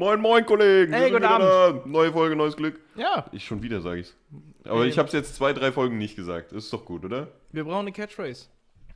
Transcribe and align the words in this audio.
Moin, 0.00 0.18
moin, 0.18 0.46
Kollegen. 0.46 0.94
Hey, 0.94 1.10
guten 1.10 1.24
Da. 1.24 1.82
Neue 1.84 2.10
Folge, 2.10 2.34
neues 2.34 2.56
Glück. 2.56 2.80
Ja, 2.96 3.26
Ich 3.32 3.44
schon 3.44 3.62
wieder, 3.62 3.82
sage 3.82 4.00
ich's. 4.00 4.16
Aber 4.64 4.80
Nee. 4.84 4.88
ich 4.88 4.96
habe 4.96 5.08
es 5.08 5.12
jetzt 5.12 5.34
zwei, 5.34 5.52
drei 5.52 5.72
Folgen 5.72 5.98
nicht 5.98 6.16
gesagt. 6.16 6.52
Das 6.52 6.64
ist 6.64 6.72
doch 6.72 6.86
gut, 6.86 7.04
oder? 7.04 7.28
wir 7.52 7.64
brauchen 7.64 7.80
eine 7.80 7.92
Catchphrase. 7.92 8.46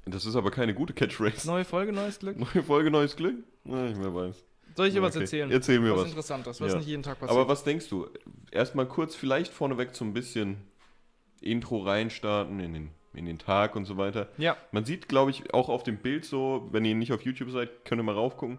Das 0.06 0.24
ist 0.24 0.34
aber 0.34 0.50
keine 0.50 0.72
gute 0.72 0.94
Catchphrase. 0.94 1.46
Neue 1.46 1.66
Folge, 1.66 1.92
neues 1.92 2.18
Glück. 2.20 2.38
Neue 2.38 2.62
Folge, 2.62 2.90
neues 2.90 3.16
Glück? 3.16 3.36
Nein, 3.64 3.96
wer 3.98 4.14
weiß. 4.14 4.42
Soll 4.76 4.86
ich 4.86 4.94
dir 4.94 5.02
was 5.02 5.14
Okay. 5.14 5.24
erzählen? 5.24 5.50
Erzähl 5.50 5.78
mir 5.78 5.92
was, 5.92 6.00
was. 6.00 6.08
Interessantes, 6.08 6.60
was 6.62 6.72
Ja. 6.72 6.78
nicht 6.78 6.88
jeden 6.88 7.02
Tag 7.02 7.20
passiert. 7.20 7.38
Aber 7.38 7.48
was 7.50 7.64
denkst 7.64 7.90
du? 7.90 8.06
Erstmal 8.50 8.86
kurz 8.86 9.14
vielleicht 9.14 9.52
vorneweg 9.52 9.94
so 9.94 10.06
ein 10.06 10.14
bisschen 10.14 10.56
Intro 11.42 11.80
reinstarten 11.82 12.60
in 12.60 12.72
den, 12.72 12.90
in 13.12 13.26
den 13.26 13.38
Tag 13.38 13.76
und 13.76 13.84
so 13.84 13.98
weiter. 13.98 14.28
ja, 14.38 14.56
Man 14.72 14.86
sieht, 14.86 15.06
glaube 15.10 15.32
ich, 15.32 15.52
auch 15.52 15.68
auf 15.68 15.82
dem 15.82 15.98
Bild 15.98 16.24
so, 16.24 16.66
wenn 16.72 16.86
ihr 16.86 16.94
nicht 16.94 17.12
auf 17.12 17.20
YouTube 17.20 17.50
seid, 17.50 17.84
könnt 17.84 18.00
ihr 18.00 18.04
mal 18.04 18.14
raufgucken, 18.14 18.58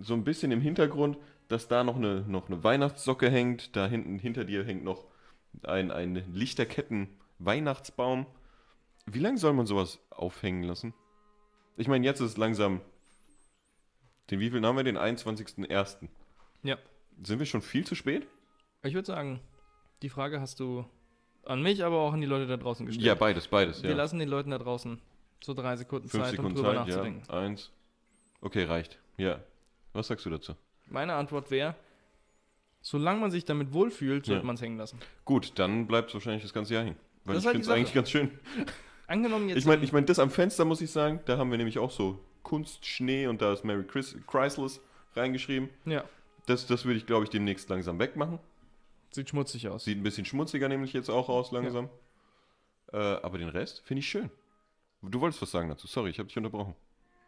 so 0.00 0.14
ein 0.14 0.24
bisschen 0.24 0.50
im 0.50 0.60
Hintergrund, 0.60 1.16
dass 1.48 1.68
da 1.68 1.84
noch 1.84 1.96
eine, 1.96 2.22
noch 2.22 2.48
eine 2.48 2.62
Weihnachtssocke 2.64 3.30
hängt. 3.30 3.76
Da 3.76 3.86
hinten 3.86 4.18
hinter 4.18 4.44
dir 4.44 4.64
hängt 4.64 4.84
noch 4.84 5.04
ein, 5.62 5.90
ein 5.90 6.14
Lichterketten-Weihnachtsbaum. 6.32 8.26
Wie 9.06 9.20
lange 9.20 9.38
soll 9.38 9.52
man 9.52 9.66
sowas 9.66 10.00
aufhängen 10.10 10.62
lassen? 10.64 10.94
Ich 11.76 11.88
meine, 11.88 12.04
jetzt 12.04 12.20
ist 12.20 12.32
es 12.32 12.36
langsam. 12.36 12.80
Den 14.30 14.40
wievielten 14.40 14.66
haben 14.66 14.76
wir? 14.76 14.84
Den 14.84 14.98
21.01. 14.98 16.08
ja. 16.62 16.76
Sind 17.22 17.38
wir 17.38 17.46
schon 17.46 17.62
viel 17.62 17.86
zu 17.86 17.94
spät? 17.94 18.26
Ich 18.82 18.92
würde 18.92 19.06
sagen, 19.06 19.40
die 20.02 20.10
Frage 20.10 20.38
hast 20.38 20.60
du 20.60 20.84
an 21.46 21.62
mich, 21.62 21.82
aber 21.82 21.96
auch 22.00 22.12
an 22.12 22.20
die 22.20 22.26
Leute 22.26 22.46
da 22.46 22.58
draußen 22.58 22.84
gestellt. 22.84 23.06
Ja, 23.06 23.14
beides, 23.14 23.48
beides. 23.48 23.82
Wir 23.82 23.90
Ja. 23.90 23.96
lassen 23.96 24.18
den 24.18 24.28
Leuten 24.28 24.50
da 24.50 24.58
draußen 24.58 25.00
so 25.42 25.54
drei 25.54 25.76
Sekunden 25.76 26.08
Fünf 26.10 26.24
Zeit, 26.24 26.32
Sekunden 26.32 26.50
um 26.50 26.56
drüber 26.56 26.68
Zeit, 26.74 26.88
ja. 26.88 26.96
nachzudenken. 26.96 27.30
Eins. 27.30 27.70
Okay, 28.42 28.64
reicht. 28.64 28.98
Ja. 29.16 29.40
Was 29.94 30.08
sagst 30.08 30.26
du 30.26 30.30
dazu? 30.30 30.54
Meine 30.86 31.14
Antwort 31.14 31.50
wäre, 31.50 31.74
solange 32.80 33.20
man 33.20 33.30
sich 33.30 33.44
damit 33.44 33.72
wohlfühlt, 33.72 34.26
sollte 34.26 34.40
Ja. 34.40 34.46
man 34.46 34.54
es 34.54 34.62
hängen 34.62 34.76
lassen. 34.78 34.98
Gut, 35.24 35.52
dann 35.58 35.86
bleibt 35.86 36.08
es 36.08 36.14
wahrscheinlich 36.14 36.42
das 36.42 36.52
ganze 36.52 36.74
Jahr 36.74 36.84
hängen. 36.84 36.96
Weil 37.24 37.34
Das 37.34 37.42
ich 37.42 37.46
halt 37.46 37.54
finde 37.56 37.68
es 37.68 37.74
eigentlich 37.76 37.94
ganz 37.94 38.10
schön. 38.10 38.30
Angenommen 39.08 39.48
jetzt. 39.48 39.58
Ich 39.58 39.64
meine, 39.66 39.84
ich 39.84 39.92
mein, 39.92 40.06
das 40.06 40.18
am 40.18 40.30
Fenster 40.30 40.64
muss 40.64 40.80
ich 40.80 40.90
sagen, 40.90 41.20
da 41.26 41.38
haben 41.38 41.50
wir 41.50 41.58
nämlich 41.58 41.78
auch 41.78 41.90
so 41.90 42.20
Kunstschnee 42.42 43.26
und 43.26 43.40
da 43.42 43.52
ist 43.52 43.64
Mary 43.64 43.84
Chris 43.84 44.16
Chrysalis 44.26 44.80
reingeschrieben. 45.14 45.68
ja, 45.84 46.04
Das, 46.46 46.66
das 46.66 46.84
würde 46.84 46.98
ich, 46.98 47.06
glaube 47.06 47.24
ich, 47.24 47.30
demnächst 47.30 47.68
langsam 47.68 47.98
wegmachen. 47.98 48.38
sieht 49.10 49.28
schmutzig 49.30 49.68
aus. 49.68 49.84
Sieht 49.84 49.98
ein 49.98 50.02
bisschen 50.02 50.24
schmutziger 50.24 50.68
nämlich 50.68 50.92
jetzt 50.92 51.08
auch 51.08 51.28
aus 51.28 51.50
langsam. 51.52 51.88
Äh, 52.92 52.96
aber 52.98 53.38
den 53.38 53.48
Rest 53.48 53.82
finde 53.84 54.00
ich 54.00 54.08
schön. 54.08 54.30
Du 55.02 55.20
wolltest 55.20 55.40
was 55.42 55.50
sagen 55.50 55.68
dazu. 55.68 55.86
Sorry, 55.86 56.10
ich 56.10 56.18
habe 56.18 56.26
dich 56.28 56.36
unterbrochen. 56.36 56.74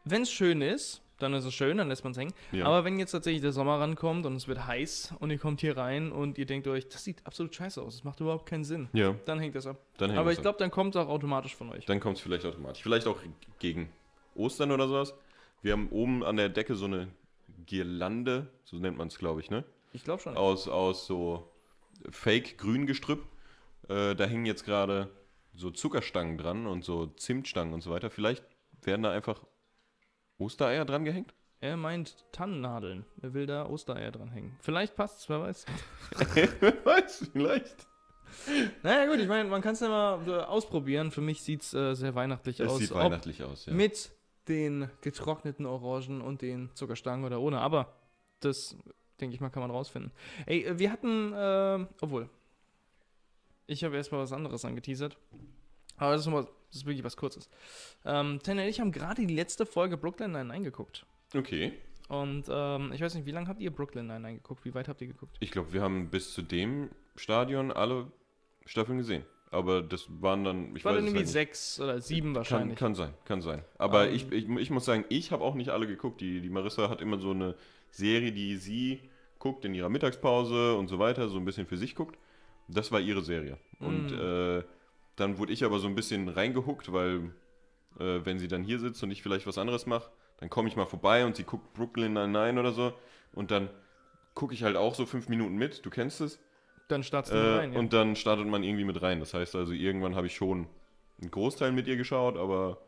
Wenn 0.05 0.23
es 0.23 0.31
schön 0.33 0.63
ist, 0.63 1.01
dann 1.19 1.35
ist 1.35 1.45
es 1.45 1.55
schön, 1.55 1.79
dann 1.79 1.89
lässt 1.89 2.05
man 2.05 2.13
es 2.13 2.19
hängen. 2.19 2.33
Ja. 2.53 2.67
Aber 2.67 2.85
wenn 2.85 2.99
jetzt 2.99 3.13
tatsächlich 3.13 3.43
der 3.43 3.53
Sommer 3.53 3.81
rankommt 3.81 4.27
und 4.27 4.37
es 4.37 4.49
wird 4.49 4.67
heiß 4.67 5.15
und 5.19 5.31
ihr 5.31 5.39
kommt 5.39 5.61
hier 5.61 5.77
rein 5.77 6.13
und 6.13 6.39
ihr 6.39 6.47
denkt 6.47 6.67
euch, 6.69 6.89
das 6.89 7.05
sieht 7.05 7.27
absolut 7.27 7.55
scheiße 7.55 7.83
aus, 7.83 7.97
das 7.97 8.05
macht 8.05 8.21
überhaupt 8.21 8.47
keinen 8.47 8.65
Sinn, 8.65 8.89
ja, 8.93 9.15
dann 9.25 9.39
hängt 9.41 9.55
das 9.55 9.67
ab. 9.67 9.79
dann 9.99 10.11
hängen 10.11 10.21
Aber 10.21 10.33
ich 10.33 10.41
glaube, 10.41 10.59
dann 10.59 10.71
kommt 10.71 10.95
es 10.95 11.01
auch 11.01 11.09
automatisch 11.09 11.55
von 11.55 11.71
euch. 11.71 11.85
Dann 11.87 12.01
kommt 12.01 12.17
es 12.17 12.23
vielleicht 12.23 12.45
automatisch. 12.45 12.83
Vielleicht 12.83 13.07
auch 13.07 13.19
gegen 13.59 13.91
Ostern 14.35 14.71
oder 14.71 14.89
sowas. 14.89 15.15
Wir 15.63 15.73
haben 15.73 15.89
oben 15.91 16.25
an 16.25 16.37
der 16.37 16.49
Decke 16.49 16.77
so 16.77 16.85
eine 16.85 17.09
Girlande, 17.67 18.49
so 18.65 18.77
nennt 18.77 18.97
man 18.97 19.09
es, 19.09 19.19
glaube 19.19 19.41
ich, 19.41 19.51
ne? 19.51 19.65
Ich 19.93 20.05
glaube 20.05 20.23
schon. 20.23 20.37
aus, 20.37 20.69
aus 20.69 21.07
so 21.07 21.51
Fake-Grüngestrüpp. 22.11 23.25
Äh, 23.89 24.15
da 24.15 24.25
hängen 24.25 24.47
jetzt 24.47 24.65
gerade 24.65 25.11
so 25.55 25.71
Zuckerstangen 25.71 26.39
dran 26.39 26.67
und 26.67 26.85
so 26.85 27.07
Zimtstangen 27.07 27.75
und 27.75 27.83
so 27.83 27.91
weiter. 27.91 28.11
Vielleicht 28.11 28.45
werden 28.83 29.03
da 29.03 29.11
einfach 29.11 29.41
Ostereier 30.39 30.85
dran 30.85 31.05
gehängt? 31.05 31.35
Er 31.61 31.77
meint 31.77 32.25
Tannennadeln. 32.33 33.05
Er 33.21 33.35
will 33.35 33.47
da 33.47 33.67
Ostereier 33.67 34.13
dran 34.13 34.31
hängen. 34.31 34.57
Vielleicht 34.61 34.95
passt 34.95 35.21
es, 35.21 35.29
wer 35.29 35.41
weiß. 35.41 35.67
Wer 36.35 36.85
weiß, 36.85 37.31
vielleicht. 37.33 37.87
Naja, 38.83 39.11
gut, 39.11 39.19
ich 39.21 39.27
meine, 39.27 39.49
man 39.49 39.61
kann 39.63 39.73
es 39.73 39.81
ja 39.81 39.89
mal 39.89 40.29
äh, 40.29 40.43
ausprobieren. 40.45 41.11
Für 41.11 41.21
mich 41.21 41.43
sieht 41.43 41.63
es 41.63 41.75
äh, 41.75 41.95
sehr 41.95 42.15
weihnachtlich 42.15 42.61
Es 42.61 42.69
aus. 42.69 42.79
sieht 42.79 42.93
Ob 42.93 42.99
weihnachtlich 42.99 43.43
aus, 43.43 43.67
ja. 43.67 43.73
Mit 43.73 44.13
den 44.47 44.89
getrockneten 45.01 45.67
Orangen 45.67 46.21
und 46.21 46.43
den 46.43 46.71
Zuckerstangen 46.75 47.25
oder 47.25 47.41
ohne. 47.41 47.61
Aber 47.61 47.93
das, 48.41 48.77
denke 49.21 49.35
ich 49.35 49.41
mal, 49.41 49.51
kann 49.51 49.63
man 49.63 49.71
rausfinden. 49.71 50.13
Ey, 50.47 50.65
äh, 50.65 50.79
wir 50.79 50.93
hatten, 50.93 51.33
äh, 51.33 51.87
obwohl, 52.01 52.31
ich 53.67 53.83
habe 53.83 53.97
erstmal 53.97 54.21
was 54.21 54.33
anderes 54.33 54.65
angeteasert. 54.65 55.19
Aber 55.97 56.13
das 56.13 56.21
ist, 56.21 56.27
noch 56.27 56.35
mal, 56.35 56.49
das 56.69 56.77
ist 56.77 56.87
wirklich 56.87 57.05
was 57.05 57.17
Kurzes. 57.17 57.49
Ähm, 58.05 58.41
Tanner 58.43 58.63
und 58.63 58.69
ich 58.69 58.81
haben 58.81 58.93
gerade 58.93 59.27
die 59.27 59.35
letzte 59.35 59.67
Folge 59.67 59.97
Brooklyn 59.97 60.33
Nine-Nine 60.33 60.65
geguckt. 60.65 61.05
Okay. 61.35 61.73
Und 62.09 62.45
ähm, 62.49 62.93
ich 62.95 63.01
weiß 63.03 63.15
nicht, 63.15 63.27
wie 63.27 63.33
lange 63.33 63.49
habt 63.49 63.61
ihr 63.61 63.71
Brooklyn 63.71 64.07
Nine-Nine 64.07 64.37
geguckt? 64.37 64.65
Wie 64.65 64.75
weit 64.75 64.89
habt 64.89 65.01
ihr 65.01 65.09
geguckt? 65.09 65.37
Ich 65.41 65.51
glaube, 65.51 65.73
wir 65.73 65.83
haben 65.83 66.09
bis 66.11 66.33
zu 66.33 66.43
dem 66.43 66.89
Stadion 67.17 67.71
alle 67.73 68.11
Staffeln 68.65 68.99
gesehen. 68.99 69.25
Aber 69.51 69.81
das 69.81 70.07
waren 70.21 70.45
dann, 70.45 70.77
ich 70.77 70.85
war 70.85 70.93
weiß 70.93 70.99
dann 70.99 71.07
irgendwie 71.07 71.21
halt 71.25 71.29
sechs 71.29 71.81
oder 71.81 72.01
sieben 72.03 72.29
Kann, 72.29 72.37
wahrscheinlich. 72.37 72.79
kann 72.79 72.95
sein, 72.95 73.15
kann 73.25 73.41
sein. 73.41 73.65
Aber 73.79 74.09
Ähm. 74.09 74.15
ich, 74.15 74.31
ich, 74.31 74.47
ich 74.49 74.71
muss 74.71 74.85
sagen, 74.85 75.07
ich 75.09 75.33
habe 75.33 75.43
auch 75.43 75.55
nicht 75.55 75.71
alle 75.71 75.87
geguckt. 75.87 76.21
Die, 76.21 76.41
die 76.43 76.51
Marissa 76.51 76.91
hat 76.91 77.01
immer 77.01 77.19
so 77.19 77.31
eine 77.31 77.55
Serie, 77.91 78.33
die 78.33 78.57
sie 78.57 79.01
guckt 79.39 79.65
in 79.65 79.75
ihrer 79.75 79.89
Mittagspause 79.89 80.75
und 80.75 80.89
so 80.89 80.99
weiter, 80.99 81.29
so 81.29 81.39
ein 81.39 81.45
bisschen 81.47 81.67
für 81.67 81.79
sich 81.79 81.95
guckt. 81.95 82.19
Das 82.69 82.93
war 82.93 83.01
ihre 83.01 83.23
Serie. 83.23 83.57
Und 83.81 84.11
Mm. 84.11 84.19
äh, 84.59 84.63
dann 85.21 85.39
wurde 85.39 85.53
ich 85.53 85.65
aber 85.65 85.79
so 85.79 85.89
ein 85.89 85.95
bisschen 85.95 86.29
reingehuckt, 86.29 86.93
weil 86.93 87.33
äh, 87.99 88.21
wenn 88.25 88.39
sie 88.39 88.49
dann 88.49 88.63
hier 88.63 88.79
sitzt 88.79 89.03
und 89.03 89.11
ich 89.11 89.23
vielleicht 89.23 89.47
was 89.47 89.59
anderes 89.59 89.87
mache, 89.87 90.11
dann 90.39 90.51
komme 90.51 90.69
ich 90.69 90.77
mal 90.77 90.87
vorbei 90.87 91.25
und 91.25 91.37
sie 91.37 91.45
guckt 91.45 91.73
Brooklyn 91.75 92.13
Nine-Nine 92.13 92.61
oder 92.61 92.73
so. 92.73 92.93
Und 93.33 93.51
dann 93.51 93.69
gucke 94.35 94.55
ich 94.55 94.63
halt 94.63 94.77
auch 94.77 94.95
so 94.95 95.07
fünf 95.07 95.29
Minuten 95.29 95.57
mit. 95.57 95.85
Du 95.85 95.91
kennst 95.91 96.21
es. 96.21 96.39
Dann 96.89 97.03
startest 97.03 97.35
du 97.35 97.39
Äh, 97.39 97.57
rein, 97.59 97.73
ja. 97.73 97.79
Und 97.79 97.93
dann 97.93 98.17
startet 98.17 98.47
man 98.47 98.63
irgendwie 98.63 98.85
mit 98.85 99.03
rein. 99.03 99.21
Das 99.21 99.35
heißt 99.35 99.57
also, 99.57 99.73
irgendwann 99.73 100.15
habe 100.15 100.29
ich 100.29 100.35
schon 100.35 100.69
einen 101.21 101.31
Großteil 101.31 101.73
mit 101.73 101.87
ihr 101.87 101.97
geschaut, 101.97 102.37
aber 102.37 102.79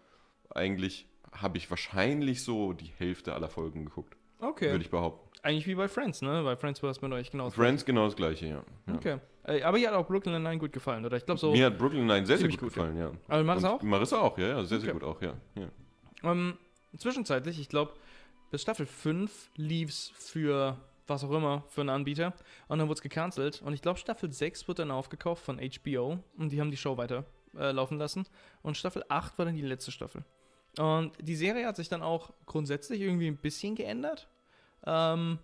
eigentlich 0.51 1.07
habe 1.33 1.59
ich 1.59 1.69
wahrscheinlich 1.71 2.43
so 2.43 2.73
die 2.73 2.93
Hälfte 2.97 3.35
aller 3.35 3.49
Folgen 3.49 3.85
geguckt, 3.85 4.17
okay. 4.41 4.71
würde 4.71 4.85
ich 4.85 4.91
behaupten. 4.91 5.30
Eigentlich 5.43 5.67
wie 5.67 5.75
bei 5.75 5.89
Friends, 5.89 6.23
ne? 6.23 6.43
Bei 6.43 6.57
Friends 6.57 6.83
war 6.83 6.91
es 6.91 7.01
mit 7.01 7.13
euch 7.13 7.31
genau 7.31 7.49
Friends 7.51 7.85
genau 7.85 8.05
das 8.05 8.17
gleiche, 8.17 8.47
ja. 8.47 8.63
ja. 8.87 8.95
Okay. 8.95 9.19
Äh, 9.45 9.63
aber 9.63 9.79
ihr 9.79 9.89
hat 9.89 9.95
auch 9.95 10.07
Brooklyn 10.07 10.43
Nine 10.43 10.59
gut 10.59 10.73
gefallen, 10.73 11.05
oder? 11.05 11.17
Ich 11.17 11.25
glaube 11.25 11.41
so. 11.41 11.53
Mir 11.53 11.67
hat 11.67 11.79
Brooklyn 11.79 12.07
Nine 12.07 12.27
sehr, 12.27 12.39
sehr 12.39 12.49
gut 12.49 12.59
gut, 12.59 12.75
gefallen, 12.75 12.97
ja. 12.97 13.11
Aber 13.29 13.43
Marissa 13.43 13.71
Und 13.71 13.75
auch? 13.75 13.83
Marissa 13.83 14.19
auch, 14.19 14.39
ja, 14.39 14.49
ja, 14.49 14.65
sehr, 14.65 14.81
sehr 14.81 14.91
Okay. 14.91 14.99
gut 14.99 15.09
auch, 15.09 15.23
ja. 15.23 15.35
ja. 15.55 16.31
Ähm, 16.31 16.59
zwischenzeitlich, 16.97 17.59
ich 17.59 17.69
glaube, 17.69 17.93
bis 18.51 18.63
Staffel 18.63 18.87
5 18.87 19.51
lief's 19.57 20.13
für 20.15 20.77
was 21.11 21.25
auch 21.25 21.33
immer, 21.33 21.65
für 21.69 21.83
einen 21.83 21.91
Anbieter. 21.91 22.33
Und 22.69 22.79
dann 22.79 22.89
wurde 22.89 22.99
es 22.99 23.03
gecancelt. 23.03 23.61
Und 23.63 23.75
ich 23.75 23.83
glaube, 23.83 23.99
Staffel 23.99 24.33
6 24.33 24.69
wurde 24.69 24.83
dann 24.83 24.91
aufgekauft 24.91 25.45
von 25.45 25.59
HBO. 25.59 26.19
Und 26.39 26.53
die 26.53 26.61
haben 26.61 26.71
die 26.71 26.77
Show 26.77 26.97
weiter 26.97 27.25
äh, 27.59 27.73
laufen 27.73 27.99
lassen. 27.99 28.27
Und 28.63 28.77
Staffel 28.77 29.05
8 29.09 29.37
war 29.39 29.45
dann 29.45 29.57
die 29.57 29.63
letzte 29.63 29.91
Staffel. 29.91 30.25
Und 30.79 31.13
die 31.21 31.35
Serie 31.35 31.67
hat 31.67 31.77
sich 31.77 31.89
dann 31.89 32.01
auch 32.01 32.33
grundsätzlich 32.47 33.01
irgendwie 33.01 33.27
ein 33.27 33.37
bisschen 33.37 33.75
geändert. 33.75 34.29
Ähm, 34.87 35.39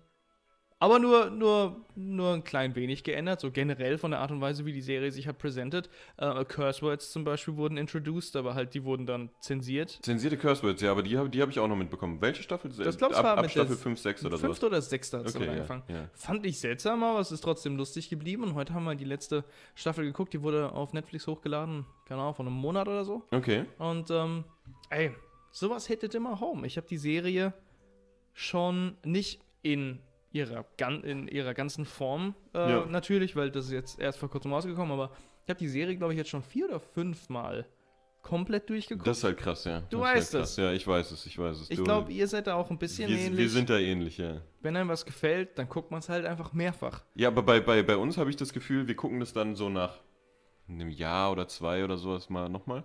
aber 0.78 0.98
nur, 0.98 1.30
nur, 1.30 1.86
nur 1.94 2.34
ein 2.34 2.44
klein 2.44 2.74
wenig 2.76 3.02
geändert, 3.02 3.40
so 3.40 3.50
generell 3.50 3.96
von 3.96 4.10
der 4.10 4.20
Art 4.20 4.30
und 4.30 4.42
Weise, 4.42 4.66
wie 4.66 4.74
die 4.74 4.82
Serie 4.82 5.10
sich 5.10 5.26
hat 5.26 5.38
präsentiert. 5.38 5.88
Äh, 6.18 6.44
Curse 6.44 6.82
Words 6.82 7.12
zum 7.12 7.24
Beispiel 7.24 7.56
wurden 7.56 7.78
introduced, 7.78 8.36
aber 8.36 8.54
halt 8.54 8.74
die 8.74 8.84
wurden 8.84 9.06
dann 9.06 9.30
zensiert. 9.40 9.98
Zensierte 10.02 10.36
Curse 10.36 10.62
Words, 10.62 10.82
ja, 10.82 10.90
aber 10.90 11.02
die 11.02 11.16
habe 11.16 11.30
die 11.30 11.40
hab 11.40 11.48
ich 11.48 11.58
auch 11.58 11.66
noch 11.66 11.76
mitbekommen. 11.76 12.20
Welche 12.20 12.42
Staffel? 12.42 12.70
Das 12.70 12.98
glaub 12.98 13.12
ich 13.12 13.16
ab, 13.16 13.24
war 13.24 13.38
ab 13.38 13.42
der 13.44 13.48
Staffel 13.48 13.74
5, 13.74 13.98
6 13.98 14.26
oder 14.26 14.36
so. 14.36 14.66
oder 14.66 14.82
sechste 14.82 15.18
hat 15.18 15.26
es 15.26 15.34
Okay, 15.34 15.46
ja, 15.46 15.52
angefangen. 15.52 15.82
ja. 15.88 16.10
Fand 16.12 16.44
ich 16.44 16.60
seltsam, 16.60 17.02
aber 17.02 17.20
es 17.20 17.32
ist 17.32 17.40
trotzdem 17.40 17.76
lustig 17.76 18.10
geblieben. 18.10 18.42
Und 18.44 18.54
heute 18.54 18.74
haben 18.74 18.84
wir 18.84 18.94
die 18.96 19.04
letzte 19.04 19.44
Staffel 19.74 20.04
geguckt, 20.04 20.34
die 20.34 20.42
wurde 20.42 20.72
auf 20.72 20.92
Netflix 20.92 21.26
hochgeladen, 21.26 21.86
keine 22.04 22.20
Ahnung, 22.20 22.34
vor 22.34 22.44
einem 22.44 22.54
Monat 22.54 22.86
oder 22.86 23.06
so. 23.06 23.22
Okay. 23.30 23.64
Und 23.78 24.10
ähm, 24.10 24.44
ey, 24.90 25.10
sowas 25.52 25.88
hättet 25.88 26.14
immer 26.14 26.38
home. 26.38 26.66
Ich 26.66 26.76
habe 26.76 26.86
die 26.86 26.98
Serie 26.98 27.54
schon 28.36 28.96
nicht 29.02 29.40
in 29.62 29.98
ihrer, 30.30 30.66
in 31.02 31.26
ihrer 31.26 31.54
ganzen 31.54 31.86
Form 31.86 32.34
äh, 32.54 32.70
Ja. 32.70 32.84
natürlich, 32.86 33.34
weil 33.34 33.50
das 33.50 33.64
ist 33.66 33.72
jetzt 33.72 33.98
erst 33.98 34.18
vor 34.18 34.28
kurzem 34.28 34.52
rausgekommen, 34.52 34.92
aber 34.92 35.10
ich 35.44 35.48
habe 35.48 35.58
die 35.58 35.68
Serie, 35.68 35.96
glaube 35.96 36.12
ich, 36.12 36.18
jetzt 36.18 36.28
schon 36.28 36.42
vier 36.42 36.66
oder 36.66 36.78
fünf 36.78 37.30
Mal 37.30 37.64
komplett 38.22 38.68
durchgeguckt. 38.68 39.06
Das 39.06 39.18
ist 39.18 39.24
halt 39.24 39.38
krass, 39.38 39.64
ja. 39.64 39.80
Du 39.88 40.00
das 40.00 40.08
ist 40.08 40.14
weißt 40.16 40.34
halt 40.34 40.44
es. 40.44 40.56
Ja, 40.56 40.72
ich 40.72 40.86
weiß 40.86 41.10
es, 41.12 41.24
ich 41.26 41.38
weiß 41.38 41.60
es. 41.60 41.70
ich 41.70 41.82
glaube, 41.82 42.12
ihr 42.12 42.26
seid 42.28 42.46
da 42.48 42.56
auch 42.56 42.70
ein 42.70 42.76
bisschen 42.78 43.08
wir, 43.08 43.16
ähnlich. 43.16 43.38
wir 43.38 43.48
sind 43.48 43.70
da 43.70 43.78
ähnlich, 43.78 44.18
ja. 44.18 44.42
Wenn 44.60 44.76
einem 44.76 44.90
was 44.90 45.06
gefällt, 45.06 45.56
dann 45.58 45.68
guckt 45.68 45.90
man 45.90 46.00
es 46.00 46.08
halt 46.10 46.26
einfach 46.26 46.52
mehrfach. 46.52 47.02
Ja, 47.14 47.28
aber 47.28 47.42
bei, 47.42 47.60
bei, 47.60 47.82
bei 47.82 47.96
uns 47.96 48.18
habe 48.18 48.28
ich 48.28 48.36
das 48.36 48.52
Gefühl, 48.52 48.86
wir 48.88 48.96
gucken 48.96 49.20
das 49.20 49.32
dann 49.32 49.54
so 49.54 49.68
nach 49.70 50.00
einem 50.68 50.90
Jahr 50.90 51.32
oder 51.32 51.48
zwei 51.48 51.84
oder 51.84 51.96
sowas 51.96 52.28
mal 52.28 52.48
nochmal. 52.50 52.82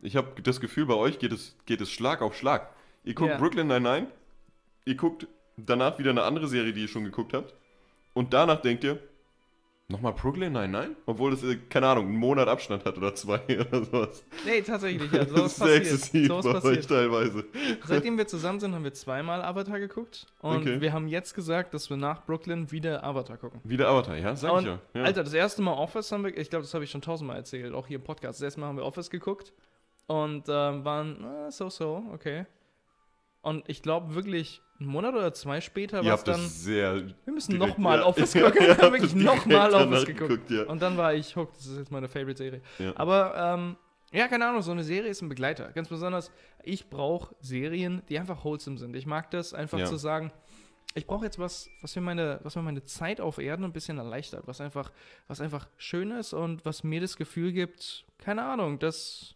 Ich 0.00 0.16
habe 0.16 0.42
das 0.42 0.60
Gefühl, 0.60 0.86
bei 0.86 0.94
euch 0.94 1.18
geht 1.18 1.32
es, 1.32 1.56
geht 1.66 1.80
es 1.80 1.90
Schlag 1.92 2.22
auf 2.22 2.34
Schlag. 2.34 2.74
Ihr 3.04 3.14
guckt 3.14 3.30
Ja. 3.30 3.36
Brooklyn 3.38 3.66
Nine-Nine, 3.68 4.06
ihr 4.84 4.96
guckt 4.96 5.26
danach 5.56 5.98
wieder 5.98 6.10
eine 6.10 6.22
andere 6.22 6.48
Serie, 6.48 6.72
die 6.72 6.82
ihr 6.82 6.88
schon 6.88 7.04
geguckt 7.04 7.32
habt. 7.32 7.54
Und 8.12 8.32
danach 8.32 8.60
denkt 8.60 8.84
ihr, 8.84 8.98
Nochmal 9.86 10.14
Brooklyn? 10.14 10.50
Nein, 10.54 10.70
nein. 10.70 10.96
Obwohl 11.04 11.34
es, 11.34 11.42
äh, 11.42 11.56
keine 11.68 11.88
Ahnung, 11.88 12.06
einen 12.06 12.16
Monat 12.16 12.48
Abstand 12.48 12.86
hat 12.86 12.96
oder 12.96 13.14
zwei 13.14 13.42
oder 13.48 13.84
sowas. 13.84 14.24
Nee, 14.46 14.62
tatsächlich, 14.62 15.12
ja. 15.12 15.26
So 15.26 15.34
das 15.36 15.52
ist 15.52 15.56
sehr 15.62 15.74
exzessiv 15.76 16.26
So 16.28 16.40
bei 16.40 16.48
euch 16.48 16.62
passiert. 16.62 16.88
teilweise. 16.88 17.44
Seitdem 17.84 18.16
wir 18.16 18.26
zusammen 18.26 18.60
sind, 18.60 18.74
haben 18.74 18.82
wir 18.82 18.94
zweimal 18.94 19.42
Avatar 19.42 19.78
geguckt. 19.78 20.26
Und 20.40 20.56
Okay. 20.62 20.80
wir 20.80 20.94
haben 20.94 21.06
jetzt 21.06 21.34
gesagt, 21.34 21.74
dass 21.74 21.90
wir 21.90 21.98
nach 21.98 22.24
Brooklyn 22.24 22.70
wieder 22.70 23.04
Avatar 23.04 23.36
gucken. 23.36 23.60
Wieder 23.62 23.88
Avatar, 23.88 24.16
ja? 24.16 24.34
Sag 24.34 24.52
ich 24.52 24.56
Und, 24.56 24.64
ja. 24.64 24.78
ja. 24.94 25.02
Alter, 25.02 25.22
das 25.22 25.34
erste 25.34 25.60
Mal 25.60 25.74
Office 25.74 26.10
haben 26.12 26.24
wir, 26.24 26.34
ich 26.34 26.48
glaube, 26.48 26.62
das 26.62 26.72
habe 26.72 26.84
ich 26.84 26.90
schon 26.90 27.02
tausendmal 27.02 27.36
erzählt, 27.36 27.74
auch 27.74 27.86
hier 27.86 27.96
im 27.96 28.04
Podcast. 28.04 28.38
Das 28.40 28.44
erste 28.44 28.60
Mal 28.60 28.68
haben 28.68 28.78
wir 28.78 28.84
Office 28.86 29.10
geguckt 29.10 29.52
und 30.06 30.44
ähm, 30.48 30.82
waren 30.86 31.22
äh, 31.46 31.50
so, 31.50 31.68
so, 31.68 32.02
okay. 32.14 32.46
Und 33.44 33.68
ich 33.68 33.82
glaube 33.82 34.14
wirklich, 34.14 34.62
einen 34.80 34.88
Monat 34.88 35.14
oder 35.14 35.32
zwei 35.34 35.60
später 35.60 36.02
war 36.02 36.14
es 36.14 36.24
dann, 36.24 36.40
wir 36.40 37.14
müssen 37.26 37.58
nochmal 37.58 37.98
ja. 37.98 38.06
Office 38.06 38.32
gucken. 38.32 38.66
wir 38.66 38.78
haben 38.78 38.92
wirklich 38.92 39.14
nochmal 39.14 39.74
Office 39.74 40.06
geguckt. 40.06 40.30
geguckt, 40.30 40.50
ja. 40.50 40.62
Und 40.64 40.80
dann 40.80 40.96
war 40.96 41.12
ich 41.12 41.36
hooked. 41.36 41.54
Das 41.58 41.66
ist 41.66 41.76
jetzt 41.76 41.92
meine 41.92 42.08
Favorite-Serie. 42.08 42.62
Ja. 42.78 42.92
Aber, 42.96 43.36
ähm, 43.36 43.76
ja, 44.12 44.28
keine 44.28 44.46
Ahnung, 44.46 44.62
so 44.62 44.72
eine 44.72 44.82
Serie 44.82 45.10
ist 45.10 45.20
ein 45.20 45.28
Begleiter. 45.28 45.72
Ganz 45.72 45.90
besonders, 45.90 46.30
ich 46.62 46.88
brauche 46.88 47.36
Serien, 47.40 48.00
die 48.08 48.18
einfach 48.18 48.44
wholesome 48.44 48.78
sind. 48.78 48.96
Ich 48.96 49.04
mag 49.04 49.30
das 49.30 49.52
einfach 49.52 49.84
zu 49.84 49.98
sagen, 49.98 50.32
ich 50.94 51.06
brauche 51.06 51.26
jetzt 51.26 51.38
was, 51.38 51.68
was 51.82 51.94
mir, 51.96 52.02
meine, 52.02 52.40
was 52.42 52.56
mir 52.56 52.62
meine 52.62 52.84
Zeit 52.84 53.20
auf 53.20 53.36
Erden 53.36 53.64
ein 53.64 53.72
bisschen 53.72 53.98
erleichtert. 53.98 54.46
Was 54.46 54.62
einfach, 54.62 54.90
was 55.28 55.42
einfach 55.42 55.68
schön 55.76 56.12
ist 56.12 56.32
und 56.32 56.64
was 56.64 56.82
mir 56.82 57.02
das 57.02 57.18
Gefühl 57.18 57.52
gibt, 57.52 58.06
keine 58.16 58.42
Ahnung, 58.42 58.78
dass, 58.78 59.34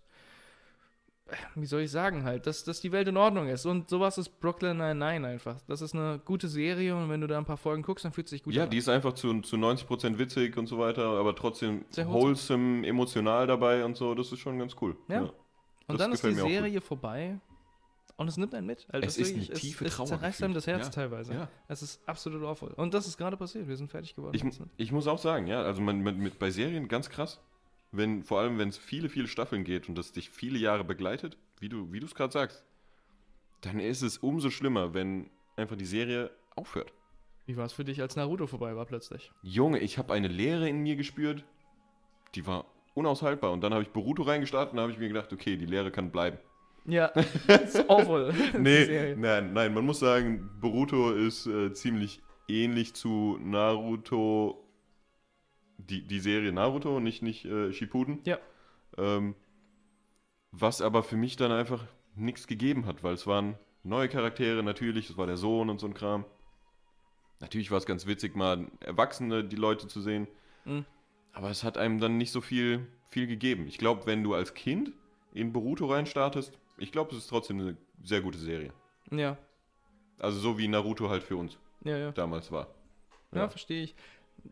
wie 1.54 1.66
soll 1.66 1.82
ich 1.82 1.90
sagen 1.90 2.25
halt, 2.25 2.46
dass, 2.46 2.64
dass 2.64 2.80
die 2.80 2.92
Welt 2.92 3.08
in 3.08 3.16
Ordnung 3.16 3.48
ist. 3.48 3.66
Und 3.66 3.90
sowas 3.90 4.19
ist 4.19 4.40
Brooklyn 4.40 4.76
Nine-Nine 4.78 5.26
einfach. 5.26 5.60
Das 5.66 5.82
ist 5.82 5.94
eine 5.94 6.20
gute 6.25 6.48
Serie 6.48 6.96
und 6.96 7.08
wenn 7.10 7.20
du 7.20 7.26
da 7.26 7.38
ein 7.38 7.44
paar 7.44 7.56
Folgen 7.56 7.82
guckst, 7.82 8.04
dann 8.04 8.12
fühlt 8.12 8.26
es 8.26 8.30
sich 8.30 8.42
gut 8.42 8.54
ja, 8.54 8.64
an. 8.64 8.70
die 8.70 8.78
ist 8.78 8.88
einfach 8.88 9.12
zu, 9.12 9.40
zu 9.42 9.56
90% 9.56 10.19
witzig 10.19 10.56
und 10.56 10.66
so 10.66 10.78
weiter, 10.78 11.04
aber 11.06 11.34
trotzdem 11.34 11.84
Sehr 11.90 12.08
wholesome. 12.08 12.86
emotional 12.86 13.46
dabei 13.46 13.84
und 13.84 13.96
so. 13.96 14.14
Das 14.14 14.32
ist 14.32 14.38
schon 14.40 14.58
ganz 14.58 14.75
cool. 14.80 14.96
Ja. 15.08 15.20
Das 15.22 15.30
Und 15.88 16.00
dann 16.00 16.12
ist 16.12 16.25
die. 16.25 16.34
Serie 16.34 16.80
vorbei 16.80 17.38
und 18.16 18.28
es 18.28 18.36
nimmt 18.36 18.54
einen 18.54 18.66
mit. 18.66 18.86
Also 18.90 19.06
Es 19.06 19.14
das 19.16 19.28
ist 19.28 19.34
eine 19.34 19.42
wirklich- 19.46 19.60
tiefe 19.60 19.84
es, 19.84 19.94
Trauer 19.96 20.04
Es 20.04 20.10
zerreißt 20.10 20.42
einem 20.42 20.54
das 20.54 20.66
Herz 20.66 20.86
Ja. 20.86 20.90
teilweise. 20.90 21.32
Ja. 21.34 21.48
Es 21.69 21.82
ist 21.82 22.00
absolut 22.06 22.42
awful. 22.42 22.72
Und 22.76 22.92
das 22.94 23.06
ist 23.06 23.16
gerade 23.16 23.36
passiert. 23.36 23.69
Wir 23.69 23.76
sind 23.76 23.90
fertig 23.90 24.14
geworden. 24.14 24.34
Ich, 24.34 24.44
ich 24.76 24.92
muss 24.92 25.06
auch 25.06 25.19
sagen, 25.19 25.46
ja, 25.46 25.62
also 25.62 25.81
man, 25.81 26.02
man, 26.02 26.19
mit, 26.19 26.38
bei 26.38 26.50
Serien 26.50 26.88
ganz 26.88 27.08
krass, 27.08 27.40
wenn, 27.93 28.23
vor 28.23 28.40
allem 28.40 28.58
wenn 28.58 28.69
es 28.69 28.79
viele, 28.79 29.08
viele 29.08 29.29
Staffeln 29.29 29.64
geht 29.64 29.88
und 29.88 29.96
das 29.96 30.12
dich 30.12 30.31
viele 30.31 30.58
Jahre 30.58 30.85
begleitet, 30.85 31.38
wie 31.61 31.69
du 31.69 31.88
es 32.05 32.14
gerade 32.14 32.32
sagst, 32.32 32.64
dann 33.61 33.81
ist 33.81 34.02
es 34.02 34.19
umso 34.19 34.50
schlimmer, 34.50 34.94
wenn 34.94 35.31
einfach 35.56 35.76
die 35.76 35.87
Serie 35.87 36.31
aufhört. 36.55 36.93
Wie 37.46 37.56
war 37.56 37.64
es 37.64 37.73
für 37.73 37.85
dich, 37.85 38.00
als 38.00 38.14
Naruto 38.14 38.46
vorbei 38.46 38.76
war 38.76 38.85
plötzlich? 38.85 39.32
Junge, 39.43 39.79
ich 39.79 39.96
habe 39.99 40.12
eine 40.12 40.29
Leere 40.29 40.69
in 40.69 40.82
mir 40.82 40.96
gespürt, 40.96 41.44
die 42.35 42.46
war 42.46 42.67
unaushaltbar. 42.94 43.52
Und 43.52 43.62
dann 43.62 43.73
habe 43.73 43.82
ich 43.82 43.91
Boruto 43.91 44.23
reingestartet 44.23 44.73
und 44.73 44.76
da 44.76 44.82
habe 44.82 44.93
ich 44.93 44.99
mir 44.99 45.08
gedacht, 45.08 45.32
okay, 45.32 45.56
die 45.56 45.67
Leere 45.67 45.91
kann 45.91 46.11
bleiben. 46.11 46.38
Ja, 46.84 47.08
das 47.08 47.75
ist 47.75 47.88
awful. 47.91 48.32
Nee, 48.58 49.14
nein, 49.17 49.52
nein, 49.52 49.75
man 49.75 49.84
muss 49.84 50.00
sagen, 50.00 50.50
Boruto 50.61 51.12
ist 51.12 51.46
äh, 51.46 51.73
ziemlich 51.73 52.20
ähnlich 52.49 52.94
zu 52.94 53.38
Naruto, 53.43 54.68
die, 55.78 56.02
die 56.02 56.20
Serie 56.20 56.52
Naruto, 56.52 57.00
nicht, 57.00 57.22
nicht 57.22 57.44
äh, 57.44 57.72
Shippuden. 57.72 58.20
Ja. 58.25 58.38
Ähm, 58.96 59.34
was 60.52 60.80
aber 60.80 61.02
für 61.02 61.16
mich 61.16 61.36
dann 61.36 61.52
einfach 61.52 61.84
nichts 62.14 62.46
gegeben 62.46 62.86
hat, 62.86 63.02
weil 63.02 63.14
es 63.14 63.26
waren 63.26 63.56
neue 63.84 64.08
Charaktere 64.08 64.62
natürlich, 64.62 65.10
es 65.10 65.16
war 65.16 65.26
der 65.26 65.36
Sohn 65.36 65.70
und 65.70 65.78
so 65.80 65.86
ein 65.86 65.94
Kram. 65.94 66.25
Natürlich 67.40 67.70
war 67.70 67.78
es 67.78 67.86
ganz 67.86 68.06
witzig, 68.06 68.34
mal 68.34 68.66
Erwachsene, 68.80 69.44
die 69.44 69.56
Leute 69.56 69.86
zu 69.86 70.00
sehen. 70.00 70.26
Mhm. 70.64 70.84
Aber 71.32 71.50
es 71.50 71.62
hat 71.62 71.78
einem 71.78 72.00
dann 72.00 72.16
nicht 72.16 72.32
so 72.32 72.40
viel, 72.40 72.86
viel 73.08 73.26
gegeben. 73.28 73.66
Ich 73.69 73.78
glaube, 73.78 74.06
wenn 74.06 74.24
du 74.24 74.34
als 74.34 74.54
Kind 74.54 74.92
in 75.32 75.52
Boruto 75.52 75.86
reinstartest, 75.86 76.58
ich 76.78 76.90
glaube, 76.90 77.12
es 77.12 77.19
ist 77.19 77.28
trotzdem 77.28 77.60
eine 77.60 77.76
sehr 78.02 78.20
gute 78.22 78.38
Serie. 78.38 78.72
Ja, 79.12 79.38
Also 80.19 80.40
so 80.40 80.58
wie 80.58 80.66
Naruto 80.66 81.08
halt 81.08 81.22
für 81.22 81.36
uns 81.36 81.58
ja, 81.84 81.96
ja. 81.96 82.10
damals 82.12 82.50
war. 82.50 82.74
Ja, 83.32 83.42
Ja. 83.42 83.48
verstehe 83.48 83.84
ich. 83.84 83.94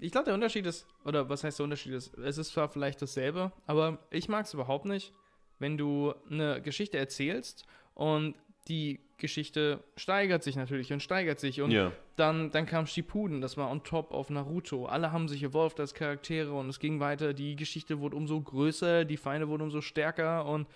Ich 0.00 0.12
glaube, 0.12 0.26
der 0.26 0.34
Unterschied 0.34 0.66
ist, 0.66 0.86
oder 1.04 1.28
was 1.28 1.44
heißt 1.44 1.58
der 1.58 1.64
Unterschied 1.64 1.92
ist, 1.92 2.14
es 2.18 2.38
ist 2.38 2.52
zwar 2.52 2.68
vielleicht 2.68 3.00
dasselbe, 3.00 3.52
aber 3.66 3.98
ich 4.10 4.28
mag 4.28 4.44
es 4.44 4.54
überhaupt 4.54 4.84
nicht, 4.84 5.12
wenn 5.58 5.78
du 5.78 6.14
eine 6.30 6.60
Geschichte 6.60 6.98
erzählst 6.98 7.64
und 7.94 8.34
die 8.68 9.00
Geschichte 9.18 9.82
steigert 9.96 10.42
sich 10.42 10.56
natürlich 10.56 10.92
und 10.92 11.02
steigert 11.02 11.40
sich 11.40 11.62
und 11.62 11.70
Ja, 11.70 11.92
Dann, 12.16 12.50
dann 12.50 12.66
kam 12.66 12.86
Shippuden, 12.86 13.40
das 13.40 13.56
war 13.56 13.70
on 13.70 13.82
top 13.84 14.12
auf 14.12 14.28
Naruto. 14.28 14.86
Alle 14.86 15.12
haben 15.12 15.28
sich 15.28 15.42
evolved 15.42 15.80
als 15.80 15.94
Charaktere 15.94 16.52
und 16.52 16.68
es 16.68 16.78
ging 16.78 17.00
weiter. 17.00 17.32
Die 17.32 17.56
Geschichte 17.56 18.00
wurde 18.00 18.16
umso 18.16 18.40
größer, 18.40 19.04
die 19.04 19.16
Feinde 19.16 19.48
wurden 19.48 19.62
umso 19.62 19.80
stärker 19.80 20.44
und 20.46 20.68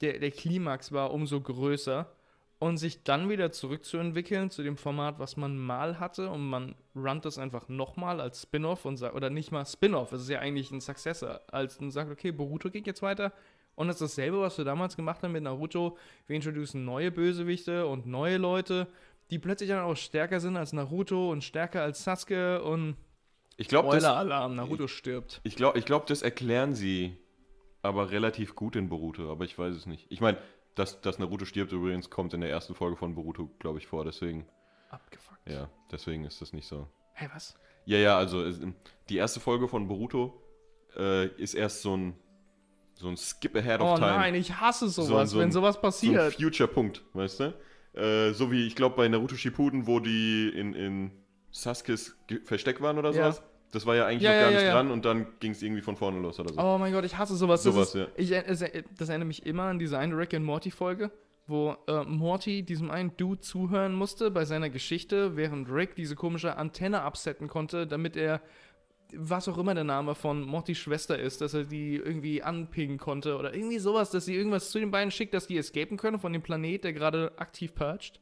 der, 0.00 0.18
der 0.18 0.30
Klimax 0.30 0.92
war 0.92 1.12
umso 1.12 1.40
größer. 1.40 2.10
Und 2.60 2.78
sich 2.78 3.02
dann 3.02 3.28
wieder 3.28 3.52
zurückzuentwickeln 3.52 4.50
zu 4.50 4.62
dem 4.62 4.76
Format, 4.76 5.18
was 5.18 5.36
man 5.36 5.58
mal 5.58 5.98
hatte 5.98 6.30
und 6.30 6.48
man 6.48 6.74
runnt 6.96 7.24
das 7.24 7.38
einfach 7.38 7.68
nochmal 7.68 8.20
als 8.20 8.42
Spin-off 8.42 8.84
und 8.84 8.96
sagt, 8.96 9.14
oder 9.14 9.28
nicht 9.28 9.52
mal 9.52 9.66
Spin-off, 9.66 10.12
es 10.12 10.22
ist 10.22 10.30
ja 10.30 10.38
eigentlich 10.38 10.70
ein 10.70 10.80
Successor, 10.80 11.40
als 11.48 11.80
man 11.80 11.90
sagt, 11.90 12.10
okay, 12.10 12.30
Boruto 12.30 12.70
geht 12.70 12.86
jetzt 12.86 13.02
weiter. 13.02 13.32
Und 13.74 13.88
das 13.88 14.00
ist 14.00 14.12
dasselbe, 14.16 14.40
was 14.40 14.56
wir 14.56 14.64
damals 14.64 14.96
gemacht 14.96 15.22
haben 15.22 15.32
mit 15.32 15.42
Naruto. 15.42 15.98
Wir 16.26 16.36
introducen 16.36 16.84
neue 16.84 17.10
Bösewichte 17.10 17.86
und 17.86 18.06
neue 18.06 18.36
Leute 18.38 18.86
die 19.30 19.38
plötzlich 19.38 19.70
dann 19.70 19.80
auch 19.80 19.96
stärker 19.96 20.40
sind 20.40 20.56
als 20.56 20.72
Naruto 20.72 21.30
und 21.30 21.42
stärker 21.42 21.82
als 21.82 22.04
Sasuke 22.04 22.62
und 22.62 22.96
ich 23.56 23.68
glaube, 23.68 23.88
das, 23.92 24.02
Spoiler-Alarm, 24.02 24.56
Naruto 24.56 24.88
stirbt. 24.88 25.40
ich 25.44 25.54
glaub, 25.54 25.76
ich 25.76 25.84
glaub, 25.84 26.06
das 26.06 26.22
erklären 26.22 26.74
sie 26.74 27.16
aber 27.82 28.10
relativ 28.10 28.54
gut 28.54 28.76
in 28.76 28.88
Boruto, 28.88 29.30
aber 29.30 29.44
ich 29.44 29.56
weiß 29.56 29.74
es 29.74 29.86
nicht. 29.86 30.06
Ich 30.08 30.20
meine, 30.20 30.38
dass, 30.74 31.00
dass 31.00 31.18
Naruto 31.18 31.44
stirbt 31.44 31.72
übrigens 31.72 32.10
kommt 32.10 32.34
in 32.34 32.40
der 32.40 32.50
ersten 32.50 32.74
Folge 32.74 32.96
von 32.96 33.14
Boruto, 33.14 33.48
glaube 33.58 33.78
ich, 33.78 33.86
vor, 33.86 34.04
deswegen, 34.04 34.46
Abgefuckt. 34.90 35.48
ja, 35.48 35.68
deswegen 35.90 36.24
ist 36.24 36.40
das 36.40 36.52
nicht 36.52 36.66
so. 36.66 36.88
Hey, 37.12 37.28
was? 37.34 37.54
Ja, 37.84 37.98
ja, 37.98 38.16
also 38.16 38.44
die 39.08 39.16
erste 39.16 39.40
Folge 39.40 39.68
von 39.68 39.86
Boruto 39.88 40.40
äh, 40.96 41.26
ist 41.40 41.54
erst 41.54 41.82
so 41.82 41.96
ein, 41.96 42.14
so 42.94 43.08
ein 43.08 43.16
Skip 43.16 43.54
ahead 43.56 43.80
of 43.80 43.90
Oh 43.92 43.94
time. 43.96 44.06
nein, 44.12 44.34
ich 44.34 44.54
hasse 44.60 44.88
sowas, 44.88 45.30
so 45.30 45.38
ein- 45.38 45.42
wenn 45.44 45.52
sowas 45.52 45.74
so 45.76 45.80
passiert. 45.80 46.34
Future-Punkt, 46.34 47.02
weißt 47.12 47.40
du? 47.40 47.54
Äh, 47.98 48.32
so 48.32 48.50
wie, 48.50 48.66
ich 48.66 48.74
glaube, 48.74 48.96
bei 48.96 49.06
Naruto 49.08 49.36
Shippuden, 49.36 49.86
wo 49.86 50.00
die 50.00 50.48
in, 50.48 50.74
in 50.74 51.10
Saskes 51.50 52.16
Ge- 52.26 52.40
Versteck 52.44 52.80
waren 52.80 52.98
oder 52.98 53.10
Ja. 53.12 53.34
Das 53.74 53.86
war 53.86 53.96
ja 53.96 54.06
eigentlich 54.06 54.22
Ja, 54.22 54.30
noch 54.30 54.36
ja, 54.36 54.42
gar 54.42 54.50
ja, 54.50 54.56
nicht 54.58 54.66
ja. 54.66 54.72
dran 54.74 54.90
und 54.90 55.04
dann 55.04 55.26
ging 55.40 55.52
es 55.52 55.62
irgendwie 55.62 55.82
von 55.82 55.96
vorne 55.96 56.20
los 56.20 56.38
oder 56.40 56.52
so. 56.52 56.60
oh 56.60 56.78
mein 56.78 56.92
Gott, 56.92 57.04
ich 57.04 57.16
hasse 57.18 57.36
sowas. 57.36 57.62
Sowas, 57.62 57.92
das, 57.92 58.02
ist, 58.02 58.10
ich, 58.16 58.32
es, 58.32 58.64
das 58.96 59.08
erinnert 59.08 59.28
mich 59.28 59.44
immer 59.46 59.64
an 59.64 59.78
diese 59.78 59.98
eine 59.98 60.16
Rick 60.16 60.34
and 60.34 60.44
Morty 60.44 60.70
Folge, 60.70 61.10
wo 61.46 61.76
äh, 61.86 62.04
Morty 62.04 62.62
diesem 62.62 62.90
einen 62.90 63.16
Dude 63.16 63.40
zuhören 63.40 63.94
musste 63.94 64.30
bei 64.30 64.44
seiner 64.44 64.70
Geschichte, 64.70 65.36
während 65.36 65.70
Rick 65.70 65.94
diese 65.96 66.14
komische 66.14 66.56
Antenne 66.56 67.02
absetzen 67.02 67.48
konnte, 67.48 67.86
damit 67.86 68.16
er 68.16 68.40
was 69.16 69.48
auch 69.48 69.58
immer 69.58 69.74
der 69.74 69.84
Name 69.84 70.14
von 70.14 70.42
Mortys 70.42 70.78
Schwester 70.78 71.18
ist, 71.18 71.40
dass 71.40 71.54
er 71.54 71.64
die 71.64 71.96
irgendwie 71.96 72.42
anpingen 72.42 72.98
konnte 72.98 73.36
oder 73.36 73.54
irgendwie 73.54 73.78
sowas, 73.78 74.10
dass 74.10 74.24
sie 74.24 74.34
irgendwas 74.34 74.70
zu 74.70 74.78
den 74.78 74.90
beiden 74.90 75.10
schickt, 75.10 75.34
dass 75.34 75.46
die 75.46 75.56
escapen 75.58 75.96
können 75.96 76.18
von 76.18 76.32
dem 76.32 76.42
Planet, 76.42 76.84
der 76.84 76.92
gerade 76.92 77.32
aktiv 77.36 77.74
purgt. 77.74 78.20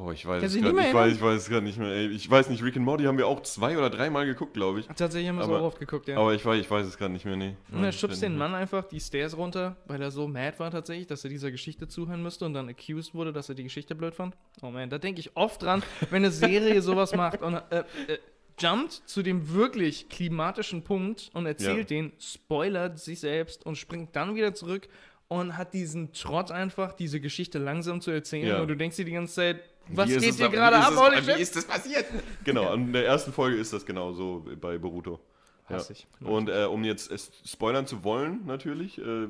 Oh, 0.00 0.12
ich 0.12 0.24
weiß 0.26 0.40
dich 0.52 0.62
grad, 0.62 0.72
nicht 0.72 0.74
mehr 0.80 0.88
ich 0.88 0.94
weiß, 0.94 1.14
ich 1.14 1.20
weiß 1.22 1.42
es 1.42 1.48
gerade 1.48 1.66
nicht 1.66 1.78
mehr. 1.78 1.88
Ey. 1.90 2.06
Ich 2.08 2.30
weiß 2.30 2.48
nicht, 2.50 2.62
Rick 2.62 2.76
and 2.76 2.84
Morty 2.84 3.04
haben 3.04 3.18
wir 3.18 3.26
auch 3.26 3.40
zwei 3.42 3.76
oder 3.76 3.90
dreimal 3.90 4.26
geguckt, 4.26 4.54
glaube 4.54 4.80
ich. 4.80 4.86
Tatsächlich 4.86 5.28
haben 5.28 5.36
wir 5.36 5.42
es 5.42 5.48
Aber- 5.48 5.60
auch 5.60 5.64
oft 5.66 5.78
geguckt, 5.80 6.06
ja. 6.08 6.16
Aber 6.18 6.34
ich 6.34 6.44
weiß, 6.44 6.60
ich 6.60 6.70
weiß 6.70 6.86
es 6.86 6.96
gerade 6.96 7.12
nicht 7.12 7.24
mehr, 7.24 7.36
nee. 7.36 7.56
Und 7.72 7.82
er 7.82 7.92
schubst 7.92 8.22
den 8.22 8.36
Mann 8.38 8.54
einfach 8.54 8.84
die 8.84 9.00
Stairs 9.00 9.36
runter, 9.36 9.76
weil 9.86 10.00
er 10.00 10.10
so 10.10 10.28
mad 10.28 10.58
war 10.58 10.70
tatsächlich, 10.70 11.06
dass 11.08 11.24
er 11.24 11.30
dieser 11.30 11.50
Geschichte 11.50 11.88
zuhören 11.88 12.22
müsste 12.22 12.44
und 12.46 12.54
dann 12.54 12.68
accused 12.68 13.14
wurde, 13.14 13.32
dass 13.32 13.48
er 13.48 13.54
die 13.56 13.64
Geschichte 13.64 13.94
blöd 13.94 14.14
fand. 14.14 14.36
Oh 14.62 14.70
man, 14.70 14.88
da 14.88 14.98
denke 14.98 15.20
ich 15.20 15.36
oft 15.36 15.62
dran, 15.62 15.82
wenn 16.10 16.22
eine 16.24 16.30
Serie 16.30 16.80
sowas 16.82 17.14
macht 17.16 17.42
und 17.42 17.54
äh, 17.54 17.78
äh, 17.80 18.18
jumpt 18.60 19.02
zu 19.06 19.22
dem 19.22 19.52
wirklich 19.52 20.08
klimatischen 20.08 20.82
Punkt 20.82 21.30
und 21.34 21.46
erzählt 21.46 21.90
den, 21.90 22.12
spoilert 22.20 22.98
sich 22.98 23.20
selbst 23.20 23.64
und 23.66 23.76
springt 23.76 24.14
dann 24.16 24.34
wieder 24.34 24.54
zurück 24.54 24.88
und 25.28 25.56
hat 25.58 25.74
diesen 25.74 26.12
Trott 26.12 26.50
einfach, 26.50 26.94
diese 26.94 27.20
Geschichte 27.20 27.58
langsam 27.58 28.00
zu 28.00 28.10
erzählen 28.10 28.48
Ja. 28.48 28.62
und 28.62 28.68
du 28.68 28.76
denkst 28.76 28.96
dir 28.96 29.04
die 29.04 29.12
ganze 29.12 29.34
Zeit, 29.34 29.60
was 29.88 30.08
geht 30.08 30.34
hier 30.34 30.48
gerade 30.48 30.76
ab, 30.76 30.92
holy 30.96 31.26
Wie 31.26 31.40
ist 31.40 31.56
das 31.56 31.64
passiert? 31.64 32.06
Genau, 32.44 32.72
in 32.74 32.92
der 32.92 33.06
ersten 33.06 33.32
Folge 33.32 33.56
ist 33.56 33.72
das 33.72 33.84
genau 33.84 34.12
so 34.12 34.44
bei 34.60 34.78
Boruto. 34.78 35.20
Ja. 35.68 35.82
Und 36.20 36.48
äh, 36.48 36.64
um 36.64 36.84
jetzt 36.84 37.10
es 37.10 37.30
spoilern 37.44 37.86
zu 37.86 38.02
wollen, 38.02 38.46
natürlich, 38.46 38.98
äh, 38.98 39.28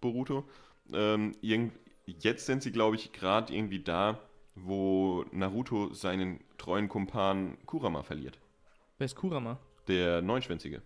Boruto, 0.00 0.44
ähm, 0.92 1.34
irgend, 1.40 1.72
jetzt 2.06 2.46
sind 2.46 2.62
sie, 2.62 2.72
glaube 2.72 2.96
ich, 2.96 3.12
gerade 3.12 3.54
irgendwie 3.54 3.80
da, 3.80 4.20
wo 4.54 5.24
Naruto 5.32 5.92
seinen 5.94 6.40
treuen 6.58 6.88
Kumpan 6.88 7.56
Kurama 7.64 8.02
verliert. 8.02 8.38
Wer 8.98 9.04
ist 9.06 9.14
Kurama? 9.14 9.58
Der 9.86 10.20
Neunschwänzige. 10.20 10.82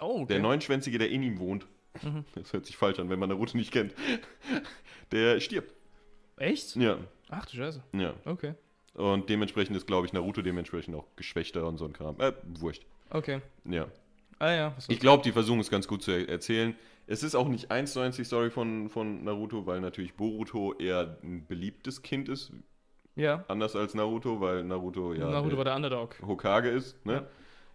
Oh, 0.00 0.22
okay. 0.22 0.34
Der 0.34 0.38
Neunschwänzige, 0.40 0.98
der 0.98 1.10
in 1.10 1.22
ihm 1.22 1.38
wohnt. 1.38 1.66
Mhm. 2.02 2.24
Das 2.34 2.52
hört 2.52 2.66
sich 2.66 2.76
falsch 2.76 2.98
an, 2.98 3.10
wenn 3.10 3.18
man 3.18 3.28
Naruto 3.28 3.56
nicht 3.56 3.72
kennt. 3.72 3.94
Der 5.12 5.40
stirbt. 5.40 5.74
Echt? 6.40 6.74
Ja, 6.76 6.98
Ach 7.28 7.46
du 7.46 7.56
Scheiße. 7.56 7.80
ja. 7.92 8.12
Okay. 8.24 8.54
Und 8.94 9.28
dementsprechend 9.30 9.76
ist, 9.76 9.86
glaube 9.86 10.06
ich, 10.06 10.12
Naruto 10.12 10.42
dementsprechend 10.42 10.96
auch 10.96 11.06
geschwächter 11.14 11.64
und 11.66 11.78
so 11.78 11.84
ein 11.84 11.92
Kram. 11.92 12.16
Äh, 12.18 12.32
wurscht. 12.58 12.84
Okay. 13.10 13.40
Ja. 13.64 13.86
Ah 14.40 14.50
ja, 14.50 14.74
Ich 14.88 14.98
glaube, 14.98 15.22
die 15.22 15.32
versuchen 15.32 15.60
es 15.60 15.70
ganz 15.70 15.86
gut 15.86 16.02
zu 16.02 16.10
er 16.10 16.28
erzählen. 16.28 16.74
Es 17.06 17.22
ist 17.22 17.34
auch 17.34 17.46
nicht 17.48 17.70
eins 17.70 17.92
zu 17.92 18.00
eins 18.00 18.16
die 18.16 18.24
Story 18.24 18.50
von, 18.50 18.88
von 18.88 19.22
Naruto, 19.24 19.66
weil 19.66 19.80
natürlich 19.80 20.14
Boruto 20.14 20.74
eher 20.78 21.18
ein 21.22 21.46
beliebtes 21.46 22.02
Kind 22.02 22.28
ist, 22.28 22.52
Ja. 23.16 23.44
anders 23.48 23.76
als 23.76 23.94
Naruto, 23.94 24.40
weil 24.40 24.64
Naruto 24.64 25.12
ja 25.12 25.28
Naruto 25.28 25.50
der 25.50 25.58
war 25.58 25.64
der 25.64 25.76
Underdog. 25.76 26.16
Hokage 26.26 26.70
ist, 26.70 27.04
ne? 27.06 27.12
Ja. 27.14 27.26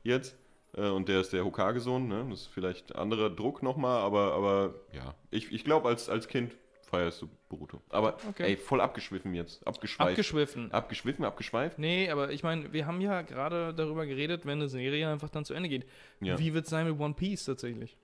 Jetzt. 0.03 0.35
Äh, 0.75 0.89
Und 0.89 1.07
der 1.07 1.21
ist 1.21 1.31
der 1.33 1.45
Hokage-Sohn, 1.45 2.07
ne? 2.07 2.25
Das 2.29 2.41
ist 2.41 2.47
vielleicht 2.47 2.95
anderer 2.95 3.29
Druck 3.29 3.61
nochmal, 3.63 4.01
aber, 4.01 4.33
aber 4.33 4.73
ja. 4.91 5.13
Ich, 5.31 5.51
ich 5.53 5.63
glaube, 5.63 5.87
als, 5.87 6.09
als 6.09 6.27
Kind 6.27 6.55
feierst 6.97 7.21
du 7.21 7.29
Boruto. 7.49 7.81
Aber 7.89 8.17
Okay. 8.29 8.43
ey, 8.43 8.57
voll 8.57 8.81
abgeschwiffen 8.81 9.33
jetzt. 9.33 9.65
Abgeschweift. 9.67 10.11
Abgeschwiffen. 10.11 10.71
Abgeschwiffen, 10.71 11.25
abgeschweift? 11.25 11.79
Nee, 11.79 12.09
aber 12.09 12.31
ich 12.31 12.43
meine, 12.43 12.71
wir 12.73 12.85
haben 12.87 13.01
ja 13.01 13.21
gerade 13.21 13.73
darüber 13.73 14.05
geredet, 14.05 14.45
wenn 14.45 14.59
eine 14.59 14.69
Serie 14.69 15.09
einfach 15.09 15.29
dann 15.29 15.45
zu 15.45 15.53
Ende 15.53 15.69
geht. 15.69 15.85
Ja. 16.21 16.37
Wie 16.39 16.53
wird 16.53 16.65
es 16.65 16.69
sein 16.69 16.87
mit 16.89 16.99
One 16.99 17.13
Piece 17.13 17.45
tatsächlich? 17.45 17.97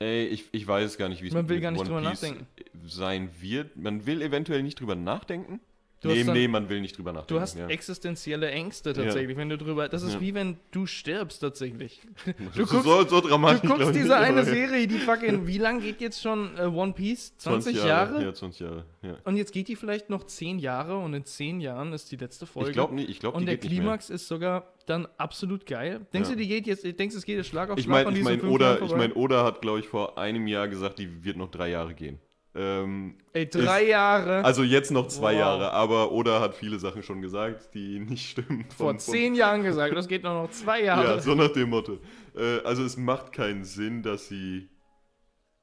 Ey, 0.00 0.26
ich, 0.26 0.48
ich 0.52 0.66
weiß 0.66 0.98
gar 0.98 1.08
nicht, 1.08 1.22
wie 1.22 1.28
es 1.28 1.34
Man 1.34 1.48
will 1.48 1.56
mit 1.56 1.62
gar 1.62 1.70
nicht 1.70 1.80
One 1.80 1.88
drüber 1.88 2.00
Piece 2.10 2.22
nachdenken. 2.22 2.46
sein 2.84 3.30
wird. 3.40 3.76
Man 3.76 4.06
will 4.06 4.22
eventuell 4.22 4.62
nicht 4.62 4.80
drüber 4.80 4.96
nachdenken. 4.96 5.60
Du 6.00 6.08
nee, 6.10 6.22
dann- 6.22 6.34
nee, 6.34 6.48
man 6.48 6.68
will 6.68 6.82
nicht 6.82 6.98
drüber 6.98 7.12
nachdenken. 7.14 7.34
Du 7.34 7.40
hast 7.40 7.56
ja. 7.56 7.66
existenzielle 7.68 8.50
Ängste 8.50 8.92
tatsächlich, 8.92 9.38
wenn 9.38 9.48
du 9.48 9.56
drüber. 9.56 9.88
Das 9.88 10.02
ist 10.02 10.14
Ja. 10.14 10.20
wie 10.20 10.34
wenn 10.34 10.58
du 10.70 10.84
stirbst 10.84 11.40
tatsächlich. 11.40 12.02
so, 12.54 12.64
guckst- 12.64 12.82
so, 12.84 13.06
so 13.08 13.20
dramatisch. 13.22 13.62
Du 13.62 13.68
guckst 13.68 13.88
ich 13.88 14.02
diese 14.02 14.16
eine 14.16 14.44
Serie, 14.44 14.86
die 14.86 14.98
fucking. 14.98 15.46
Wie 15.46 15.56
lang 15.56 15.80
geht 15.80 16.02
jetzt 16.02 16.20
schon 16.20 16.50
äh, 16.58 16.62
One 16.66 16.92
Piece? 16.92 17.34
20, 17.38 17.82
Jahre? 17.82 18.22
Ja, 18.22 18.34
20 18.34 18.60
Jahre. 18.60 18.84
Ja. 19.00 19.16
Und 19.24 19.36
jetzt 19.38 19.52
geht 19.52 19.68
die 19.68 19.76
vielleicht 19.76 20.10
noch 20.10 20.24
10 20.24 20.58
Jahre 20.58 20.98
und 20.98 21.14
in 21.14 21.24
10 21.24 21.60
Jahren 21.62 21.92
ist 21.94 22.12
die 22.12 22.16
letzte 22.16 22.44
Folge. 22.44 22.68
Ich 22.70 22.74
glaube 22.74 22.94
nicht, 22.94 23.08
ich 23.08 23.18
glaube, 23.20 23.38
und 23.38 23.46
der. 23.46 23.56
Klimax 23.56 24.10
ist 24.10 24.28
sogar 24.28 24.74
dann 24.84 25.08
absolut 25.16 25.64
geil. 25.64 26.02
Denkst 26.12 26.28
Ja. 26.28 26.34
du, 26.34 26.40
die 26.42 26.48
geht 26.48 26.66
jetzt, 26.66 26.84
denkst 26.84 27.14
du, 27.14 27.18
es 27.18 27.24
geht 27.24 27.38
jetzt 27.38 27.46
Schlag 27.48 27.70
auf 27.70 27.78
Ich 27.78 27.84
Schlag 27.86 28.04
meine, 28.04 28.18
ich 28.18 28.24
mein, 28.24 28.40
fünf 28.40 28.52
Oda, 28.52 28.64
Jahre 28.66 28.74
ich 28.84 28.88
vorbei? 28.90 29.08
mein, 29.08 29.12
Oda 29.16 29.44
hat, 29.44 29.62
glaube 29.62 29.80
ich, 29.80 29.88
vor 29.88 30.18
einem 30.18 30.46
Jahr 30.46 30.68
gesagt, 30.68 30.98
die 30.98 31.24
wird 31.24 31.38
noch 31.38 31.50
drei 31.50 31.70
Jahre 31.70 31.94
gehen. 31.94 32.18
Ähm, 32.56 33.16
Ey, 33.32 33.48
drei 33.50 33.84
Jahre. 33.88 34.44
also 34.44 34.62
jetzt 34.62 34.92
noch 34.92 35.08
zwei 35.08 35.32
Wow. 35.32 35.40
Jahre, 35.40 35.72
aber 35.72 36.12
Oda 36.12 36.40
hat 36.40 36.54
viele 36.54 36.78
Sachen 36.78 37.02
schon 37.02 37.20
gesagt, 37.20 37.74
die 37.74 37.98
nicht 37.98 38.30
stimmen. 38.30 38.64
vor 38.68 38.76
Von- 38.76 38.86
von- 38.90 38.98
zehn 39.00 39.34
Jahren 39.34 39.62
gesagt, 39.64 39.96
das 39.96 40.06
geht 40.06 40.22
noch, 40.22 40.42
noch 40.44 40.50
zwei 40.50 40.82
Jahre. 40.84 41.04
Ja, 41.16 41.20
so 41.20 41.34
nach 41.34 41.48
dem 41.52 41.70
Motto. 41.70 41.98
Äh, 42.36 42.58
also 42.64 42.84
es 42.84 42.96
macht 42.96 43.32
keinen 43.32 43.64
Sinn, 43.64 44.02
dass 44.02 44.28
sie 44.28 44.68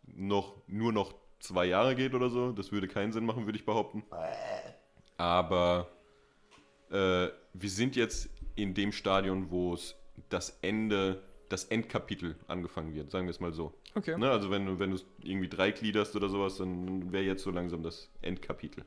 noch 0.05 0.55
nur 0.67 0.91
noch 0.91 1.13
zwei 1.39 1.65
Jahre 1.65 1.95
geht 1.95 2.13
oder 2.13 2.29
so. 2.29 2.51
Das 2.51 2.71
würde 2.73 2.87
keinen 2.89 3.13
Sinn 3.13 3.25
machen, 3.25 3.45
würde 3.45 3.57
ich 3.57 3.65
behaupten. 3.65 4.03
Aber 5.17 5.87
äh, 6.89 7.27
wir 7.53 7.69
sind 7.69 7.95
jetzt 7.95 8.29
in 8.55 8.73
dem 8.73 8.91
Stadion, 8.91 9.49
wo 9.49 9.73
es 9.73 9.95
das 10.29 10.57
Ende, 10.61 11.21
das 11.51 11.65
Endkapitel 11.65 12.35
angefangen 12.47 12.93
wird, 12.93 13.11
sagen 13.11 13.25
wir 13.25 13.31
es 13.31 13.39
mal 13.39 13.53
so. 13.53 13.73
Okay. 13.95 14.17
Ne? 14.17 14.29
Also 14.29 14.49
wenn 14.49 14.65
du, 14.65 14.79
wenn 14.79 14.91
du 14.91 14.95
es 14.95 15.05
irgendwie 15.21 15.49
dreigliederst 15.49 16.15
oder 16.15 16.29
sowas, 16.29 16.57
dann 16.57 17.11
wäre 17.11 17.23
jetzt 17.23 17.43
so 17.43 17.51
langsam 17.51 17.83
das 17.83 18.09
Endkapitel. 18.21 18.85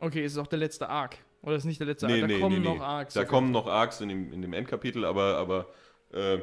Okay, 0.00 0.24
ist 0.24 0.32
es 0.32 0.38
auch 0.38 0.46
der 0.46 0.58
letzte 0.58 0.88
Arc? 0.88 1.18
Oder 1.42 1.56
ist 1.56 1.64
nicht 1.64 1.80
der 1.80 1.86
letzte 1.86 2.06
Nee, 2.06 2.14
Arc? 2.14 2.20
Da 2.22 2.26
nee, 2.28 2.40
kommen 2.40 2.62
nee, 2.62 2.68
noch. 2.68 2.80
Arcs. 2.80 3.14
Da 3.14 3.20
okay. 3.20 3.28
kommen 3.28 3.50
noch 3.50 3.66
Arcs 3.66 4.00
in 4.00 4.08
dem, 4.08 4.32
in 4.32 4.42
dem 4.42 4.52
Endkapitel, 4.52 5.04
aber, 5.04 5.36
aber 5.36 5.66
äh, 6.12 6.38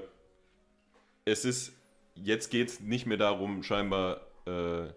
es 1.25 1.45
ist, 1.45 1.73
jetzt 2.15 2.49
geht 2.49 2.67
es 2.67 2.79
nicht 2.79 3.05
mehr 3.05 3.17
darum, 3.17 3.63
scheinbar 3.63 4.21
äh, 4.45 4.87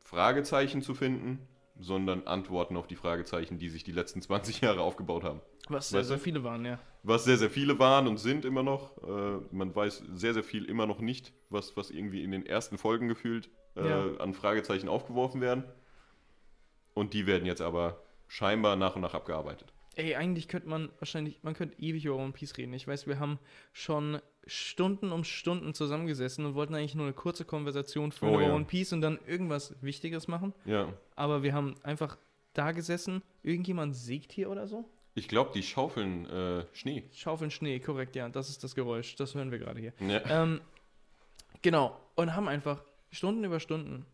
Fragezeichen 0.00 0.82
zu 0.82 0.94
finden, 0.94 1.46
sondern 1.82 2.26
Antworten 2.26 2.76
auf 2.76 2.86
die 2.86 2.96
Fragezeichen, 2.96 3.58
die 3.58 3.68
sich 3.68 3.84
die 3.84 3.92
letzten 3.92 4.22
20 4.22 4.60
Jahre 4.62 4.80
aufgebaut 4.80 5.24
haben. 5.24 5.40
Was 5.68 5.90
sehr, 5.90 6.00
Weißt 6.00 6.08
sehr 6.08 6.16
du? 6.18 6.22
viele 6.22 6.44
waren, 6.44 6.64
ja. 6.64 6.78
Was 7.02 7.24
sehr, 7.24 7.36
sehr 7.36 7.50
viele 7.50 7.78
waren 7.78 8.06
und 8.08 8.16
sind 8.18 8.44
immer 8.44 8.62
noch. 8.62 8.96
Äh, 9.02 9.40
man 9.50 9.74
weiß 9.74 10.04
sehr, 10.14 10.34
sehr 10.34 10.44
viel 10.44 10.64
immer 10.64 10.86
noch 10.86 11.00
nicht, 11.00 11.32
was, 11.50 11.76
was 11.76 11.90
irgendwie 11.90 12.22
in 12.22 12.30
den 12.30 12.46
ersten 12.46 12.78
Folgen 12.78 13.08
gefühlt 13.08 13.50
äh, 13.76 13.88
Ja. 13.88 14.16
an 14.18 14.34
Fragezeichen 14.34 14.88
aufgeworfen 14.88 15.40
werden. 15.40 15.64
Und 16.94 17.14
die 17.14 17.26
werden 17.26 17.46
jetzt 17.46 17.62
aber 17.62 18.02
scheinbar 18.28 18.76
nach 18.76 18.94
und 18.96 19.02
nach 19.02 19.14
abgearbeitet. 19.14 19.72
Ey, 19.96 20.14
eigentlich 20.14 20.48
könnte 20.48 20.68
man 20.68 20.90
wahrscheinlich, 20.98 21.38
man 21.42 21.54
könnte 21.54 21.78
ewig 21.78 22.04
über 22.04 22.16
One 22.16 22.32
Piece 22.32 22.56
reden. 22.56 22.72
Ich 22.72 22.86
weiß, 22.86 23.06
wir 23.06 23.18
haben 23.18 23.38
schon 23.72 24.20
Stunden 24.46 25.12
um 25.12 25.24
Stunden 25.24 25.74
zusammengesessen 25.74 26.46
und 26.46 26.54
wollten 26.54 26.74
eigentlich 26.74 26.94
nur 26.94 27.04
eine 27.06 27.14
kurze 27.14 27.44
Konversation 27.44 28.10
führen 28.10 28.34
Oh, 28.34 28.38
über 28.38 28.48
ja. 28.48 28.54
One 28.54 28.64
Piece 28.64 28.92
und 28.92 29.02
dann 29.02 29.18
irgendwas 29.26 29.74
Wichtiges 29.82 30.28
machen. 30.28 30.54
Ja. 30.64 30.92
Aber 31.14 31.42
wir 31.42 31.52
haben 31.52 31.74
einfach 31.82 32.16
da 32.54 32.72
gesessen. 32.72 33.22
Irgendjemand 33.42 33.94
sägt 33.94 34.32
hier 34.32 34.50
oder 34.50 34.66
so? 34.66 34.88
Ich 35.14 35.28
glaube, 35.28 35.50
die 35.54 35.62
schaufeln 35.62 36.26
äh, 36.30 36.64
Schnee. 36.72 37.04
Schaufeln 37.12 37.50
Schnee, 37.50 37.78
korrekt, 37.80 38.16
ja. 38.16 38.28
Das 38.30 38.48
ist 38.48 38.64
das 38.64 38.74
Geräusch. 38.74 39.14
Das 39.16 39.34
hören 39.34 39.50
wir 39.50 39.58
gerade 39.58 39.78
hier. 39.78 39.92
Ja. 40.00 40.42
Ähm, 40.42 40.60
genau. 41.60 41.98
Und 42.14 42.34
haben 42.34 42.48
einfach 42.48 42.82
Stunden 43.10 43.44
über 43.44 43.60
Stunden 43.60 44.06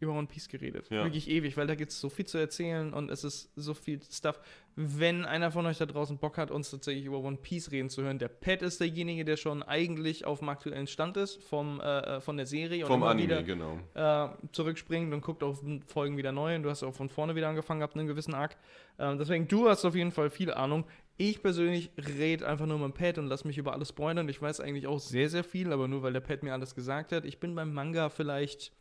über 0.00 0.12
One 0.12 0.26
Piece 0.26 0.48
geredet. 0.48 0.88
Ja. 0.90 1.04
Wirklich 1.04 1.28
ewig, 1.28 1.56
weil 1.56 1.66
da 1.66 1.74
gibt 1.74 1.92
es 1.92 2.00
so 2.00 2.08
viel 2.08 2.26
zu 2.26 2.38
erzählen 2.38 2.92
und 2.92 3.10
es 3.10 3.24
ist 3.24 3.50
so 3.56 3.74
viel 3.74 4.00
Stuff. 4.02 4.40
Wenn 4.74 5.24
einer 5.24 5.50
von 5.50 5.64
euch 5.64 5.78
da 5.78 5.86
draußen 5.86 6.18
Bock 6.18 6.36
hat, 6.36 6.50
uns 6.50 6.70
tatsächlich 6.70 7.06
über 7.06 7.18
One 7.18 7.38
Piece 7.38 7.70
reden 7.70 7.88
zu 7.88 8.02
hören, 8.02 8.18
der 8.18 8.28
Pat 8.28 8.62
ist 8.62 8.80
derjenige, 8.80 9.24
der 9.24 9.36
schon 9.36 9.62
eigentlich 9.62 10.26
auf 10.26 10.40
dem 10.40 10.50
aktuellen 10.50 10.86
Stand 10.86 11.16
ist 11.16 11.42
vom, 11.44 11.80
äh, 11.80 12.16
äh, 12.16 12.20
von 12.20 12.36
der 12.36 12.46
Serie 12.46 12.84
und 12.84 12.88
Vom 12.88 13.00
immer 13.00 13.10
Anime, 13.10 13.28
wieder 13.28 13.42
genau. 13.42 13.78
äh, 13.94 14.28
zurückspringt 14.52 15.14
und 15.14 15.22
guckt 15.22 15.42
auf 15.42 15.62
Folgen 15.86 16.16
wieder 16.16 16.32
neu 16.32 16.56
und 16.56 16.62
du 16.62 16.70
hast 16.70 16.82
auch 16.82 16.94
von 16.94 17.08
vorne 17.08 17.34
wieder 17.34 17.48
angefangen 17.48 17.80
gehabt, 17.80 17.96
einen 17.96 18.06
gewissen 18.06 18.34
Arc. 18.34 18.56
Ähm, 18.98 19.18
deswegen, 19.18 19.48
du 19.48 19.68
hast 19.68 19.84
auf 19.84 19.94
jeden 19.94 20.12
Fall 20.12 20.30
viel 20.30 20.52
Ahnung. 20.52 20.84
Ich 21.18 21.42
persönlich 21.42 21.90
rede 21.96 22.46
einfach 22.46 22.66
nur 22.66 22.78
mit 22.78 22.88
dem 22.88 22.92
Pad 22.92 23.16
und 23.16 23.28
lass 23.28 23.46
mich 23.46 23.56
über 23.56 23.72
alles 23.72 23.88
spoilern. 23.88 24.28
Ich 24.28 24.42
weiß 24.42 24.60
eigentlich 24.60 24.86
auch 24.86 24.98
sehr, 24.98 25.30
sehr 25.30 25.44
viel, 25.44 25.72
aber 25.72 25.88
nur 25.88 26.02
weil 26.02 26.12
der 26.12 26.20
Pad 26.20 26.42
mir 26.42 26.52
alles 26.52 26.74
gesagt 26.74 27.12
hat. 27.12 27.24
Ich 27.24 27.40
bin 27.40 27.54
beim 27.54 27.72
Manga 27.72 28.10
vielleicht 28.10 28.72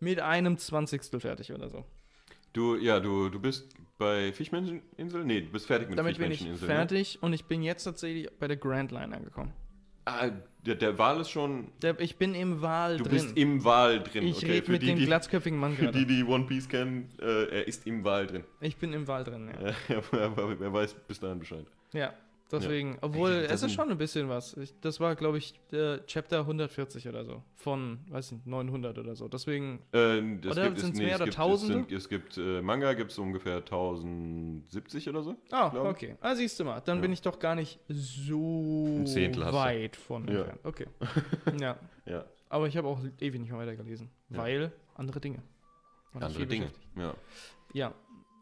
mit 0.00 0.20
einem 0.20 0.58
Zwanzigstel 0.58 1.20
fertig 1.20 1.52
oder 1.52 1.68
so. 1.68 1.84
Du, 2.52 2.76
ja, 2.76 2.98
du, 2.98 3.28
du 3.28 3.38
bist 3.38 3.68
bei 3.96 4.32
Fischmenscheninsel? 4.32 5.24
Nee, 5.24 5.42
du 5.42 5.50
bist 5.50 5.66
fertig 5.66 5.88
mit 5.88 5.98
Damit 5.98 6.18
bin 6.18 6.30
ich 6.32 6.38
Fischmenscheninsel. 6.38 6.68
fertig 6.68 7.18
und 7.22 7.32
ich 7.32 7.44
bin 7.44 7.62
jetzt 7.62 7.84
tatsächlich 7.84 8.28
bei 8.38 8.48
der 8.48 8.56
Grand 8.56 8.90
Line 8.90 9.14
angekommen. 9.16 9.50
Ne? 9.50 9.54
Ah, 10.06 10.30
der, 10.66 10.74
der 10.74 10.98
Wal 10.98 11.20
ist 11.20 11.30
schon. 11.30 11.70
Der, 11.82 12.00
ich 12.00 12.16
bin 12.16 12.34
im 12.34 12.62
Wal 12.62 12.96
Du 12.96 13.04
drin. 13.04 13.12
bist 13.12 13.36
im 13.36 13.62
Wal 13.64 14.02
drin. 14.02 14.26
ich 14.26 14.38
okay, 14.38 14.52
rede 14.52 14.66
für 14.66 14.72
mit 14.72 14.82
die, 14.82 14.86
dem 14.86 14.98
die, 14.98 15.04
glatzköpfigen 15.06 15.58
Mann 15.58 15.74
Für 15.76 15.92
die, 15.92 16.04
gerade. 16.04 16.06
die 16.06 16.24
One 16.24 16.46
Piece 16.46 16.68
kennen, 16.68 17.10
äh, 17.20 17.44
er 17.58 17.68
ist 17.68 17.86
im 17.86 18.02
Wal 18.02 18.26
drin. 18.26 18.44
Ich 18.60 18.76
bin 18.76 18.92
im 18.92 19.06
Wal 19.06 19.22
drin, 19.22 19.50
ja. 19.88 19.98
Aber 20.24 20.58
wer 20.58 20.72
weiß 20.72 20.94
bis 21.06 21.20
dahin 21.20 21.38
Bescheid. 21.38 21.66
Ja, 21.92 22.14
deswegen. 22.52 22.98
Obwohl, 23.00 23.30
Ey, 23.30 23.42
das 23.42 23.46
es 23.46 23.54
ist 23.54 23.60
sind- 23.60 23.70
schon 23.72 23.90
ein 23.90 23.98
bisschen 23.98 24.28
was. 24.28 24.56
Ich, 24.56 24.74
das 24.80 25.00
war, 25.00 25.14
glaube 25.16 25.38
ich, 25.38 25.54
der 25.70 26.04
Chapter 26.06 26.40
140 26.40 27.08
oder 27.08 27.24
so. 27.24 27.42
Von, 27.56 27.98
weiß 28.08 28.32
nicht, 28.32 28.46
900 28.46 28.98
oder 28.98 29.14
so. 29.16 29.28
Deswegen, 29.28 29.80
Äh, 29.92 30.38
das 30.40 30.52
Oder 30.52 30.64
gibt, 30.68 30.80
sind's 30.80 30.98
es, 30.98 31.04
mehr 31.04 31.08
es 31.10 31.16
oder 31.16 31.24
gibt, 31.26 31.36
Tausende? 31.36 31.74
Es, 31.80 31.88
sind, 31.88 31.92
es 31.96 32.08
gibt 32.08 32.38
äh, 32.38 32.60
Manga, 32.62 32.92
gibt 32.94 33.10
es 33.12 33.18
ungefähr 33.18 33.56
1070 33.56 35.08
oder 35.08 35.22
so. 35.22 35.36
ah, 35.50 35.70
ich. 35.72 35.78
okay. 35.80 36.16
Ah, 36.20 36.34
siehst 36.34 36.58
du 36.60 36.64
mal. 36.64 36.80
Dann 36.80 36.96
Ja. 36.98 37.02
bin 37.02 37.12
ich 37.12 37.22
doch 37.22 37.38
gar 37.38 37.54
nicht 37.54 37.78
so 37.88 39.02
weit 39.04 39.96
von 39.96 40.26
Ja. 40.28 40.34
entfernt. 40.44 40.60
Okay. 40.64 40.86
ja. 41.60 41.76
Ja, 42.06 42.24
Aber 42.48 42.66
ich 42.66 42.76
habe 42.76 42.88
auch 42.88 42.98
ewig 43.20 43.40
nicht 43.40 43.50
mehr 43.50 43.58
weitergelesen. 43.60 44.10
Ja. 44.30 44.38
Weil 44.38 44.72
andere 44.94 45.20
Dinge. 45.20 45.42
Andere 46.14 46.46
Dinge. 46.46 46.70
Ja. 46.96 47.14
Ja. 47.72 47.94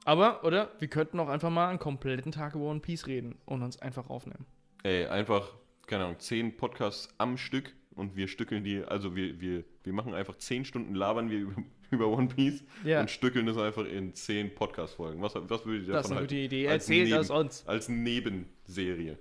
Aber, 0.09 0.43
oder? 0.43 0.71
Wir 0.79 0.89
könnten 0.89 1.21
auch 1.21 1.29
einfach 1.29 1.51
mal 1.51 1.69
einen 1.69 1.79
kompletten 1.79 2.33
Tag 2.33 2.55
über 2.55 2.65
One 2.65 2.81
Piece 2.81 3.07
reden 3.07 3.37
und 3.45 3.63
uns 3.63 3.79
einfach 3.79 4.09
aufnehmen. 4.09 4.47
Ey, 4.83 5.05
einfach, 5.05 5.53
keine 5.87 6.05
Ahnung, 6.05 6.19
10 6.19 6.57
Podcasts 6.57 7.13
am 7.19 7.37
Stück 7.37 7.75
und 7.95 8.17
wir 8.17 8.27
stückeln 8.27 8.65
die, 8.65 8.83
also 8.83 9.15
wir, 9.15 9.39
wir, 9.39 9.65
wir 9.85 9.93
machen 9.93 10.15
einfach 10.15 10.37
10 10.37 10.65
Stunden 10.65 10.95
labern 10.95 11.29
wir 11.29 11.39
über, 11.41 11.63
über 11.91 12.09
One 12.09 12.29
Piece 12.29 12.65
Ja. 12.85 13.01
und 13.03 13.11
stückeln 13.11 13.45
das 13.45 13.59
einfach 13.59 13.85
in 13.85 14.15
10 14.15 14.55
Podcast-Folgen. 14.55 15.21
Was, 15.21 15.35
was 15.35 15.67
würdet 15.67 15.89
ihr 15.89 15.93
Das 15.93 16.07
ist 16.07 16.11
davon 16.11 16.17
eine 16.19 16.27
gute 16.27 16.37
halten? 16.37 16.45
Idee. 16.55 16.69
Als 16.69 16.85
Erzählt 16.85 17.05
Neben- 17.09 17.17
das 17.19 17.31
uns. 17.31 17.67
Als 17.67 17.89
Nebenserie. 17.91 19.19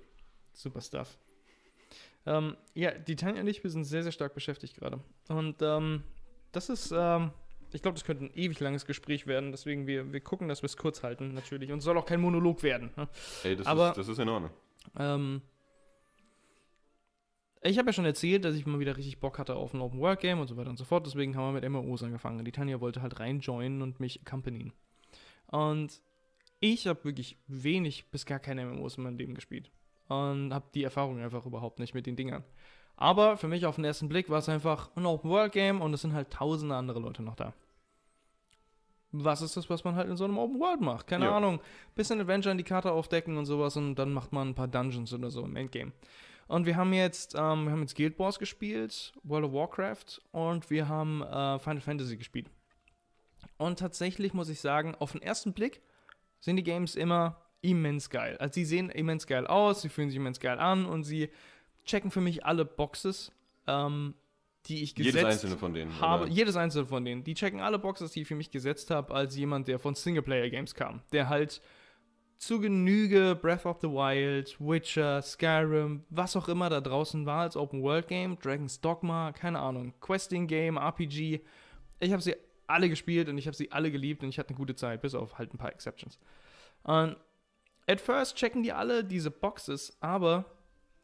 Super 0.54 0.80
Stuff. 0.80 1.18
Ähm, 2.24 2.56
ja, 2.72 2.92
die 2.92 3.16
Tanja 3.16 3.42
und 3.42 3.46
ich, 3.48 3.62
wir 3.62 3.70
sind 3.70 3.84
sehr, 3.84 4.02
sehr 4.04 4.12
stark 4.12 4.32
beschäftigt 4.32 4.74
gerade. 4.76 5.00
Und 5.28 5.56
ähm, 5.60 6.02
das 6.52 6.70
ist, 6.70 6.94
ähm, 6.96 7.30
ich 7.72 7.82
glaube, 7.82 7.94
das 7.96 8.04
könnte 8.04 8.24
ein 8.24 8.32
ewig 8.34 8.58
langes 8.60 8.86
Gespräch 8.86 9.26
werden. 9.26 9.50
Deswegen, 9.50 9.86
wir, 9.86 10.12
wir 10.12 10.20
gucken, 10.20 10.48
dass 10.48 10.62
wir 10.62 10.66
es 10.66 10.76
kurz 10.76 11.02
halten, 11.02 11.34
natürlich. 11.34 11.70
Und 11.72 11.78
es 11.78 11.84
soll 11.84 11.98
auch 11.98 12.06
kein 12.06 12.20
Monolog 12.20 12.62
werden. 12.62 12.90
Ne? 12.96 13.08
Ey, 13.44 13.56
das, 13.56 13.66
Aber- 13.66 13.90
ist, 13.90 13.98
das 13.98 14.08
ist 14.08 14.18
in 14.18 14.28
Ordnung. 14.28 14.50
Ähm, 14.98 15.42
ich 17.62 17.76
habe 17.78 17.88
ja 17.88 17.92
schon 17.92 18.04
erzählt, 18.04 18.44
dass 18.44 18.54
ich 18.54 18.66
mal 18.66 18.78
wieder 18.78 18.96
richtig 18.96 19.18
Bock 19.18 19.38
hatte 19.38 19.56
auf 19.56 19.74
ein 19.74 19.80
Open-World-Game 19.80 20.38
und 20.38 20.46
so 20.46 20.56
weiter 20.56 20.70
und 20.70 20.76
so 20.78 20.84
fort. 20.84 21.06
Deswegen 21.06 21.36
haben 21.36 21.52
wir 21.54 21.60
mit 21.60 21.68
MMOs 21.68 22.02
angefangen. 22.02 22.44
Die 22.44 22.52
Tanja 22.52 22.80
wollte 22.80 23.02
halt 23.02 23.18
reinjoinen 23.18 23.82
und 23.82 23.98
mich 24.00 24.20
accompanieren. 24.22 24.72
Und 25.48 26.00
ich 26.60 26.86
habe 26.86 27.04
wirklich 27.04 27.36
wenig 27.48 28.10
bis 28.10 28.26
gar 28.26 28.38
keine 28.38 28.64
MMOs 28.64 28.96
in 28.96 29.02
meinem 29.04 29.16
Leben 29.18 29.34
gespielt. 29.34 29.70
Und 30.08 30.54
habe 30.54 30.66
die 30.72 30.84
Erfahrung 30.84 31.18
einfach 31.20 31.44
überhaupt 31.46 31.80
nicht 31.80 31.94
mit 31.94 32.06
den 32.06 32.16
Dingern. 32.16 32.44
Aber 33.00 33.36
für 33.36 33.46
mich 33.48 33.64
auf 33.64 33.76
den 33.76 33.84
ersten 33.84 34.08
Blick 34.08 34.28
war 34.28 34.40
es 34.40 34.48
einfach 34.48 34.90
ein 34.96 35.06
Open-World-Game 35.06 35.80
und 35.80 35.94
es 35.94 36.02
sind 36.02 36.12
halt 36.14 36.30
tausende 36.30 36.74
andere 36.74 36.98
Leute 36.98 37.22
noch 37.22 37.36
da. 37.36 37.54
was 39.10 39.40
ist 39.40 39.56
das, 39.56 39.70
was 39.70 39.84
man 39.84 39.94
halt 39.94 40.08
in 40.10 40.16
so 40.18 40.24
einem 40.24 40.36
Open 40.36 40.60
World 40.60 40.80
macht? 40.82 41.06
Keine 41.06 41.26
Ja. 41.26 41.36
Ahnung. 41.36 41.60
Bisschen 41.94 42.20
Adventure 42.20 42.50
in 42.52 42.58
die 42.58 42.64
Karte 42.64 42.92
aufdecken 42.92 43.38
und 43.38 43.46
sowas 43.46 43.76
und 43.76 43.94
dann 43.94 44.12
macht 44.12 44.32
man 44.32 44.48
ein 44.48 44.54
paar 44.54 44.68
Dungeons 44.68 45.12
oder 45.14 45.30
so 45.30 45.44
im 45.44 45.56
Endgame. 45.56 45.92
Und 46.46 46.66
wir 46.66 46.76
haben 46.76 46.92
jetzt, 46.92 47.34
ähm, 47.34 47.64
wir 47.64 47.72
haben 47.72 47.80
jetzt 47.80 47.94
Guild 47.96 48.18
Wars 48.18 48.38
gespielt, 48.38 49.12
World 49.22 49.46
of 49.46 49.52
Warcraft 49.52 50.20
und 50.32 50.68
wir 50.70 50.88
haben 50.88 51.22
äh, 51.22 51.58
Final 51.58 51.80
Fantasy 51.80 52.16
gespielt. 52.18 52.50
Und 53.56 53.78
tatsächlich 53.78 54.34
muss 54.34 54.48
ich 54.50 54.60
sagen, 54.60 54.94
auf 54.98 55.12
den 55.12 55.22
ersten 55.22 55.52
Blick 55.52 55.80
sind 56.40 56.56
die 56.56 56.62
Games 56.64 56.94
immer 56.94 57.40
immens 57.62 58.10
geil. 58.10 58.36
Also 58.38 58.54
sie 58.54 58.64
sehen 58.66 58.90
immens 58.90 59.26
geil 59.26 59.46
aus, 59.46 59.82
sie 59.82 59.88
fühlen 59.88 60.10
sich 60.10 60.16
immens 60.18 60.38
geil 60.40 60.58
an 60.58 60.84
und 60.84 61.04
sie 61.04 61.30
checken 61.88 62.10
für 62.10 62.20
mich 62.20 62.44
alle 62.44 62.64
Boxes, 62.64 63.32
ähm, 63.66 64.14
die 64.66 64.82
ich 64.82 64.94
gesetzt 64.94 65.16
Jedes 65.16 65.32
einzelne 65.32 65.56
von 65.56 65.74
denen. 65.74 66.00
habe. 66.00 66.24
oder? 66.24 66.32
Jedes 66.32 66.56
einzelne 66.56 66.86
von 66.86 67.04
denen. 67.04 67.24
Die 67.24 67.34
checken 67.34 67.60
alle 67.60 67.78
Boxes, 67.78 68.12
die 68.12 68.22
ich 68.22 68.28
für 68.28 68.34
mich 68.34 68.50
gesetzt 68.50 68.90
habe, 68.90 69.14
als 69.14 69.36
jemand, 69.36 69.68
der 69.68 69.78
von 69.78 69.94
Singleplayer-Games 69.94 70.74
kam. 70.74 71.02
Der 71.12 71.28
halt 71.28 71.60
zu 72.38 72.60
Genüge 72.60 73.36
Breath 73.40 73.66
of 73.66 73.78
the 73.80 73.88
Wild, 73.88 74.56
Witcher, 74.60 75.22
Skyrim, 75.22 76.04
was 76.08 76.36
auch 76.36 76.48
immer 76.48 76.70
da 76.70 76.80
draußen 76.80 77.26
war 77.26 77.42
als 77.42 77.56
Open-World-Game, 77.56 78.38
Dragon's 78.38 78.80
Dogma, 78.80 79.32
keine 79.32 79.58
Ahnung, 79.58 79.92
Questing-Game, 80.00 80.76
RPG. 80.76 81.40
Ich 81.98 82.12
habe 82.12 82.22
sie 82.22 82.36
alle 82.68 82.88
gespielt 82.88 83.28
und 83.28 83.38
ich 83.38 83.46
habe 83.46 83.56
sie 83.56 83.72
alle 83.72 83.90
geliebt 83.90 84.22
und 84.22 84.28
ich 84.28 84.38
hatte 84.38 84.50
eine 84.50 84.58
gute 84.58 84.76
Zeit, 84.76 85.00
bis 85.02 85.14
auf 85.14 85.38
halt 85.38 85.52
ein 85.52 85.58
paar 85.58 85.72
Exceptions. 85.72 86.18
Und 86.84 87.16
at 87.88 88.00
first 88.00 88.36
checken 88.36 88.62
die 88.62 88.72
alle 88.72 89.02
diese 89.02 89.30
Boxes, 89.30 89.96
aber 90.00 90.44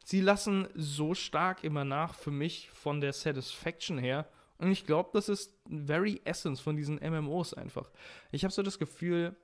sie 0.05 0.21
lassen 0.21 0.69
so 0.75 1.15
stark 1.15 1.65
immer 1.65 1.85
nach 1.85 2.15
für 2.15 2.31
mich 2.31 2.71
von 2.71 3.01
der 3.01 3.13
Satisfaction 3.13 3.99
her. 3.99 4.29
Und 4.59 4.71
ich 4.71 4.87
glaube, 4.87 5.11
das 5.13 5.29
ist 5.29 5.53
very 5.69 6.21
essence 6.25 6.61
von 6.61 6.77
diesen 6.77 6.97
MMOs 6.97 7.55
einfach. 7.55 7.91
Ich 8.31 8.45
habe 8.45 8.53
so 8.53 8.63
das 8.63 8.79
Gefühl, 8.79 9.35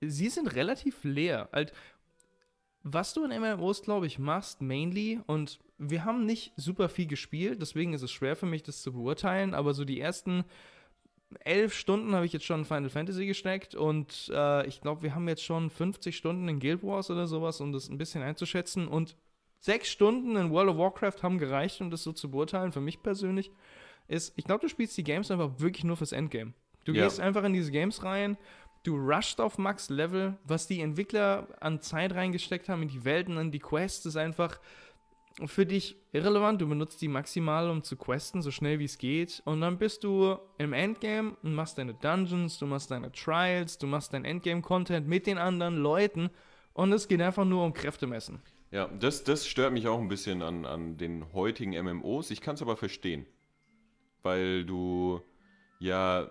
sie 0.00 0.28
sind 0.28 0.54
relativ 0.54 1.04
leer. 1.04 1.48
Halt, 1.52 1.72
was 2.82 3.12
du 3.14 3.24
in 3.24 3.40
MMOs, 3.40 3.82
glaube 3.82 4.06
ich, 4.06 4.18
machst, 4.18 4.62
mainly, 4.62 5.20
und 5.26 5.60
wir 5.78 6.04
haben 6.04 6.24
nicht 6.24 6.52
super 6.56 6.88
viel 6.88 7.06
gespielt, 7.06 7.60
deswegen 7.60 7.92
ist 7.92 8.02
es 8.02 8.10
schwer 8.10 8.36
für 8.36 8.46
mich, 8.46 8.62
das 8.62 8.82
zu 8.82 8.92
beurteilen, 8.92 9.54
aber 9.54 9.74
so 9.74 9.84
die 9.84 10.00
ersten 10.00 10.44
elf 11.40 11.74
Stunden 11.74 12.14
habe 12.14 12.26
ich 12.26 12.32
jetzt 12.32 12.44
schon 12.44 12.60
in 12.60 12.66
Final 12.66 12.90
Fantasy 12.90 13.26
gesteckt 13.26 13.74
und 13.74 14.30
äh, 14.34 14.66
ich 14.66 14.80
glaube, 14.80 15.02
wir 15.02 15.14
haben 15.14 15.28
jetzt 15.28 15.44
schon 15.44 15.70
50 15.70 16.16
Stunden 16.16 16.48
in 16.48 16.60
Guild 16.60 16.82
Wars 16.82 17.10
oder 17.10 17.26
sowas, 17.26 17.60
um 17.60 17.72
das 17.72 17.88
ein 17.88 17.98
bisschen 17.98 18.22
einzuschätzen. 18.22 18.88
Und 18.88 19.16
sechs 19.62 19.88
Stunden 19.88 20.36
in 20.36 20.50
World 20.50 20.70
of 20.70 20.76
Warcraft 20.76 21.22
haben 21.22 21.38
gereicht, 21.38 21.80
um 21.80 21.90
das 21.90 22.02
so 22.02 22.12
zu 22.12 22.30
beurteilen. 22.30 22.72
Für 22.72 22.80
mich 22.80 23.02
persönlich 23.02 23.50
ist, 24.08 24.34
ich 24.36 24.44
glaube, 24.44 24.60
du 24.60 24.68
spielst 24.68 24.96
die 24.98 25.04
Games 25.04 25.30
einfach 25.30 25.50
wirklich 25.58 25.84
nur 25.84 25.96
fürs 25.96 26.12
Endgame. 26.12 26.52
Du 26.84 26.92
Ja. 26.92 27.04
gehst 27.04 27.20
einfach 27.20 27.44
in 27.44 27.52
diese 27.52 27.70
Games 27.70 28.02
rein, 28.02 28.36
du 28.82 28.96
rushst 28.96 29.40
auf 29.40 29.58
Max 29.58 29.88
Level, 29.88 30.36
was 30.44 30.66
die 30.66 30.80
Entwickler 30.80 31.46
an 31.60 31.80
Zeit 31.80 32.12
reingesteckt 32.12 32.68
haben 32.68 32.82
in 32.82 32.88
die 32.88 33.04
Welten, 33.04 33.38
in 33.38 33.52
die 33.52 33.60
Quests, 33.60 34.04
ist 34.04 34.16
einfach 34.16 34.58
für 35.46 35.64
dich 35.64 35.96
irrelevant. 36.12 36.60
Du 36.60 36.68
benutzt 36.68 37.00
die 37.00 37.08
maximal, 37.08 37.70
um 37.70 37.82
zu 37.84 37.96
questen, 37.96 38.42
so 38.42 38.50
schnell 38.50 38.80
wie 38.80 38.84
es 38.84 38.98
geht. 38.98 39.40
Und 39.46 39.60
dann 39.60 39.78
bist 39.78 40.02
du 40.04 40.36
im 40.58 40.72
Endgame 40.72 41.36
und 41.42 41.54
machst 41.54 41.78
deine 41.78 41.94
Dungeons, 41.94 42.58
du 42.58 42.66
machst 42.66 42.90
deine 42.90 43.12
Trials, 43.12 43.78
du 43.78 43.86
machst 43.86 44.12
dein 44.12 44.24
Endgame-Content 44.24 45.06
mit 45.06 45.26
den 45.26 45.38
anderen 45.38 45.76
Leuten. 45.76 46.30
Und 46.74 46.92
es 46.92 47.06
geht 47.06 47.20
einfach 47.22 47.44
nur 47.44 47.64
um 47.64 47.72
Kräftemessen. 47.72 48.42
Ja, 48.72 48.88
das, 48.88 49.22
das 49.22 49.46
stört 49.46 49.74
mich 49.74 49.86
auch 49.86 50.00
ein 50.00 50.08
bisschen 50.08 50.40
an, 50.40 50.64
an 50.64 50.96
den 50.96 51.30
heutigen 51.34 51.72
MMOs. 51.72 52.30
Ich 52.30 52.40
kann 52.40 52.54
es 52.54 52.62
aber 52.62 52.76
verstehen. 52.76 53.26
Weil 54.22 54.64
du, 54.64 55.20
ja, 55.78 56.30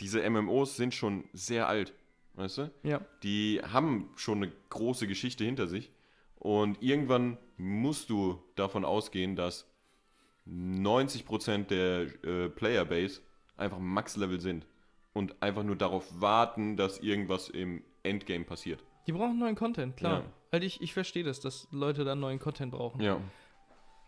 diese 0.00 0.28
MMOs 0.28 0.76
sind 0.76 0.94
schon 0.94 1.24
sehr 1.34 1.68
alt, 1.68 1.92
weißt 2.34 2.58
du? 2.58 2.70
Ja. 2.82 3.02
Die 3.22 3.60
haben 3.62 4.10
schon 4.16 4.38
eine 4.38 4.52
große 4.70 5.06
Geschichte 5.06 5.44
hinter 5.44 5.66
sich. 5.66 5.92
Und 6.36 6.82
irgendwann 6.82 7.36
musst 7.58 8.08
du 8.08 8.42
davon 8.56 8.86
ausgehen, 8.86 9.36
dass 9.36 9.66
90% 10.48 11.66
der 11.66 12.24
äh, 12.24 12.48
Playerbase 12.48 13.20
einfach 13.58 13.78
Max-Level 13.78 14.40
sind. 14.40 14.66
Und 15.12 15.42
einfach 15.42 15.62
nur 15.62 15.76
darauf 15.76 16.22
warten, 16.22 16.78
dass 16.78 17.00
irgendwas 17.00 17.50
im 17.50 17.84
Endgame 18.02 18.44
passiert. 18.44 18.82
Die 19.06 19.12
brauchen 19.12 19.38
neuen 19.38 19.56
Content, 19.56 19.96
klar. 19.96 20.20
Ja. 20.20 20.24
Halt 20.52 20.64
ich, 20.64 20.80
ich 20.80 20.92
verstehe 20.92 21.24
das, 21.24 21.40
dass 21.40 21.66
Leute 21.70 22.04
dann 22.04 22.20
neuen 22.20 22.38
Content 22.38 22.72
brauchen. 22.72 23.00
Ja. 23.00 23.20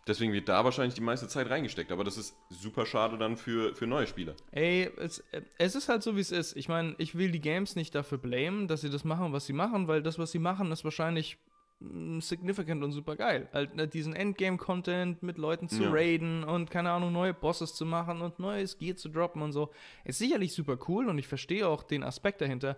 Deswegen 0.07 0.33
wird 0.33 0.47
da 0.47 0.63
wahrscheinlich 0.63 0.93
die 0.93 1.01
meiste 1.01 1.27
Zeit 1.27 1.49
reingesteckt. 1.49 1.91
Aber 1.91 2.03
das 2.03 2.17
ist 2.17 2.35
super 2.49 2.85
schade 2.85 3.17
dann 3.17 3.37
für, 3.37 3.73
für 3.75 3.87
neue 3.87 4.05
Spieler. 4.05 4.35
Ey, 4.51 4.91
es, 4.97 5.23
es 5.57 5.73
ist 5.73 5.89
halt 5.89 6.03
so, 6.03 6.15
wie 6.15 6.19
es 6.21 6.31
ist. 6.31 6.55
Ich 6.55 6.69
meine, 6.69 6.93
ich 6.99 7.15
will 7.17 7.31
die 7.31 7.41
Games 7.41 7.75
nicht 7.75 7.95
dafür 7.95 8.19
blamen, 8.19 8.67
dass 8.67 8.81
sie 8.81 8.91
das 8.91 9.03
machen, 9.03 9.33
was 9.33 9.47
sie 9.47 9.53
machen, 9.53 9.87
weil 9.87 10.03
das, 10.03 10.19
was 10.19 10.31
sie 10.31 10.37
machen, 10.37 10.71
ist 10.71 10.83
wahrscheinlich 10.83 11.39
mm, 11.79 12.19
significant 12.19 12.83
und 12.83 12.91
super 12.91 13.15
geil. 13.15 13.49
Halt 13.51 13.75
ne, 13.75 13.87
diesen 13.87 14.13
Endgame-Content 14.13 15.23
mit 15.23 15.39
Leuten 15.39 15.69
zu 15.69 15.85
Ja. 15.85 15.89
raiden 15.91 16.43
und 16.43 16.69
keine 16.69 16.91
Ahnung, 16.91 17.11
neue 17.11 17.33
Bosses 17.33 17.73
zu 17.73 17.87
machen 17.87 18.21
und 18.21 18.37
neues 18.37 18.77
Gear 18.77 18.95
zu 18.97 19.09
droppen 19.09 19.41
und 19.41 19.53
so. 19.53 19.71
Ist 20.03 20.19
sicherlich 20.19 20.53
super 20.53 20.77
cool 20.87 21.09
und 21.09 21.17
ich 21.17 21.27
verstehe 21.27 21.67
auch 21.67 21.81
den 21.81 22.03
Aspekt 22.03 22.41
dahinter. 22.41 22.77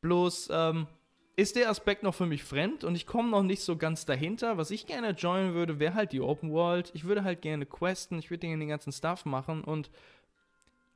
Bloß, 0.00 0.48
ähm, 0.52 0.88
ist 1.36 1.54
der 1.54 1.68
Aspekt 1.68 2.02
noch 2.02 2.14
für 2.14 2.24
mich 2.24 2.42
fremd 2.42 2.82
und 2.82 2.94
ich 2.94 3.06
komme 3.06 3.30
noch 3.30 3.42
nicht 3.42 3.62
so 3.62 3.76
ganz 3.76 4.06
dahinter. 4.06 4.56
Was 4.56 4.70
ich 4.70 4.86
gerne 4.86 5.10
joinen 5.10 5.52
würde, 5.52 5.78
wäre 5.78 5.94
halt 5.94 6.12
die 6.12 6.22
Open 6.22 6.50
World. 6.50 6.90
Ich 6.94 7.04
würde 7.04 7.24
halt 7.24 7.42
gerne 7.42 7.66
questen, 7.66 8.18
ich 8.18 8.30
würde 8.30 8.46
gerne 8.46 8.60
den 8.60 8.70
ganzen 8.70 8.90
Stuff 8.90 9.26
machen 9.26 9.62
und 9.62 9.90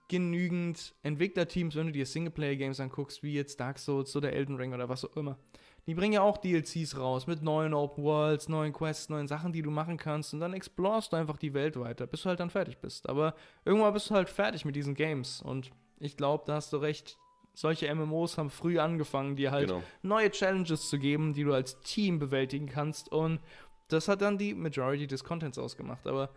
genügend 0.09 0.95
Entwicklerteams, 1.03 1.77
wenn 1.77 1.87
du 1.87 1.93
dir 1.93 2.07
Singleplayer-Games 2.07 2.81
anguckst, 2.81 3.23
wie 3.23 3.35
jetzt 3.35 3.61
Dark 3.61 3.79
Souls 3.79 4.17
oder 4.17 4.33
Elden 4.33 4.57
Ring 4.57 4.73
oder 4.73 4.89
was 4.89 5.05
auch 5.05 5.15
immer. 5.17 5.39
Die 5.87 5.95
bringen 5.95 6.15
ja 6.15 6.23
auch 6.23 6.39
DLCs 6.39 6.97
raus 6.97 7.27
mit 7.27 7.43
neuen 7.43 7.75
Open 7.75 8.03
Worlds, 8.03 8.49
neuen 8.49 8.73
Quests, 8.73 9.09
neuen 9.09 9.29
Sachen, 9.29 9.53
die 9.53 9.63
du 9.63 9.71
machen 9.71 9.99
kannst 9.99 10.35
und 10.35 10.41
dann 10.41 10.55
explorst 10.55 11.13
du 11.13 11.17
einfach 11.17 11.37
die 11.37 11.55
Welt 11.55 11.79
weiter, 11.79 12.07
bis 12.07 12.23
du 12.23 12.31
halt 12.31 12.41
dann 12.41 12.51
fertig 12.51 12.79
bist. 12.79 13.09
Aber 13.09 13.35
irgendwann 13.65 13.93
bist 13.93 14.11
du 14.11 14.15
halt 14.15 14.29
fertig 14.29 14.65
mit 14.65 14.75
diesen 14.75 14.95
Games 14.95 15.43
und 15.43 15.71
ich 15.99 16.17
glaube, 16.17 16.45
da 16.47 16.55
hast 16.55 16.73
du 16.73 16.79
recht. 16.79 17.19
Solche 17.55 17.93
MMOs 17.95 18.39
haben 18.39 18.51
früh 18.51 18.79
angefangen, 18.79 19.37
dir 19.37 19.51
halt 19.51 19.69
Genau. 19.69 19.83
neue 20.03 20.31
Challenges 20.31 20.89
zu 20.89 20.99
geben, 20.99 21.33
die 21.35 21.45
du 21.45 21.53
als 21.53 21.81
Team 21.81 22.19
bewältigen 22.19 22.67
kannst. 22.67 23.11
Und 23.11 23.41
das 23.89 24.09
hat 24.09 24.23
dann 24.23 24.39
die 24.39 24.55
Majority 24.55 25.07
des 25.07 25.25
Contents 25.25 25.59
ausgemacht. 25.59 26.07
Aber 26.07 26.31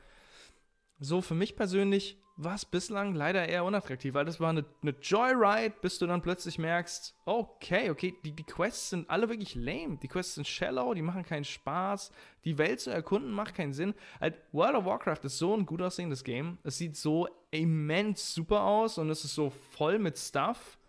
so 0.99 1.21
für 1.21 1.35
mich 1.35 1.55
persönlich 1.55 2.17
war 2.35 2.55
es 2.55 2.65
bislang 2.65 3.13
leider 3.13 3.47
eher 3.47 3.63
unattraktiv, 3.63 4.15
weil 4.15 4.25
das 4.25 4.39
war 4.39 4.49
eine, 4.49 4.65
eine 4.81 4.95
Joyride, 4.99 5.75
bis 5.81 5.99
du 5.99 6.07
dann 6.07 6.23
plötzlich 6.23 6.57
merkst, 6.57 7.15
okay, 7.25 7.91
okay, 7.91 8.15
die, 8.25 8.31
die 8.35 8.43
Quests 8.43 8.89
sind 8.89 9.07
alle 9.07 9.29
wirklich 9.29 9.53
lame. 9.53 9.97
Die 10.01 10.07
Quests 10.07 10.33
sind 10.35 10.47
shallow, 10.47 10.95
die 10.95 11.03
machen 11.03 11.23
keinen 11.23 11.43
Spaß. 11.43 12.11
Die 12.43 12.57
Welt 12.57 12.79
zu 12.81 12.89
erkunden 12.89 13.31
macht 13.31 13.53
keinen 13.53 13.73
Sinn. 13.73 13.93
Halt, 14.19 14.35
World 14.51 14.75
of 14.75 14.85
Warcraft 14.85 15.19
ist 15.23 15.37
so 15.37 15.55
ein 15.55 15.67
gut 15.67 15.81
aussehendes 15.83 16.23
Game. 16.23 16.57
Es 16.63 16.79
sieht 16.79 16.95
so 16.97 17.27
immens 17.51 18.33
super 18.33 18.63
aus 18.63 18.97
und 18.97 19.11
es 19.11 19.23
ist 19.23 19.35
so 19.35 19.51
voll 19.51 19.99
mit 19.99 20.17
Stuff 20.17 20.79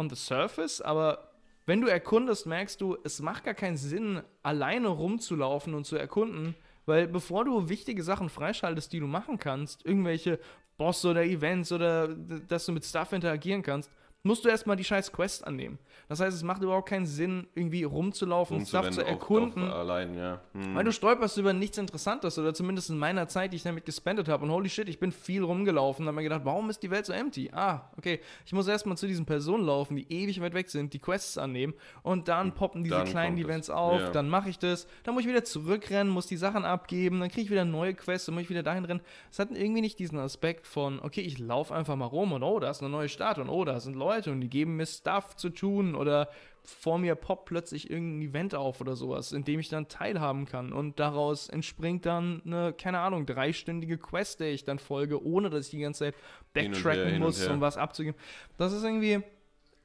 on 0.00 0.08
the 0.08 0.16
surface, 0.16 0.80
aber 0.80 1.30
wenn 1.66 1.80
du 1.80 1.86
erkundest, 1.86 2.46
merkst 2.46 2.80
du, 2.80 2.96
es 3.04 3.20
macht 3.20 3.44
gar 3.44 3.54
keinen 3.54 3.76
Sinn, 3.76 4.22
alleine 4.42 4.88
rumzulaufen 4.88 5.74
und 5.74 5.84
zu 5.84 5.96
erkunden, 5.96 6.56
weil 6.86 7.06
bevor 7.06 7.44
du 7.44 7.68
wichtige 7.68 8.02
Sachen 8.02 8.28
freischaltest, 8.28 8.92
die 8.92 8.98
du 8.98 9.06
machen 9.06 9.38
kannst, 9.38 9.84
irgendwelche 9.84 10.40
Boss 10.78 11.04
oder 11.04 11.22
Events 11.22 11.70
oder 11.70 12.08
dass 12.08 12.66
du 12.66 12.72
mit 12.72 12.84
Stuff 12.84 13.12
interagieren 13.12 13.62
kannst, 13.62 13.90
musst 14.22 14.44
du 14.44 14.48
erstmal 14.48 14.76
die 14.76 14.84
scheiß 14.84 15.12
Quest 15.12 15.46
annehmen. 15.46 15.78
Das 16.08 16.20
heißt, 16.20 16.36
es 16.36 16.42
macht 16.42 16.60
überhaupt 16.62 16.88
keinen 16.88 17.06
Sinn, 17.06 17.46
irgendwie 17.54 17.84
rumzulaufen, 17.84 18.66
Stuff 18.66 18.84
Rumzurennen 18.86 18.92
zu 18.92 19.02
auf- 19.02 19.08
erkunden. 19.08 19.68
Auf, 19.68 19.74
allein, 19.78 20.14
ja. 20.14 20.40
Hm. 20.52 20.74
Weil 20.74 20.84
du 20.84 20.92
stolperst 20.92 21.38
über 21.38 21.52
nichts 21.52 21.78
Interessantes 21.78 22.38
oder 22.38 22.52
zumindest 22.52 22.90
in 22.90 22.98
meiner 22.98 23.28
Zeit, 23.28 23.52
die 23.52 23.56
ich 23.56 23.62
damit 23.62 23.86
gespendet 23.86 24.28
habe. 24.28 24.44
Und 24.44 24.50
holy 24.50 24.68
shit, 24.68 24.88
ich 24.88 24.98
bin 24.98 25.10
viel 25.12 25.42
rumgelaufen 25.42 26.02
und 26.04 26.08
habe 26.08 26.16
mir 26.16 26.24
gedacht, 26.24 26.42
warum 26.44 26.68
ist 26.68 26.82
die 26.82 26.90
Welt 26.90 27.06
so 27.06 27.12
empty? 27.14 27.50
Ah, 27.54 27.90
okay, 27.96 28.20
ich 28.44 28.52
muss 28.52 28.68
erstmal 28.68 28.96
zu 28.98 29.06
diesen 29.06 29.24
Personen 29.24 29.64
laufen, 29.64 29.96
die 29.96 30.10
ewig 30.12 30.40
weit 30.42 30.52
weg 30.52 30.68
sind, 30.68 30.92
die 30.92 30.98
Quests 30.98 31.38
annehmen 31.38 31.72
und 32.02 32.28
dann 32.28 32.52
poppen 32.52 32.82
diese 32.82 32.96
Dann 32.96 33.06
kleinen. 33.06 33.38
Events 33.38 33.70
auf, 33.70 34.00
Ja. 34.00 34.10
dann 34.10 34.28
mache 34.28 34.50
ich 34.50 34.58
das, 34.58 34.86
dann 35.04 35.14
muss 35.14 35.22
ich 35.22 35.28
wieder 35.30 35.44
zurückrennen, 35.44 36.12
muss 36.12 36.26
die 36.26 36.36
Sachen 36.36 36.64
abgeben, 36.66 37.20
dann 37.20 37.30
kriege 37.30 37.42
ich 37.42 37.50
wieder 37.50 37.64
neue 37.64 37.94
Quests, 37.94 38.26
dann 38.26 38.34
muss 38.34 38.42
ich 38.42 38.50
wieder 38.50 38.62
dahin 38.62 38.84
rennen. 38.84 39.00
Es 39.30 39.38
hat 39.38 39.50
irgendwie 39.52 39.80
nicht 39.80 39.98
diesen 39.98 40.18
Aspekt 40.18 40.66
von, 40.66 41.00
okay, 41.00 41.22
ich 41.22 41.38
laufe 41.38 41.74
einfach 41.74 41.96
mal 41.96 42.04
rum 42.06 42.32
und 42.32 42.42
oh, 42.42 42.58
da 42.60 42.68
ist 42.70 42.80
eine 42.82 42.90
neue 42.90 43.08
Stadt 43.08 43.38
und 43.38 43.48
oh, 43.48 43.64
da 43.64 43.80
sind 43.80 43.94
Leute 43.94 44.09
und 44.30 44.40
die 44.40 44.48
geben 44.48 44.76
mir 44.76 44.86
Stuff 44.86 45.36
zu 45.36 45.50
tun 45.50 45.94
oder 45.94 46.28
vor 46.62 46.98
mir 46.98 47.14
poppt 47.14 47.46
plötzlich 47.46 47.90
irgendein 47.90 48.28
Event 48.28 48.54
auf 48.54 48.80
oder 48.80 48.96
sowas, 48.96 49.32
in 49.32 49.44
dem 49.44 49.60
ich 49.60 49.68
dann 49.68 49.88
teilhaben 49.88 50.46
kann. 50.46 50.72
Und 50.72 51.00
daraus 51.00 51.48
entspringt 51.48 52.06
dann 52.06 52.42
eine, 52.44 52.72
keine 52.72 53.00
Ahnung, 53.00 53.26
dreistündige 53.26 53.98
Quest, 53.98 54.40
der 54.40 54.52
ich 54.52 54.64
dann 54.64 54.78
folge, 54.78 55.24
ohne 55.24 55.50
dass 55.50 55.66
ich 55.66 55.70
die 55.70 55.80
ganze 55.80 55.98
Zeit 56.04 56.14
her, 56.54 56.68
backtracken 56.70 57.14
und 57.14 57.20
muss, 57.20 57.40
her. 57.40 57.52
um 57.52 57.60
was 57.60 57.76
abzugeben. 57.76 58.18
Das 58.56 58.72
ist 58.72 58.84
irgendwie. 58.84 59.22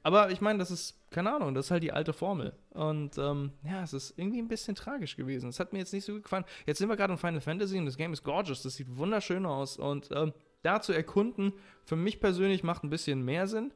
Aber 0.02 0.30
ich 0.30 0.40
meine, 0.40 0.60
das 0.60 0.70
ist, 0.70 1.10
keine 1.10 1.34
Ahnung, 1.34 1.52
das 1.52 1.66
ist 1.66 1.70
halt 1.72 1.82
die 1.82 1.90
alte 1.90 2.12
Formel. 2.12 2.52
Und 2.70 3.18
ähm, 3.18 3.50
ja, 3.64 3.82
es 3.82 3.92
ist 3.92 4.16
irgendwie 4.16 4.38
ein 4.38 4.46
bisschen 4.46 4.76
tragisch 4.76 5.16
gewesen. 5.16 5.48
Es 5.48 5.58
hat 5.58 5.72
mir 5.72 5.80
jetzt 5.80 5.92
nicht 5.92 6.04
so 6.04 6.12
gut 6.12 6.22
gefallen. 6.22 6.44
Jetzt 6.64 6.78
sind 6.78 6.88
wir 6.88 6.96
gerade 6.96 7.14
in 7.14 7.18
Final 7.18 7.40
Fantasy 7.40 7.76
und 7.76 7.86
das 7.86 7.96
Game 7.96 8.12
ist 8.12 8.22
gorgeous. 8.22 8.62
Das 8.62 8.76
sieht 8.76 8.96
wunderschön 8.96 9.44
aus. 9.44 9.78
Und 9.78 10.08
ähm, 10.12 10.32
da 10.62 10.80
zu 10.80 10.92
erkunden, 10.92 11.54
für 11.84 11.96
mich 11.96 12.20
persönlich 12.20 12.62
macht 12.62 12.84
ein 12.84 12.90
bisschen 12.90 13.24
mehr 13.24 13.48
Sinn 13.48 13.72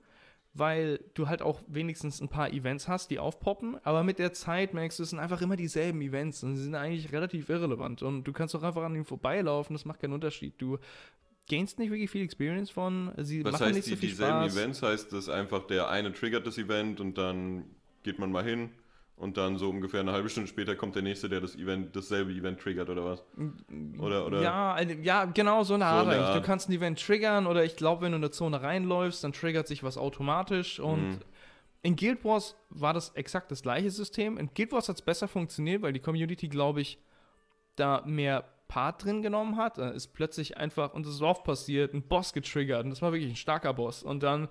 weil 0.53 1.01
du 1.15 1.29
halt 1.29 1.43
auch 1.43 1.63
wenigstens 1.67 2.21
ein 2.21 2.29
paar 2.29 2.53
Events 2.53 2.89
hast, 2.89 3.11
die 3.11 3.19
aufpoppen, 3.19 3.79
aber 3.85 4.03
mit 4.03 4.19
der 4.19 4.33
Zeit 4.33 4.75
merkst 4.75 4.99
du, 4.99 5.05
es 5.05 5.11
sind 5.11 5.19
einfach 5.19 5.43
immer 5.43 5.57
dieselben 5.57 6.01
Events 6.03 6.43
und 6.43 6.57
sie 6.57 6.65
sind 6.65 6.75
eigentlich 6.75 7.13
relativ 7.13 7.49
irrelevant 7.49 8.03
und 8.03 8.25
du 8.25 8.33
kannst 8.33 8.55
auch 8.57 8.63
einfach 8.63 8.83
an 8.83 8.95
ihnen 8.95 9.05
vorbeilaufen, 9.05 9.75
das 9.75 9.85
macht 9.85 10.01
keinen 10.01 10.13
Unterschied. 10.13 10.55
Du 10.59 10.79
gainst 11.49 11.79
nicht 11.79 11.91
wirklich 11.91 12.11
viel 12.11 12.23
Experience 12.23 12.71
von, 12.71 13.13
sie 13.19 13.45
Was 13.45 13.53
machen 13.53 13.67
heißt 13.67 13.75
nicht 13.75 13.87
die, 13.87 13.91
so 13.91 13.97
viel 13.97 14.09
dieselben 14.11 14.43
Spaß. 14.43 14.57
Events? 14.57 14.83
Heißt 14.83 15.13
das 15.13 15.29
einfach, 15.29 15.67
der 15.67 15.89
eine 15.89 16.13
triggert 16.13 16.47
das 16.47 16.59
Event 16.59 17.01
und 17.01 17.17
dann 17.17 17.65
geht 18.03 18.19
man 18.19 18.33
mal 18.33 18.45
hin 18.45 18.71
und 19.21 19.37
dann 19.37 19.59
so 19.59 19.69
ungefähr 19.71 20.01
eine 20.01 20.13
halbe 20.13 20.29
Stunde 20.29 20.49
später 20.49 20.75
kommt 20.75 20.95
der 20.97 21.03
nächste, 21.03 21.29
der 21.29 21.41
das 21.41 21.55
Event, 21.55 21.95
dasselbe 21.95 22.33
Event 22.33 22.59
triggert 22.61 22.89
oder 22.89 23.05
was? 23.05 23.23
Oder, 23.99 24.27
oder? 24.27 24.41
Ja, 24.43 24.81
ja, 24.81 25.25
genau 25.27 25.63
so 25.63 25.75
eine 25.75 25.85
So 25.85 25.91
Art 25.91 26.07
eine 26.07 26.17
eigentlich. 26.17 26.27
Du 26.29 26.35
Art. 26.37 26.45
kannst 26.45 26.69
ein 26.69 26.73
Event 26.73 27.01
triggern 27.01 27.47
oder 27.47 27.65
ich 27.65 27.77
glaube, 27.77 28.03
wenn 28.03 28.13
du 28.13 28.17
in 28.19 28.25
eine 28.25 28.31
Zone 28.31 28.61
reinläufst, 28.63 29.23
dann 29.23 29.33
triggert 29.33 29.69
sich 29.69 29.83
was 29.85 29.97
automatisch 29.99 30.81
und 30.81 31.03
Mhm. 31.11 31.19
in 31.83 31.97
Guild 31.97 32.25
Wars 32.25 32.57
war 32.71 32.93
das 32.95 33.11
exakt 33.11 33.51
das 33.51 33.63
gleiche 33.63 33.91
System. 33.91 34.39
In 34.39 34.51
Guild 34.55 34.73
Wars 34.73 34.89
hat 34.89 34.97
es 34.97 35.03
besser 35.03 35.29
funktioniert, 35.29 35.83
weil 35.83 35.93
die 35.93 36.01
Community, 36.01 36.49
glaube 36.49 36.81
ich, 36.81 36.99
da 37.77 38.03
mehr 38.07 38.45
Part 38.69 39.05
drin 39.05 39.21
genommen 39.23 39.57
hat. 39.57 39.79
Da 39.79 39.91
ist 39.91 40.09
plötzlich 40.15 40.57
einfach, 40.57 40.95
und 40.95 41.05
das 41.05 41.15
ist 41.15 41.23
oft 41.23 41.43
passiert, 41.45 41.93
ein 41.93 42.03
Boss 42.03 42.33
getriggert 42.33 42.85
und 42.85 42.91
das 42.91 43.03
war 43.03 43.13
wirklich 43.13 43.31
ein 43.33 43.37
starker 43.37 43.75
Boss. 43.75 44.03
Und 44.03 44.23
dann 44.23 44.49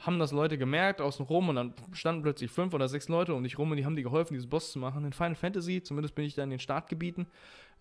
haben 0.00 0.18
das 0.18 0.32
Leute 0.32 0.56
gemerkt 0.58 1.00
außen 1.00 1.24
rum 1.26 1.48
und 1.50 1.56
dann 1.56 1.74
standen 1.92 2.22
plötzlich 2.22 2.50
fünf 2.50 2.72
oder 2.74 2.88
sechs 2.88 3.08
Leute 3.08 3.34
um 3.34 3.42
dich 3.42 3.58
rum 3.58 3.70
und 3.70 3.76
die 3.76 3.84
haben 3.84 3.96
dir 3.96 4.02
geholfen, 4.02 4.34
diesen 4.34 4.48
Boss 4.48 4.72
zu 4.72 4.78
machen. 4.78 5.04
In 5.04 5.12
Final 5.12 5.34
Fantasy, 5.34 5.82
zumindest 5.82 6.14
bin 6.14 6.24
ich 6.24 6.34
da 6.34 6.42
in 6.42 6.50
den 6.50 6.58
Startgebieten, 6.58 7.26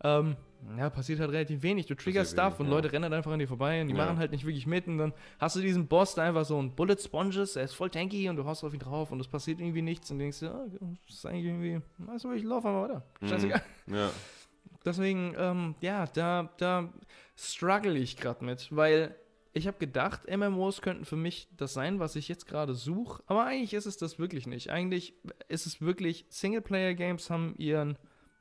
ähm, 0.02 0.36
ja, 0.78 0.90
passiert 0.90 1.20
halt 1.20 1.32
relativ 1.32 1.62
wenig. 1.62 1.86
Du 1.86 1.96
triggerst 1.96 2.32
Stuff 2.34 2.54
wenig, 2.54 2.60
und 2.60 2.66
ja. 2.68 2.72
Leute 2.74 2.92
rennen 2.92 3.04
halt 3.04 3.14
einfach 3.14 3.32
an 3.32 3.40
dir 3.40 3.48
vorbei 3.48 3.82
und 3.82 3.88
die 3.88 3.94
Ja. 3.96 4.06
machen 4.06 4.18
halt 4.18 4.32
nicht 4.32 4.46
wirklich 4.46 4.68
mit 4.68 4.88
und 4.88 4.98
dann 4.98 5.14
hast 5.40 5.56
du 5.56 5.62
diesen 5.62 5.88
Boss, 5.88 6.16
der 6.16 6.26
einfach 6.26 6.46
so 6.46 6.62
ein 6.62 6.76
Bullet 6.76 6.98
Sponges, 7.00 7.56
er 7.56 7.64
ist 7.64 7.74
voll 7.74 7.90
tanky 7.90 8.30
und 8.30 8.36
du 8.36 8.46
haust 8.46 8.64
auf 8.64 8.74
ihn 8.74 8.80
drauf 8.80 9.12
und 9.12 9.20
es 9.20 9.28
passiert 9.28 9.60
irgendwie 9.60 9.82
nichts 9.82 10.10
und 10.12 10.20
denkst 10.20 10.40
dir, 10.40 10.52
ah, 10.54 10.66
das 11.08 11.16
ist 11.16 11.26
eigentlich 11.26 11.46
irgendwie, 11.46 11.82
weißt 12.00 12.26
du, 12.26 12.32
ich 12.34 12.44
laufe 12.44 12.68
mal 12.68 12.84
weiter. 12.84 13.04
Scheißegal. 13.24 13.62
Ja. 13.88 14.10
Deswegen, 14.86 15.34
ähm, 15.38 15.76
ja, 15.82 16.06
da, 16.08 16.50
da 16.58 16.90
struggle 17.38 17.98
ich 17.98 18.16
gerade 18.18 18.44
mit, 18.46 18.74
weil 18.76 19.16
ich 19.54 19.68
habe 19.68 19.78
gedacht, 19.78 20.22
MMOs 20.30 20.82
könnten 20.82 21.06
für 21.06 21.16
mich 21.16 21.48
das 21.58 21.74
sein, 21.74 22.00
was 22.00 22.16
ich 22.16 22.28
jetzt 22.28 22.46
gerade 22.48 22.76
suche, 22.76 23.24
aber 23.28 23.46
eigentlich 23.46 23.74
ist 23.74 23.86
es 23.88 23.98
das 23.98 24.20
wirklich 24.20 24.46
nicht. 24.48 24.70
Eigentlich 24.70 25.14
ist 25.48 25.66
es 25.66 25.82
wirklich, 25.82 26.26
Singleplayer-Games 26.30 27.30
haben 27.30 27.56
ihren 27.58 27.98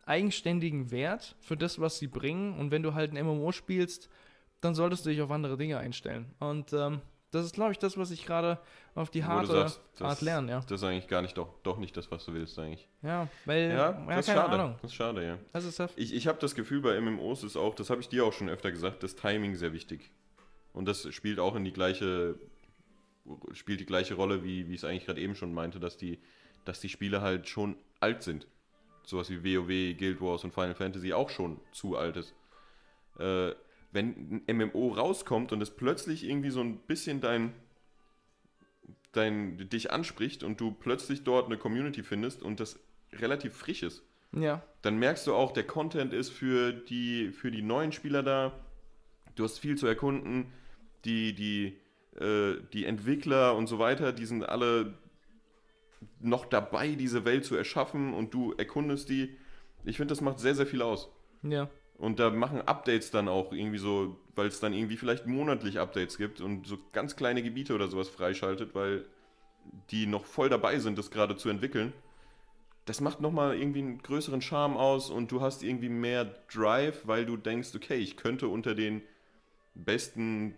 eigenständigen 0.06 0.90
Wert 0.90 1.36
für 1.40 1.56
das, 1.56 1.80
was 1.80 1.98
sie 1.98 2.06
bringen 2.08 2.58
und 2.58 2.70
wenn 2.70 2.82
du 2.82 2.94
halt 2.94 3.14
ein 3.14 3.26
MMO 3.26 3.52
spielst, 3.52 4.08
dann 4.60 4.74
solltest 4.74 5.04
du 5.06 5.10
dich 5.10 5.20
auf 5.22 5.30
andere 5.30 5.56
Dinge 5.56 5.78
einstellen. 5.78 6.34
Und 6.40 6.72
ähm, 6.72 7.00
das 7.30 7.44
ist, 7.44 7.54
glaube 7.54 7.72
ich, 7.72 7.78
das, 7.78 7.98
was 7.98 8.10
ich 8.10 8.24
gerade 8.24 8.58
auf 8.94 9.10
die 9.10 9.22
harte 9.24 9.48
sagst, 9.52 9.80
Art 10.00 10.12
das- 10.12 10.20
lerne, 10.22 10.50
ja. 10.50 10.60
Das 10.60 10.80
ist 10.80 10.82
eigentlich 10.82 11.08
gar 11.08 11.20
nicht 11.22 11.36
doch, 11.36 11.54
doch 11.62 11.76
nicht 11.78 11.96
das, 11.96 12.10
was 12.10 12.24
du 12.24 12.32
willst 12.32 12.58
eigentlich. 12.58 12.88
Ja, 13.02 13.28
weil, 13.44 13.68
Ja, 13.70 13.76
ja, 13.76 14.06
das 14.08 14.20
ist 14.20 14.26
keine 14.34 14.40
schade. 14.40 14.52
Ahnung. 14.62 14.76
Das 14.80 14.90
ist 14.90 14.96
schade, 14.96 15.26
ja. 15.26 15.38
Das 15.52 15.64
ist. 15.64 15.80
Ich, 15.96 16.14
ich 16.14 16.26
habe 16.26 16.38
das 16.40 16.54
Gefühl, 16.54 16.80
bei 16.80 16.98
MMOs 17.00 17.44
ist 17.44 17.56
auch, 17.56 17.74
das 17.74 17.90
habe 17.90 18.00
ich 18.00 18.08
dir 18.08 18.24
auch 18.24 18.32
schon 18.32 18.48
öfter 18.48 18.70
gesagt, 18.70 19.02
das 19.02 19.14
Timing 19.14 19.54
sehr 19.56 19.72
wichtig. 19.74 20.10
Und 20.72 20.86
das 20.86 21.12
spielt 21.12 21.38
auch 21.38 21.56
in 21.56 21.64
die 21.64 21.72
gleiche, 21.72 22.38
spielt 23.52 23.80
die 23.80 23.86
gleiche 23.86 24.14
Rolle, 24.14 24.44
wie, 24.44 24.68
wie 24.68 24.74
ich 24.74 24.80
es 24.80 24.84
eigentlich 24.84 25.06
gerade 25.06 25.20
eben 25.20 25.34
schon 25.34 25.52
meinte, 25.52 25.80
dass 25.80 25.96
die, 25.96 26.18
dass 26.64 26.80
die 26.80 26.88
Spiele 26.88 27.20
halt 27.20 27.48
schon 27.48 27.76
alt 28.00 28.22
sind. 28.22 28.46
Sowas 29.04 29.30
wie 29.30 29.42
WoW, 29.42 29.96
Guild 29.96 30.20
Wars 30.20 30.44
und 30.44 30.52
Final 30.52 30.74
Fantasy 30.74 31.12
auch 31.12 31.30
schon 31.30 31.60
zu 31.72 31.96
alt 31.96 32.16
ist. 32.16 32.34
Äh, 33.18 33.52
wenn 33.90 34.42
ein 34.46 34.56
MMO 34.56 34.88
rauskommt 34.92 35.52
und 35.52 35.62
es 35.62 35.70
plötzlich 35.70 36.24
irgendwie 36.24 36.50
so 36.50 36.60
ein 36.60 36.78
bisschen 36.78 37.20
dein, 37.20 37.54
dein, 39.12 39.68
dich 39.70 39.90
anspricht 39.90 40.42
und 40.42 40.60
du 40.60 40.72
plötzlich 40.72 41.24
dort 41.24 41.46
eine 41.46 41.56
Community 41.56 42.02
findest 42.02 42.42
und 42.42 42.60
das 42.60 42.78
relativ 43.12 43.54
frisch 43.54 43.82
ist, 43.82 44.02
Ja, 44.32 44.62
dann 44.82 44.98
merkst 44.98 45.26
du 45.26 45.34
auch, 45.34 45.52
der 45.52 45.64
Content 45.64 46.12
ist 46.12 46.30
für 46.30 46.72
die, 46.72 47.30
für 47.32 47.50
die 47.50 47.62
neuen 47.62 47.92
Spieler 47.92 48.22
da. 48.22 48.52
Du 49.38 49.44
hast 49.44 49.58
viel 49.58 49.76
zu 49.76 49.86
erkunden. 49.86 50.52
Die, 51.04 51.32
die, 51.34 51.78
äh, 52.20 52.56
die 52.72 52.84
Entwickler 52.84 53.54
und 53.54 53.68
so 53.68 53.78
weiter, 53.78 54.12
die 54.12 54.26
sind 54.26 54.48
alle 54.48 54.94
noch 56.20 56.44
dabei, 56.44 56.94
diese 56.94 57.24
Welt 57.24 57.44
zu 57.44 57.54
erschaffen 57.54 58.14
und 58.14 58.34
du 58.34 58.52
erkundest 58.52 59.08
die. 59.08 59.36
Ich 59.84 59.96
finde, 59.96 60.12
das 60.12 60.20
macht 60.20 60.40
sehr, 60.40 60.54
sehr 60.54 60.66
viel 60.66 60.82
aus. 60.82 61.08
ja. 61.42 61.68
Und 61.98 62.20
da 62.20 62.30
machen 62.30 62.62
Updates 62.62 63.10
dann 63.10 63.26
auch 63.26 63.52
irgendwie 63.52 63.78
so, 63.78 64.20
weil 64.36 64.46
es 64.46 64.60
dann 64.60 64.72
irgendwie 64.72 64.96
vielleicht 64.96 65.26
monatlich 65.26 65.80
Updates 65.80 66.16
gibt 66.16 66.40
und 66.40 66.64
so 66.64 66.78
ganz 66.92 67.16
kleine 67.16 67.42
Gebiete 67.42 67.74
oder 67.74 67.88
sowas 67.88 68.08
freischaltet, 68.08 68.72
weil 68.76 69.04
die 69.90 70.06
noch 70.06 70.24
voll 70.24 70.48
dabei 70.48 70.78
sind, 70.78 70.96
das 70.96 71.10
gerade 71.10 71.36
zu 71.36 71.48
entwickeln. 71.48 71.92
Das 72.84 73.00
macht 73.00 73.20
nochmal 73.20 73.56
irgendwie 73.58 73.80
einen 73.80 73.98
größeren 73.98 74.40
Charme 74.40 74.76
aus 74.76 75.10
und 75.10 75.32
du 75.32 75.40
hast 75.40 75.64
irgendwie 75.64 75.88
mehr 75.88 76.24
Drive, 76.24 77.04
weil 77.08 77.26
du 77.26 77.36
denkst, 77.36 77.70
okay, 77.74 77.96
ich 77.96 78.16
könnte 78.16 78.46
unter 78.46 78.76
den 78.76 79.02
besten 79.84 80.54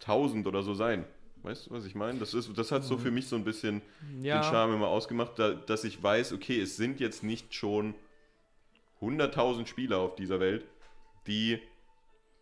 1000 0.00 0.46
oder 0.46 0.62
so 0.62 0.74
sein. 0.74 1.04
Weißt 1.42 1.66
du, 1.66 1.70
was 1.70 1.84
ich 1.86 1.94
meine? 1.94 2.18
Das, 2.18 2.34
ist, 2.34 2.50
das 2.56 2.70
hat 2.70 2.84
so 2.84 2.98
für 2.98 3.10
mich 3.10 3.26
so 3.26 3.36
ein 3.36 3.44
bisschen 3.44 3.80
Ja. 4.20 4.40
den 4.40 4.44
Charme 4.50 4.74
immer 4.74 4.88
ausgemacht, 4.88 5.38
da, 5.38 5.54
dass 5.54 5.84
ich 5.84 6.02
weiß, 6.02 6.32
okay, 6.34 6.60
es 6.60 6.76
sind 6.76 7.00
jetzt 7.00 7.22
nicht 7.22 7.54
schon 7.54 7.94
100.000 9.00 9.66
Spieler 9.66 9.98
auf 9.98 10.14
dieser 10.16 10.40
Welt, 10.40 10.66
die 11.26 11.58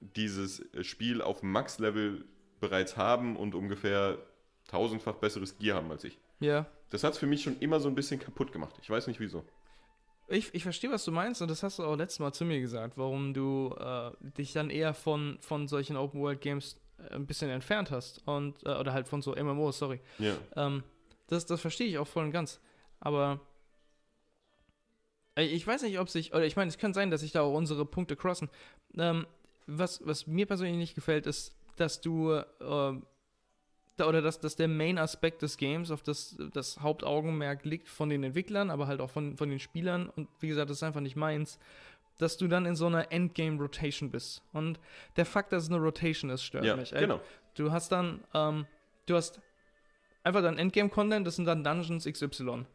dieses 0.01 0.65
Spiel 0.83 1.23
auf 1.23 1.43
Max-Level 1.43 2.25
bereits 2.61 2.97
haben 2.97 3.37
und 3.37 3.55
ungefähr 3.55 4.19
tausendfach 4.69 5.15
besseres 5.17 5.59
Gear 5.59 5.77
haben 5.77 5.91
als 5.91 6.05
ich. 6.05 6.19
Ja. 6.41 6.67
Das 6.91 7.05
hat 7.05 7.13
es 7.13 7.19
für 7.19 7.27
mich 7.27 7.43
schon 7.43 7.59
immer 7.61 7.81
so 7.81 7.89
ein 7.89 7.95
bisschen 7.95 8.19
kaputt 8.19 8.53
gemacht. 8.53 8.75
Ich 8.83 8.91
weiß 8.91 9.07
nicht 9.07 9.21
wieso. 9.21 9.45
Ich, 10.29 10.53
ich 10.55 10.63
verstehe, 10.63 10.91
was 10.91 11.05
du 11.05 11.13
meinst, 11.13 11.41
und 11.41 11.51
das 11.51 11.63
hast 11.63 11.79
du 11.79 11.85
auch 11.85 11.97
letztes 11.97 12.21
Mal 12.21 12.33
zu 12.33 12.45
mir 12.45 12.61
gesagt, 12.61 12.99
warum 12.99 13.33
du 13.33 13.75
äh, 13.79 14.11
dich 14.37 14.53
dann 14.53 14.69
eher 14.69 14.93
von, 14.93 15.39
von 15.41 15.69
solchen 15.69 15.97
Open-World-Games 15.97 16.79
äh, 16.99 17.15
ein 17.15 17.27
bisschen 17.27 17.51
entfernt 17.51 17.91
hast. 17.91 18.27
Und, 18.27 18.63
äh, 18.65 18.75
oder 18.75 18.93
halt 18.93 19.09
von 19.09 19.23
so 19.23 19.35
MMOs, 19.35 19.79
sorry. 19.79 20.01
Ja. 20.19 20.37
Ähm, 20.57 20.83
das, 21.29 21.47
das 21.47 21.61
verstehe 21.61 21.87
ich 21.87 21.99
auch 21.99 22.07
voll 22.07 22.25
und 22.25 22.33
ganz. 22.33 22.61
Aber 23.01 23.41
äh, 25.37 25.45
ich 25.45 25.67
weiß 25.67 25.83
nicht, 25.83 25.99
ob 25.99 26.09
sich, 26.11 26.35
oder 26.35 26.45
ich 26.45 26.57
meine, 26.57 26.69
es 26.69 26.79
kann 26.79 26.93
sein, 26.93 27.11
dass 27.11 27.21
sich 27.23 27.33
da 27.33 27.43
auch 27.43 27.55
unsere 27.55 27.87
Punkte 27.87 28.17
crossen. 28.17 28.51
Ähm, 28.97 29.27
was, 29.67 30.05
was 30.07 30.27
mir 30.27 30.47
persönlich 30.47 30.77
nicht 30.77 30.95
gefällt, 30.95 31.27
ist, 31.27 31.57
dass 31.77 32.01
du, 32.01 32.33
äh, 32.33 33.01
oder 34.07 34.23
dass, 34.23 34.39
dass 34.39 34.57
der 34.57 34.69
Main-Aspekt 34.69 35.43
des 35.43 35.57
Games, 35.57 35.91
auf 35.91 36.03
das 36.03 36.37
das 36.53 36.81
Hauptaugenmerk 36.81 37.65
liegt 37.65 37.89
von 37.89 38.09
den 38.09 38.23
Entwicklern, 38.23 38.71
aber 38.71 38.87
halt 38.87 39.01
auch 39.01 39.11
von, 39.11 39.37
von 39.37 39.49
den 39.49 39.59
Spielern, 39.59 40.09
und 40.09 40.29
wie 40.41 40.49
gesagt, 40.49 40.71
das 40.71 40.79
ist 40.79 40.83
einfach 40.83 41.01
nicht 41.01 41.17
meins, 41.17 41.59
dass 42.19 42.37
du 42.37 42.49
dann 42.49 42.67
in 42.67 42.77
so 42.77 42.87
einer 42.87 43.11
Endgame-Rotation 43.13 44.11
bist. 44.11 44.43
Und 44.53 44.79
der 45.17 45.25
Fakt, 45.25 45.53
dass 45.53 45.65
es 45.65 45.71
eine 45.71 45.79
Rotation 45.79 46.31
ist, 46.31 46.43
stört 46.43 46.65
Ja, 46.65 46.77
mich. 46.77 46.93
Ey, 46.93 47.03
genau. 47.03 47.21
Du 47.55 47.73
hast 47.73 47.91
dann, 47.91 48.25
ähm, 48.35 48.67
du 49.07 49.15
hast 49.15 49.41
einfach 50.25 50.43
dann 50.43 50.59
Endgame-Content, 50.59 51.27
das 51.27 51.37
sind 51.37 51.47
dann 51.47 51.65
Dungeons 51.65 52.05
XY. 52.05 52.67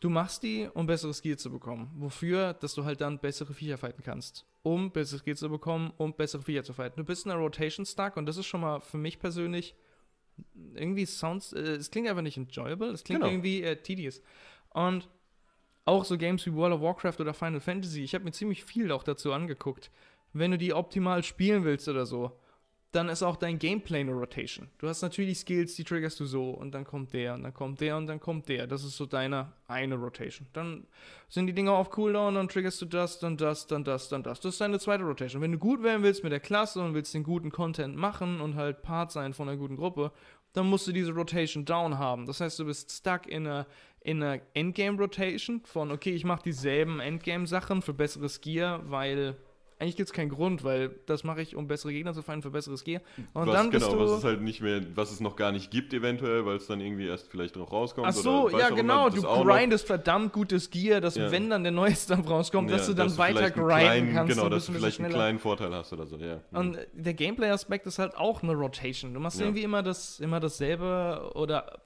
Du 0.00 0.08
machst 0.08 0.42
die, 0.42 0.66
um 0.72 0.86
besseres 0.86 1.20
Gear 1.20 1.36
zu 1.36 1.50
bekommen. 1.50 1.90
Wofür? 1.96 2.54
Dass 2.54 2.74
du 2.74 2.84
halt 2.84 3.02
dann 3.02 3.18
bessere 3.18 3.52
Viecher 3.52 3.76
fighten 3.76 4.02
kannst. 4.02 4.46
Um 4.62 4.90
besseres 4.90 5.24
Gear 5.24 5.36
zu 5.36 5.50
bekommen, 5.50 5.92
um 5.98 6.14
bessere 6.14 6.42
Viecher 6.42 6.64
zu 6.64 6.72
fighten. 6.72 6.98
Du 6.98 7.04
bist 7.04 7.26
in 7.26 7.32
einer 7.32 7.40
Rotation 7.40 7.84
stuck 7.84 8.16
und 8.16 8.24
das 8.24 8.38
ist 8.38 8.46
schon 8.46 8.62
mal 8.62 8.80
für 8.80 8.96
mich 8.96 9.18
persönlich 9.18 9.74
irgendwie 10.74 11.06
sounds, 11.06 11.52
äh, 11.52 11.60
es 11.60 11.90
klingt 11.90 12.08
einfach 12.08 12.22
nicht 12.22 12.36
enjoyable, 12.36 12.88
es 12.90 13.04
klingt 13.04 13.20
Genau. 13.20 13.30
irgendwie 13.32 13.62
äh, 13.62 13.76
tedious. 13.76 14.22
Und 14.70 15.08
auch 15.84 16.04
so 16.04 16.16
Games 16.18 16.44
wie 16.46 16.54
World 16.54 16.74
of 16.74 16.80
Warcraft 16.82 17.20
oder 17.20 17.34
Final 17.34 17.60
Fantasy, 17.60 18.02
ich 18.04 18.14
habe 18.14 18.24
mir 18.24 18.32
ziemlich 18.32 18.64
viel 18.64 18.92
auch 18.92 19.02
dazu 19.02 19.32
angeguckt. 19.32 19.90
Wenn 20.32 20.52
du 20.52 20.58
die 20.58 20.72
optimal 20.72 21.22
spielen 21.24 21.64
willst 21.64 21.88
oder 21.88 22.06
so, 22.06 22.32
dann 22.92 23.08
ist 23.08 23.22
auch 23.22 23.36
dein 23.36 23.58
Gameplay 23.58 24.00
eine 24.00 24.12
Rotation. 24.12 24.68
Du 24.78 24.88
hast 24.88 25.02
natürlich 25.02 25.38
Skills, 25.38 25.76
die 25.76 25.84
triggerst 25.84 26.18
du 26.18 26.24
so 26.24 26.50
und 26.50 26.72
dann 26.72 26.84
kommt 26.84 27.12
der 27.12 27.34
und 27.34 27.44
dann 27.44 27.54
kommt 27.54 27.80
der 27.80 27.96
und 27.96 28.08
dann 28.08 28.18
kommt 28.18 28.48
der. 28.48 28.66
Das 28.66 28.82
ist 28.82 28.96
so 28.96 29.06
deine 29.06 29.52
eine 29.68 29.94
Rotation. 29.94 30.48
Dann 30.52 30.86
sind 31.28 31.46
die 31.46 31.52
Dinger 31.52 31.72
auf 31.72 31.90
Cooldown, 31.90 32.34
dann 32.34 32.48
triggerst 32.48 32.82
du 32.82 32.86
das, 32.86 33.20
dann 33.20 33.36
das, 33.36 33.68
dann 33.68 33.84
das, 33.84 34.08
dann 34.08 34.24
das. 34.24 34.40
Das 34.40 34.54
ist 34.54 34.60
deine 34.60 34.80
zweite 34.80 35.04
Rotation. 35.04 35.40
Wenn 35.40 35.52
du 35.52 35.58
gut 35.58 35.84
werden 35.84 36.02
willst 36.02 36.24
mit 36.24 36.32
der 36.32 36.40
Klasse 36.40 36.80
und 36.80 36.94
willst 36.94 37.14
den 37.14 37.22
guten 37.22 37.50
Content 37.50 37.96
machen 37.96 38.40
und 38.40 38.56
halt 38.56 38.82
Part 38.82 39.12
sein 39.12 39.34
von 39.34 39.48
einer 39.48 39.58
guten 39.58 39.76
Gruppe, 39.76 40.10
dann 40.52 40.66
musst 40.66 40.88
du 40.88 40.92
diese 40.92 41.12
Rotation 41.12 41.64
down 41.64 41.96
haben. 41.96 42.26
Das 42.26 42.40
heißt, 42.40 42.58
du 42.58 42.64
bist 42.64 42.90
stuck 42.90 43.26
in 43.26 43.46
einer 43.46 43.66
in 44.02 44.22
Endgame-Rotation 44.22 45.60
von, 45.64 45.90
okay, 45.90 46.12
ich 46.12 46.24
mache 46.24 46.42
dieselben 46.42 47.00
Endgame-Sachen 47.00 47.82
für 47.82 47.92
besseres 47.92 48.40
Gear, 48.40 48.90
weil 48.90 49.36
eigentlich 49.80 49.96
gibt 49.96 50.10
es 50.10 50.12
keinen 50.12 50.28
Grund, 50.28 50.62
weil 50.62 50.90
das 51.06 51.24
mache 51.24 51.40
ich, 51.40 51.56
um 51.56 51.66
bessere 51.66 51.90
Gegner 51.92 52.12
zu 52.12 52.20
finden 52.22 52.42
für 52.42 52.50
besseres 52.50 52.84
Gear. 52.84 53.00
Und 53.32 53.46
was, 53.46 53.54
dann 53.54 53.70
bist 53.70 53.86
genau, 53.88 53.98
du. 53.98 54.04
was 54.10 54.18
es 54.18 54.24
halt 54.24 54.42
nicht 54.42 54.60
mehr, 54.60 54.82
was 54.94 55.10
es 55.10 55.20
noch 55.20 55.36
gar 55.36 55.52
nicht 55.52 55.70
gibt 55.70 55.94
eventuell, 55.94 56.44
weil 56.44 56.56
es 56.56 56.66
dann 56.66 56.80
irgendwie 56.80 57.06
erst 57.06 57.28
vielleicht 57.28 57.56
noch 57.56 57.72
rauskommt. 57.72 58.06
Ach 58.06 58.12
so, 58.12 58.44
oder 58.48 58.58
ja 58.58 58.68
genau, 58.68 59.08
du 59.08 59.22
grindest 59.22 59.86
verdammt 59.86 60.34
gutes 60.34 60.68
Gear, 60.70 61.00
dass 61.00 61.16
Ja. 61.16 61.30
wenn 61.30 61.48
dann 61.48 61.62
der 61.62 61.72
neue 61.72 61.94
Stuff 61.96 62.28
rauskommt, 62.28 62.70
dass 62.70 62.82
Ja, 62.88 62.94
du 62.94 62.94
dann 62.94 63.16
weiter 63.16 63.38
vielleicht 63.38 63.56
einen 63.56 63.64
grinden 63.66 63.80
kleinen, 63.80 64.12
kannst. 64.14 64.34
Genau, 64.34 64.44
und 64.44 64.50
dass 64.52 64.66
du 64.66 64.72
vielleicht 64.72 65.00
einen 65.00 65.06
schneller. 65.10 65.24
kleinen 65.24 65.38
Vorteil 65.38 65.74
hast 65.74 65.92
oder 65.94 66.06
so, 66.06 66.16
ja. 66.18 66.40
Und 66.52 66.76
äh, 66.76 66.86
der 66.92 67.14
Gameplay-Aspekt 67.14 67.86
ist 67.86 67.98
halt 67.98 68.14
auch 68.16 68.42
eine 68.42 68.52
Rotation. 68.52 69.14
Du 69.14 69.20
machst 69.20 69.40
Ja. 69.40 69.46
irgendwie 69.46 69.62
immer, 69.62 69.82
das, 69.82 70.20
immer 70.20 70.40
dasselbe 70.40 71.30
oder 71.34 71.80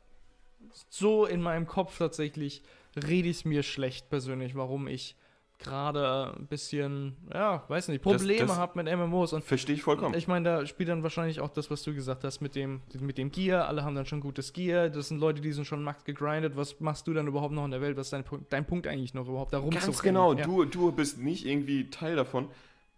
so 0.89 1.27
in 1.27 1.41
meinem 1.41 1.67
Kopf 1.69 1.97
tatsächlich 1.99 2.63
rede 3.07 3.29
ich 3.29 3.45
mir 3.45 3.63
schlecht 3.63 4.09
persönlich, 4.11 4.57
warum 4.57 4.89
ich 4.89 5.15
gerade 5.59 6.35
ein 6.37 6.47
bisschen, 6.47 7.17
ja, 7.33 7.65
weiß 7.69 7.89
nicht, 7.89 8.03
Probleme 8.03 8.47
das- 8.47 8.57
habe 8.57 8.83
mit 8.83 8.93
MMOs. 8.95 9.33
Und 9.33 9.45
Verstehe 9.45 9.75
ich 9.77 9.83
vollkommen. 9.83 10.15
ich 10.15 10.29
meine, 10.29 10.45
da 10.45 10.67
spielt 10.67 10.89
dann 10.89 11.03
wahrscheinlich 11.03 11.41
auch 11.41 11.49
das, 11.51 11.71
was 11.71 11.83
du 11.83 11.95
gesagt 11.95 12.25
hast, 12.25 12.41
mit 12.41 12.55
dem, 12.55 12.83
mit 13.01 13.17
dem 13.19 13.31
Gear. 13.31 13.67
Alle 13.69 13.85
haben 13.85 13.95
dann 13.95 14.05
schon 14.07 14.21
gutes 14.21 14.53
Gear. 14.53 14.91
Das 14.91 15.09
sind 15.09 15.19
Leute, 15.19 15.41
die 15.41 15.53
sind 15.53 15.65
schon 15.67 15.83
max 15.83 16.05
gegrindet. 16.05 16.57
Was 16.57 16.81
machst 16.81 17.07
du 17.07 17.15
dann 17.15 17.27
überhaupt 17.27 17.55
noch 17.55 17.65
in 17.65 17.71
der 17.71 17.81
Welt? 17.81 17.97
Was 17.97 18.09
ist 18.09 18.13
dein, 18.13 18.25
Punkt- 18.25 18.53
dein 18.53 18.67
Punkt 18.67 18.87
eigentlich 18.87 19.15
noch 19.15 19.27
überhaupt 19.29 19.53
da 19.53 19.59
rumzurennen? 19.59 19.87
Ganz 19.93 20.03
genau, 20.03 20.35
Ja. 20.35 20.45
du, 20.45 20.65
du 20.65 20.93
bist 20.93 21.19
nicht 21.19 21.47
irgendwie 21.47 21.89
Teil 21.91 22.17
davon, 22.17 22.49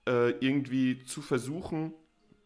äh, 0.09 0.31
irgendwie 0.41 1.05
zu 1.05 1.21
versuchen 1.23 1.93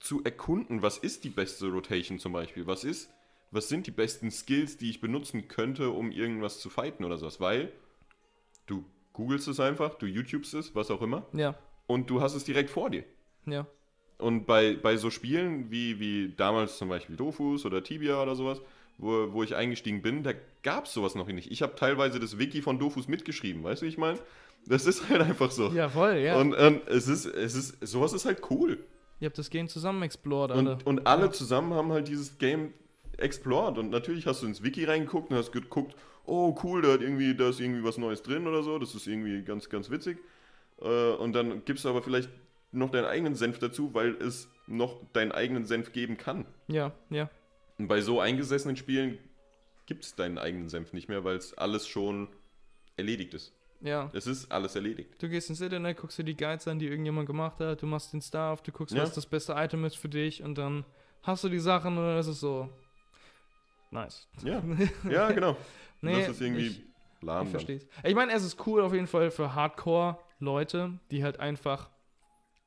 zu 0.00 0.24
erkunden, 0.24 0.80
was 0.82 0.96
ist 0.98 1.24
die 1.24 1.28
beste 1.28 1.68
Rotation 1.68 2.18
zum 2.18 2.32
Beispiel, 2.32 2.66
was 2.66 2.84
ist, 2.84 3.10
was 3.50 3.68
sind 3.68 3.86
die 3.86 3.90
besten 3.90 4.30
Skills, 4.30 4.78
die 4.78 4.88
ich 4.88 5.00
benutzen 5.00 5.46
könnte, 5.48 5.90
um 5.90 6.10
irgendwas 6.10 6.58
zu 6.60 6.70
fighten 6.70 7.04
oder 7.04 7.18
sowas, 7.18 7.38
weil 7.40 7.70
du 8.66 8.84
googelst 9.20 9.46
es 9.48 9.60
einfach, 9.60 9.94
du 9.94 10.06
YouTubest 10.06 10.54
es, 10.54 10.74
was 10.74 10.90
auch 10.90 11.02
immer, 11.02 11.26
Ja, 11.32 11.54
und 11.86 12.08
du 12.10 12.20
hast 12.20 12.34
es 12.34 12.44
direkt 12.44 12.70
vor 12.70 12.88
dir. 12.90 13.04
ja. 13.46 13.66
Und 14.18 14.44
bei, 14.44 14.74
bei 14.76 14.98
so 14.98 15.08
Spielen 15.08 15.70
wie, 15.70 15.98
wie 15.98 16.34
damals 16.36 16.76
zum 16.76 16.90
Beispiel 16.90 17.16
Dofus 17.16 17.64
oder 17.64 17.82
Tibia 17.82 18.22
oder 18.22 18.34
sowas, 18.34 18.60
wo, 18.98 19.32
wo 19.32 19.42
ich 19.42 19.56
eingestiegen 19.56 20.02
bin, 20.02 20.22
da 20.22 20.32
gab 20.62 20.84
es 20.84 20.92
sowas 20.92 21.14
noch 21.14 21.26
nicht. 21.28 21.50
Ich 21.50 21.62
habe 21.62 21.74
teilweise 21.74 22.20
das 22.20 22.38
Wiki 22.38 22.60
von 22.60 22.78
Dofus 22.78 23.08
mitgeschrieben, 23.08 23.62
weißt 23.64 23.80
du, 23.80 23.86
wie 23.86 23.88
ich 23.90 23.96
meine? 23.96 24.18
Das 24.66 24.84
ist 24.84 25.08
halt 25.08 25.22
einfach 25.22 25.50
so. 25.50 25.68
Ja, 25.70 25.88
voll, 25.88 26.16
ja. 26.16 26.36
Und, 26.38 26.52
und 26.54 26.86
es 26.88 27.08
ist, 27.08 27.24
es 27.24 27.54
ist, 27.54 27.78
sowas 27.80 28.12
ist 28.12 28.26
halt 28.26 28.42
cool. 28.50 28.84
Ihr 29.20 29.26
habt 29.26 29.38
das 29.38 29.48
Game 29.48 29.68
zusammen 29.68 30.02
explored, 30.02 30.50
alle. 30.50 30.72
Und, 30.74 30.86
und 30.86 31.06
alle 31.06 31.24
Ja. 31.26 31.32
zusammen 31.32 31.72
haben 31.72 31.90
halt 31.90 32.06
dieses 32.08 32.36
Game 32.36 32.74
explored. 33.20 33.78
Und 33.78 33.90
natürlich 33.90 34.26
hast 34.26 34.42
du 34.42 34.46
ins 34.46 34.62
Wiki 34.62 34.84
reingeguckt 34.84 35.30
und 35.30 35.36
hast 35.36 35.52
geguckt, 35.52 35.94
oh 36.26 36.56
cool, 36.62 36.82
da, 36.82 36.92
hat 36.92 37.00
irgendwie, 37.00 37.34
da 37.34 37.48
ist 37.48 37.60
irgendwie 37.60 37.84
was 37.84 37.98
Neues 37.98 38.22
drin 38.22 38.46
oder 38.46 38.62
so. 38.62 38.78
Das 38.78 38.94
ist 38.94 39.06
irgendwie 39.06 39.42
ganz, 39.42 39.68
ganz 39.68 39.90
witzig. 39.90 40.18
Äh, 40.80 41.12
und 41.12 41.32
dann 41.32 41.64
gibst 41.64 41.84
du 41.84 41.88
aber 41.88 42.02
vielleicht 42.02 42.28
noch 42.72 42.90
deinen 42.90 43.06
eigenen 43.06 43.34
Senf 43.34 43.58
dazu, 43.58 43.94
weil 43.94 44.14
es 44.16 44.48
noch 44.66 45.00
deinen 45.12 45.32
eigenen 45.32 45.64
Senf 45.64 45.92
geben 45.92 46.16
kann. 46.16 46.46
Ja, 46.68 46.92
ja. 47.10 47.28
Und 47.78 47.88
bei 47.88 48.00
so 48.00 48.20
eingesessenen 48.20 48.76
Spielen 48.76 49.18
gibt 49.86 50.04
es 50.04 50.14
deinen 50.14 50.38
eigenen 50.38 50.68
Senf 50.68 50.92
nicht 50.92 51.08
mehr, 51.08 51.24
weil 51.24 51.36
es 51.36 51.56
alles 51.58 51.88
schon 51.88 52.28
erledigt 52.96 53.34
ist. 53.34 53.52
Ja. 53.80 54.10
Es 54.12 54.26
ist 54.26 54.52
alles 54.52 54.76
erledigt. 54.76 55.20
Du 55.22 55.28
gehst 55.28 55.48
ins 55.48 55.60
Internet, 55.60 55.96
guckst 55.96 56.18
dir 56.18 56.24
die 56.24 56.36
Guides 56.36 56.68
an, 56.68 56.78
die 56.78 56.86
irgendjemand 56.86 57.26
gemacht 57.26 57.58
hat, 57.60 57.80
du 57.82 57.86
machst 57.86 58.12
den 58.12 58.20
Stuff, 58.20 58.62
du 58.62 58.70
guckst, 58.72 58.94
Ja. 58.94 59.02
was 59.02 59.14
das 59.14 59.26
beste 59.26 59.54
Item 59.54 59.84
ist 59.84 59.96
für 59.96 60.10
dich 60.10 60.42
und 60.42 60.58
dann 60.58 60.84
hast 61.22 61.42
du 61.44 61.48
die 61.48 61.58
Sachen 61.58 61.96
und 61.96 62.04
dann 62.04 62.18
ist 62.18 62.26
es 62.26 62.40
so. 62.40 62.68
Nice. 63.90 64.28
Ja, 64.44 64.62
ja 65.10 65.30
genau. 65.32 65.56
Nee, 66.00 66.20
das 66.20 66.30
ist 66.30 66.40
irgendwie 66.40 66.66
ich, 66.66 66.82
lahm 67.20 67.46
ich 67.46 67.50
verstehe 67.50 67.80
Ich 68.04 68.14
meine, 68.14 68.32
es 68.32 68.44
ist 68.44 68.66
cool 68.66 68.80
auf 68.80 68.94
jeden 68.94 69.06
Fall 69.06 69.30
für 69.30 69.54
Hardcore-Leute, 69.54 70.98
die 71.10 71.24
halt 71.24 71.40
einfach 71.40 71.90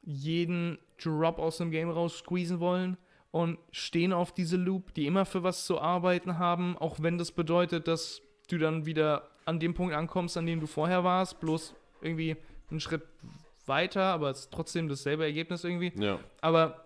jeden 0.01 0.77
Drop 1.01 1.39
aus 1.39 1.57
dem 1.57 1.71
Game 1.71 1.89
raus 1.89 2.19
squeezen 2.19 2.59
wollen 2.59 2.97
und 3.31 3.57
stehen 3.71 4.13
auf 4.13 4.33
diese 4.33 4.57
Loop, 4.57 4.93
die 4.93 5.07
immer 5.07 5.25
für 5.25 5.43
was 5.43 5.65
zu 5.65 5.79
arbeiten 5.81 6.37
haben, 6.37 6.77
auch 6.77 7.01
wenn 7.01 7.17
das 7.17 7.31
bedeutet, 7.31 7.87
dass 7.87 8.21
du 8.49 8.57
dann 8.57 8.85
wieder 8.85 9.29
an 9.45 9.59
dem 9.59 9.73
Punkt 9.73 9.93
ankommst, 9.93 10.37
an 10.37 10.45
dem 10.45 10.59
du 10.59 10.67
vorher 10.67 11.03
warst, 11.03 11.39
bloß 11.39 11.73
irgendwie 12.01 12.37
einen 12.69 12.79
Schritt 12.79 13.01
weiter, 13.65 14.03
aber 14.03 14.29
es 14.29 14.41
ist 14.41 14.51
trotzdem 14.51 14.87
dasselbe 14.87 15.23
Ergebnis 15.23 15.63
irgendwie. 15.63 15.93
Ja. 15.95 16.19
Aber 16.41 16.82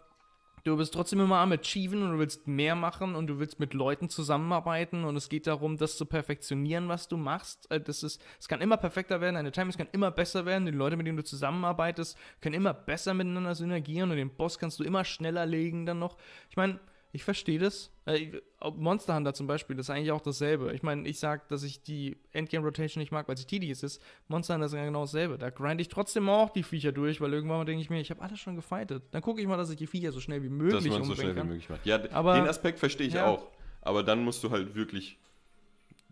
du 0.68 0.78
bist 0.78 0.94
trotzdem 0.94 1.22
immer 1.22 1.38
am 1.38 1.52
Achieven 1.52 2.04
und 2.04 2.12
du 2.12 2.20
willst 2.20 2.48
mehr 2.48 2.76
machen 2.76 3.16
und 3.16 3.28
du 3.28 3.40
willst 3.40 3.60
mit 3.60 3.74
Leuten 3.74 4.10
zusammenarbeiten 4.10 5.06
und 5.06 5.16
es 5.16 5.30
geht 5.30 5.48
darum, 5.48 5.78
das 5.78 5.98
zu 5.98 6.06
perfektionieren, 6.06 6.90
was 6.90 7.08
du 7.08 7.18
machst. 7.18 7.72
Äh, 7.72 7.80
Das 7.80 8.04
ist, 8.04 8.22
es 8.40 8.48
kann 8.48 8.62
immer 8.62 8.78
perfekter 8.78 9.22
werden, 9.22 9.36
deine 9.36 9.52
Timings 9.52 9.78
kann 9.78 9.88
immer 9.92 10.12
besser 10.12 10.46
werden, 10.46 10.66
die 10.66 10.72
Leute, 10.72 10.98
mit 10.98 11.08
denen 11.08 11.18
du 11.18 11.24
zusammenarbeitest, 11.24 12.18
können 12.42 12.56
immer 12.56 12.74
besser 12.74 13.14
miteinander 13.14 13.56
synergieren 13.56 14.12
und 14.12 14.18
den 14.18 14.36
Boss 14.36 14.60
kannst 14.60 14.80
du 14.80 14.84
immer 14.84 15.06
schneller 15.06 15.46
legen 15.46 15.86
dann 15.86 16.00
noch. 16.00 16.18
Ich 16.50 16.58
meine, 16.58 16.80
ich 17.14 17.24
verstehe 17.24 17.58
das. 17.60 17.92
Äh, 18.06 18.32
Monster 18.76 19.16
Hunter 19.16 19.34
zum 19.34 19.48
Beispiel, 19.48 19.76
das 19.76 19.88
ist 19.88 19.90
eigentlich 19.90 20.12
auch 20.12 20.22
dasselbe. 20.22 20.74
Ich 20.74 20.84
meine, 20.84 21.08
ich 21.08 21.20
sage, 21.20 21.44
dass 21.48 21.64
ich 21.64 21.82
die 21.82 22.18
Endgame 22.32 22.66
Rotation 22.66 23.00
nicht 23.02 23.12
mag, 23.12 23.28
weil 23.28 23.38
sie 23.38 23.46
tedious 23.46 23.82
ist. 23.84 24.02
Monster 24.28 24.54
Hunter 24.56 24.66
ist 24.68 24.74
ja 24.74 24.86
genau 24.86 25.02
dasselbe. 25.02 25.38
Da 25.38 25.50
grinde 25.50 25.82
ich 25.82 25.88
trotzdem 25.88 26.30
auch 26.30 26.50
die 26.50 26.64
Viecher 26.64 26.92
durch, 26.92 27.20
weil 27.22 27.34
irgendwann 27.34 27.66
denke 27.66 27.82
ich 27.82 27.90
mir, 27.90 28.00
ich 28.02 28.12
habe 28.12 28.22
alles 28.22 28.40
schon 28.40 28.56
gefightet. 28.56 29.04
Dann 29.12 29.22
gucke 29.22 29.42
ich 29.42 29.48
mal, 29.48 29.58
dass 29.58 29.70
ich 29.70 29.78
die 29.78 29.88
Viecher 29.88 30.12
so 30.12 30.20
schnell 30.20 30.42
wie 30.44 30.50
dass 30.50 30.58
möglich 30.58 30.92
man 30.92 31.02
es 31.02 31.08
so 31.08 31.16
schnell 31.16 31.32
wie 31.32 31.38
kann. 31.40 31.48
möglich 31.48 31.70
macht. 31.70 31.86
Ja, 31.86 32.00
Aber- 32.12 32.36
den 32.36 32.48
Aspekt 32.48 32.80
verstehe 32.80 33.08
ich 33.08 33.14
ja. 33.14 33.26
auch. 33.28 33.48
Aber 33.82 34.04
dann 34.04 34.24
musst 34.24 34.44
du 34.44 34.52
halt 34.52 34.76
wirklich 34.76 35.18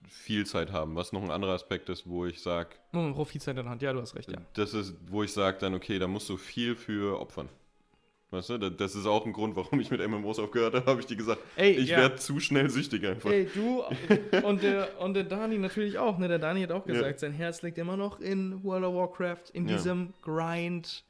viel 0.08 0.46
Zeit 0.46 0.72
haben, 0.72 0.96
was 0.96 1.12
noch 1.12 1.24
ein 1.24 1.32
anderer 1.32 1.54
Aspekt 1.54 1.90
ist, 1.90 2.08
wo 2.08 2.26
ich 2.26 2.42
sage, 2.42 2.70
Nur 2.94 3.12
Profitzeit 3.14 3.58
in 3.58 3.64
der 3.64 3.70
Hand, 3.72 3.82
ja, 3.82 3.92
du 3.92 4.00
hast 4.02 4.16
recht, 4.16 4.30
ja. 4.32 4.38
das 4.54 4.74
ist, 4.74 4.96
wo 5.10 5.24
ich 5.24 5.34
sage 5.34 5.58
dann, 5.60 5.74
okay, 5.74 6.00
da 6.00 6.08
musst 6.08 6.30
du 6.30 6.38
viel 6.38 6.76
für 6.76 7.20
opfern. 7.20 7.50
Weißt 8.36 8.50
du, 8.50 8.58
da- 8.58 8.69
das 8.69 8.95
ist 8.95 9.06
auch 9.06 9.26
ein 9.26 9.34
Grund, 9.34 9.56
warum 9.56 9.80
ich 9.80 9.89
mit 9.91 10.02
MMOs 10.06 10.39
aufgehört 10.39 10.76
habe, 10.76 10.86
habe 10.86 11.00
ich 11.00 11.06
dir 11.06 11.15
gesagt, 11.15 11.41
Ey, 11.56 11.71
ich 11.71 11.89
ja. 11.89 11.98
werde 12.00 12.15
zu 12.17 12.39
schnell 12.39 12.69
süchtig 12.69 13.06
einfach. 13.06 13.30
Ey, 13.32 13.48
du 13.54 13.84
und 14.43 14.62
der, 14.63 15.00
und 15.02 15.13
der 15.13 15.24
Dani 15.24 15.58
natürlich 15.58 15.98
auch, 15.98 16.17
ne? 16.17 16.28
Der 16.28 16.39
Dani 16.39 16.62
hat 16.62 16.71
auch 16.71 16.86
Ja. 16.88 16.93
gesagt, 16.93 17.19
sein 17.19 17.32
Herz 17.34 17.62
liegt 17.62 17.78
immer 17.78 17.98
noch 17.98 18.19
in 18.19 18.63
World 18.63 18.84
of 18.84 18.93
Warcraft, 18.95 19.52
in 19.54 19.67
Ja. 19.67 19.76
diesem 19.78 20.13
Grind, 20.21 21.04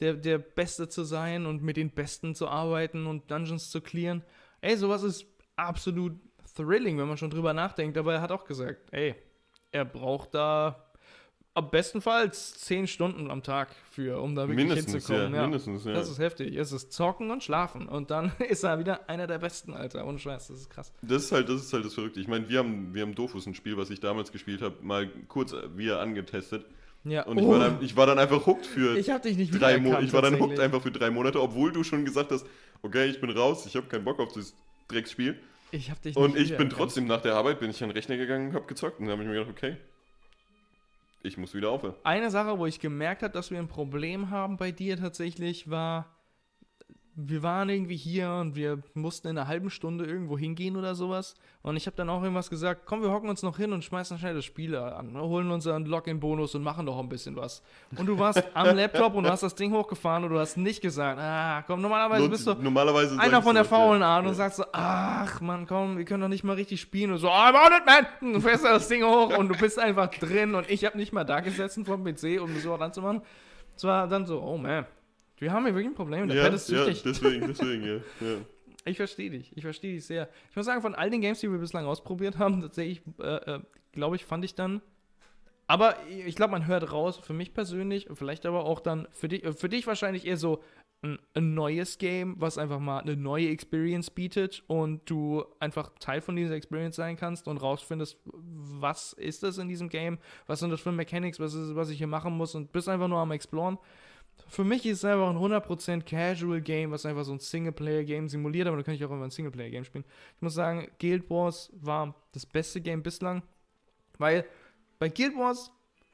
der, 0.00 0.14
der 0.14 0.38
Beste 0.38 0.88
zu 0.88 1.04
sein 1.04 1.46
und 1.46 1.62
mit 1.62 1.76
den 1.78 1.90
Besten 1.90 2.34
zu 2.34 2.48
arbeiten 2.48 3.06
und 3.06 3.30
Dungeons 3.30 3.70
zu 3.70 3.80
clearen. 3.80 4.22
Ey, 4.60 4.76
sowas 4.76 5.02
ist 5.02 5.24
absolut 5.56 6.12
thrilling, 6.54 6.98
wenn 6.98 7.08
man 7.08 7.16
schon 7.16 7.30
drüber 7.30 7.52
nachdenkt, 7.54 7.96
aber 7.96 8.14
er 8.14 8.20
hat 8.20 8.30
auch 8.32 8.44
gesagt, 8.44 8.88
ey, 8.92 9.14
er 9.72 9.84
braucht 9.84 10.34
da 10.34 10.85
am 11.56 11.70
bestenfalls 11.70 12.52
10 12.58 12.86
Stunden 12.86 13.30
am 13.30 13.42
Tag 13.42 13.74
für, 13.90 14.20
um 14.20 14.34
da 14.34 14.42
wirklich 14.46 14.66
mindestens, 14.66 15.08
ja, 15.08 15.14
hinzukommen. 15.14 15.34
Ja, 15.34 15.42
mindestens, 15.42 15.84
ja. 15.86 15.92
Das 15.94 16.10
ist 16.10 16.18
heftig. 16.18 16.54
Es 16.54 16.70
ist 16.70 16.92
zocken 16.92 17.30
und 17.30 17.42
schlafen 17.42 17.88
und 17.88 18.10
dann 18.10 18.32
ist 18.48 18.62
er 18.62 18.78
wieder 18.78 19.08
einer 19.08 19.26
der 19.26 19.38
Besten, 19.38 19.72
Alter. 19.72 20.06
Ohne 20.06 20.18
Scheiß, 20.18 20.48
das 20.48 20.58
ist 20.58 20.70
krass. 20.70 20.92
Das 21.00 21.24
ist 21.24 21.32
halt 21.32 21.48
das, 21.48 21.62
ist 21.62 21.72
halt 21.72 21.86
das 21.86 21.94
Verrückte. 21.94 22.20
Ich 22.20 22.28
meine, 22.28 22.48
wir 22.50 22.58
haben, 22.58 22.92
wir 22.92 23.02
haben 23.02 23.14
Dofus, 23.14 23.46
ein 23.46 23.54
Spiel, 23.54 23.78
was 23.78 23.88
ich 23.88 24.00
damals 24.00 24.32
gespielt 24.32 24.60
habe, 24.60 24.76
mal 24.82 25.08
kurz 25.28 25.52
äh, 25.52 25.76
wieder 25.76 26.00
angetestet. 26.00 26.66
Ja. 27.04 27.24
Und 27.24 27.38
ich, 27.38 27.44
Oh, 27.44 27.52
war 27.52 27.58
dann, 27.60 27.82
ich 27.82 27.96
war 27.96 28.06
dann 28.06 28.18
einfach 28.18 28.44
hooked 28.44 28.66
für 28.66 28.98
ich 28.98 29.08
hab 29.08 29.22
dich 29.22 29.38
nicht 29.38 29.58
drei 29.58 29.78
Monate. 29.78 30.04
Ich 30.04 30.12
war 30.12 30.22
dann 30.22 30.38
hooked 30.38 30.60
einfach 30.60 30.82
für 30.82 30.90
drei 30.90 31.10
Monate, 31.10 31.40
obwohl 31.40 31.72
du 31.72 31.84
schon 31.84 32.04
gesagt 32.04 32.32
hast, 32.32 32.44
okay, 32.82 33.06
ich 33.06 33.20
bin 33.20 33.30
raus, 33.30 33.64
ich 33.64 33.76
habe 33.76 33.86
keinen 33.86 34.04
Bock 34.04 34.20
auf 34.20 34.32
das 34.32 34.54
Drecksspiel. 34.88 35.38
Ich 35.70 35.90
hab 35.90 36.02
dich 36.02 36.16
Und 36.16 36.34
nicht 36.34 36.50
ich 36.50 36.56
bin 36.56 36.68
trotzdem 36.68 37.06
nach 37.06 37.22
der 37.22 37.34
Arbeit, 37.34 37.60
bin 37.60 37.70
ich 37.70 37.82
an 37.82 37.88
den 37.88 37.96
Rechner 37.96 38.16
gegangen 38.16 38.48
und 38.48 38.54
habe 38.54 38.66
gezockt. 38.66 39.00
Und 39.00 39.06
dann 39.06 39.12
habe 39.12 39.22
ich 39.22 39.28
mir 39.28 39.34
gedacht, 39.34 39.50
okay, 39.50 39.76
ich 41.26 41.36
muss 41.36 41.54
wieder 41.54 41.70
aufhören. 41.70 41.94
Eine 42.04 42.30
Sache, 42.30 42.58
wo 42.58 42.66
ich 42.66 42.80
gemerkt 42.80 43.22
habe, 43.22 43.32
dass 43.32 43.50
wir 43.50 43.58
ein 43.58 43.68
Problem 43.68 44.30
haben 44.30 44.56
bei 44.56 44.72
dir 44.72 44.96
tatsächlich, 44.96 45.70
war, 45.70 46.15
wir 47.18 47.42
waren 47.42 47.70
irgendwie 47.70 47.96
hier 47.96 48.30
und 48.30 48.56
wir 48.56 48.82
mussten 48.92 49.28
in 49.28 49.38
einer 49.38 49.48
halben 49.48 49.70
Stunde 49.70 50.04
irgendwo 50.04 50.36
hingehen 50.36 50.76
oder 50.76 50.94
sowas. 50.94 51.34
Und 51.62 51.76
ich 51.76 51.86
habe 51.86 51.96
dann 51.96 52.10
auch 52.10 52.22
irgendwas 52.22 52.50
gesagt, 52.50 52.82
komm, 52.84 53.00
wir 53.00 53.10
hocken 53.10 53.30
uns 53.30 53.42
noch 53.42 53.56
hin 53.56 53.72
und 53.72 53.82
schmeißen 53.82 54.18
schnell 54.18 54.34
das 54.34 54.44
Spiel 54.44 54.76
an. 54.76 55.12
ne, 55.14 55.20
Holen 55.22 55.50
unseren 55.50 55.86
Login-Bonus 55.86 56.54
und 56.54 56.62
machen 56.62 56.84
doch 56.84 56.98
ein 56.98 57.08
bisschen 57.08 57.34
was. 57.34 57.62
Und 57.96 58.04
du 58.04 58.18
warst 58.18 58.42
am 58.54 58.76
Laptop 58.76 59.14
und 59.14 59.24
du 59.24 59.30
hast 59.30 59.42
das 59.42 59.54
Ding 59.54 59.72
hochgefahren 59.72 60.24
und 60.24 60.30
du 60.30 60.38
hast 60.38 60.58
nicht 60.58 60.82
gesagt, 60.82 61.18
ah, 61.18 61.62
komm, 61.66 61.80
normalerweise 61.80 62.20
Nur- 62.20 62.28
bist 62.30 62.46
du 62.46 62.52
normalerweise 62.54 63.18
einer 63.18 63.40
von 63.40 63.54
der 63.54 63.64
faulen 63.64 64.02
Art 64.02 64.22
und 64.24 64.32
Ja. 64.32 64.34
sagst 64.34 64.58
so, 64.58 64.64
ach 64.72 65.40
man, 65.40 65.66
komm, 65.66 65.96
wir 65.96 66.04
können 66.04 66.20
doch 66.20 66.28
nicht 66.28 66.44
mal 66.44 66.52
richtig 66.52 66.82
spielen 66.82 67.12
und 67.12 67.18
so, 67.18 67.28
I'm 67.30 67.54
on 67.54 67.72
it, 67.72 67.86
man! 67.86 68.34
Du 68.34 68.40
fährst 68.42 68.62
das 68.64 68.88
Ding 68.88 69.02
hoch 69.02 69.34
und 69.38 69.48
du 69.48 69.56
bist 69.58 69.78
einfach 69.78 70.08
drin 70.08 70.54
und 70.54 70.68
ich 70.68 70.84
habe 70.84 70.98
nicht 70.98 71.14
mal 71.14 71.24
da 71.24 71.40
gesessen 71.40 71.86
vom 71.86 72.04
PC, 72.04 72.38
um 72.42 72.54
so 72.58 72.74
ranzumachen. 72.74 73.22
Es 73.74 73.84
war 73.84 74.06
dann 74.06 74.26
so, 74.26 74.40
oh 74.42 74.58
man, 74.58 74.84
wir 75.38 75.52
haben 75.52 75.64
hier 75.64 75.74
wirklich 75.74 75.92
ein 75.92 75.94
Problem, 75.94 76.28
der 76.28 76.36
Ja, 76.36 76.44
Pad 76.44 76.54
ist 76.54 76.70
ja, 76.70 76.84
deswegen, 76.86 77.46
deswegen, 77.48 77.84
ja. 77.84 77.94
ja. 77.94 78.36
ich 78.84 78.96
verstehe 78.96 79.30
dich, 79.30 79.56
ich 79.56 79.62
verstehe 79.62 79.94
dich 79.94 80.06
sehr. 80.06 80.28
Ich 80.50 80.56
muss 80.56 80.66
sagen, 80.66 80.82
von 80.82 80.94
all 80.94 81.10
den 81.10 81.20
Games, 81.20 81.40
die 81.40 81.50
wir 81.50 81.58
bislang 81.58 81.86
ausprobiert 81.86 82.38
haben, 82.38 82.60
tatsächlich, 82.60 83.02
äh, 83.20 83.54
äh, 83.54 83.60
glaube 83.92 84.16
ich, 84.16 84.24
fand 84.24 84.44
ich 84.44 84.54
dann 84.54 84.80
aber 85.66 85.96
ich 86.08 86.36
glaube, 86.36 86.52
man 86.52 86.66
hört 86.66 86.92
raus, 86.92 87.18
für 87.18 87.32
mich 87.32 87.52
persönlich, 87.52 88.08
vielleicht 88.14 88.46
aber 88.46 88.64
auch 88.64 88.80
dann 88.80 89.08
für 89.10 89.28
dich, 89.28 89.42
für 89.56 89.68
dich 89.68 89.86
wahrscheinlich 89.86 90.24
eher 90.24 90.36
so 90.36 90.62
ein, 91.02 91.18
ein 91.34 91.54
neues 91.54 91.98
Game, 91.98 92.36
was 92.38 92.56
einfach 92.56 92.78
mal 92.78 93.00
eine 93.00 93.16
neue 93.16 93.48
Experience 93.48 94.10
bietet 94.10 94.62
und 94.68 95.08
du 95.10 95.44
einfach 95.58 95.90
Teil 95.98 96.20
von 96.20 96.36
dieser 96.36 96.54
Experience 96.54 96.96
sein 96.96 97.16
kannst 97.16 97.48
und 97.48 97.58
rausfindest, 97.58 98.18
was 98.24 99.12
ist 99.12 99.42
das 99.42 99.58
in 99.58 99.68
diesem 99.68 99.88
Game, 99.88 100.18
was 100.46 100.60
sind 100.60 100.70
das 100.70 100.80
für 100.80 100.92
Mechanics, 100.92 101.40
was 101.40 101.54
ist, 101.54 101.74
was 101.74 101.90
ich 101.90 101.98
hier 101.98 102.06
machen 102.06 102.36
muss 102.36 102.54
und 102.54 102.72
bist 102.72 102.88
einfach 102.88 103.08
nur 103.08 103.18
am 103.18 103.32
Exploren. 103.32 103.78
Für 104.48 104.64
mich 104.64 104.86
ist 104.86 104.98
es 104.98 105.04
einfach 105.04 105.30
ein 105.30 105.36
100% 105.36 106.02
Casual 106.02 106.60
Game, 106.60 106.90
was 106.90 107.04
einfach 107.04 107.24
so 107.24 107.32
ein 107.32 107.40
Singleplayer-Game 107.40 108.28
simuliert, 108.28 108.68
aber 108.68 108.76
da 108.76 108.82
kann 108.82 108.94
ich 108.94 109.04
auch 109.04 109.10
immer 109.10 109.24
ein 109.24 109.30
Singleplayer-Game 109.30 109.84
spielen. 109.84 110.04
Ich 110.36 110.42
muss 110.42 110.54
sagen, 110.54 110.88
Guild 110.98 111.28
Wars 111.28 111.70
war 111.74 112.14
das 112.32 112.46
beste 112.46 112.80
Game 112.80 113.02
bislang, 113.02 113.42
weil 114.18 114.44
bei 114.98 115.08
Guild 115.08 115.36
Wars, 115.36 115.72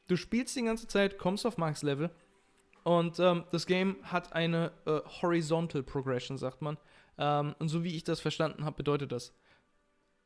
du 0.08 0.16
spielst 0.16 0.56
die 0.56 0.62
ganze 0.62 0.88
Zeit, 0.88 1.18
kommst 1.18 1.46
auf 1.46 1.58
Max-Level 1.58 2.10
und 2.84 3.18
ähm, 3.20 3.44
das 3.52 3.66
Game 3.66 3.96
hat 4.02 4.32
eine 4.32 4.72
äh, 4.86 5.00
Horizontal 5.22 5.82
Progression, 5.82 6.36
sagt 6.36 6.62
man. 6.62 6.78
Ähm, 7.18 7.54
und 7.58 7.68
so 7.68 7.84
wie 7.84 7.94
ich 7.94 8.04
das 8.04 8.20
verstanden 8.20 8.64
habe, 8.64 8.76
bedeutet 8.76 9.12
das, 9.12 9.34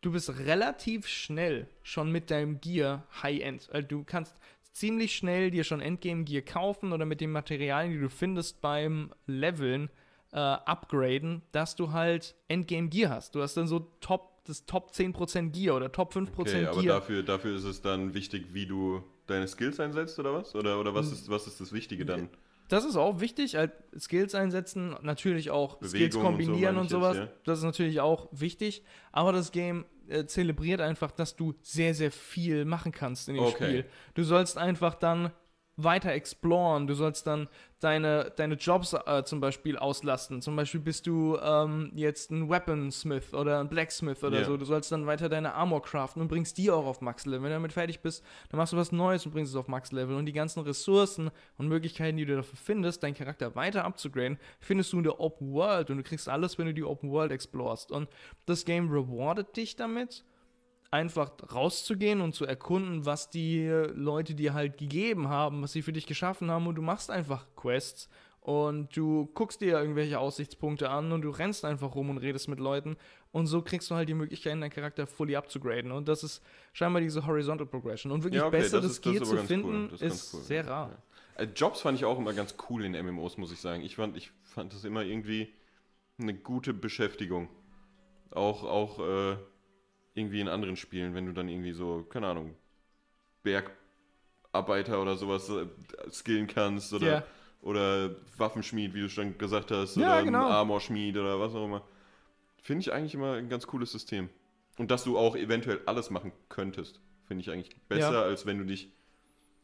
du 0.00 0.12
bist 0.12 0.38
relativ 0.38 1.06
schnell 1.06 1.68
schon 1.82 2.10
mit 2.12 2.30
deinem 2.30 2.60
Gear 2.60 3.06
High-End. 3.22 3.68
Also 3.72 3.88
du 3.88 4.04
kannst 4.04 4.36
ziemlich 4.76 5.16
schnell 5.16 5.50
dir 5.50 5.64
schon 5.64 5.80
Endgame-Gear 5.80 6.42
kaufen 6.42 6.92
oder 6.92 7.06
mit 7.06 7.20
den 7.20 7.32
Materialien, 7.32 7.92
die 7.92 8.00
du 8.00 8.10
findest 8.10 8.60
beim 8.60 9.10
Leveln, 9.26 9.88
äh, 10.32 10.38
upgraden, 10.38 11.42
dass 11.52 11.76
du 11.76 11.92
halt 11.92 12.34
Endgame-Gear 12.48 13.10
hast. 13.10 13.34
Du 13.34 13.40
hast 13.40 13.56
dann 13.56 13.66
so 13.66 13.90
Top, 14.00 14.44
das 14.44 14.66
Top 14.66 14.90
10% 14.90 15.50
Gear 15.50 15.76
oder 15.76 15.90
Top 15.90 16.14
5% 16.14 16.28
Okay, 16.36 16.66
aber 16.66 16.82
Gear. 16.82 17.00
dafür, 17.00 17.22
dafür 17.22 17.56
ist 17.56 17.64
es 17.64 17.80
dann 17.80 18.12
wichtig, 18.12 18.48
wie 18.52 18.66
du 18.66 19.02
deine 19.26 19.48
Skills 19.48 19.80
einsetzt 19.80 20.18
oder 20.18 20.34
was? 20.34 20.54
Oder, 20.54 20.78
oder 20.78 20.94
was, 20.94 21.10
ist, 21.10 21.30
was 21.30 21.46
ist 21.46 21.58
das 21.60 21.72
Wichtige 21.72 22.04
dann? 22.04 22.28
Das 22.68 22.84
ist 22.84 22.96
auch 22.96 23.20
wichtig, 23.20 23.54
halt 23.54 23.72
Skills 23.96 24.34
einsetzen, 24.34 24.96
natürlich 25.00 25.50
auch 25.50 25.76
Skills 25.76 25.92
Bewegung 25.92 26.04
und 26.04 26.12
so 26.12 26.20
kombinieren 26.20 26.76
und 26.76 26.90
sowas. 26.90 27.16
jetzt, 27.16 27.26
ja. 27.26 27.32
Das 27.44 27.58
ist 27.60 27.64
natürlich 27.64 28.00
auch 28.00 28.28
wichtig. 28.32 28.82
Aber 29.12 29.32
das 29.32 29.52
Game 29.52 29.86
äh, 30.08 30.26
zelebriert 30.26 30.80
einfach, 30.80 31.10
dass 31.10 31.36
du 31.36 31.54
sehr, 31.62 31.94
sehr 31.94 32.10
viel 32.10 32.64
machen 32.64 32.92
kannst 32.92 33.28
in 33.28 33.34
dem 33.36 33.44
Okay. 33.44 33.54
Spiel. 33.64 33.84
Du 34.14 34.22
sollst 34.24 34.58
einfach 34.58 34.94
dann 34.94 35.32
weiter 35.76 36.10
exploren. 36.12 36.86
Du 36.86 36.94
sollst 36.94 37.26
dann 37.26 37.48
deine, 37.80 38.32
deine 38.36 38.54
Jobs 38.54 38.94
äh, 38.94 39.24
zum 39.24 39.40
Beispiel 39.40 39.76
auslasten. 39.76 40.40
Zum 40.40 40.56
Beispiel 40.56 40.80
bist 40.80 41.06
du 41.06 41.36
ähm, 41.36 41.90
jetzt 41.94 42.30
ein 42.30 42.48
Weaponsmith 42.48 43.34
oder 43.34 43.60
ein 43.60 43.68
Blacksmith 43.68 44.24
oder 44.24 44.38
Ja. 44.40 44.44
so. 44.44 44.56
Du 44.56 44.64
sollst 44.64 44.90
dann 44.90 45.06
weiter 45.06 45.28
deine 45.28 45.52
Armor 45.54 45.82
craften 45.82 46.22
und 46.22 46.28
bringst 46.28 46.56
die 46.56 46.70
auch 46.70 46.86
auf 46.86 47.02
Max-Level. 47.02 47.42
Wenn 47.42 47.50
du 47.50 47.56
damit 47.56 47.74
fertig 47.74 48.00
bist, 48.00 48.24
dann 48.50 48.58
machst 48.58 48.72
du 48.72 48.76
was 48.78 48.92
Neues 48.92 49.26
und 49.26 49.32
bringst 49.32 49.52
es 49.52 49.56
auf 49.56 49.68
Max-Level. 49.68 50.16
Und 50.16 50.24
die 50.26 50.32
ganzen 50.32 50.60
Ressourcen 50.60 51.30
und 51.58 51.68
Möglichkeiten, 51.68 52.16
die 52.16 52.24
du 52.24 52.36
dafür 52.36 52.56
findest, 52.56 53.02
deinen 53.02 53.14
Charakter 53.14 53.54
weiter 53.54 53.84
abzugraden, 53.84 54.38
findest 54.60 54.92
du 54.94 54.98
in 54.98 55.04
der 55.04 55.20
Open 55.20 55.52
World. 55.52 55.90
Und 55.90 55.98
du 55.98 56.02
kriegst 56.02 56.28
alles, 56.28 56.56
wenn 56.58 56.66
du 56.66 56.74
die 56.74 56.84
Open 56.84 57.10
World 57.10 57.32
explorst. 57.32 57.92
Und 57.92 58.08
das 58.46 58.64
Game 58.64 58.90
rewardet 58.90 59.54
dich 59.56 59.76
damit 59.76 60.24
einfach 60.90 61.32
rauszugehen 61.52 62.20
und 62.20 62.34
zu 62.34 62.44
erkunden, 62.44 63.04
was 63.06 63.28
die 63.30 63.66
Leute 63.94 64.34
dir 64.34 64.54
halt 64.54 64.78
gegeben 64.78 65.28
haben, 65.28 65.62
was 65.62 65.72
sie 65.72 65.82
für 65.82 65.92
dich 65.92 66.06
geschaffen 66.06 66.50
haben 66.50 66.66
und 66.66 66.74
du 66.76 66.82
machst 66.82 67.10
einfach 67.10 67.46
Quests 67.56 68.08
und 68.40 68.96
du 68.96 69.26
guckst 69.34 69.60
dir 69.60 69.78
irgendwelche 69.78 70.20
Aussichtspunkte 70.20 70.88
an 70.88 71.10
und 71.10 71.22
du 71.22 71.30
rennst 71.30 71.64
einfach 71.64 71.94
rum 71.96 72.10
und 72.10 72.18
redest 72.18 72.48
mit 72.48 72.60
Leuten 72.60 72.96
und 73.32 73.46
so 73.46 73.60
kriegst 73.62 73.90
du 73.90 73.96
halt 73.96 74.08
die 74.08 74.14
Möglichkeit, 74.14 74.52
deinen 74.52 74.70
Charakter 74.70 75.06
fully 75.08 75.34
upzugraden 75.36 75.90
und 75.90 76.06
das 76.08 76.22
ist 76.22 76.40
scheinbar 76.72 77.02
diese 77.02 77.26
Horizontal 77.26 77.66
Progression 77.66 78.12
und 78.12 78.22
wirklich 78.22 78.40
Ja, 78.40 78.46
okay, 78.46 78.58
besser 78.58 78.80
das 78.80 78.84
das 78.86 78.92
ist- 78.92 79.06
das 79.06 79.12
Gear 79.12 79.24
zu 79.24 79.32
cool. 79.36 79.44
finden 79.46 79.88
Das 79.90 80.00
ist, 80.00 80.14
ist 80.14 80.34
cool. 80.34 80.40
sehr 80.42 80.66
rar. 80.68 80.90
Ja. 81.36 81.42
Äh, 81.42 81.48
Jobs 81.54 81.80
fand 81.80 81.98
ich 81.98 82.04
auch 82.04 82.18
immer 82.18 82.32
ganz 82.32 82.54
cool 82.70 82.84
in 82.84 82.94
MMOs, 82.94 83.36
muss 83.36 83.50
ich 83.52 83.60
sagen. 83.60 83.82
Ich 83.82 83.96
fand, 83.96 84.16
ich 84.16 84.30
fand 84.44 84.72
das 84.72 84.84
immer 84.84 85.02
irgendwie 85.02 85.52
eine 86.18 86.32
gute 86.32 86.72
Beschäftigung. 86.72 87.48
Auch, 88.30 88.62
auch 88.64 88.98
äh, 89.00 89.36
irgendwie 90.16 90.40
in 90.40 90.48
anderen 90.48 90.76
Spielen, 90.76 91.14
wenn 91.14 91.26
du 91.26 91.32
dann 91.32 91.48
irgendwie 91.48 91.72
so, 91.72 92.02
keine 92.10 92.26
Ahnung, 92.26 92.56
Bergarbeiter 94.52 95.00
oder 95.00 95.16
sowas 95.16 95.48
äh, 95.48 95.66
skillen 96.10 96.46
kannst 96.46 96.92
oder, 96.92 97.06
Ja. 97.06 97.24
oder 97.62 98.10
Waffenschmied, 98.36 98.94
wie 98.94 99.00
du 99.02 99.08
schon 99.08 99.36
gesagt 99.38 99.70
hast, 99.70 99.96
Ja, 99.96 100.14
oder 100.16 100.24
genau. 100.24 100.48
Armorschmied 100.48 101.16
oder 101.16 101.38
was 101.40 101.54
auch 101.54 101.64
immer. 101.64 101.82
Finde 102.62 102.80
ich 102.80 102.92
eigentlich 102.92 103.14
immer 103.14 103.34
ein 103.34 103.48
ganz 103.48 103.66
cooles 103.66 103.92
System. 103.92 104.28
Und 104.78 104.90
dass 104.90 105.04
du 105.04 105.16
auch 105.16 105.36
eventuell 105.36 105.80
alles 105.86 106.10
machen 106.10 106.32
könntest, 106.48 107.00
finde 107.26 107.42
ich 107.42 107.50
eigentlich 107.50 107.76
besser, 107.88 108.12
Ja. 108.12 108.22
als 108.22 108.44
wenn 108.46 108.58
du 108.58 108.64
dich 108.64 108.90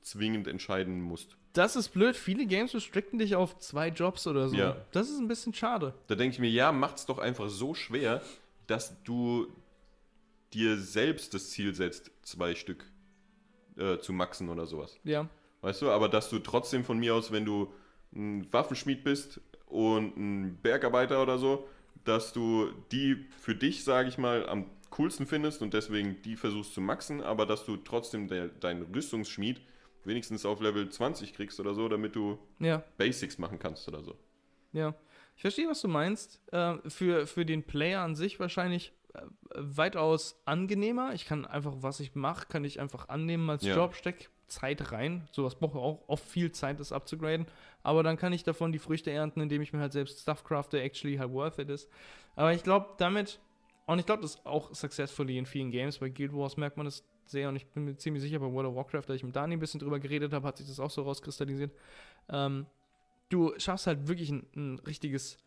zwingend 0.02 0.48
entscheiden 0.48 1.00
musst. 1.00 1.36
Das 1.52 1.76
ist 1.76 1.90
blöd, 1.90 2.16
viele 2.16 2.46
Games 2.46 2.74
restrikten 2.74 3.18
dich 3.18 3.36
auf 3.36 3.58
zwei 3.58 3.88
Jobs 3.88 4.26
oder 4.26 4.48
so. 4.48 4.56
Ja. 4.56 4.76
Das 4.92 5.10
ist 5.10 5.18
ein 5.18 5.28
bisschen 5.28 5.52
schade. 5.52 5.94
Da 6.06 6.14
denke 6.14 6.34
ich 6.34 6.40
mir, 6.40 6.48
ja, 6.48 6.72
macht's 6.72 7.04
doch 7.06 7.18
einfach 7.18 7.48
so 7.50 7.74
schwer, 7.74 8.22
dass 8.66 9.02
du 9.04 9.48
dir 10.54 10.78
selbst 10.78 11.34
das 11.34 11.50
Ziel 11.50 11.74
setzt, 11.74 12.10
zwei 12.22 12.54
Stück 12.54 12.84
äh, 13.76 13.98
zu 13.98 14.12
maxen 14.12 14.48
oder 14.48 14.66
sowas. 14.66 14.98
Ja. 15.04 15.28
Weißt 15.60 15.82
du, 15.82 15.90
aber 15.90 16.08
dass 16.08 16.28
du 16.30 16.38
trotzdem 16.40 16.84
von 16.84 16.98
mir 16.98 17.14
aus, 17.14 17.30
wenn 17.32 17.44
du 17.44 17.72
ein 18.14 18.52
Waffenschmied 18.52 19.04
bist 19.04 19.40
und 19.66 20.16
ein 20.16 20.58
Bergarbeiter 20.60 21.22
oder 21.22 21.38
so, 21.38 21.68
dass 22.04 22.32
du 22.32 22.70
die 22.90 23.26
für 23.38 23.54
dich, 23.54 23.84
sage 23.84 24.08
ich 24.08 24.18
mal, 24.18 24.46
am 24.48 24.66
coolsten 24.90 25.26
findest 25.26 25.62
und 25.62 25.72
deswegen 25.72 26.20
die 26.22 26.36
versuchst 26.36 26.74
zu 26.74 26.80
maxen, 26.80 27.22
aber 27.22 27.46
dass 27.46 27.64
du 27.64 27.76
trotzdem 27.78 28.28
de 28.28 28.50
deinen 28.60 28.82
Rüstungsschmied 28.92 29.60
wenigstens 30.04 30.44
auf 30.44 30.60
Level 30.60 30.88
20 30.90 31.32
kriegst 31.32 31.60
oder 31.60 31.74
so, 31.74 31.88
damit 31.88 32.16
du 32.16 32.38
Ja. 32.58 32.82
Basics 32.98 33.38
machen 33.38 33.58
kannst 33.58 33.86
oder 33.88 34.02
so. 34.02 34.18
Ja, 34.72 34.94
ich 35.36 35.42
verstehe, 35.42 35.68
was 35.68 35.80
du 35.80 35.88
meinst. 35.88 36.40
Äh, 36.52 36.76
für, 36.88 37.26
für 37.26 37.46
den 37.46 37.62
Player 37.62 38.00
an 38.02 38.16
sich 38.16 38.40
wahrscheinlich 38.40 38.92
weitaus 39.54 40.40
angenehmer. 40.44 41.12
Ich 41.14 41.26
kann 41.26 41.46
einfach, 41.46 41.74
was 41.80 42.00
ich 42.00 42.14
mache, 42.14 42.46
kann 42.46 42.64
ich 42.64 42.80
einfach 42.80 43.08
annehmen 43.08 43.48
als 43.50 43.64
Ja. 43.64 43.74
Job, 43.76 43.94
steck 43.94 44.30
Zeit 44.48 44.92
rein. 44.92 45.28
Sowas 45.32 45.54
braucht 45.54 45.76
auch 45.76 46.08
oft 46.08 46.24
viel 46.24 46.52
Zeit, 46.52 46.80
das 46.80 46.92
abzugraden. 46.92 47.46
Aber 47.82 48.02
dann 48.02 48.16
kann 48.16 48.32
ich 48.32 48.44
davon 48.44 48.72
die 48.72 48.78
Früchte 48.78 49.10
ernten, 49.10 49.40
indem 49.40 49.62
ich 49.62 49.72
mir 49.72 49.80
halt 49.80 49.92
selbst 49.92 50.20
Stuff 50.20 50.44
crafte, 50.44 50.80
actually 50.80 51.16
halt 51.16 51.32
worth 51.32 51.58
it 51.58 51.68
ist. 51.70 51.88
Aber 52.36 52.52
ich 52.52 52.62
glaube, 52.62 52.90
damit, 52.98 53.40
und 53.86 53.98
ich 53.98 54.06
glaube, 54.06 54.22
das 54.22 54.36
ist 54.36 54.46
auch 54.46 54.74
successfully 54.74 55.38
in 55.38 55.46
vielen 55.46 55.70
Games. 55.70 55.98
Bei 55.98 56.08
Guild 56.08 56.32
Wars 56.34 56.56
merkt 56.56 56.76
man 56.76 56.86
das 56.86 57.04
sehr 57.24 57.48
und 57.48 57.56
ich 57.56 57.66
bin 57.68 57.84
mir 57.84 57.96
ziemlich 57.96 58.22
sicher, 58.22 58.38
bei 58.40 58.46
World 58.50 58.68
of 58.68 58.74
Warcraft, 58.74 59.04
da 59.06 59.14
ich 59.14 59.24
mit 59.24 59.34
Dani 59.34 59.54
ein 59.56 59.60
bisschen 59.60 59.80
drüber 59.80 59.98
geredet 59.98 60.32
habe, 60.32 60.46
hat 60.46 60.56
sich 60.58 60.66
das 60.66 60.80
auch 60.80 60.90
so 60.90 61.02
rauskristallisiert. 61.02 61.72
Ähm, 62.28 62.66
du 63.30 63.52
schaffst 63.58 63.86
halt 63.86 64.08
wirklich 64.08 64.30
ein, 64.30 64.46
ein 64.54 64.78
richtiges, 64.80 65.38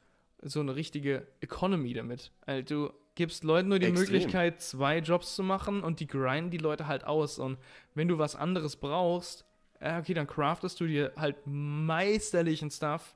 so 0.49 0.59
eine 0.59 0.75
richtige 0.75 1.27
Economy 1.41 1.93
damit. 1.93 2.31
Also 2.45 2.61
du 2.61 2.93
gibst 3.15 3.43
Leuten 3.43 3.69
nur 3.69 3.79
die 3.79 3.87
Extrem. 3.87 4.03
Möglichkeit, 4.13 4.61
zwei 4.61 4.99
Jobs 4.99 5.35
zu 5.35 5.43
machen 5.43 5.81
und 5.81 5.99
die 5.99 6.07
grinden 6.07 6.51
die 6.51 6.57
Leute 6.57 6.87
halt 6.87 7.05
aus. 7.05 7.39
Und 7.39 7.57
wenn 7.93 8.07
du 8.07 8.17
was 8.17 8.35
anderes 8.35 8.75
brauchst, 8.75 9.45
okay, 9.79 10.13
dann 10.13 10.27
craftest 10.27 10.79
du 10.79 10.87
dir 10.87 11.13
halt 11.17 11.37
meisterlichen 11.45 12.69
Stuff 12.69 13.15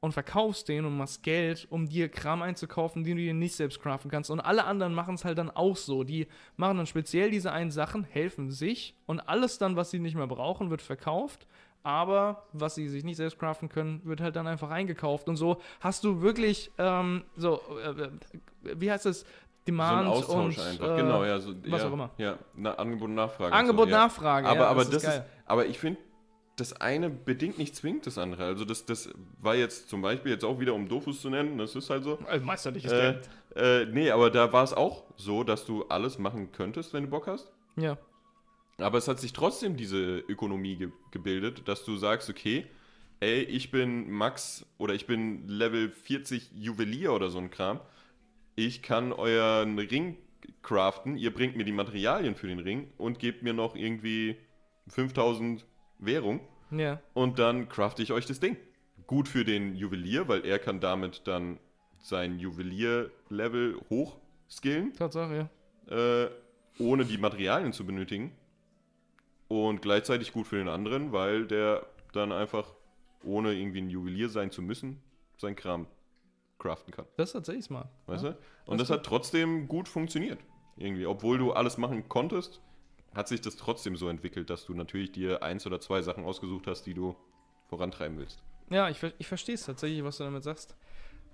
und 0.00 0.12
verkaufst 0.12 0.68
den 0.68 0.86
und 0.86 0.96
machst 0.96 1.22
Geld, 1.22 1.66
um 1.70 1.86
dir 1.86 2.08
Kram 2.08 2.40
einzukaufen, 2.42 3.04
den 3.04 3.16
du 3.16 3.22
dir 3.22 3.34
nicht 3.34 3.54
selbst 3.54 3.80
craften 3.80 4.10
kannst. 4.10 4.30
Und 4.30 4.40
alle 4.40 4.64
anderen 4.64 4.94
machen 4.94 5.14
es 5.14 5.24
halt 5.24 5.36
dann 5.36 5.50
auch 5.50 5.76
so. 5.76 6.04
Die 6.04 6.26
machen 6.56 6.78
dann 6.78 6.86
speziell 6.86 7.30
diese 7.30 7.52
einen 7.52 7.70
Sachen, 7.70 8.04
helfen 8.04 8.50
sich 8.50 8.96
und 9.06 9.20
alles 9.20 9.58
dann, 9.58 9.76
was 9.76 9.90
sie 9.90 9.98
nicht 9.98 10.14
mehr 10.14 10.26
brauchen, 10.26 10.70
wird 10.70 10.80
verkauft. 10.80 11.46
Aber 11.82 12.46
was 12.52 12.74
sie 12.74 12.88
sich 12.88 13.04
nicht 13.04 13.16
selbst 13.16 13.38
craften 13.38 13.68
können, 13.68 14.02
wird 14.04 14.20
halt 14.20 14.36
dann 14.36 14.46
einfach 14.46 14.70
eingekauft. 14.70 15.28
Und 15.28 15.36
so 15.36 15.60
hast 15.80 16.04
du 16.04 16.20
wirklich, 16.20 16.70
ähm, 16.78 17.24
so, 17.36 17.60
äh, 17.82 18.02
äh, 18.02 18.10
wie 18.76 18.90
heißt 18.90 19.06
es? 19.06 19.20
So 19.20 19.26
Demand 19.66 20.00
ein 20.00 20.06
Austausch 20.06 20.58
und 20.58 20.66
einfach, 20.66 20.94
äh, 20.94 21.00
genau, 21.00 21.24
ja. 21.24 21.38
So, 21.38 21.54
was 21.66 21.82
ja, 21.82 21.88
auch 21.88 21.92
immer. 21.92 22.10
Ja, 22.16 22.38
na, 22.54 22.74
Angebot 22.74 23.08
und 23.08 23.14
Nachfrage. 23.14 23.52
Angebot, 23.54 23.88
so, 23.88 23.92
ja. 23.92 23.98
Nachfrage. 23.98 24.48
Aber, 24.48 24.60
ja, 24.60 24.66
aber 24.66 24.84
das 24.84 24.94
ist, 24.94 25.02
geil. 25.04 25.26
aber 25.46 25.66
ich 25.66 25.78
finde, 25.78 26.00
das 26.56 26.72
eine 26.80 27.08
bedingt 27.08 27.58
nicht 27.58 27.76
zwingend 27.76 28.06
das 28.06 28.18
andere. 28.18 28.44
Also 28.44 28.64
das, 28.64 28.84
das 28.84 29.10
war 29.40 29.54
jetzt 29.54 29.88
zum 29.88 30.02
Beispiel 30.02 30.32
jetzt 30.32 30.44
auch 30.44 30.60
wieder, 30.60 30.74
um 30.74 30.88
Dofus 30.88 31.20
zu 31.20 31.30
nennen, 31.30 31.58
das 31.58 31.74
ist 31.74 31.88
halt 31.88 32.04
so. 32.04 32.18
Also 32.26 32.44
meisterliches 32.44 32.92
Äh, 32.92 33.12
Game. 33.54 33.64
äh, 33.64 33.84
nee, 33.86 34.10
aber 34.10 34.30
da 34.30 34.52
war 34.52 34.64
es 34.64 34.74
auch 34.74 35.04
so, 35.16 35.44
dass 35.44 35.64
du 35.64 35.84
alles 35.84 36.18
machen 36.18 36.52
könntest, 36.52 36.92
wenn 36.92 37.04
du 37.04 37.10
Bock 37.10 37.26
hast. 37.26 37.50
Ja. 37.76 37.96
Aber 38.82 38.98
es 38.98 39.08
hat 39.08 39.18
sich 39.20 39.32
trotzdem 39.32 39.76
diese 39.76 40.18
Ökonomie 40.28 40.76
ge 40.76 40.88
gebildet, 41.10 41.66
dass 41.68 41.84
du 41.84 41.96
sagst, 41.96 42.30
okay, 42.30 42.66
ey, 43.20 43.42
ich 43.42 43.70
bin 43.70 44.10
Max 44.10 44.64
oder 44.78 44.94
ich 44.94 45.06
bin 45.06 45.46
Level 45.48 45.90
40 45.90 46.50
Juwelier 46.54 47.12
oder 47.12 47.30
so 47.30 47.38
ein 47.38 47.50
Kram. 47.50 47.80
Ich 48.56 48.82
kann 48.82 49.12
euren 49.12 49.78
Ring 49.78 50.16
craften, 50.62 51.16
ihr 51.16 51.32
bringt 51.32 51.56
mir 51.56 51.64
die 51.64 51.72
Materialien 51.72 52.34
für 52.34 52.46
den 52.48 52.58
Ring 52.58 52.90
und 52.98 53.18
gebt 53.18 53.42
mir 53.42 53.52
noch 53.52 53.74
irgendwie 53.76 54.36
5000 54.88 55.64
Währung 55.98 56.40
Ja. 56.70 57.00
und 57.14 57.38
dann 57.38 57.68
crafte 57.68 58.02
ich 58.02 58.12
euch 58.12 58.26
das 58.26 58.40
Ding. 58.40 58.56
Gut 59.06 59.28
für 59.28 59.44
den 59.44 59.74
Juwelier, 59.76 60.28
weil 60.28 60.44
er 60.46 60.58
kann 60.58 60.80
damit 60.80 61.22
dann 61.26 61.58
sein 61.98 62.38
Juwelier-Level 62.38 63.78
hochskillen 63.90 64.92
Tatsache, 64.94 65.48
ja. 65.90 66.24
äh, 66.24 66.30
ohne 66.78 67.04
die 67.04 67.18
Materialien 67.18 67.72
zu 67.72 67.84
benötigen. 67.84 68.32
Und 69.50 69.82
gleichzeitig 69.82 70.32
gut 70.32 70.46
für 70.46 70.56
den 70.58 70.68
anderen, 70.68 71.10
weil 71.10 71.44
der 71.44 71.84
dann 72.12 72.30
einfach, 72.30 72.72
ohne 73.24 73.52
irgendwie 73.52 73.80
ein 73.80 73.90
Juwelier 73.90 74.28
sein 74.28 74.52
zu 74.52 74.62
müssen, 74.62 75.02
sein 75.38 75.56
Kram 75.56 75.88
craften 76.60 76.92
kann. 76.94 77.04
Das 77.16 77.30
ist 77.30 77.32
tatsächlich 77.32 77.64
smart. 77.64 77.88
Weißt 78.06 78.22
ja. 78.22 78.30
du? 78.30 78.36
Und 78.70 78.78
Das 78.80 78.86
das 78.86 78.98
hat 78.98 79.04
trotzdem 79.04 79.66
gut 79.66 79.88
funktioniert. 79.88 80.38
Irgendwie. 80.76 81.04
Obwohl 81.04 81.36
du 81.38 81.52
alles 81.52 81.78
machen 81.78 82.08
konntest, 82.08 82.60
hat 83.12 83.26
sich 83.26 83.40
das 83.40 83.56
trotzdem 83.56 83.96
so 83.96 84.08
entwickelt, 84.08 84.50
dass 84.50 84.66
du 84.66 84.72
natürlich 84.74 85.10
dir 85.10 85.42
eins 85.42 85.66
oder 85.66 85.80
zwei 85.80 86.00
Sachen 86.00 86.24
ausgesucht 86.24 86.68
hast, 86.68 86.84
die 86.84 86.94
du 86.94 87.16
vorantreiben 87.66 88.18
willst. 88.18 88.44
Ja, 88.70 88.88
ich, 88.88 89.02
ich 89.18 89.26
verstehe 89.26 89.56
es 89.56 89.64
tatsächlich, 89.66 90.04
was 90.04 90.18
du 90.18 90.24
damit 90.24 90.44
sagst. 90.44 90.76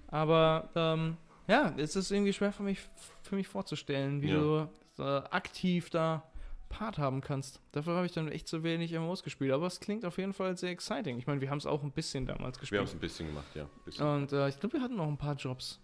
Aber 0.09 0.71
ähm, 0.75 1.19
ja, 1.49 1.75
es 1.77 1.97
ist 1.97 2.11
irgendwie 2.11 2.33
schwer 2.33 2.51
für 2.51 2.63
mich, 2.63 2.81
für 3.23 3.35
mich 3.35 3.47
vorzustellen, 3.47 4.23
wie 4.23 4.31
Ja. 4.31 4.39
du 4.39 4.69
äh, 5.03 5.03
aktiv 5.03 5.91
da 5.91 6.23
Part 6.69 6.99
haben 6.99 7.21
kannst. 7.21 7.61
Dafür 7.73 7.95
habe 7.97 8.07
ich 8.07 8.13
dann 8.13 8.29
echt 8.29 8.49
zu 8.49 8.63
wenig 8.63 8.93
MMOs 8.93 9.23
gespielt. 9.23 9.53
Aber 9.53 9.67
es 9.67 9.81
klingt 9.81 10.05
auf 10.05 10.19
jeden 10.19 10.33
Fall 10.33 10.57
sehr 10.57 10.71
exciting. 10.71 11.19
Ich 11.19 11.27
meine, 11.27 11.41
wir 11.41 11.51
haben 11.51 11.59
es 11.59 11.67
auch 11.67 11.83
ein 11.83 11.93
bisschen 11.93 12.27
damals 12.27 12.41
Wir 12.71 12.79
haben 12.79 12.85
gespielt. 12.85 12.89
es 12.89 12.95
ein 12.95 12.99
bisschen 13.01 13.27
gemacht, 13.29 13.47
ja. 13.55 13.67
Bisschen. 13.85 14.07
Und 14.07 14.33
äh, 14.33 14.49
ich 14.49 14.59
glaube, 14.61 14.75
wir 14.75 14.83
hatten 14.83 14.97
noch 14.97 15.07
ein 15.09 15.17
paar 15.17 15.35
Jobs. 15.35 15.81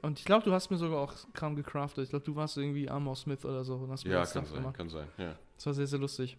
Und 0.00 0.18
ich 0.18 0.24
glaube, 0.24 0.44
du 0.44 0.52
hast 0.52 0.70
mir 0.70 0.78
sogar 0.78 1.00
auch 1.00 1.12
Kram 1.34 1.54
gecraftet. 1.54 2.04
Ich 2.04 2.10
glaube, 2.10 2.24
du 2.24 2.34
warst 2.34 2.56
irgendwie 2.56 2.88
Armor 2.88 3.14
Smith 3.14 3.44
oder 3.44 3.62
so 3.64 3.74
und 3.76 3.90
hast 3.90 4.04
mir 4.04 4.12
Ja, 4.12 4.24
kann 4.24 4.44
sein, 4.46 4.54
gemacht. 4.54 4.76
kann 4.76 4.88
sein. 4.88 5.06
Ja. 5.18 5.36
Das 5.56 5.66
war 5.66 5.74
sehr, 5.74 5.86
sehr 5.86 5.98
lustig. 5.98 6.36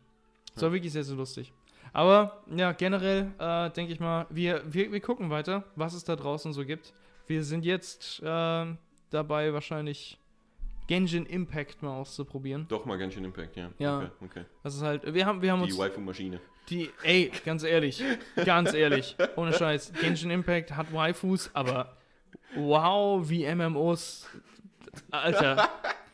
Das 0.54 0.62
Ja. 0.62 0.68
war 0.68 0.74
wirklich 0.74 0.92
sehr, 0.92 1.04
sehr 1.04 1.16
lustig. 1.16 1.54
Aber 1.92 2.44
ja, 2.56 2.72
generell 2.72 3.32
äh, 3.38 3.70
denke 3.70 3.94
ich 3.94 4.00
mal, 4.00 4.26
wir, 4.32 4.64
wir, 4.74 4.92
wir 4.92 5.00
gucken 5.02 5.30
weiter, 5.30 5.64
was 5.76 5.94
es 5.94 6.04
da 6.04 6.16
draußen 6.16 6.52
so 6.54 6.66
gibt. 6.66 6.94
Wir 7.28 7.44
sind 7.44 7.64
jetzt 7.64 8.22
äh, 8.24 8.76
dabei, 9.12 9.54
wahrscheinlich 9.54 10.20
Genshin 10.88 11.26
Impact 11.26 11.82
mal 11.82 11.96
auszuprobieren. 11.98 12.66
Doch 12.70 12.86
mal 12.86 12.98
Genshin 12.98 13.24
Impact, 13.26 13.56
ja. 13.56 13.70
Ja. 13.80 13.98
Okay, 13.98 14.08
okay. 14.26 14.46
Das 14.64 14.76
ist 14.76 14.82
halt, 14.82 15.14
wir 15.14 15.26
haben, 15.26 15.42
wir 15.42 15.52
haben 15.52 15.62
Die 15.64 15.72
uns 15.72 15.78
Waifu-Maschine. 15.78 16.40
die, 16.70 16.90
ey, 17.04 17.32
ganz 17.46 17.64
ehrlich, 17.64 18.04
ganz 18.46 18.74
ehrlich, 18.74 19.16
ohne 19.36 19.54
Scheiß, 19.54 19.94
Genshin 20.02 20.30
Impact 20.32 20.76
hat 20.76 20.94
Waifus, 20.94 21.50
aber 21.54 21.96
wow, 22.56 23.28
wie 23.30 23.46
MMOs, 23.54 24.28
Alter, 25.10 25.70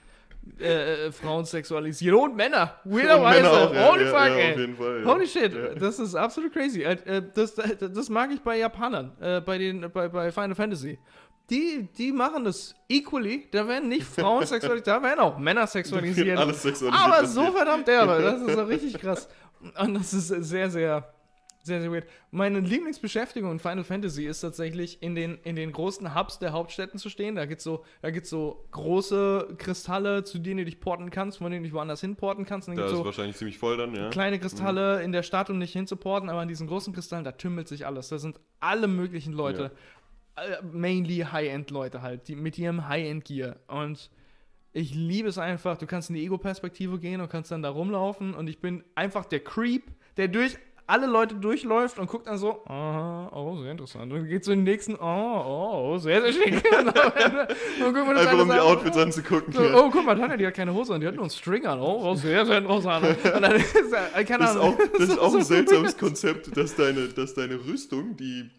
äh, 0.59 1.07
äh, 1.07 1.11
Frauen 1.11 1.45
sexualisieren 1.45 2.19
und 2.19 2.35
Männer, 2.35 2.75
weirderweise, 2.83 3.73
ja, 3.75 3.91
holy 3.91 4.05
ja, 4.05 4.09
fuck, 4.09 4.29
ja, 4.29 4.35
ey. 4.35 4.73
Fall. 4.75 5.05
Holy 5.05 5.27
shit, 5.27 5.81
das 5.81 5.99
ist 5.99 6.15
absolut 6.15 6.53
crazy. 6.53 6.83
Äh, 6.83 6.93
äh, 7.05 7.21
Das, 7.33 7.55
das 7.55 8.09
mag 8.09 8.31
ich 8.31 8.41
bei 8.41 8.57
Japanern, 8.57 9.11
bei, 9.45 9.57
den, 9.57 9.89
bei, 9.91 10.07
bei 10.07 10.31
Final 10.31 10.55
Fantasy. 10.55 10.99
Die, 11.49 11.87
die 11.97 12.11
machen 12.11 12.43
das 12.43 12.75
equally. 12.87 13.47
Da 13.51 13.67
werden 13.67 13.89
nicht 13.89 14.03
Frauen 14.19 14.45
sexualisiert, 14.45 14.87
da 14.87 15.01
werden 15.01 15.19
auch 15.19 15.37
Männer 15.37 15.67
sexualisiert. 15.67 16.37
Alles 16.37 16.61
sexualisiert. 16.61 17.05
Aber 17.05 17.25
so 17.25 17.51
verdammt 17.51 17.87
derbe, 17.87 18.21
das 18.21 18.41
ist 18.41 18.53
so 18.55 18.63
richtig 18.63 18.99
krass. 18.99 19.27
Und 19.77 19.95
das 19.95 20.13
ist 20.13 20.27
sehr, 20.27 20.69
sehr, 20.69 21.11
sehr, 21.63 21.81
sehr 21.81 21.91
weird. 21.91 22.07
Meine 22.31 22.59
Lieblingsbeschäftigung 22.59 23.51
in 23.51 23.59
Final 23.59 23.83
Fantasy 23.83 24.25
ist 24.25 24.41
tatsächlich 24.41 25.03
in 25.03 25.15
den, 25.15 25.37
in 25.43 25.55
den 25.55 25.71
großen 25.71 26.15
Hubs 26.15 26.39
der 26.39 26.53
Hauptstädten 26.53 26.97
zu 26.97 27.09
stehen. 27.09 27.35
Da 27.35 27.45
gibt 27.45 27.59
es 27.59 27.63
so, 27.65 27.83
da 28.01 28.11
gibt's 28.11 28.29
so 28.29 28.65
große 28.71 29.55
Kristalle, 29.57 30.23
zu 30.23 30.39
denen 30.39 30.59
du 30.59 30.65
dich 30.65 30.79
porten 30.79 31.09
kannst, 31.09 31.39
von 31.39 31.51
denen 31.51 31.63
du 31.63 31.67
dich 31.67 31.73
woanders 31.73 32.01
hinporten 32.01 32.45
kannst. 32.45 32.69
Und 32.69 32.75
dann 32.75 32.85
Da 32.85 32.91
ist 32.91 32.97
so 32.97 33.05
wahrscheinlich 33.05 33.35
ziemlich 33.35 33.57
voll 33.57 33.77
dann, 33.77 33.93
ja. 33.93 34.09
kleine 34.09 34.39
Kristalle 34.39 35.01
in 35.03 35.11
der 35.11 35.23
Stadt, 35.23 35.49
um 35.49 35.57
nicht 35.57 35.73
hinzuporten, 35.73 36.29
aber 36.29 36.39
an 36.39 36.47
diesen 36.47 36.67
großen 36.67 36.93
Kristallen, 36.93 37.25
da 37.25 37.33
tümmelt 37.33 37.67
sich 37.67 37.85
alles. 37.85 38.07
Da 38.09 38.19
sind 38.19 38.39
alle 38.59 38.87
möglichen 38.87 39.33
Leute, 39.33 39.65
äh, 39.65 39.69
mainly 40.71 41.25
High-End-Leute 41.31 42.01
halt, 42.01 42.27
die 42.27 42.35
mit 42.35 42.57
ihrem 42.57 42.87
High-End-Gear. 42.87 43.57
Und 43.67 44.09
ich 44.73 44.93
liebe 44.93 45.29
es 45.29 45.37
einfach, 45.37 45.77
du 45.77 45.87
kannst 45.87 46.09
in 46.09 46.15
die 46.15 46.23
Ego-Perspektive 46.25 46.99
gehen 46.99 47.21
und 47.21 47.29
kannst 47.29 47.51
dann 47.51 47.61
da 47.61 47.69
rumlaufen 47.69 48.33
und 48.33 48.47
ich 48.47 48.59
bin 48.59 48.83
einfach 48.95 49.25
der 49.25 49.39
Creep, 49.39 49.91
der 50.17 50.27
durch 50.27 50.57
alle 50.89 51.05
Leute 51.05 51.35
durchläuft 51.35 51.99
und 51.99 52.07
guckt 52.07 52.25
dann 52.25 52.39
so, 52.39 52.65
aha, 52.65 53.29
oh, 53.33 53.57
sehr 53.61 53.71
interessant. 53.71 54.11
Und 54.11 54.27
geht 54.27 54.43
zu 54.43 54.51
den 54.51 54.63
nächsten, 54.63 54.95
oh, 54.95 55.03
oh, 55.45 55.97
sehr, 55.99 56.21
sehr 56.21 56.33
schick. 56.33 56.65
Einfach 56.73 58.39
um 58.39 58.49
die. 58.49 58.59
Outfits 58.59 58.97
anzugucken. 58.97 59.53
So, 59.53 59.61
oh, 59.61 59.89
guck 59.91 60.03
mal, 60.03 60.17
Tanja, 60.17 60.35
die 60.35 60.47
hat 60.47 60.55
keine 60.55 60.73
Hose 60.73 60.95
an, 60.95 61.01
die 61.01 61.07
hat 61.07 61.13
nur 61.13 61.25
einen 61.25 61.29
String 61.29 61.65
an. 61.67 61.79
Oh, 61.79 61.99
oh 62.03 62.15
sehr, 62.15 62.45
sehr 62.45 62.57
interessant. 62.57 63.05
Äh, 63.19 64.25
Das 64.25 64.51
ist 64.51 64.57
auch, 64.57 64.77
das 64.97 65.09
ist 65.09 65.19
auch 65.19 65.35
ein 65.35 65.43
seltsames 65.43 65.97
Konzept, 65.97 66.55
dass 66.57 66.75
deine, 66.75 67.07
dass 67.09 67.33
deine 67.33 67.55
Rüstung, 67.65 68.17
die 68.17 68.49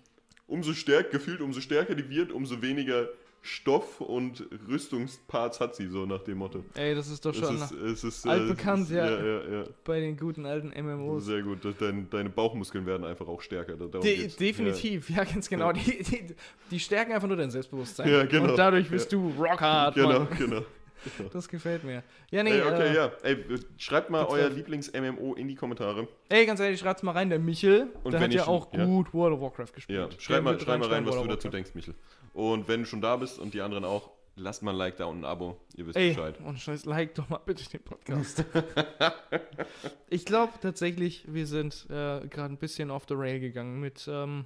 umso 0.51 0.75
stärker, 0.75 1.11
gefühlt 1.11 1.41
umso 1.41 1.61
stärker 1.61 1.95
die 1.95 2.09
wird, 2.11 2.33
umso 2.33 2.61
weniger 2.61 3.09
Stoff 3.43 4.03
und 4.03 4.45
Rüstungsparts 4.69 5.61
hat 5.61 5.75
sie, 5.75 5.89
so 5.89 6.05
nach 6.05 6.23
dem 6.23 6.39
Motto. 6.39 6.63
Ey, 6.75 6.95
das 6.95 7.09
ist 7.09 7.25
doch 7.25 7.33
Es 7.33 7.39
schon 7.39 7.57
ist, 7.57 7.73
es 7.73 8.05
ist, 8.05 8.27
altbekannt, 8.27 8.83
es 8.83 8.91
ist, 8.91 8.97
ja. 8.97 9.09
ja. 9.09 9.61
Ja, 9.61 9.65
bei 9.83 10.01
den 10.01 10.19
guten 10.19 10.45
alten 10.45 10.69
MMOs. 10.69 11.25
Sehr 11.25 11.41
gut. 11.43 11.61
Dein, 11.79 12.11
deine 12.11 12.29
Bauchmuskeln 12.29 12.85
werden 12.85 13.07
einfach 13.07 13.27
auch 13.27 13.41
stärker. 13.41 13.77
De 13.77 14.29
definitiv, 14.29 15.09
ja. 15.09 15.25
ganz 15.25 15.49
genau. 15.49 15.73
Die, 15.73 16.03
die, 16.03 16.35
die 16.71 16.81
stärken 16.81 17.13
einfach 17.13 17.29
nur 17.29 17.39
dein 17.39 17.51
Selbstbewusstsein. 17.51 18.11
Ja, 18.11 18.27
genau. 18.27 18.51
Und 18.51 18.59
dadurch 18.59 18.91
bist 18.91 19.11
du 19.11 19.31
rockhard. 19.39 19.95
Genau, 19.95 20.21
Mann. 20.21 20.29
genau. 20.37 20.63
Das 21.33 21.49
gefällt 21.49 21.85
mir. 21.85 22.03
Ja, 22.31 22.43
nee, 22.43 22.51
Ey, 22.51 22.63
okay, 22.63 22.89
äh, 22.89 22.95
ja. 22.95 23.13
Ey, 23.23 23.45
schreibt 23.77 24.11
mal 24.11 24.25
euer 24.25 24.49
Lieblings-MMO 24.49 25.35
in 25.35 25.49
die 25.49 25.55
Kommentare. 25.55 26.09
ey, 26.29 26.47
ganz 26.47 26.61
ehrlich, 26.61 26.81
schreibt's 26.81 27.03
mal 27.03 27.13
rein. 27.13 27.31
Der 27.31 27.39
Michel, 27.39 27.89
Und 28.03 28.13
der 28.13 28.21
hat 28.21 28.29
ich 28.31 28.37
ja 28.37 28.47
auch 28.47 28.73
ja. 28.73 28.85
gut 28.85 29.13
World 29.15 29.35
of 29.35 29.41
Warcraft 29.41 29.73
gespielt. 29.75 30.13
Ja, 30.13 30.21
schreib 30.21 30.43
mal, 30.43 30.59
schreib 30.61 30.81
mal 30.81 30.89
rein, 30.89 31.07
was 31.07 31.15
du 31.15 31.21
World 31.21 31.33
dazu 31.33 31.49
denkst, 31.49 31.75
Michel. 31.75 31.95
Und 32.33 32.69
wenn 32.69 32.81
du 32.81 32.87
schon 32.87 33.01
da 33.01 33.17
bist 33.17 33.39
und 33.39 33.55
die 33.55 33.61
anderen 33.61 33.85
auch, 33.85 34.11
lasst 34.37 34.63
mal 34.63 34.73
ein 34.73 34.77
Like 34.77 34.97
da 34.97 35.07
und 35.07 35.21
ein 35.21 35.25
Abo. 35.25 35.61
Ihr 35.77 35.87
wisst 35.87 35.97
Ey, 35.97 36.11
Bescheid. 36.11 36.39
und 36.41 36.59
scheiß, 36.59 36.85
like 36.87 37.15
doch 37.15 37.29
mal 37.29 37.39
bitte 37.39 37.69
den 37.69 37.83
Podcast. 37.83 38.45
ich 40.09 40.25
glaube 40.25 40.53
tatsächlich, 40.61 41.25
wir 41.33 41.47
sind 41.47 41.87
äh, 41.89 42.27
gerade 42.29 42.55
ein 42.55 42.59
bisschen 42.59 42.91
off 42.91 43.05
the 43.09 43.15
rail 43.15 43.41
gegangen 43.41 43.81
mit 43.81 44.09
ähm, 44.11 44.45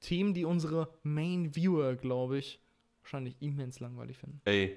Themen, 0.00 0.34
die 0.34 0.44
unsere 0.44 0.88
Main 1.02 1.54
Viewer, 1.54 1.96
glaube 1.96 2.38
ich, 2.38 2.60
wahrscheinlich 3.02 3.36
immens 3.40 3.80
langweilig 3.80 4.18
finden. 4.18 4.40
Ey, 4.44 4.76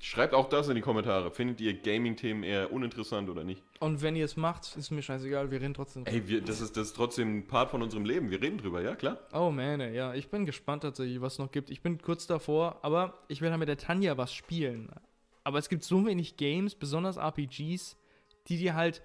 schreibt 0.00 0.34
auch 0.34 0.48
das 0.48 0.68
in 0.68 0.74
die 0.74 0.80
Kommentare. 0.80 1.30
Findet 1.30 1.60
ihr 1.60 1.74
Gaming-Themen 1.74 2.42
eher 2.42 2.72
uninteressant 2.72 3.28
oder 3.28 3.44
nicht? 3.44 3.62
Und 3.80 4.02
wenn 4.02 4.16
ihr 4.16 4.24
es 4.24 4.36
macht, 4.36 4.76
ist 4.76 4.90
mir 4.90 5.02
scheißegal, 5.02 5.50
wir 5.50 5.60
reden 5.60 5.74
trotzdem. 5.74 6.04
Ey, 6.06 6.26
wir, 6.28 6.40
das, 6.42 6.60
ist, 6.60 6.76
das 6.76 6.88
ist 6.88 6.96
trotzdem 6.96 7.38
ein 7.38 7.46
Part 7.46 7.70
von 7.70 7.82
unserem 7.82 8.04
Leben. 8.04 8.30
Wir 8.30 8.40
reden 8.40 8.58
drüber, 8.58 8.80
ja 8.82 8.94
klar. 8.94 9.18
Oh 9.32 9.50
man, 9.50 9.80
ey, 9.80 9.94
ja, 9.94 10.14
ich 10.14 10.28
bin 10.28 10.44
gespannt 10.44 10.82
tatsächlich, 10.82 11.20
was 11.20 11.34
es 11.34 11.38
noch 11.38 11.50
gibt. 11.52 11.70
Ich 11.70 11.82
bin 11.82 12.00
kurz 12.00 12.26
davor, 12.26 12.78
aber 12.82 13.18
ich 13.28 13.40
will 13.40 13.50
halt 13.50 13.58
mit 13.58 13.68
der 13.68 13.78
Tanja 13.78 14.16
was 14.16 14.32
spielen. 14.34 14.90
Aber 15.42 15.58
es 15.58 15.68
gibt 15.68 15.84
so 15.84 16.06
wenig 16.06 16.36
Games, 16.36 16.74
besonders 16.74 17.16
RPGs, 17.16 17.96
die 18.48 18.58
dir 18.58 18.74
halt 18.74 19.02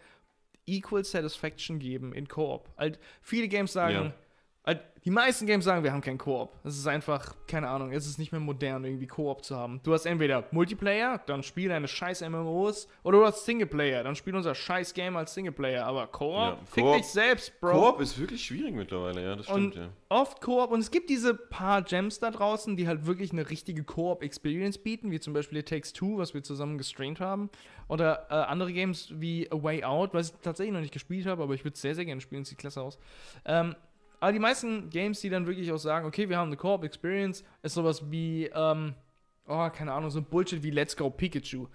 Equal 0.66 1.04
Satisfaction 1.04 1.80
geben 1.80 2.14
in 2.14 2.28
Koop. 2.28 2.70
Halt, 2.78 3.00
viele 3.22 3.48
Games 3.48 3.74
sagen, 3.74 3.94
Ja. 3.96 4.14
Halt, 4.66 4.82
die 5.06 5.12
meisten 5.12 5.46
Games 5.48 5.64
sagen, 5.66 5.84
wir 5.84 5.94
haben 5.94 6.02
keinen 6.02 6.18
Koop. 6.18 6.52
Es 6.66 6.78
ist 6.78 6.86
einfach, 6.86 7.34
keine 7.48 7.70
Ahnung, 7.70 7.92
es 7.94 8.06
ist 8.06 8.20
nicht 8.20 8.32
mehr 8.34 8.42
modern, 8.42 8.84
irgendwie 8.84 9.08
Koop 9.08 9.44
zu 9.46 9.56
haben. 9.56 9.80
Du 9.84 9.94
hast 9.94 10.06
entweder 10.06 10.44
Multiplayer, 10.52 11.20
dann 11.26 11.42
spiel 11.42 11.70
deine 11.70 11.88
scheiß 11.88 12.22
MMOs, 12.30 12.88
oder 13.04 13.20
du 13.20 13.26
hast 13.26 13.46
Singleplayer, 13.46 14.04
dann 14.04 14.16
spiel 14.16 14.36
unser 14.36 14.54
scheiß 14.54 14.94
Game 14.94 15.16
als 15.16 15.34
Singleplayer. 15.34 15.86
Aber 15.86 16.06
Koop, 16.08 16.34
Ja, 16.36 16.58
fick 16.66 16.84
Koop- 16.84 16.98
dich 16.98 17.08
selbst, 17.08 17.60
Bro. 17.62 17.72
Koop 17.72 18.02
ist 18.02 18.20
wirklich 18.20 18.44
schwierig 18.44 18.76
mittlerweile, 18.76 19.24
ja, 19.24 19.36
das 19.38 19.46
stimmt, 19.46 19.76
Und 19.78 19.82
ja. 19.84 19.90
oft 20.10 20.42
Koop 20.42 20.72
und 20.72 20.82
es 20.82 20.92
gibt 20.92 21.10
diese 21.10 21.34
paar 21.34 21.82
Gems 21.82 22.20
da 22.20 22.30
draußen, 22.30 22.76
die 22.76 22.88
halt 22.88 23.06
wirklich 23.06 23.32
eine 23.32 23.50
richtige 23.50 23.84
Koop-Experience 23.86 24.78
bieten, 24.80 25.12
wie 25.12 25.20
zum 25.22 25.34
Beispiel 25.34 25.64
Takes 25.64 25.94
Two, 25.94 26.18
was 26.18 26.34
wir 26.34 26.44
zusammen 26.44 26.78
gestreamt 26.78 27.22
haben. 27.22 27.50
Oder 27.88 28.28
äh, 28.30 28.34
andere 28.34 28.72
Games 28.74 29.12
wie 29.16 29.50
A 29.52 29.64
Way 29.64 29.84
Out, 29.86 30.14
was 30.14 30.30
ich 30.32 30.36
tatsächlich 30.44 30.74
noch 30.74 30.82
nicht 30.82 30.94
gespielt 30.94 31.26
habe, 31.26 31.42
aber 31.42 31.54
ich 31.56 31.64
würde 31.64 31.74
es 31.74 31.82
sehr, 31.82 31.96
sehr 31.96 32.06
gerne 32.06 32.22
spielen, 32.22 32.44
sieht 32.46 32.58
klasse 32.60 32.82
aus. 32.82 33.00
Ähm, 33.46 33.76
aber 34.20 34.32
die 34.32 34.40
meisten 34.40 34.90
Games, 34.90 35.22
die 35.22 35.30
dann 35.30 35.48
wirklich 35.48 35.72
auch 35.72 35.78
sagen, 35.78 36.06
okay, 36.06 36.28
wir 36.30 36.38
haben 36.38 36.48
eine 36.50 36.58
Koop-Experience, 36.58 37.44
ist 37.64 37.74
sowas 37.74 38.10
wie, 38.12 38.46
ähm, 38.54 38.94
oh, 39.48 39.70
keine 39.70 39.94
Ahnung, 39.94 40.10
so 40.10 40.20
ein 40.20 40.26
Bullshit 40.26 40.62
wie 40.64 40.72
Let's 40.72 40.96
Go 40.96 41.10
Pikachu. 41.10 41.68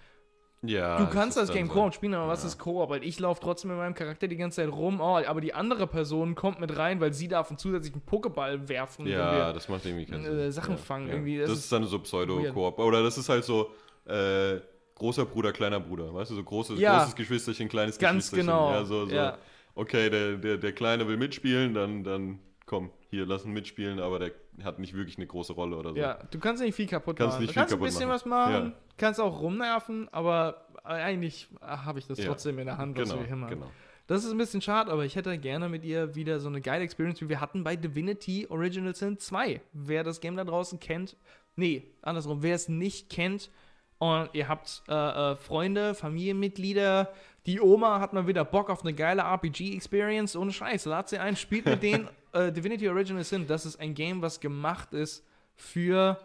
Ja, 0.66 0.96
Du 0.96 1.04
das 1.04 1.12
kannst 1.12 1.36
das 1.36 1.48
dann 1.48 1.56
Game 1.56 1.66
so. 1.66 1.74
Koop 1.74 1.92
spielen, 1.94 2.14
aber 2.14 2.26
was 2.28 2.40
Ja. 2.42 2.48
ist 2.48 2.58
Koop? 2.58 2.88
Weil 2.88 3.04
ich 3.04 3.20
laufe 3.20 3.38
trotzdem 3.38 3.68
mit 3.70 3.76
meinem 3.78 3.92
Charakter 3.94 4.26
die 4.28 4.36
ganze 4.36 4.62
Zeit 4.62 4.72
rum, 4.72 4.98
oh, 5.00 5.18
aber 5.18 5.42
die 5.42 5.52
andere 5.52 5.86
Person 5.86 6.34
kommt 6.34 6.58
mit 6.58 6.76
rein, 6.78 7.00
weil 7.00 7.12
sie 7.12 7.28
darf 7.28 7.50
einen 7.50 7.58
zusätzlichen 7.58 8.00
Pokéball 8.06 8.66
werfen. 8.66 9.06
Ja, 9.06 9.52
das 9.52 9.68
macht 9.68 9.84
irgendwie 9.84 10.06
keinen 10.06 10.24
äh, 10.24 10.42
Sinn. 10.44 10.52
Sachen 10.52 10.70
ja, 10.72 10.76
fangen 10.78 11.08
ja. 11.08 11.14
irgendwie, 11.14 11.38
Das, 11.38 11.50
das 11.50 11.58
ist 11.58 11.70
dann 11.72 11.84
so 11.84 11.98
Pseudo-Koop. 11.98 12.78
Oder 12.78 13.02
das 13.02 13.18
ist 13.18 13.28
halt 13.28 13.44
so 13.44 13.72
äh, 14.06 14.58
großer 14.94 15.26
Bruder, 15.26 15.52
kleiner 15.52 15.80
Bruder. 15.80 16.14
Weißt 16.14 16.30
du, 16.30 16.34
so 16.36 16.42
großes, 16.42 16.80
großes 16.80 17.14
Geschwisterchen, 17.14 17.68
kleines 17.68 17.98
Ganz 17.98 18.30
Geschwisterchen. 18.30 18.46
genau. 18.46 18.70
Ja, 18.70 18.84
so, 18.86 19.04
so. 19.04 19.14
Okay, 19.74 20.08
der, 20.10 20.36
der, 20.36 20.56
der 20.58 20.72
Kleine 20.72 21.08
will 21.08 21.16
mitspielen, 21.16 21.74
dann, 21.74 22.04
dann 22.04 22.38
komm, 22.66 22.90
hier, 23.10 23.26
lass 23.26 23.44
ihn 23.44 23.52
mitspielen, 23.52 23.98
aber 23.98 24.18
der 24.18 24.32
hat 24.62 24.78
nicht 24.78 24.94
wirklich 24.94 25.16
eine 25.16 25.26
große 25.26 25.52
Rolle 25.52 25.76
oder 25.76 25.90
so. 25.90 25.96
Ja, 25.96 26.18
du 26.30 26.38
kannst 26.38 26.62
nicht 26.62 26.74
viel 26.74 26.86
kaputt 26.86 27.16
Kannst 27.16 27.34
machen. 27.34 27.40
nicht 27.42 27.50
du 27.50 27.52
viel 27.54 27.60
kannst 27.60 27.72
ein 27.74 27.78
kaputt 27.78 27.86
bisschen 27.88 28.08
machen. 28.08 28.14
was 28.14 28.24
machen, 28.26 28.66
Ja. 28.66 28.72
kannst 28.96 29.20
auch 29.20 29.40
rumnerven, 29.40 30.08
aber 30.12 30.66
eigentlich 30.84 31.48
habe 31.60 31.98
ich 31.98 32.06
das 32.06 32.18
Ja. 32.18 32.26
trotzdem 32.26 32.58
in 32.60 32.66
der 32.66 32.78
Hand, 32.78 32.96
was 32.96 33.08
Genau, 33.08 33.20
wir 33.20 33.26
hier 33.26 33.36
machen. 33.36 33.54
genau. 33.54 33.70
Das 34.06 34.22
ist 34.22 34.30
ein 34.30 34.38
bisschen 34.38 34.60
schade, 34.60 34.92
aber 34.92 35.04
ich 35.06 35.16
hätte 35.16 35.36
gerne 35.38 35.68
mit 35.70 35.82
ihr 35.84 36.14
wieder 36.14 36.38
so 36.38 36.48
eine 36.48 36.60
geile 36.60 36.84
Experience, 36.84 37.20
wie 37.22 37.28
wir 37.30 37.40
hatten 37.40 37.64
bei 37.64 37.74
Divinity 37.74 38.46
Original 38.50 38.94
Sin 38.94 39.18
2. 39.18 39.60
Wer 39.72 40.04
das 40.04 40.20
Game 40.20 40.36
da 40.36 40.44
draußen 40.44 40.78
kennt, 40.78 41.16
nee, 41.56 41.84
andersrum, 42.02 42.42
wer 42.42 42.54
es 42.54 42.68
nicht 42.68 43.08
kennt 43.08 43.50
und 43.98 44.28
ihr 44.34 44.46
habt 44.48 44.82
äh, 44.88 44.92
äh, 45.32 45.36
Freunde, 45.36 45.94
Familienmitglieder, 45.94 47.12
die 47.46 47.60
Oma 47.60 48.00
hat 48.00 48.12
mal 48.12 48.26
wieder 48.26 48.44
Bock 48.44 48.70
auf 48.70 48.82
eine 48.82 48.94
geile 48.94 49.22
RPG-Experience, 49.22 50.36
ohne 50.36 50.52
Scheiß, 50.52 50.86
lad 50.86 51.08
sie 51.08 51.18
ein, 51.18 51.36
spielt 51.36 51.66
mit 51.66 51.82
denen 51.82 52.08
äh, 52.32 52.50
Divinity 52.50 52.88
Original 52.88 53.24
Sin. 53.24 53.46
Das 53.46 53.66
ist 53.66 53.78
ein 53.80 53.94
Game, 53.94 54.22
was 54.22 54.40
gemacht 54.40 54.94
ist 54.94 55.24
für 55.54 56.18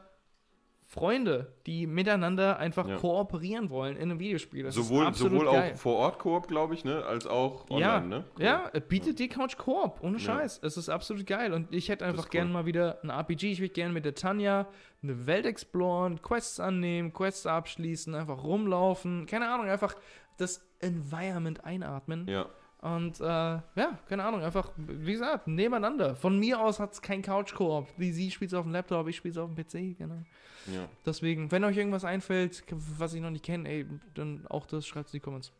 Freunde, 0.92 1.54
die 1.68 1.86
miteinander 1.86 2.58
einfach 2.58 2.88
Ja. 2.88 2.96
kooperieren 2.96 3.70
wollen 3.70 3.96
in 3.96 4.10
einem 4.10 4.20
Videospiel. 4.20 4.64
Das 4.64 4.76
ist 4.76 4.88
Sowohl, 4.88 5.14
sowohl 5.14 5.46
geil. 5.46 5.74
auch 5.74 5.78
vor 5.78 5.98
Ort 5.98 6.18
Koop, 6.18 6.48
glaube 6.48 6.74
ich, 6.74 6.84
ne, 6.84 7.06
als 7.06 7.28
auch 7.28 7.70
online, 7.70 7.82
ja, 7.84 8.00
ne? 8.00 8.24
ja, 8.40 8.70
es 8.74 8.82
bietet 8.88 9.20
die 9.20 9.28
Couch 9.28 9.56
Koop, 9.56 10.00
ohne 10.02 10.18
Ja. 10.18 10.24
Scheiß. 10.24 10.62
Es 10.64 10.78
ist 10.78 10.90
absolut 10.90 11.28
geil 11.28 11.54
und 11.54 11.76
ich 11.76 11.90
hätte 11.90 12.06
einfach 12.08 12.24
ist 12.26 12.32
gerne 12.32 12.48
cool. 12.48 12.54
mal 12.54 12.66
wieder 12.66 12.98
ein 13.04 13.12
RPG. 13.12 13.52
Ich 13.52 13.60
würde 13.62 13.72
gerne 13.74 13.94
mit 13.94 14.04
der 14.04 14.16
Tanja 14.16 14.68
eine 15.04 15.28
Welt 15.28 15.46
exploren, 15.46 16.24
Quests 16.24 16.60
annehmen, 16.60 17.14
Quests 17.14 17.46
abschließen, 17.46 18.16
einfach 18.16 18.44
rumlaufen, 18.44 19.28
keine 19.28 19.48
Ahnung, 19.48 19.68
einfach 19.70 19.94
das 20.38 20.66
Environment 20.80 21.64
einatmen. 21.66 22.28
Ja. 22.28 22.48
Und 22.82 23.20
äh, 23.20 23.24
ja, 23.24 24.00
keine 24.08 24.24
Ahnung, 24.24 24.42
einfach, 24.42 24.72
wie 24.78 25.12
gesagt, 25.12 25.48
nebeneinander. 25.48 26.16
Von 26.16 26.40
mir 26.40 26.62
aus 26.62 26.80
hat 26.80 26.94
es 26.94 27.02
kein 27.02 27.22
Couch-Koop. 27.22 27.88
Sie 27.98 28.32
spielt 28.32 28.54
auf 28.54 28.64
dem 28.64 28.72
Laptop, 28.72 29.08
ich 29.10 29.18
spiele 29.18 29.42
auf 29.42 29.54
dem 29.54 29.56
PC, 29.56 29.98
genau. 29.98 30.24
Ja. 30.68 30.88
Deswegen, 31.06 31.52
wenn 31.52 31.64
euch 31.66 31.76
irgendwas 31.76 32.06
einfällt, 32.06 32.64
was 32.98 33.14
ich 33.14 33.22
noch 33.22 33.32
nicht 33.32 33.44
kenne, 33.44 33.68
ey, 33.68 33.86
dann 34.14 34.46
auch 34.48 34.66
das 34.66 34.88
schreibt 34.88 35.08
es 35.08 35.14
in 35.14 35.18
die 35.20 35.24
Comments. 35.24 35.52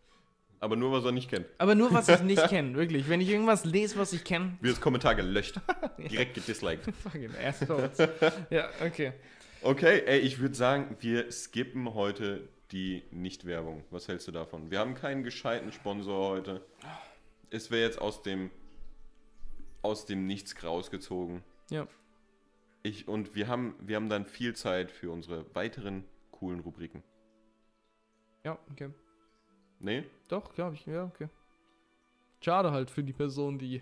Aber 0.61 0.76
nur, 0.76 0.91
was 0.91 1.05
er 1.05 1.11
nicht 1.11 1.30
kennt. 1.30 1.45
Aber 1.57 1.76
nur, 1.76 1.93
was 1.93 2.07
ich 2.09 2.22
nicht 2.22 2.47
kenne, 2.49 2.76
wirklich. 2.76 3.07
Wenn 3.09 3.22
ich 3.22 3.30
irgendwas 3.30 3.65
lese, 3.65 3.97
was 3.97 4.13
ich 4.13 4.24
kenne, 4.24 4.57
Wird 4.61 4.76
das 4.76 4.82
Kommentar 4.82 5.15
gelöscht. 5.15 5.59
Direkt 5.97 6.36
gedisliked. 6.36 6.93
fucking 7.03 7.32
Assholes. 7.43 7.97
ja, 8.49 8.70
okay. 8.86 9.13
Okay, 9.61 10.03
ey, 10.05 10.20
ich 10.20 10.39
würde 10.39 10.55
sagen, 10.55 10.95
wir 11.01 11.32
skippen 11.32 11.93
heute 11.93 12.47
die 12.72 13.03
Nicht-Werbung. 13.11 13.84
Was 13.89 14.07
hältst 14.07 14.28
du 14.28 14.32
davon? 14.32 14.70
Wir 14.72 14.80
haben 14.80 14.95
keinen 14.95 15.24
gescheiten 15.24 15.72
Sponsor 15.72 16.30
heute. 16.30 16.61
Es 17.51 17.71
wäre 17.71 17.83
jetzt 17.83 17.99
aus 17.99 18.21
dem 18.21 18.51
aus 19.81 20.05
dem 20.05 20.25
Nichts 20.27 20.61
rausgezogen. 20.63 21.43
Ja. 21.69 21.87
Ich, 22.83 23.07
und 23.07 23.35
wir 23.35 23.47
haben, 23.47 23.75
wir 23.79 23.95
haben 23.95 24.09
dann 24.09 24.25
viel 24.25 24.55
Zeit 24.55 24.91
für 24.91 25.11
unsere 25.11 25.45
weiteren 25.55 26.03
coolen 26.31 26.59
Rubriken. 26.59 27.03
Ja, 28.43 28.57
okay. 28.71 28.89
Nee? 29.79 30.03
Doch, 30.27 30.53
glaube 30.53 30.75
ich, 30.75 30.85
ja, 30.85 31.05
okay. 31.05 31.29
Schade 32.41 32.71
halt 32.71 32.89
für 32.91 33.03
die 33.03 33.13
Person, 33.13 33.57
die 33.57 33.81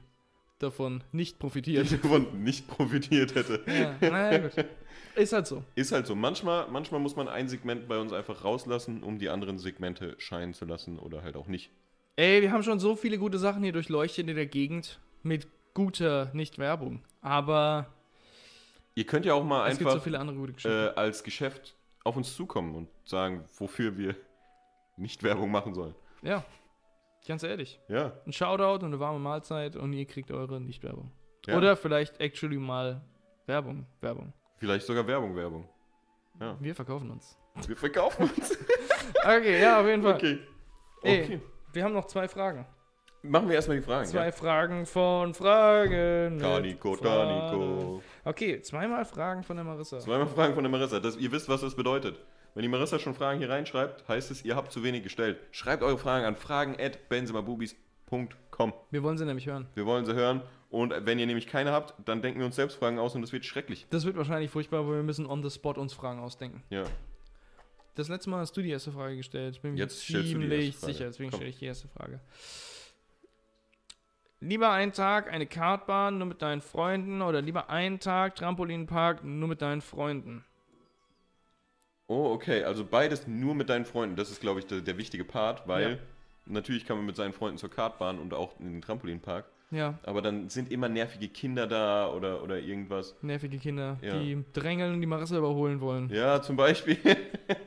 davon 0.59 1.03
nicht 1.11 1.35
Die 1.35 1.39
profitiert. 1.39 1.91
davon 1.91 2.43
nicht 2.43 2.67
profitiert 2.67 3.35
hätte. 3.35 3.63
ja, 3.67 3.95
naja, 4.09 4.47
gut. 4.47 4.65
Ist 5.15 5.33
halt 5.33 5.47
so. 5.47 5.63
Ist 5.75 5.91
halt 5.91 6.07
so. 6.07 6.15
Manchmal, 6.15 6.67
manchmal 6.69 6.99
muss 6.99 7.15
man 7.15 7.27
ein 7.27 7.47
Segment 7.49 7.87
bei 7.87 7.99
uns 7.99 8.13
einfach 8.13 8.43
rauslassen, 8.43 9.03
um 9.03 9.19
die 9.19 9.29
anderen 9.29 9.57
Segmente 9.59 10.15
scheinen 10.19 10.53
zu 10.53 10.65
lassen 10.65 10.97
oder 10.99 11.21
halt 11.23 11.35
auch 11.35 11.47
nicht. 11.47 11.71
Ey, 12.19 12.41
wir 12.41 12.51
haben 12.51 12.63
schon 12.63 12.79
so 12.79 12.95
viele 12.95 13.19
gute 13.19 13.37
Sachen 13.37 13.61
hier 13.61 13.71
durchleuchtet 13.71 14.27
in 14.27 14.35
der 14.35 14.47
Gegend 14.47 14.99
mit 15.21 15.47
guter 15.75 16.31
Nicht-Werbung. 16.33 17.03
Aber 17.21 17.93
Ihr 18.95 19.05
könnt 19.05 19.23
ja 19.27 19.35
auch 19.35 19.43
mal 19.43 19.69
gibt 19.69 19.83
so 19.83 19.87
einfach 19.87 20.03
viele 20.03 20.17
andere 20.19 20.35
gute 20.35 20.67
äh, 20.95 20.99
als 20.99 21.23
Geschäft 21.23 21.75
auf 22.03 22.17
uns 22.17 22.35
zukommen 22.35 22.73
und 22.73 22.89
sagen, 23.05 23.45
wofür 23.59 23.99
wir 23.99 24.15
nicht 24.97 25.21
Werbung 25.21 25.51
machen 25.51 25.75
sollen. 25.75 25.93
ja, 26.23 26.43
ganz 27.27 27.43
ehrlich. 27.43 27.79
Ja. 27.87 28.13
Ein 28.25 28.33
Shoutout 28.33 28.83
und 28.83 28.85
eine 28.85 28.99
warme 28.99 29.19
Mahlzeit 29.19 29.75
und 29.75 29.93
ihr 29.93 30.05
kriegt 30.07 30.31
eure 30.31 30.59
Nicht-Werbung. 30.59 31.11
ja. 31.45 31.55
Oder 31.55 31.77
vielleicht 31.77 32.19
actually 32.19 32.57
mal 32.57 32.99
Werbung. 33.45 33.85
Werbung. 34.01 34.33
vielleicht 34.57 34.87
sogar 34.87 35.05
Werbung, 35.05 35.35
Werbung. 35.35 35.69
Wir 36.59 36.73
verkaufen 36.73 37.11
uns. 37.11 37.37
Wir 37.67 37.77
verkaufen 37.77 38.27
uns. 38.35 38.57
Okay, 39.23 39.61
ja, 39.61 39.79
auf 39.79 39.87
jeden 39.87 40.03
Fall. 40.03 40.15
Okay. 40.15 40.39
Ey. 41.03 41.23
Okay. 41.23 41.41
Wir 41.77 41.83
haben 41.83 41.93
noch 41.93 42.07
zwei 42.07 42.27
Fragen. 42.27 42.65
Machen 43.21 43.49
wir 43.49 43.55
erstmal 43.55 43.77
die 43.77 43.83
Fragen. 43.83 44.07
Zwei 44.07 44.25
Ja? 44.25 44.31
Fragen 44.31 44.87
von 44.87 45.35
Fragen. 45.35 46.39
Fragen. 46.39 46.79
Taniko. 46.79 48.01
Okay, 48.25 48.59
zweimal 48.63 49.05
Fragen 49.05 49.43
von 49.43 49.57
der 49.57 49.63
Marissa. 49.63 49.99
Zweimal 49.99 50.25
Fragen 50.25 50.55
von 50.55 50.63
der 50.63 50.71
Marissa. 50.71 50.99
Das, 50.99 51.17
ihr 51.17 51.31
wisst, 51.31 51.47
was 51.49 51.61
das 51.61 51.75
bedeutet. 51.75 52.19
Wenn 52.55 52.63
die 52.63 52.67
Marissa 52.67 52.97
schon 52.97 53.13
Fragen 53.13 53.37
hier 53.37 53.51
reinschreibt, 53.51 54.07
heißt 54.07 54.31
es, 54.31 54.43
ihr 54.43 54.55
habt 54.55 54.71
zu 54.71 54.83
wenig 54.83 55.03
gestellt. 55.03 55.39
Schreibt 55.51 55.83
eure 55.83 55.99
Fragen 55.99 56.25
an 56.25 56.35
fragen.benzimabubis.com. 56.35 58.73
Wir 58.89 59.03
wollen 59.03 59.19
sie 59.19 59.25
nämlich 59.25 59.45
hören. 59.45 59.67
Wir 59.75 59.85
wollen 59.85 60.05
sie 60.05 60.15
hören. 60.15 60.41
Und 60.71 60.95
wenn 61.05 61.19
ihr 61.19 61.27
nämlich 61.27 61.45
keine 61.45 61.73
habt, 61.73 61.93
dann 62.07 62.23
denken 62.23 62.39
wir 62.39 62.47
uns 62.47 62.55
selbst 62.55 62.79
Fragen 62.79 62.97
aus 62.97 63.13
und 63.13 63.21
das 63.21 63.33
wird 63.33 63.45
schrecklich. 63.45 63.85
Das 63.91 64.03
wird 64.03 64.17
wahrscheinlich 64.17 64.49
furchtbar, 64.49 64.87
weil 64.87 64.95
wir 64.95 65.03
müssen 65.03 65.27
on 65.27 65.43
the 65.43 65.51
spot 65.51 65.73
uns 65.73 65.93
Fragen 65.93 66.21
ausdenken. 66.21 66.63
Ja. 66.71 66.85
Das 67.97 68.09
letzte 68.09 68.29
Mal 68.29 68.41
hast 68.41 68.55
du 68.55 68.61
die 68.61 68.69
erste 68.69 68.91
Frage 68.91 69.17
gestellt. 69.17 69.55
Ich 69.55 69.61
bin 69.61 69.73
mir 69.73 69.79
Jetzt 69.79 70.01
ziemlich 70.01 70.77
sicher, 70.77 71.05
deswegen 71.05 71.31
Komm. 71.31 71.37
stelle 71.39 71.49
ich 71.49 71.57
die 71.57 71.65
erste 71.65 71.87
Frage. 71.87 72.19
Lieber 74.39 74.69
einen 74.69 74.91
Tag 74.93 75.31
eine 75.31 75.47
Kartbahn 75.47 76.19
nur 76.19 76.27
mit 76.27 76.43
deinen 76.43 76.61
Freunden 76.61 77.23
oder 77.23 77.41
lieber 77.41 77.71
einen 77.71 77.99
Tag 77.99 78.35
Trampolinpark 78.35 79.23
nur 79.23 79.47
mit 79.49 79.63
deinen 79.63 79.81
Freunden? 79.81 80.45
Oh, 82.05 82.31
okay. 82.33 82.63
Also 82.63 82.85
beides 82.85 83.25
nur 83.25 83.55
mit 83.55 83.67
deinen 83.69 83.85
Freunden. 83.85 84.15
Das 84.15 84.29
ist, 84.29 84.41
glaube 84.41 84.59
ich, 84.59 84.67
der, 84.67 84.81
der 84.81 84.97
wichtige 84.99 85.23
Part, 85.25 85.67
weil 85.67 85.91
Ja. 85.93 85.97
natürlich 86.45 86.85
kann 86.85 86.97
man 86.97 87.05
mit 87.07 87.15
seinen 87.15 87.33
Freunden 87.33 87.57
zur 87.57 87.71
Kartbahn 87.71 88.19
und 88.19 88.31
auch 88.35 88.59
in 88.59 88.73
den 88.73 88.81
Trampolinpark. 88.83 89.45
Ja, 89.71 89.97
Aber 90.03 90.21
dann 90.21 90.47
sind 90.49 90.71
immer 90.71 90.87
nervige 90.87 91.27
Kinder 91.27 91.65
da 91.67 92.09
oder, 92.13 92.41
oder 92.43 92.59
irgendwas. 92.59 93.15
nervige 93.23 93.57
Kinder, 93.57 93.97
Ja. 94.01 94.17
die 94.19 94.41
drängeln 94.53 94.93
und 94.93 95.01
die 95.01 95.07
Marissa 95.07 95.35
überholen 95.37 95.81
wollen. 95.81 96.09
Ja, 96.09 96.41
zum 96.43 96.55
Beispiel. 96.55 96.97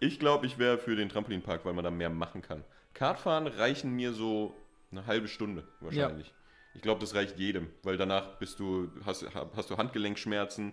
ich 0.00 0.18
glaube, 0.18 0.46
ich 0.46 0.58
wäre 0.58 0.78
für 0.78 0.96
den 0.96 1.08
Trampolinpark, 1.08 1.64
weil 1.64 1.72
man 1.72 1.84
da 1.84 1.90
mehr 1.90 2.10
machen 2.10 2.42
kann. 2.42 2.64
Kartfahren 2.94 3.46
reichen 3.46 3.94
mir 3.94 4.12
so 4.12 4.54
eine 4.90 5.06
halbe 5.06 5.28
Stunde 5.28 5.64
wahrscheinlich. 5.80 6.32
Ich 6.74 6.82
glaube, 6.82 7.00
das 7.00 7.14
reicht 7.14 7.38
jedem, 7.38 7.68
weil 7.82 7.96
danach 7.96 8.38
bist 8.38 8.60
du, 8.60 8.90
hast, 9.04 9.26
hast 9.34 9.70
du 9.70 9.76
Handgelenkschmerzen, 9.76 10.72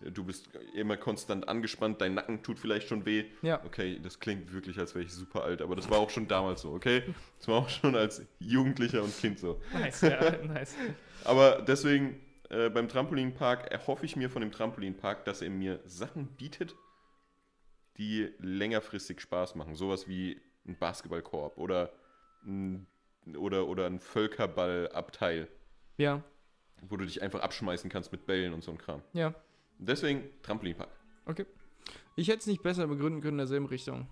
du 0.00 0.24
bist 0.24 0.50
immer 0.74 0.96
konstant 0.96 1.48
angespannt, 1.48 2.00
dein 2.00 2.14
Nacken 2.14 2.42
tut 2.42 2.58
vielleicht 2.58 2.88
schon 2.88 3.06
weh. 3.06 3.24
Ja. 3.42 3.64
Okay, 3.64 3.98
das 4.02 4.20
klingt 4.20 4.52
wirklich, 4.52 4.78
als 4.78 4.94
wäre 4.94 5.04
ich 5.04 5.12
super 5.12 5.44
alt, 5.44 5.62
aber 5.62 5.74
das 5.74 5.90
war 5.90 5.98
auch 5.98 6.10
schon 6.10 6.28
damals 6.28 6.62
so, 6.62 6.72
okay? 6.72 7.02
Das 7.38 7.48
war 7.48 7.56
auch 7.56 7.68
schon 7.68 7.96
als 7.96 8.22
Jugendlicher 8.38 9.02
und 9.02 9.16
Kind 9.18 9.38
so. 9.38 9.60
Nice, 9.72 10.02
ja, 10.02 10.36
nice. 10.46 10.74
Aber 11.24 11.62
deswegen, 11.62 12.20
äh, 12.50 12.68
beim 12.68 12.88
Trampolinpark 12.88 13.70
erhoffe 13.72 14.04
ich 14.04 14.16
mir 14.16 14.28
von 14.28 14.42
dem 14.42 14.52
Trampolinpark, 14.52 15.24
dass 15.24 15.42
er 15.42 15.50
mir 15.50 15.80
Sachen 15.86 16.26
bietet, 16.26 16.74
die 17.98 18.32
längerfristig 18.38 19.20
Spaß 19.20 19.54
machen. 19.54 19.74
Sowas 19.76 20.06
wie 20.08 20.40
ein 20.66 20.76
Basketballkorb 20.78 21.56
oder 21.58 21.92
ein, 22.44 22.86
oder, 23.36 23.66
oder 23.68 23.86
ein 23.86 23.98
Völkerballabteil, 24.00 25.48
Ja, 25.96 26.22
wo 26.82 26.96
du 26.96 27.04
dich 27.04 27.22
einfach 27.22 27.40
abschmeißen 27.40 27.90
kannst 27.90 28.12
mit 28.12 28.26
Bällen 28.26 28.52
und 28.52 28.62
so 28.62 28.70
ein 28.72 28.78
Kram. 28.78 29.02
ja. 29.12 29.34
Deswegen 29.78 30.24
Trampolinpark. 30.42 30.88
Okay. 31.26 31.44
Ich 32.14 32.28
hätte 32.28 32.38
es 32.38 32.46
nicht 32.46 32.62
besser 32.62 32.86
begründen 32.86 33.20
können 33.20 33.34
in 33.34 33.38
derselben 33.38 33.66
Richtung. 33.66 34.08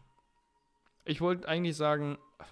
Ich 1.07 1.23
wollte 1.23 1.49
eigentlich 1.49 1.75
sagen, 1.75 2.19
das 2.37 2.49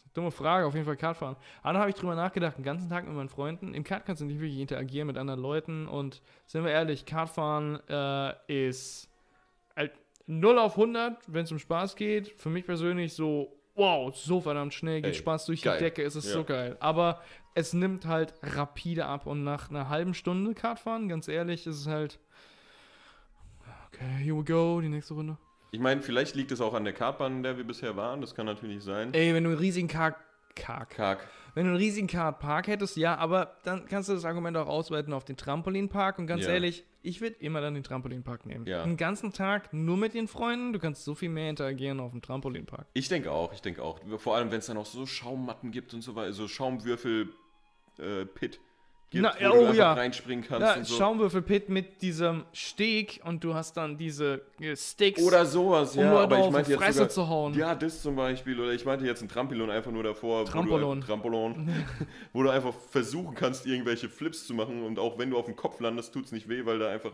ist 0.00 0.04
eine 0.06 0.12
dumme 0.14 0.30
Frage, 0.32 0.66
auf 0.66 0.74
jeden 0.74 0.84
Fall 0.84 0.96
Kart 0.96 1.16
fahren. 1.16 1.36
Aber 1.62 1.74
dann 1.74 1.80
habe 1.82 1.90
ich 1.90 1.96
drüber 1.96 2.16
nachgedacht, 2.16 2.56
den 2.56 2.64
ganzen 2.64 2.88
Tag 2.90 3.04
mit 3.06 3.14
meinen 3.14 3.28
Freunden. 3.28 3.74
Im 3.74 3.84
Kart 3.84 4.06
kannst 4.06 4.20
du 4.22 4.26
nicht 4.26 4.40
wirklich 4.40 4.58
interagieren 4.58 5.06
mit 5.06 5.16
anderen 5.18 5.38
Leuten 5.40 5.86
und 5.86 6.20
sind 6.46 6.64
wir 6.64 6.72
ehrlich, 6.72 7.06
Kartfahren 7.06 7.78
äh, 7.88 8.34
ist 8.66 9.08
0 10.28 10.58
auf 10.58 10.76
100, 10.76 11.16
wenn 11.26 11.44
es 11.44 11.50
um 11.52 11.58
Spaß 11.58 11.96
geht. 11.96 12.28
Für 12.36 12.50
mich 12.50 12.64
persönlich 12.66 13.14
so, 13.14 13.56
wow, 13.74 14.14
so 14.14 14.40
verdammt 14.40 14.74
schnell, 14.74 15.00
geht 15.00 15.14
Ey, 15.14 15.18
Spaß 15.18 15.46
durch 15.46 15.62
geil. 15.62 15.78
die 15.78 15.84
Decke, 15.84 16.02
es 16.04 16.14
ist 16.14 16.26
Ja. 16.26 16.32
so 16.34 16.44
geil. 16.44 16.76
Aber 16.80 17.22
es 17.54 17.72
nimmt 17.72 18.04
halt 18.06 18.34
rapide 18.42 19.06
ab 19.06 19.26
und 19.26 19.42
nach 19.42 19.70
einer 19.70 19.88
halben 19.88 20.14
Stunde 20.14 20.54
Kartfahren, 20.54 21.08
ganz 21.08 21.28
ehrlich, 21.28 21.66
ist 21.66 21.76
es 21.80 21.86
halt 21.86 22.20
Okay, 23.90 24.04
here 24.22 24.36
we 24.36 24.44
go, 24.44 24.80
die 24.80 24.88
nächste 24.90 25.14
Runde. 25.14 25.38
Ich 25.70 25.80
meine, 25.80 26.02
vielleicht 26.02 26.34
liegt 26.34 26.52
es 26.52 26.60
auch 26.60 26.74
an 26.74 26.84
der 26.84 26.92
Kartbahn, 26.92 27.38
in 27.38 27.42
der 27.42 27.56
wir 27.56 27.64
bisher 27.64 27.96
waren. 27.96 28.20
Das 28.20 28.34
kann 28.34 28.46
natürlich 28.46 28.82
sein. 28.84 29.12
Ey, 29.14 29.34
wenn 29.34 29.44
du 29.44 29.50
einen 29.50 29.58
riesigen 29.58 29.88
Kart. 29.88 30.14
Kark. 30.54 30.90
Kark. 30.90 31.26
Wenn 31.58 31.64
du 31.64 31.70
einen 31.72 31.80
riesigen 31.80 32.06
Kartpark 32.06 32.68
hättest, 32.68 32.96
ja, 32.96 33.16
aber 33.16 33.56
dann 33.64 33.86
kannst 33.86 34.08
du 34.08 34.12
das 34.12 34.24
Argument 34.24 34.56
auch 34.56 34.68
ausweiten 34.68 35.12
auf 35.12 35.24
den 35.24 35.36
Trampolinpark. 35.36 36.20
Und 36.20 36.28
ganz 36.28 36.44
Ja. 36.44 36.52
ehrlich, 36.52 36.84
ich 37.02 37.20
würde 37.20 37.34
immer 37.40 37.60
dann 37.60 37.74
den 37.74 37.82
Trampolinpark 37.82 38.46
nehmen. 38.46 38.64
Ja. 38.64 38.84
Den 38.84 38.96
ganzen 38.96 39.32
Tag 39.32 39.72
nur 39.72 39.96
mit 39.96 40.14
den 40.14 40.28
Freunden, 40.28 40.72
du 40.72 40.78
kannst 40.78 41.02
so 41.02 41.16
viel 41.16 41.30
mehr 41.30 41.50
interagieren 41.50 41.98
auf 41.98 42.12
dem 42.12 42.22
Trampolinpark. 42.22 42.86
Ich 42.94 43.08
denke 43.08 43.32
auch, 43.32 43.52
ich 43.52 43.60
denke 43.60 43.82
auch. 43.82 43.98
Vor 44.18 44.36
allem, 44.36 44.52
wenn 44.52 44.60
es 44.60 44.66
dann 44.66 44.76
auch 44.76 44.86
so 44.86 45.04
Schaummatten 45.04 45.72
gibt 45.72 45.92
und 45.94 46.02
so 46.02 46.14
weiter, 46.14 46.32
so 46.32 46.46
Schaumwürfel 46.46 47.30
äh, 47.98 48.24
Pit 48.24 48.60
gibt, 49.10 49.22
Na, 49.22 49.34
wo 49.38 49.42
ja, 49.42 49.48
du 49.48 49.54
oh 49.54 49.60
einfach 49.60 49.74
ja. 49.74 49.92
reinspringen 49.92 50.44
kannst 50.44 50.66
Ja, 50.66 50.74
und 50.74 50.86
so. 50.86 50.96
Schaumwürfelpit 50.96 51.68
mit 51.68 52.02
diesem 52.02 52.44
Steg 52.52 53.20
und 53.24 53.42
du 53.42 53.54
hast 53.54 53.76
dann 53.76 53.96
diese 53.96 54.42
äh, 54.60 54.76
Sticks, 54.76 55.22
Oder 55.22 55.46
sowas, 55.46 55.96
um 55.96 56.02
ja, 56.02 56.12
Leute 56.12 56.22
aber 56.22 56.46
ich 56.46 56.50
meinte 56.52 56.70
jetzt 56.70 56.80
Fresse 56.80 56.98
sogar, 56.98 57.08
zu 57.08 57.28
hauen. 57.28 57.54
Ja, 57.54 57.74
das 57.74 58.02
zum 58.02 58.16
Beispiel. 58.16 58.60
Oder 58.60 58.72
ich 58.72 58.84
meinte 58.84 59.06
jetzt 59.06 59.22
ein 59.22 59.28
Trampolin 59.28 59.70
einfach 59.70 59.90
nur 59.90 60.02
davor. 60.02 60.44
Trampolin. 60.44 60.86
Wo 60.86 60.94
du, 60.94 61.00
Trampolin. 61.00 61.84
wo 62.32 62.42
du 62.42 62.50
einfach 62.50 62.74
versuchen 62.74 63.34
kannst, 63.34 63.66
irgendwelche 63.66 64.08
Flips 64.08 64.46
zu 64.46 64.54
machen. 64.54 64.84
Und 64.84 64.98
auch 64.98 65.18
wenn 65.18 65.30
du 65.30 65.38
auf 65.38 65.46
dem 65.46 65.56
Kopf 65.56 65.80
landest, 65.80 66.12
tut 66.12 66.26
es 66.26 66.32
nicht 66.32 66.48
weh, 66.48 66.64
weil 66.66 66.78
da 66.78 66.88
einfach 66.88 67.12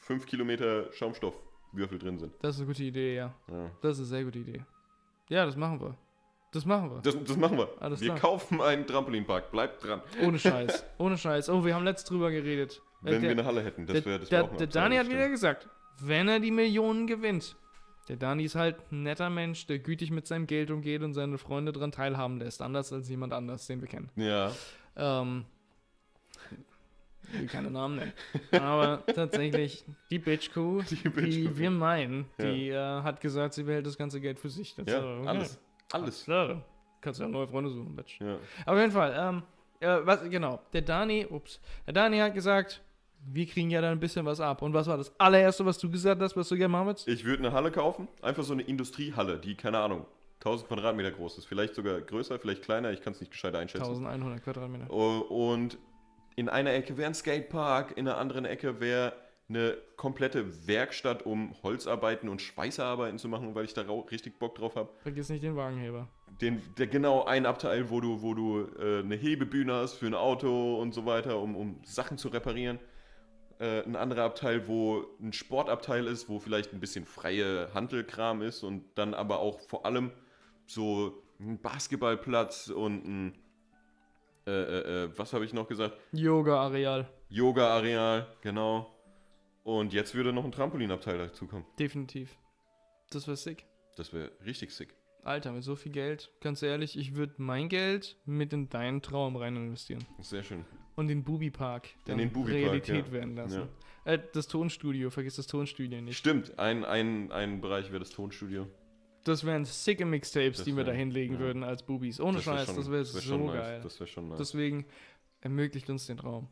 5 0.00 0.26
Kilometer 0.26 0.92
Schaumstoffwürfel 0.92 1.98
drin 1.98 2.18
sind. 2.18 2.32
Das 2.42 2.56
ist 2.56 2.60
eine 2.60 2.68
gute 2.68 2.84
Idee, 2.84 3.16
ja. 3.16 3.34
Ja. 3.50 3.70
Das 3.80 3.92
ist 3.92 4.00
eine 4.00 4.06
sehr 4.08 4.24
gute 4.24 4.38
Idee. 4.40 4.62
Ja, 5.30 5.46
das 5.46 5.56
machen 5.56 5.80
wir. 5.80 5.96
Das 6.54 6.64
machen 6.64 6.90
wir. 6.90 7.00
Das, 7.02 7.16
das 7.24 7.36
machen 7.36 7.58
wir. 7.58 7.68
Alles 7.80 8.00
wir 8.00 8.08
klar. 8.08 8.20
kaufen 8.20 8.60
einen 8.60 8.86
Trampolinpark. 8.86 9.50
Bleibt 9.50 9.84
dran. 9.84 10.00
Ohne 10.22 10.38
Scheiß. 10.38 10.84
Ohne 10.98 11.18
Scheiß. 11.18 11.48
Oh, 11.50 11.64
wir 11.64 11.74
haben 11.74 11.84
letzt 11.84 12.08
drüber 12.08 12.30
geredet. 12.30 12.80
Wenn 13.02 13.14
der, 13.14 13.22
wir 13.22 13.30
eine 13.32 13.44
Halle 13.44 13.62
hätten. 13.62 13.86
Das 13.86 13.94
der, 13.94 14.04
wäre 14.06 14.18
das 14.20 14.28
der, 14.28 14.38
wär 14.38 14.44
der 14.44 14.52
Abteil, 14.52 14.66
Dani 14.68 14.96
hat 14.96 15.08
wieder 15.10 15.28
gesagt, 15.28 15.68
wenn 16.00 16.28
er 16.28 16.38
die 16.40 16.50
Millionen 16.52 17.06
gewinnt. 17.06 17.56
Der 18.08 18.16
Dani 18.16 18.44
ist 18.44 18.54
halt 18.54 18.76
ein 18.92 19.02
netter 19.02 19.30
Mensch, 19.30 19.66
der 19.66 19.78
gütig 19.80 20.10
mit 20.10 20.26
seinem 20.26 20.46
Geld 20.46 20.70
umgeht 20.70 21.02
und 21.02 21.12
seine 21.14 21.38
Freunde 21.38 21.72
daran 21.72 21.90
teilhaben 21.90 22.38
lässt. 22.38 22.62
Anders 22.62 22.92
als 22.92 23.08
jemand 23.08 23.32
anders, 23.32 23.66
den 23.66 23.80
wir 23.80 23.88
kennen. 23.88 24.10
Ja. 24.16 24.52
Ähm, 24.96 25.44
ich 27.32 27.40
will 27.40 27.46
keine 27.48 27.70
Namen 27.70 27.96
nennen. 27.96 28.12
Aber 28.52 29.04
tatsächlich, 29.14 29.84
die 30.10 30.18
Bitch-Kuh, 30.18 30.82
Die 30.82 30.96
die, 30.96 31.08
Bitch-Kuh. 31.08 31.56
wir 31.58 31.70
meinen, 31.70 32.26
die 32.38 32.68
äh, 32.68 32.76
hat 33.02 33.20
gesagt, 33.20 33.54
sie 33.54 33.64
behält 33.64 33.86
das 33.86 33.96
ganze 33.96 34.20
Geld 34.20 34.38
für 34.38 34.50
sich. 34.50 34.74
Das 34.76 34.86
Ja, 34.86 34.98
ist, 34.98 35.04
okay. 35.20 35.28
alles. 35.28 35.58
Alles. 35.94 36.24
Klar. 36.24 36.62
kannst 37.00 37.20
du 37.20 37.24
ja 37.24 37.28
neue 37.28 37.46
Freunde 37.46 37.70
suchen, 37.70 37.94
Bitch. 37.94 38.20
Ja. 38.20 38.36
Auf 38.66 38.76
jeden 38.76 38.90
Fall, 38.90 39.14
ähm, 39.16 39.42
äh, 39.80 40.04
was, 40.04 40.22
genau, 40.28 40.60
der 40.72 40.82
Dani, 40.82 41.26
ups, 41.28 41.60
der 41.86 41.92
Dani 41.92 42.18
hat 42.18 42.34
gesagt, 42.34 42.82
wir 43.26 43.46
kriegen 43.46 43.70
ja 43.70 43.80
da 43.80 43.90
ein 43.90 44.00
bisschen 44.00 44.26
was 44.26 44.40
ab. 44.40 44.62
Und 44.62 44.74
was 44.74 44.86
war 44.86 44.96
das 44.96 45.18
allererste, 45.18 45.64
was 45.64 45.78
du 45.78 45.90
gesagt 45.90 46.20
hast, 46.20 46.36
was 46.36 46.48
du 46.48 46.56
gerne 46.56 46.72
machen 46.72 46.88
willst? 46.88 47.08
Ich 47.08 47.24
würde 47.24 47.44
eine 47.44 47.52
Halle 47.52 47.70
kaufen, 47.70 48.08
einfach 48.22 48.42
so 48.42 48.52
eine 48.52 48.62
Industriehalle, 48.62 49.38
die, 49.38 49.54
keine 49.54 49.78
Ahnung, 49.78 50.06
1000 50.40 50.68
Quadratmeter 50.68 51.10
groß 51.10 51.38
ist. 51.38 51.46
Vielleicht 51.46 51.74
sogar 51.74 52.00
größer, 52.00 52.38
vielleicht 52.38 52.62
kleiner, 52.62 52.92
ich 52.92 53.00
kann 53.00 53.12
es 53.12 53.20
nicht 53.20 53.32
gescheit 53.32 53.54
einschätzen. 53.54 53.84
1100 53.84 54.42
Quadratmeter. 54.42 54.90
Und 54.90 55.78
in 56.36 56.48
einer 56.48 56.72
Ecke 56.72 56.96
wäre 56.96 57.08
ein 57.08 57.14
Skatepark, 57.14 57.96
in 57.96 58.04
der 58.04 58.18
anderen 58.18 58.44
Ecke 58.44 58.80
wäre 58.80 59.12
eine 59.48 59.76
komplette 59.96 60.66
Werkstatt, 60.66 61.26
um 61.26 61.54
Holzarbeiten 61.62 62.28
und 62.28 62.40
Schweißerarbeiten 62.40 63.18
zu 63.18 63.28
machen, 63.28 63.54
weil 63.54 63.66
ich 63.66 63.74
da 63.74 63.82
richtig 63.82 64.38
Bock 64.38 64.54
drauf 64.54 64.76
habe. 64.76 64.90
Vergiss 65.02 65.28
nicht 65.28 65.44
den 65.44 65.56
Wagenheber. 65.56 66.08
Den, 66.40 66.62
der 66.78 66.86
genau 66.86 67.24
ein 67.24 67.46
Abteil, 67.46 67.90
wo 67.90 68.00
du, 68.00 68.22
wo 68.22 68.34
du 68.34 68.66
äh, 68.78 69.00
eine 69.00 69.14
Hebebühne 69.14 69.74
hast 69.74 69.94
für 69.94 70.06
ein 70.06 70.14
Auto 70.14 70.80
und 70.80 70.94
so 70.94 71.06
weiter, 71.06 71.38
um, 71.38 71.54
um 71.54 71.80
Sachen 71.84 72.18
zu 72.18 72.28
reparieren. 72.28 72.78
Äh, 73.60 73.82
ein 73.82 73.94
anderer 73.94 74.24
Abteil, 74.24 74.66
wo 74.66 75.04
ein 75.20 75.32
Sportabteil 75.32 76.06
ist, 76.06 76.28
wo 76.28 76.38
vielleicht 76.40 76.72
ein 76.72 76.80
bisschen 76.80 77.04
freie 77.04 77.72
Handelkram 77.72 78.42
ist 78.42 78.62
und 78.62 78.84
dann 78.96 79.14
aber 79.14 79.38
auch 79.38 79.60
vor 79.60 79.86
allem 79.86 80.10
so 80.66 81.22
ein 81.38 81.60
Basketballplatz 81.60 82.68
und 82.68 83.04
ein, 83.04 83.38
äh, 84.46 84.50
äh, 84.50 85.04
äh, 85.04 85.18
was 85.18 85.32
habe 85.32 85.44
ich 85.44 85.52
noch 85.52 85.68
gesagt? 85.68 85.96
Yoga-Areal. 86.12 87.06
Yoga-Areal, 87.28 88.26
genau. 88.40 88.93
Und 89.64 89.92
jetzt 89.92 90.14
würde 90.14 90.32
noch 90.32 90.44
ein 90.44 90.52
Trampolinabteil 90.52 91.18
dazukommen. 91.18 91.66
Definitiv. 91.78 92.38
Das 93.10 93.26
wäre 93.26 93.36
sick. 93.36 93.64
Das 93.96 94.12
wäre 94.12 94.30
richtig 94.44 94.72
sick. 94.72 94.94
Alter, 95.22 95.52
mit 95.52 95.62
so 95.64 95.74
viel 95.74 95.90
Geld, 95.92 96.30
ganz 96.42 96.62
ehrlich, 96.62 96.98
ich 96.98 97.14
würde 97.14 97.34
mein 97.38 97.70
Geld 97.70 98.18
mit 98.26 98.52
in 98.52 98.68
deinen 98.68 99.00
Traum 99.00 99.36
rein 99.36 99.56
investieren. 99.56 100.04
Sehr 100.20 100.42
schön. 100.42 100.66
Und 100.96 101.08
den 101.08 101.24
Bubi-Park 101.24 101.88
In 102.06 102.18
den 102.18 102.30
Bubi-Park, 102.30 102.62
Realität 102.62 103.06
ja. 103.06 103.12
werden 103.12 103.34
lassen. 103.34 103.68
Äh, 104.04 104.18
das 104.34 104.46
Tonstudio, 104.48 105.08
vergiss 105.10 105.36
das 105.36 105.46
Tonstudio 105.46 106.00
nicht. 106.02 106.18
Stimmt, 106.18 106.58
ein, 106.58 106.84
ein, 106.84 107.32
ein 107.32 107.60
Bereich 107.62 107.88
wäre 107.88 108.00
das 108.00 108.10
Tonstudio. 108.10 108.66
Das 109.24 109.44
wären 109.46 109.64
sicke 109.64 110.04
Mixtapes, 110.04 110.58
Das 110.58 110.64
die 110.66 110.76
wir 110.76 110.84
da 110.84 110.92
hinlegen 110.92 111.34
ja. 111.34 111.40
würden 111.40 111.64
als 111.64 111.82
Bubis. 111.82 112.20
Ohne 112.20 112.34
Das 112.34 112.44
Scheiß, 112.44 112.66
schon- 112.66 112.76
das 112.76 112.86
wäre 112.90 112.98
wär 112.98 113.04
so 113.06 113.20
schon 113.22 113.46
nice. 113.46 113.54
geil. 113.56 113.80
Das 113.82 113.98
wäre 113.98 114.06
schon 114.08 114.28
nice. 114.28 114.38
Deswegen 114.38 114.84
ermöglicht 115.40 115.88
uns 115.88 116.06
den 116.06 116.18
Traum. 116.18 116.48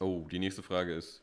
oh, 0.00 0.26
die 0.30 0.38
nächste 0.38 0.62
Frage 0.62 0.94
ist 0.94 1.22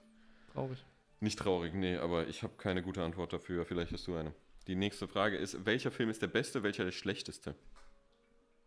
Traurig. 0.55 0.83
nicht 1.19 1.37
traurig, 1.39 1.73
nee, 1.73 1.97
aber 1.97 2.27
ich 2.27 2.41
habe 2.43 2.53
keine 2.57 2.81
gute 2.81 3.03
Antwort 3.03 3.31
dafür. 3.33 3.65
Vielleicht 3.65 3.91
hast 3.91 4.07
du 4.07 4.15
eine. 4.15 4.33
Die 4.67 4.75
nächste 4.75 5.07
Frage 5.07 5.37
ist, 5.37 5.65
welcher 5.65 5.91
Film 5.91 6.09
ist 6.09 6.21
der 6.21 6.27
beste, 6.27 6.63
welcher 6.63 6.83
der 6.85 6.91
schlechteste? 6.91 7.55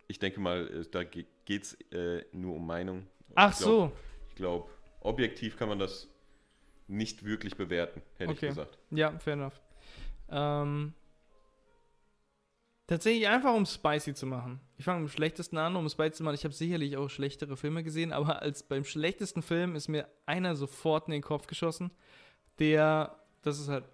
Ich 0.07 0.18
denke 0.18 0.39
mal, 0.41 0.68
äh, 0.68 0.86
da 0.91 1.03
geht 1.05 1.26
es 1.49 1.74
äh, 1.93 2.24
nur 2.32 2.55
um 2.57 2.66
Meinung. 2.66 3.07
Ach 3.34 3.53
ich 3.53 3.59
glaub, 3.59 3.70
so, 3.91 3.93
Ich 4.30 4.34
glaube, 4.36 4.70
objektiv 5.01 5.57
kann 5.57 5.68
man 5.68 5.78
das 5.78 6.09
nicht 6.86 7.24
wirklich 7.24 7.57
bewerten, 7.57 8.01
hätte 8.16 8.30
Okay. 8.32 8.47
ich 8.47 8.51
gesagt. 8.51 8.78
ja, 8.91 9.18
fair 9.18 9.32
enough. 9.34 9.61
Ähm, 10.30 10.95
tatsächlich 12.89 13.28
einfach, 13.28 13.55
um 13.55 13.64
spicy 13.64 14.14
zu 14.14 14.26
machen. 14.26 14.61
Ich 14.76 14.84
fange 14.84 15.01
mit 15.01 15.11
dem 15.11 15.12
schlechtesten 15.12 15.59
an, 15.59 15.76
um 15.76 15.86
es 15.86 15.93
spicy 15.93 16.12
zu 16.14 16.22
machen. 16.24 16.34
Ich 16.34 16.45
habe 16.45 16.55
sicherlich 16.55 16.97
auch 16.97 17.09
schlechtere 17.09 17.57
Filme 17.57 17.84
gesehen, 17.84 18.12
aber 18.12 18.43
als 18.43 18.64
beim 18.64 18.84
schlechtesten 18.84 19.43
Film 19.43 19.76
ist 19.76 19.86
mir 19.86 20.09
einer 20.26 20.57
sofort 20.57 21.07
in 21.07 21.12
den 21.12 21.22
Kopf 21.22 21.47
geschossen, 21.47 21.93
der, 22.59 23.16
das 23.43 23.61
ist 23.61 23.68
halt 23.68 23.84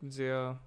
sehr 0.00 0.60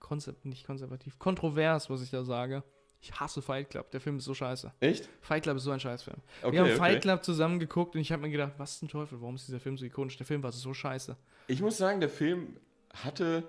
konzept, 0.00 0.44
nicht 0.44 0.66
konservativ, 0.66 1.18
kontrovers, 1.18 1.88
was 1.88 2.02
ich 2.02 2.10
da 2.10 2.24
sage. 2.24 2.64
Ich 3.00 3.20
hasse 3.20 3.42
Fight 3.42 3.68
Club. 3.68 3.90
Der 3.90 4.00
Film 4.00 4.16
ist 4.16 4.24
so 4.24 4.32
scheiße. 4.32 4.72
Echt? 4.80 5.10
Fight 5.20 5.42
Club 5.42 5.58
ist 5.58 5.64
so 5.64 5.70
ein 5.70 5.80
Scheißfilm. 5.80 6.16
Okay, 6.42 6.52
wir 6.52 6.60
haben 6.60 6.68
okay. 6.68 6.76
Fight 6.76 7.02
Club 7.02 7.22
zusammen 7.22 7.58
geguckt 7.58 7.94
und 7.94 8.00
ich 8.00 8.10
habe 8.10 8.22
mir 8.22 8.30
gedacht, 8.30 8.52
was 8.56 8.78
zum 8.78 8.88
Teufel, 8.88 9.20
warum 9.20 9.34
ist 9.34 9.46
dieser 9.46 9.60
Film 9.60 9.76
so 9.76 9.84
ikonisch? 9.84 10.16
Der 10.16 10.24
Film 10.24 10.42
war 10.42 10.52
so 10.52 10.72
scheiße. 10.72 11.14
Ich 11.48 11.60
muss 11.60 11.76
sagen, 11.76 12.00
der 12.00 12.08
Film 12.08 12.56
hatte 12.94 13.46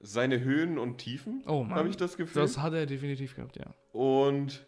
seine 0.00 0.40
Höhen 0.40 0.78
und 0.78 0.98
Tiefen, 0.98 1.42
Oh 1.46 1.66
habe 1.68 1.88
ich 1.88 1.96
das 1.96 2.16
Gefühl. 2.16 2.42
Das 2.42 2.58
hat 2.58 2.72
er 2.74 2.86
definitiv 2.86 3.34
gehabt, 3.34 3.56
ja. 3.56 3.74
Und 3.92 4.66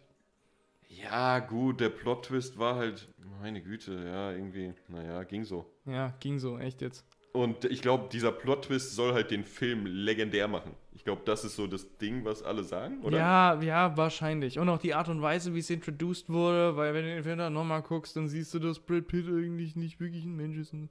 ja, 0.87 1.39
gut, 1.39 1.79
der 1.79 1.89
Plot-Twist 1.89 2.57
war 2.57 2.75
halt, 2.75 3.07
meine 3.41 3.61
Güte, 3.61 3.93
ja, 3.93 4.31
irgendwie, 4.31 4.73
naja, 4.87 5.23
ging 5.23 5.43
so. 5.43 5.65
Ja, 5.85 6.13
ging 6.19 6.39
so, 6.39 6.57
echt 6.57 6.81
jetzt. 6.81 7.05
Und 7.31 7.65
ich 7.65 7.81
glaube, 7.81 8.09
dieser 8.11 8.31
Plot-Twist 8.31 8.95
soll 8.95 9.13
halt 9.13 9.31
den 9.31 9.43
Film 9.43 9.85
legendär 9.85 10.47
machen. 10.47 10.75
Ich 10.99 11.05
glaube, 11.05 11.21
das 11.23 11.45
ist 11.45 11.55
so 11.55 11.65
das 11.65 11.87
Ding, 11.97 12.25
was 12.25 12.43
alle 12.43 12.61
sagen, 12.61 12.99
oder? 13.03 13.17
Ja, 13.17 13.61
ja, 13.61 13.95
wahrscheinlich. 13.95 14.59
Und 14.59 14.67
auch 14.67 14.79
die 14.79 14.93
Art 14.93 15.07
und 15.07 15.21
Weise, 15.21 15.55
wie 15.55 15.59
es 15.59 15.69
introduced 15.69 16.27
wurde, 16.29 16.75
weil 16.75 16.93
wenn 16.93 17.03
du 17.05 17.13
den 17.15 17.23
Film 17.23 17.37
dann 17.37 17.53
nochmal 17.53 17.81
guckst, 17.81 18.17
dann 18.17 18.27
siehst 18.27 18.53
du, 18.53 18.59
dass 18.59 18.79
Brad 18.79 19.07
Pitt 19.07 19.25
eigentlich 19.27 19.77
nicht 19.77 20.01
wirklich 20.01 20.25
ein 20.25 20.35
Mensch 20.35 20.57
ist. 20.57 20.73
Und, 20.73 20.89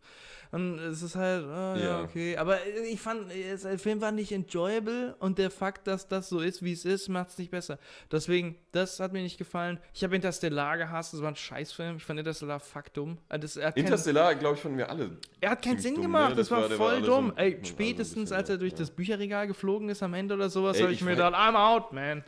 und 0.51 0.79
es 0.79 1.03
ist 1.03 1.15
halt, 1.15 1.45
ah, 1.45 1.77
ja. 1.77 1.85
Ja. 1.85 2.03
okay. 2.05 2.39
Aber 2.39 2.57
ich 2.91 2.99
fand, 2.99 3.27
der 3.31 3.79
Film 3.79 4.01
war 4.01 4.11
nicht 4.11 4.33
enjoyable 4.33 5.15
und 5.19 5.37
der 5.37 5.51
Fakt, 5.51 5.87
dass 5.87 6.09
das 6.09 6.31
so 6.31 6.41
ist, 6.41 6.63
wie 6.63 6.73
es 6.73 6.87
ist, 6.87 7.09
macht 7.11 7.29
es 7.29 7.37
nicht 7.39 7.51
besser. 7.51 7.79
Deswegen, 8.11 8.57
das 8.73 9.01
hat 9.01 9.13
mir 9.13 9.21
nicht 9.23 9.37
gefallen. 9.37 9.79
Ich 9.93 10.03
habe 10.05 10.17
Interstellar 10.17 10.79
gehasst, 10.79 11.13
das 11.13 11.21
war 11.21 11.29
ein 11.29 11.37
Scheißfilm. 11.37 11.99
Ich 11.99 12.05
fand 12.05 12.19
Interstellar 12.19 12.61
fuck 12.61 12.95
dumm. 12.95 13.19
Äh, 13.29 13.39
Das, 13.39 13.59
er, 13.59 13.77
Interstellar, 13.77 14.35
glaube 14.37 14.55
ich, 14.57 14.63
fanden 14.63 14.79
wir 14.79 14.89
alle. 14.89 15.19
er 15.43 15.51
hat 15.51 15.63
keinen 15.63 15.79
Sinn 15.79 15.97
dumm, 15.97 16.05
gemacht, 16.05 16.31
ne? 16.31 16.37
das, 16.37 16.49
Das 16.49 16.59
war 16.59 16.71
war- 16.71 16.77
voll 16.79 17.03
dumm. 17.03 17.29
so- 17.29 17.37
Ey, 17.37 17.61
spätestens 17.63 18.23
bisschen, 18.31 18.37
als 18.39 18.49
er 18.49 18.57
durch 18.57 18.73
ja. 18.73 18.79
das 18.79 18.91
Bücherregal 18.91 19.47
geflogen 19.47 19.91
ist 19.91 19.98
am 20.03 20.15
Ende 20.15 20.35
oder 20.35 20.49
sowas, 20.51 20.81
habe 20.81 20.93
ich, 20.93 20.99
ich 21.01 21.05
mir 21.05 21.13
gedacht, 21.13 21.35
I'm 21.35 21.55
out, 21.57 21.93
man. 21.93 22.25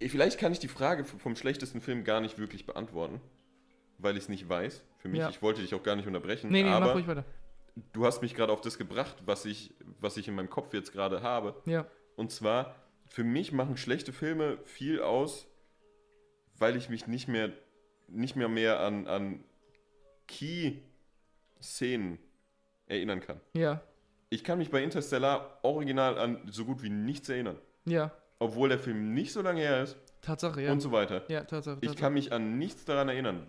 Vielleicht 0.00 0.38
kann 0.38 0.52
ich 0.52 0.58
die 0.58 0.68
Frage 0.68 1.04
vom 1.04 1.34
schlechtesten 1.36 1.80
Film 1.80 2.04
gar 2.04 2.20
nicht 2.20 2.38
wirklich 2.38 2.66
beantworten, 2.66 3.20
weil 3.98 4.16
ich 4.16 4.24
es 4.24 4.28
nicht 4.28 4.48
weiß. 4.48 4.82
Für 4.98 5.08
mich, 5.08 5.20
Ja. 5.20 5.28
ich 5.28 5.42
wollte 5.42 5.60
dich 5.60 5.74
auch 5.74 5.82
gar 5.82 5.96
nicht 5.96 6.06
unterbrechen. 6.06 6.50
Nee, 6.50 6.62
nee, 6.62 6.70
mach 6.70 6.76
aber 6.82 6.92
ruhig 6.94 7.06
weiter. 7.08 7.24
du 7.92 8.04
hast 8.06 8.22
mich 8.22 8.34
gerade 8.34 8.52
auf 8.52 8.60
das 8.60 8.78
gebracht, 8.78 9.16
was 9.26 9.44
ich, 9.44 9.74
was 10.00 10.16
ich 10.16 10.28
in 10.28 10.34
meinem 10.34 10.50
Kopf 10.50 10.72
jetzt 10.74 10.92
gerade 10.92 11.22
habe. 11.22 11.60
Ja. 11.66 11.86
Und 12.16 12.30
zwar, 12.32 12.74
für 13.06 13.24
mich 13.24 13.52
machen 13.52 13.76
schlechte 13.76 14.12
Filme 14.12 14.58
viel 14.64 15.00
aus, 15.00 15.46
weil 16.58 16.76
ich 16.76 16.88
mich 16.88 17.06
nicht 17.06 17.28
mehr, 17.28 17.50
nicht 18.08 18.34
mehr 18.36 18.48
mehr 18.48 18.80
an, 18.80 19.06
an 19.06 19.44
Key-Szenen 20.26 22.18
erinnern 22.86 23.20
kann. 23.20 23.40
Ja. 23.54 23.80
Ich 24.30 24.44
kann 24.44 24.58
mich 24.58 24.70
bei 24.70 24.82
Interstellar 24.82 25.58
original 25.62 26.18
an 26.18 26.38
so 26.50 26.64
gut 26.64 26.82
wie 26.82 26.90
nichts 26.90 27.28
erinnern. 27.28 27.56
Ja. 27.86 28.12
Obwohl 28.38 28.68
der 28.68 28.78
Film 28.78 29.14
nicht 29.14 29.32
so 29.32 29.40
lange 29.42 29.60
her 29.60 29.82
ist 29.82 29.96
Tatsache, 30.20 30.62
ja. 30.62 30.72
und 30.72 30.80
so 30.80 30.92
weiter. 30.92 31.22
ja, 31.28 31.42
Tatsache. 31.44 31.78
Ich 31.80 31.88
Tatsache. 31.88 32.02
kann 32.02 32.12
mich 32.14 32.32
an 32.32 32.58
nichts 32.58 32.84
daran 32.84 33.08
erinnern. 33.08 33.46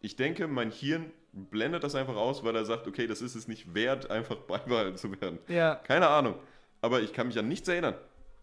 Ich 0.00 0.14
denke, 0.16 0.46
mein 0.46 0.70
Hirn 0.70 1.10
blendet 1.32 1.82
das 1.84 1.94
einfach 1.94 2.16
aus, 2.16 2.44
weil 2.44 2.54
er 2.54 2.64
sagt, 2.64 2.86
okay, 2.86 3.06
das 3.06 3.20
ist 3.20 3.34
es 3.34 3.48
nicht 3.48 3.74
wert, 3.74 4.10
einfach 4.10 4.36
beibehalten 4.46 4.96
zu 4.96 5.10
werden. 5.20 5.38
ja, 5.48 5.74
Keine 5.74 6.08
Ahnung. 6.08 6.36
Aber 6.82 7.00
ich 7.00 7.12
kann 7.12 7.26
mich 7.26 7.38
an 7.38 7.48
nichts 7.48 7.66
erinnern. 7.68 7.94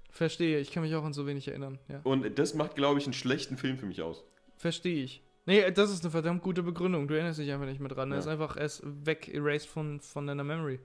verstehe. 0.09 0.59
Ich 0.59 0.71
kann 0.71 0.83
mich 0.83 0.93
auch 0.95 1.03
an 1.05 1.13
so 1.13 1.25
wenig 1.25 1.47
erinnern. 1.47 1.79
Ja. 1.87 2.01
Und 2.03 2.37
das 2.37 2.53
macht, 2.55 2.75
glaube 2.75 2.99
ich, 2.99 3.05
einen 3.05 3.13
schlechten 3.13 3.57
Film 3.57 3.77
für 3.77 3.85
mich 3.85 4.01
aus. 4.01 4.23
Verstehe 4.57 5.03
ich. 5.03 5.23
Nee, 5.45 5.71
das 5.71 5.91
ist 5.91 6.03
eine 6.03 6.11
verdammt 6.11 6.41
gute 6.41 6.63
Begründung. 6.63 7.07
Du 7.07 7.13
erinnerst 7.15 7.39
dich 7.39 7.51
einfach 7.51 7.65
nicht 7.65 7.79
mehr 7.79 7.89
dran. 7.89 8.11
Er 8.11 8.15
Ja. 8.15 8.19
ist 8.19 8.27
einfach, 8.27 8.55
er 8.57 8.65
ist 8.65 8.81
weg, 8.83 9.29
erased 9.33 9.67
von, 9.69 9.99
von 10.01 10.27
deiner 10.27 10.43
Memory. 10.43 10.79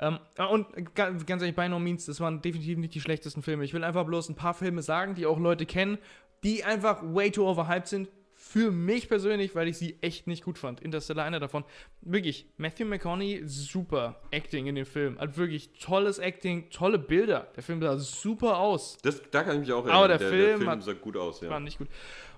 Ähm, 0.00 0.18
ja, 0.38 0.46
und 0.46 0.66
ga- 0.94 1.10
ganz 1.10 1.42
ehrlich, 1.42 1.54
by 1.54 1.68
no 1.68 1.78
means, 1.78 2.06
das 2.06 2.20
waren 2.20 2.40
definitiv 2.42 2.78
nicht 2.78 2.94
die 2.94 3.00
schlechtesten 3.00 3.42
Filme. 3.42 3.64
Ich 3.64 3.74
will 3.74 3.84
einfach 3.84 4.04
bloß 4.06 4.30
ein 4.30 4.34
paar 4.34 4.54
Filme 4.54 4.82
sagen, 4.82 5.14
die 5.14 5.26
auch 5.26 5.38
Leute 5.38 5.66
kennen, 5.66 5.98
die 6.42 6.64
einfach 6.64 7.02
way 7.02 7.30
too 7.30 7.46
overhyped 7.46 7.86
sind. 7.86 8.08
Für 8.42 8.70
mich 8.72 9.06
persönlich, 9.10 9.54
weil 9.54 9.68
ich 9.68 9.76
sie 9.76 9.98
echt 10.00 10.26
nicht 10.26 10.42
gut 10.42 10.56
fand. 10.56 10.80
Interstellar 10.80 11.26
einer 11.26 11.38
davon. 11.38 11.62
Wirklich, 12.00 12.46
Matthew 12.56 12.86
McConaughey, 12.86 13.42
super 13.44 14.22
Acting 14.30 14.66
in 14.66 14.74
dem 14.76 14.86
Film. 14.86 15.18
Hat 15.18 15.36
wirklich 15.36 15.72
tolles 15.78 16.18
Acting, 16.18 16.70
tolle 16.70 16.98
Bilder. 16.98 17.48
Der 17.54 17.62
Film 17.62 17.82
sah 17.82 17.98
super 17.98 18.56
aus. 18.58 18.96
Das, 19.02 19.20
da 19.30 19.42
kann 19.44 19.56
ich 19.56 19.60
mich 19.60 19.72
auch 19.74 19.86
Aber 19.86 20.08
der 20.08 20.16
der, 20.16 20.30
Film 20.30 20.56
Film 20.56 20.70
hat- 20.70 20.82
sah 20.82 20.94
gut 20.94 21.18
aus, 21.18 21.42
ja. 21.42 21.50
War 21.50 21.60
nicht 21.60 21.76
gut. 21.76 21.88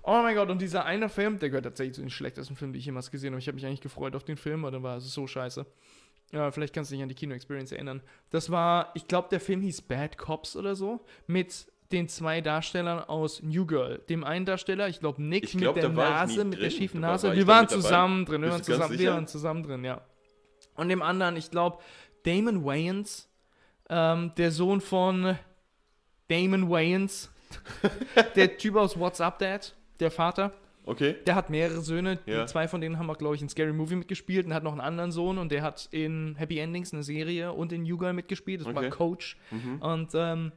Oh 0.03 0.21
mein 0.23 0.35
Gott, 0.35 0.51
und 0.51 0.61
dieser 0.61 0.85
eine 0.85 1.09
Film, 1.09 1.39
der 1.39 1.51
gehört 1.51 1.65
tatsächlich 1.67 1.95
zu 1.95 2.01
den 2.01 2.11
schlechtesten 2.11 2.57
Filmen, 2.57 2.73
die 2.73 2.81
ich 2.81 2.87
jemals 2.87 3.13
gesehen 3.13 3.33
habe. 3.35 3.39
Ich 3.39 3.47
habe 3.47 3.55
mich 3.55 3.65
eigentlich 3.65 3.81
gefreut 3.81 4.17
auf 4.17 4.25
den 4.25 4.37
Film, 4.37 4.65
aber 4.65 4.73
dann 4.73 4.83
war 4.83 4.97
es 4.97 5.05
so 5.15 5.29
scheiße. 5.29 5.65
Ja, 6.33 6.51
vielleicht 6.51 6.73
kannst 6.75 6.91
du 6.91 6.95
dich 6.95 7.03
an 7.03 7.09
die 7.11 7.15
Kino-Experience 7.15 7.73
erinnern. 7.73 8.03
Das 8.31 8.51
war, 8.51 8.91
ich 8.95 9.07
glaube, 9.07 9.29
der 9.31 9.39
Film 9.41 9.61
hieß 9.61 9.83
Bad 9.83 10.17
Cops 10.17 10.57
oder 10.57 10.75
so, 10.75 11.05
mit 11.27 11.67
den 11.93 12.09
zwei 12.09 12.41
Darstellern 12.41 13.01
aus 13.01 13.43
New 13.43 13.67
Girl. 13.67 13.99
Dem 14.09 14.25
einen 14.25 14.47
Darsteller, 14.47 14.89
ich 14.89 14.99
glaube 15.01 15.23
Nick 15.23 15.45
Ich 15.45 15.59
glaub, 15.59 15.75
mit 15.75 15.85
der 15.85 15.91
Nase, 15.91 16.45
mit 16.45 16.55
der 16.55 16.61
drin. 16.69 16.71
schiefen 16.71 17.03
Da 17.03 17.09
war- 17.09 17.13
Nase. 17.13 17.29
war 17.29 17.37
wir 17.37 17.47
waren 17.47 17.61
mit 17.63 17.71
dabei? 17.73 17.83
zusammen 17.83 18.25
drin, 18.25 18.43
wir 18.43 18.51
waren 18.51 18.63
zusammen, 18.63 18.99
wir 18.99 19.11
waren 19.13 19.27
zusammen 19.27 19.63
drin, 19.63 19.85
ja. 19.85 20.01
Und 20.75 20.89
dem 20.89 21.03
anderen, 21.03 21.37
ich 21.37 21.51
glaube, 21.51 21.83
Damon 22.25 22.65
Wayans, 22.65 23.29
ähm, 23.91 24.33
der 24.39 24.51
Sohn 24.53 24.81
von 24.81 25.37
Damon 26.29 26.71
Wayans, 26.71 27.31
der 28.37 28.57
Typ 28.57 28.77
aus 28.77 28.99
What's 28.99 29.21
Up 29.21 29.39
Dad, 29.39 29.75
der 30.01 30.11
Vater, 30.11 30.53
Okay. 30.85 31.17
der 31.27 31.35
hat 31.35 31.49
mehrere 31.51 31.81
Söhne. 31.81 32.17
Die 32.27 32.31
Ja. 32.33 32.47
zwei 32.47 32.67
von 32.69 32.81
denen 32.81 32.99
haben 32.99 33.09
auch, 33.11 33.19
glaube 33.19 33.35
ich, 33.37 33.43
in 33.43 33.49
Scary 33.49 33.73
Movie 33.73 33.97
mitgespielt 33.97 34.47
und 34.47 34.55
hat 34.55 34.63
noch 34.65 34.73
einen 34.73 34.81
anderen 34.81 35.13
Sohn 35.13 35.39
und 35.39 35.53
der 35.53 35.63
hat 35.63 35.89
in 35.93 36.35
Happy 36.37 36.59
Endings 36.59 36.93
eine 36.93 37.03
Serie 37.03 37.53
und 37.53 37.73
in 37.73 37.85
You 37.85 37.99
Girl 37.99 38.13
mitgespielt. 38.13 38.61
Das 38.61 38.67
war 38.67 38.77
Okay. 38.77 38.91
Coach. 38.91 39.37
Mhm. 39.51 39.81
Und 39.81 40.11
ähm, 40.15 40.53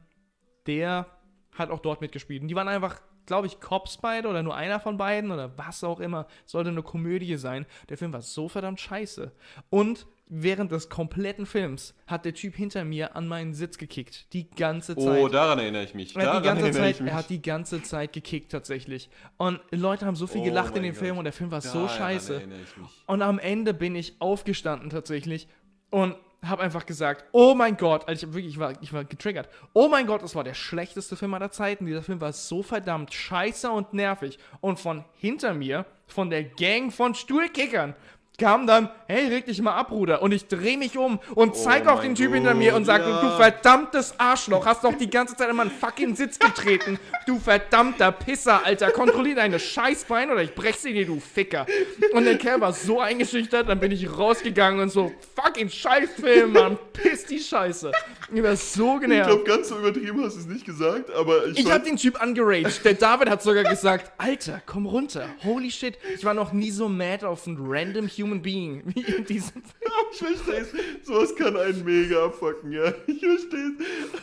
der 0.66 1.06
hat 1.52 1.70
auch 1.70 1.80
dort 1.80 2.00
mitgespielt. 2.00 2.42
Und 2.42 2.48
die 2.48 2.54
waren 2.56 2.68
einfach 2.68 3.00
glaube 3.26 3.48
ich, 3.48 3.58
Cops 3.58 3.96
beide 3.96 4.28
oder 4.28 4.44
nur 4.44 4.54
einer 4.54 4.78
von 4.78 4.98
beiden 4.98 5.32
oder 5.32 5.58
was 5.58 5.82
auch 5.82 5.98
immer. 5.98 6.28
Sollte 6.44 6.70
eine 6.70 6.84
Komödie 6.84 7.34
sein. 7.34 7.66
Der 7.88 7.98
Film 7.98 8.12
war 8.12 8.22
so 8.22 8.48
verdammt 8.48 8.80
scheiße. 8.80 9.32
Und 9.68 10.06
während 10.28 10.72
des 10.72 10.88
kompletten 10.88 11.46
Films 11.46 11.94
hat 12.06 12.24
der 12.24 12.34
Typ 12.34 12.54
hinter 12.54 12.84
mir 12.84 13.14
an 13.16 13.28
meinen 13.28 13.54
Sitz 13.54 13.78
gekickt. 13.78 14.32
Die 14.32 14.50
ganze 14.50 14.96
Zeit. 14.96 15.22
Oh, 15.22 15.28
daran 15.28 15.58
erinnere 15.58 15.84
ich 15.84 15.94
mich. 15.94 16.16
Er 16.16 16.34
hat, 16.34 16.42
die 16.42 16.48
ganze 16.48 16.70
Zeit, 16.72 17.00
er 17.00 17.14
hat 17.14 17.30
die 17.30 17.42
ganze 17.42 17.82
Zeit 17.82 18.12
gekickt 18.12 18.50
tatsächlich. 18.50 19.08
Und 19.36 19.60
Leute 19.70 20.04
haben 20.06 20.16
so 20.16 20.26
viel 20.26 20.40
Oh 20.40 20.44
gelacht 20.44 20.76
in 20.76 20.82
dem 20.82 20.94
Film 20.94 21.10
Gott. 21.10 21.18
und 21.18 21.24
der 21.24 21.32
Film 21.32 21.50
war 21.50 21.60
so 21.60 21.82
Daran 21.86 21.96
scheiße. 21.96 22.42
ich 22.42 22.76
mich. 22.76 23.04
Und 23.06 23.22
am 23.22 23.38
Ende 23.38 23.72
bin 23.72 23.94
ich 23.94 24.20
aufgestanden 24.20 24.90
tatsächlich 24.90 25.48
und 25.90 26.16
habe 26.44 26.62
einfach 26.62 26.86
gesagt, 26.86 27.24
oh 27.32 27.54
mein 27.54 27.76
Gott, 27.76 28.06
also 28.08 28.26
ich, 28.26 28.34
wirklich, 28.34 28.54
ich, 28.54 28.58
war, 28.58 28.72
ich 28.82 28.92
war 28.92 29.04
getriggert. 29.04 29.48
Oh 29.72 29.88
mein 29.88 30.06
Gott, 30.06 30.22
das 30.22 30.34
war 30.34 30.44
der 30.44 30.54
schlechteste 30.54 31.16
Film 31.16 31.34
aller 31.34 31.50
Zeiten. 31.50 31.86
Dieser 31.86 32.02
Film 32.02 32.20
war 32.20 32.32
so 32.32 32.62
verdammt 32.62 33.12
scheiße 33.14 33.70
und 33.70 33.94
nervig. 33.94 34.38
Und 34.60 34.78
von 34.78 35.04
hinter 35.14 35.54
mir, 35.54 35.86
von 36.06 36.30
der 36.30 36.44
Gang 36.44 36.92
von 36.92 37.14
Stuhlkickern, 37.14 37.94
kam 38.38 38.66
dann, 38.66 38.90
hey, 39.06 39.28
reg 39.28 39.46
dich 39.46 39.60
mal 39.62 39.74
ab, 39.74 39.88
Bruder. 39.88 40.22
Und 40.22 40.32
ich 40.32 40.46
drehe 40.48 40.76
mich 40.76 40.98
um 40.98 41.18
und 41.34 41.56
zeig 41.56 41.84
Oh 41.86 41.90
auf 41.90 42.00
den 42.02 42.14
Typ 42.14 42.34
hinter 42.34 42.54
mir 42.54 42.74
und 42.74 42.84
sage, 42.84 43.04
ja. 43.08 43.20
du 43.20 43.30
verdammtes 43.36 44.14
Arschloch, 44.18 44.66
hast 44.66 44.84
doch 44.84 44.94
die 44.94 45.08
ganze 45.08 45.36
Zeit 45.36 45.48
in 45.48 45.56
meinen 45.56 45.70
fucking 45.70 46.14
Sitz 46.16 46.38
getreten. 46.38 46.98
Du 47.26 47.38
verdammter 47.38 48.12
Pisser, 48.12 48.64
Alter. 48.64 48.90
Kontrollier 48.90 49.36
deine 49.36 49.58
Scheißbeine 49.58 50.32
oder 50.32 50.42
ich 50.42 50.54
brech 50.54 50.76
sie 50.76 50.92
dir, 50.92 51.06
du 51.06 51.20
Ficker. 51.20 51.66
Und 52.12 52.24
der 52.24 52.36
Kerl 52.38 52.60
war 52.60 52.72
so 52.72 53.00
eingeschüchtert, 53.00 53.68
dann 53.68 53.80
bin 53.80 53.92
ich 53.92 54.18
rausgegangen 54.18 54.80
und 54.80 54.90
so, 54.90 55.12
fucking 55.34 55.68
Scheißfilm, 55.68 56.52
Mann. 56.52 56.78
Piss 56.92 57.24
die 57.26 57.38
Scheiße. 57.38 57.92
Ich 58.34 58.42
war 58.42 58.56
so 58.56 58.96
Ich 58.96 59.02
genervt. 59.02 59.28
glaube, 59.30 59.44
ganz 59.44 59.68
so 59.68 59.78
übertrieben 59.78 60.24
hast 60.24 60.34
du 60.34 60.40
es 60.40 60.46
nicht 60.46 60.64
gesagt, 60.66 61.10
aber 61.14 61.46
ich, 61.46 61.58
Ich 61.60 61.70
hab 61.70 61.84
den 61.84 61.96
Typ 61.96 62.20
angeraged. 62.20 62.84
Der 62.84 62.94
David 62.94 63.30
hat 63.30 63.42
sogar 63.42 63.64
gesagt, 63.64 64.10
Alter, 64.18 64.60
komm 64.66 64.86
runter. 64.86 65.28
Holy 65.44 65.70
shit. 65.70 65.96
Ich 66.14 66.24
war 66.24 66.34
noch 66.34 66.52
nie 66.52 66.70
so 66.70 66.88
mad 66.88 67.24
auf 67.24 67.46
einen 67.46 67.58
random 67.60 68.08
human 68.08 68.25
being 68.34 68.82
wie 68.94 69.00
in 69.00 69.24
diesem 69.24 69.62
Film. 69.62 69.72
Ich 70.12 70.18
verstehe 70.18 70.60
es. 70.60 71.06
Sowas 71.06 71.34
kann 71.34 71.56
einen 71.56 71.84
mega 71.84 72.26
abfucken, 72.26 72.72
ja. 72.72 72.92
Ich 73.06 73.20
verstehe 73.20 73.72
es. 73.78 74.20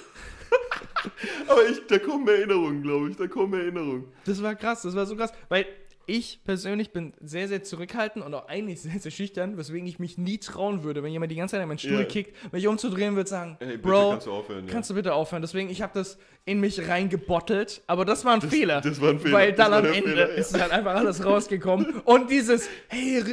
Aber 1.47 1.67
ich, 1.67 1.85
da 1.87 1.99
kommen 1.99 2.27
Erinnerungen, 2.27 2.81
glaube 2.81 3.09
ich. 3.09 3.17
Da 3.17 3.27
kommen 3.27 3.53
Erinnerungen. 3.53 4.05
Das 4.25 4.41
war 4.41 4.55
krass, 4.55 4.83
das 4.83 4.95
war 4.95 5.05
so 5.05 5.15
krass, 5.15 5.31
weil 5.49 5.65
ich 6.05 6.39
persönlich 6.43 6.91
bin 6.91 7.13
sehr, 7.21 7.47
sehr 7.47 7.63
zurückhaltend 7.63 8.25
und 8.25 8.33
auch 8.33 8.47
eigentlich 8.47 8.81
sehr, 8.81 8.99
sehr 8.99 9.11
schüchtern, 9.11 9.57
weswegen 9.57 9.87
ich 9.87 9.99
mich 9.99 10.17
nie 10.17 10.37
trauen 10.37 10.83
würde, 10.83 11.01
wenn 11.03 11.11
jemand 11.11 11.31
die 11.31 11.35
ganze 11.35 11.53
Zeit 11.53 11.61
an 11.61 11.67
meinen 11.69 11.77
Stuhl 11.79 11.99
Ja. 11.99 12.03
kickt, 12.05 12.35
mich 12.53 12.67
umzudrehen 12.67 13.15
würde, 13.15 13.29
sagen, 13.29 13.57
Ey, 13.59 13.67
bitte 13.77 13.79
Bro, 13.79 14.09
kannst 14.11 14.27
du 14.27 14.31
aufhören, 14.31 14.65
kannst 14.67 14.89
du 14.89 14.93
bitte 14.95 15.13
aufhören? 15.13 15.41
Deswegen, 15.41 15.69
ich 15.69 15.81
habe 15.81 15.91
das 15.93 16.17
in 16.45 16.59
mich 16.59 16.87
reingebottelt, 16.89 17.81
aber 17.87 18.03
das 18.03 18.25
war 18.25 18.33
ein 18.33 18.41
Fehler. 18.41 18.81
das 18.81 18.99
war 18.99 19.11
ein 19.11 19.19
Fehler, 19.19 19.33
Weil 19.33 19.53
das 19.53 19.69
dann 19.69 19.85
am 19.85 19.85
Ende 19.93 20.09
Fehler, 20.09 20.29
ja. 20.29 20.35
ist 20.35 20.59
halt 20.59 20.71
einfach 20.71 20.95
alles 20.95 21.23
rausgekommen 21.23 22.01
und 22.03 22.29
dieses, 22.29 22.69
hey, 22.89 23.23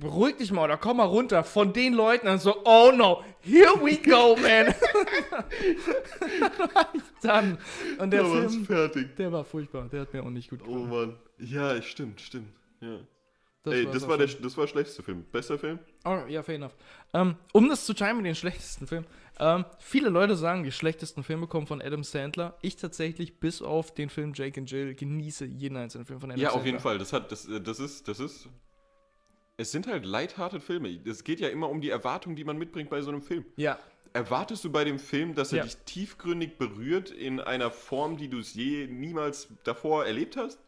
beruhig 0.00 0.36
dich 0.36 0.52
mal 0.52 0.64
oder 0.64 0.78
komm 0.78 0.96
mal 0.98 1.04
runter 1.04 1.44
von 1.44 1.72
den 1.74 1.92
Leuten 1.92 2.28
und 2.28 2.40
so, 2.40 2.54
oh 2.64 2.92
no, 2.96 3.22
here 3.42 3.74
we 3.82 3.96
go, 3.98 4.36
man. 4.36 4.74
dann, 7.22 7.58
und 7.98 8.10
der 8.10 8.22
es 8.22 8.52
Film, 8.52 8.64
fertig. 8.66 9.16
der 9.16 9.32
war 9.32 9.44
furchtbar, 9.44 9.88
der 9.92 10.02
hat 10.02 10.12
mir 10.12 10.22
auch 10.22 10.30
nicht 10.30 10.48
gut 10.50 10.60
Oh 10.66 10.72
gefallen. 10.84 10.88
Mann. 10.90 11.16
Ja, 11.38 11.80
stimmt, 11.82 12.20
stimmt. 12.20 12.48
Ja. 12.80 12.98
Das 13.62 13.74
Ey, 13.74 13.84
das 13.86 14.06
war, 14.06 14.16
der, 14.16 14.28
das 14.28 14.56
war 14.56 14.64
der 14.64 14.70
schlechteste 14.70 15.02
Film. 15.02 15.24
Bester 15.32 15.58
Film? 15.58 15.80
Oh, 16.04 16.20
ja, 16.28 16.42
fair 16.44 16.54
enough. 16.54 16.76
Ähm, 17.12 17.34
um 17.52 17.68
das 17.68 17.84
zu 17.84 17.94
timen 17.94 18.18
mit 18.18 18.26
den 18.26 18.34
schlechtesten 18.36 18.86
Filmen. 18.86 19.06
Ähm, 19.40 19.64
viele 19.80 20.08
Leute 20.08 20.36
sagen, 20.36 20.62
die 20.62 20.70
schlechtesten 20.70 21.24
Filme 21.24 21.48
kommen 21.48 21.66
von 21.66 21.82
Adam 21.82 22.04
Sandler. 22.04 22.56
Ich 22.62 22.76
tatsächlich, 22.76 23.40
bis 23.40 23.62
auf 23.62 23.92
den 23.92 24.08
Film 24.08 24.32
Jake 24.34 24.60
and 24.60 24.70
Jill, 24.70 24.94
genieße 24.94 25.46
jeden 25.46 25.76
einzelnen 25.76 26.06
Film 26.06 26.20
von 26.20 26.30
Adam 26.30 26.40
Ja, 26.40 26.50
Sandler. 26.50 26.60
auf 26.60 26.66
jeden 26.66 26.78
Fall. 26.80 26.98
Das 26.98 27.12
hat, 27.12 27.32
das, 27.32 27.48
äh, 27.48 27.60
das 27.60 27.80
ist, 27.80 28.06
das 28.06 28.20
ist. 28.20 28.48
Es 29.56 29.72
sind 29.72 29.88
halt 29.88 30.04
lighthearted 30.06 30.62
Filme. 30.62 30.88
Es 31.04 31.24
geht 31.24 31.40
ja 31.40 31.48
immer 31.48 31.68
um 31.68 31.80
die 31.80 31.90
Erwartung, 31.90 32.36
die 32.36 32.44
man 32.44 32.56
mitbringt 32.58 32.88
bei 32.90 33.02
so 33.02 33.10
einem 33.10 33.22
Film. 33.22 33.44
Ja, 33.56 33.78
Erwartest 34.12 34.64
du 34.64 34.70
bei 34.72 34.84
dem 34.84 34.98
Film, 34.98 35.34
dass 35.34 35.52
er 35.52 35.58
Ja. 35.58 35.64
dich 35.64 35.76
tiefgründig 35.84 36.56
berührt 36.56 37.10
in 37.10 37.38
einer 37.38 37.70
Form, 37.70 38.16
die 38.16 38.28
du 38.28 38.38
es 38.38 38.54
je 38.54 38.86
niemals 38.86 39.48
davor 39.64 40.06
erlebt 40.06 40.38
hast? 40.38 40.58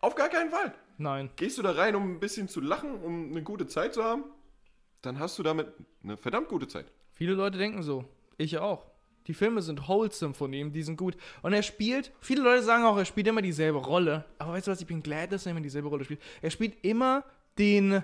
Auf 0.00 0.14
gar 0.14 0.28
keinen 0.28 0.50
Fall. 0.50 0.74
nein. 0.98 1.30
Gehst 1.36 1.58
du 1.58 1.62
da 1.62 1.72
rein, 1.72 1.94
um 1.94 2.12
ein 2.14 2.20
bisschen 2.20 2.48
zu 2.48 2.60
lachen, 2.60 3.00
um 3.02 3.30
eine 3.30 3.42
gute 3.42 3.66
Zeit 3.66 3.94
zu 3.94 4.04
haben? 4.04 4.24
Dann 5.02 5.18
hast 5.18 5.38
du 5.38 5.42
damit 5.42 5.68
eine 6.02 6.16
verdammt 6.16 6.48
gute 6.48 6.68
Zeit. 6.68 6.86
Viele 7.12 7.34
Leute 7.34 7.58
denken 7.58 7.82
so. 7.82 8.04
Ich 8.38 8.58
auch. 8.58 8.86
Die 9.26 9.34
Filme 9.34 9.62
sind 9.62 9.86
wholesome 9.86 10.34
von 10.34 10.52
ihm, 10.52 10.72
die 10.72 10.82
sind 10.82 10.96
gut. 10.96 11.16
Und 11.42 11.52
er 11.52 11.62
spielt, 11.62 12.12
viele 12.20 12.42
Leute 12.42 12.62
sagen 12.62 12.84
auch, 12.84 12.96
er 12.96 13.04
spielt 13.04 13.26
immer 13.26 13.42
dieselbe 13.42 13.78
Rolle. 13.78 14.24
Aber 14.38 14.52
weißt 14.52 14.66
du 14.66 14.70
was, 14.72 14.80
ich 14.80 14.86
bin 14.86 15.02
glad, 15.02 15.32
dass 15.32 15.46
er 15.46 15.52
immer 15.52 15.60
dieselbe 15.60 15.88
Rolle 15.88 16.04
spielt. 16.04 16.20
Er 16.40 16.50
spielt 16.50 16.82
immer 16.84 17.24
den 17.58 18.02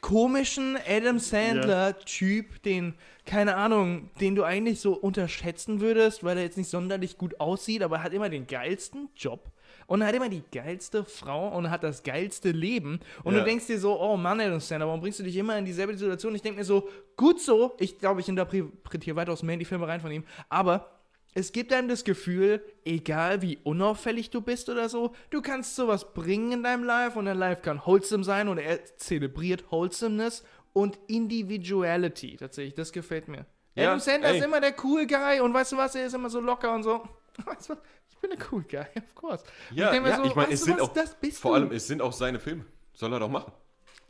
komischen 0.00 0.76
Adam 0.86 1.18
Sandler-Typ, 1.18 2.62
den, 2.62 2.94
keine 3.26 3.56
Ahnung, 3.56 4.10
den 4.20 4.34
du 4.34 4.44
eigentlich 4.44 4.80
so 4.80 4.94
unterschätzen 4.94 5.80
würdest, 5.80 6.22
weil 6.22 6.36
er 6.36 6.44
jetzt 6.44 6.58
nicht 6.58 6.70
sonderlich 6.70 7.18
gut 7.18 7.40
aussieht, 7.40 7.82
aber 7.82 7.96
er 7.96 8.02
hat 8.04 8.12
immer 8.12 8.28
den 8.28 8.46
geilsten 8.46 9.08
Job. 9.16 9.50
Und 9.86 10.00
er 10.02 10.08
hat 10.08 10.14
immer 10.14 10.28
die 10.28 10.42
geilste 10.52 11.04
Frau 11.04 11.48
und 11.56 11.70
hat 11.70 11.82
das 11.84 12.02
geilste 12.02 12.50
Leben. 12.50 13.00
Und 13.22 13.34
Ja. 13.34 13.40
du 13.40 13.44
denkst 13.46 13.66
dir 13.66 13.78
so, 13.78 14.00
oh 14.00 14.16
Mann, 14.16 14.40
Adam 14.40 14.60
Sandler, 14.60 14.86
warum 14.86 15.00
bringst 15.00 15.18
du 15.18 15.22
dich 15.22 15.36
immer 15.36 15.56
in 15.58 15.64
dieselbe 15.64 15.96
Situation? 15.96 16.34
Ich 16.34 16.42
denke 16.42 16.58
mir 16.58 16.64
so, 16.64 16.88
gut 17.16 17.40
so. 17.40 17.74
Ich 17.78 17.98
glaube, 17.98 18.20
ich 18.20 18.28
interpretiere 18.28 19.16
weitaus 19.16 19.42
mehr 19.42 19.54
in 19.54 19.58
die 19.60 19.64
Filme 19.64 19.86
rein 19.86 20.00
von 20.00 20.10
ihm. 20.10 20.24
Aber 20.48 20.90
es 21.34 21.50
gibt 21.50 21.72
einem 21.72 21.88
das 21.88 22.04
Gefühl, 22.04 22.62
egal 22.84 23.42
wie 23.42 23.58
unauffällig 23.64 24.30
du 24.30 24.40
bist 24.40 24.68
oder 24.68 24.88
so, 24.88 25.14
du 25.30 25.42
kannst 25.42 25.74
sowas 25.74 26.14
bringen 26.14 26.52
in 26.52 26.62
deinem 26.62 26.84
Life 26.84 27.18
und 27.18 27.24
dein 27.24 27.38
Life 27.38 27.60
kann 27.62 27.80
wholesome 27.84 28.22
sein 28.24 28.48
und 28.48 28.58
er 28.58 28.84
zelebriert 28.98 29.64
Wholesomeness 29.72 30.44
und 30.72 30.98
Individuality. 31.08 32.36
Tatsächlich, 32.36 32.74
das 32.74 32.92
gefällt 32.92 33.28
mir. 33.28 33.46
Ja, 33.74 33.88
Adam 33.88 34.00
Sandler 34.00 34.30
ey. 34.30 34.38
ist 34.38 34.44
immer 34.44 34.60
der 34.60 34.74
cool 34.84 35.06
Guy 35.06 35.40
und 35.40 35.52
weißt 35.52 35.72
du 35.72 35.76
was, 35.76 35.94
er 35.94 36.06
ist 36.06 36.14
immer 36.14 36.30
so 36.30 36.40
locker 36.40 36.72
und 36.74 36.82
so. 36.84 37.02
Weißt 37.44 37.68
du 37.68 37.72
was? 37.72 37.78
Ich 38.24 38.30
bin 38.30 38.38
der 38.38 38.52
cool 38.52 38.62
Guy, 38.62 39.02
of 39.02 39.14
course. 39.14 39.44
Ja, 39.72 39.90
mir 40.00 40.08
ja 40.08 40.16
so, 40.16 40.24
ich 40.24 40.34
meine, 40.34 40.48
weißt 40.48 40.52
es 40.52 40.64
sind 40.64 40.80
was, 40.80 40.90
auch. 40.90 41.32
vor 41.34 41.50
du. 41.52 41.54
allem, 41.64 41.72
es 41.72 41.86
sind 41.86 42.00
auch 42.00 42.12
seine 42.12 42.38
Filme. 42.40 42.64
Soll 42.92 43.12
er 43.12 43.20
doch 43.20 43.28
machen. 43.28 43.52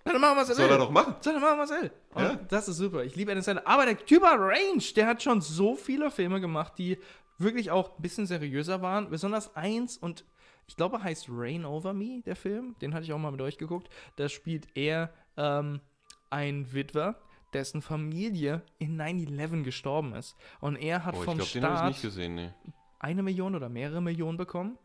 Soll 0.05 0.15
er 0.15 0.19
machen, 0.19 0.37
was 0.37 0.49
er 0.51 0.55
Soll 0.55 0.71
er 0.71 0.79
doch 0.79 0.91
machen. 0.91 1.15
Soll 1.21 1.35
er 1.35 1.41
machen, 1.41 1.59
was 1.59 1.71
er 1.71 1.83
will. 1.83 1.91
Ja. 2.17 2.35
Das 2.49 2.69
ist 2.69 2.77
super. 2.77 3.03
Ich 3.05 3.17
liebe 3.17 3.41
Sandler. 3.43 3.67
Aber 3.67 3.87
der 3.87 3.97
Typ 3.99 4.23
Range. 4.23 4.83
Der 4.95 5.07
hat 5.07 5.23
schon 5.23 5.41
so 5.41 5.75
viele 5.77 6.11
Filme 6.11 6.41
gemacht, 6.41 6.75
die 6.79 6.99
wirklich 7.39 7.71
auch 7.71 7.97
ein 7.97 8.03
bisschen 8.03 8.27
seriöser 8.27 8.83
waren. 8.83 9.09
Besonders 9.11 9.57
eins 9.57 9.97
und 9.97 10.25
ich 10.67 10.77
glaube, 10.77 11.03
heißt 11.03 11.27
Rain 11.31 11.65
Over 11.65 11.93
Me, 11.93 12.23
der 12.25 12.37
Film. 12.37 12.77
Den 12.81 12.95
hatte 12.95 13.05
ich 13.05 13.13
auch 13.13 13.19
mal 13.19 13.31
mit 13.33 13.41
euch 13.41 13.59
geguckt. 13.59 13.89
Da 14.17 14.29
spielt 14.29 14.67
er 14.77 15.13
ähm, 15.37 15.81
ein 16.31 16.73
Witwer, 16.73 17.17
dessen 17.53 17.83
Familie 17.83 18.63
in 18.79 19.01
9-11 19.01 19.63
gestorben 19.63 20.15
ist. 20.15 20.37
Und 20.61 20.77
er 20.77 21.05
hat 21.05 21.15
Oh, 21.15 21.19
ich 21.21 21.25
vom 21.25 21.39
glaube, 21.39 21.51
den 21.53 21.65
habe 21.65 21.75
ich 21.75 21.79
Staat 21.79 21.89
nicht 21.89 22.03
gesehen, 22.03 22.35
nee. 22.35 22.51
Eine 23.05 23.23
Million 23.23 23.55
oder 23.55 23.69
mehrere 23.69 24.01
Millionen 24.01 24.39
bekommen 24.39 24.79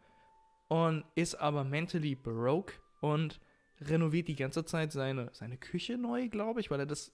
und 0.67 1.05
ist 1.15 1.35
aber 1.35 1.63
mentally 1.63 2.15
broke 2.15 2.73
und 2.99 3.39
renoviert 3.81 4.27
die 4.27 4.35
ganze 4.35 4.65
Zeit 4.65 4.91
seine, 4.91 5.29
seine 5.31 5.57
Küche 5.57 5.97
neu, 5.97 6.27
glaube 6.27 6.59
ich, 6.59 6.69
weil 6.69 6.81
er 6.81 6.85
das 6.85 7.13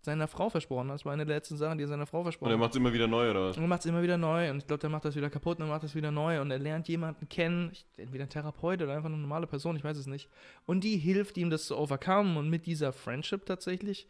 seiner 0.00 0.26
Frau 0.26 0.48
versprochen 0.48 0.88
hat. 0.88 0.94
Das 0.94 1.04
war 1.04 1.12
eine 1.12 1.26
der 1.26 1.36
letzten 1.36 1.56
Sachen, 1.56 1.78
die 1.78 1.84
er 1.84 1.88
seiner 1.88 2.06
Frau 2.06 2.18
Und 2.18 2.24
versprochen 2.24 2.50
er 2.50 2.54
hat. 2.54 2.60
macht 2.60 2.70
es 2.70 2.76
immer 2.76 2.92
wieder 2.92 3.08
neu, 3.08 3.30
oder 3.30 3.48
was? 3.48 3.56
Und 3.56 3.66
macht 3.68 3.80
es 3.80 3.86
immer 3.86 4.02
wieder 4.02 4.16
neu 4.16 4.50
und 4.50 4.58
ich 4.58 4.66
glaube, 4.66 4.80
der 4.80 4.90
macht 4.90 5.04
das 5.04 5.16
wieder 5.16 5.30
kaputt 5.30 5.58
und 5.58 5.62
dann 5.62 5.68
macht 5.68 5.82
das 5.82 5.94
wieder 5.94 6.10
neu 6.10 6.40
und 6.40 6.50
er 6.50 6.58
lernt 6.58 6.88
jemanden 6.88 7.28
kennen, 7.28 7.72
entweder 7.96 8.24
ein 8.24 8.30
Therapeut 8.30 8.80
oder 8.82 8.94
einfach 8.94 9.08
eine 9.08 9.18
normale 9.18 9.46
Person, 9.48 9.76
ich 9.76 9.84
weiß 9.84 9.96
es 9.96 10.06
nicht. 10.06 10.28
Und 10.66 10.84
die 10.84 10.98
hilft 10.98 11.36
ihm, 11.36 11.50
das 11.50 11.66
zu 11.66 11.76
overcome 11.76 12.38
und 12.38 12.48
mit 12.48 12.66
dieser 12.66 12.92
Friendship 12.92 13.44
tatsächlich, 13.46 14.08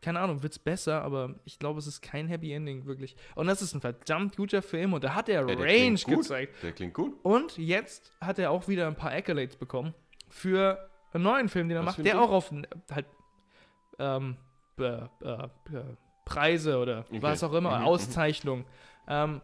keine 0.00 0.20
Ahnung, 0.20 0.42
wird's 0.42 0.58
besser, 0.58 1.02
aber 1.02 1.34
ich 1.44 1.58
glaube, 1.58 1.78
es 1.80 1.86
ist 1.86 2.00
kein 2.02 2.28
Happy 2.28 2.52
Ending, 2.52 2.86
wirklich. 2.86 3.16
Und 3.34 3.46
das 3.48 3.62
ist 3.62 3.74
ein 3.74 3.80
verdammt 3.80 4.36
guter 4.36 4.62
Film 4.62 4.92
und 4.92 5.02
da 5.04 5.14
hat 5.14 5.28
er 5.28 5.40
Ja, 5.48 5.54
der 5.54 5.58
Range 5.58 5.98
gezeigt. 5.98 6.62
Der 6.62 6.72
klingt 6.72 6.94
gut. 6.94 7.14
Und 7.24 7.56
jetzt 7.58 8.12
hat 8.20 8.38
er 8.38 8.50
auch 8.52 8.68
wieder 8.68 8.86
ein 8.86 8.94
paar 8.94 9.12
Accolades 9.12 9.56
bekommen 9.56 9.94
für 10.28 10.88
einen 11.12 11.24
neuen 11.24 11.48
Film, 11.48 11.68
den 11.68 11.78
er 11.78 11.80
Was 11.80 11.96
macht, 11.96 12.06
der 12.06 12.12
Film? 12.12 12.22
auch 12.24 12.30
auf 12.30 12.52
halt 12.92 13.06
ähm, 13.98 14.36
äh, 14.78 14.82
äh, 14.84 15.04
äh, 15.24 15.48
Preise 16.24 16.78
oder 16.78 17.00
Okay. 17.08 17.22
was 17.22 17.42
auch 17.42 17.52
immer, 17.52 17.74
Mhm, 17.76 17.80
mhm. 17.82 17.88
Auszeichnung 17.88 18.64
ähm, 19.08 19.40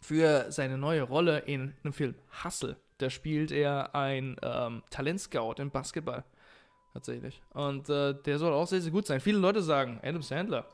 für 0.00 0.50
seine 0.52 0.78
neue 0.78 1.02
Rolle 1.02 1.40
in 1.40 1.74
einem 1.82 1.92
Film 1.92 2.14
Hustle. 2.44 2.76
Da 2.98 3.10
spielt 3.10 3.50
er 3.50 3.94
ein 3.94 4.36
ähm, 4.42 4.82
Talentscout 4.90 5.54
im 5.58 5.70
Basketball. 5.70 6.24
Tatsächlich. 6.94 7.42
Und 7.50 7.88
äh, 7.88 8.14
der 8.14 8.38
soll 8.38 8.52
auch 8.52 8.68
sehr, 8.68 8.80
sehr 8.80 8.92
gut 8.92 9.06
sein. 9.06 9.20
Viele 9.20 9.38
Leute 9.38 9.62
sagen, 9.62 10.00
Adam 10.02 10.22
Sandler. 10.22 10.64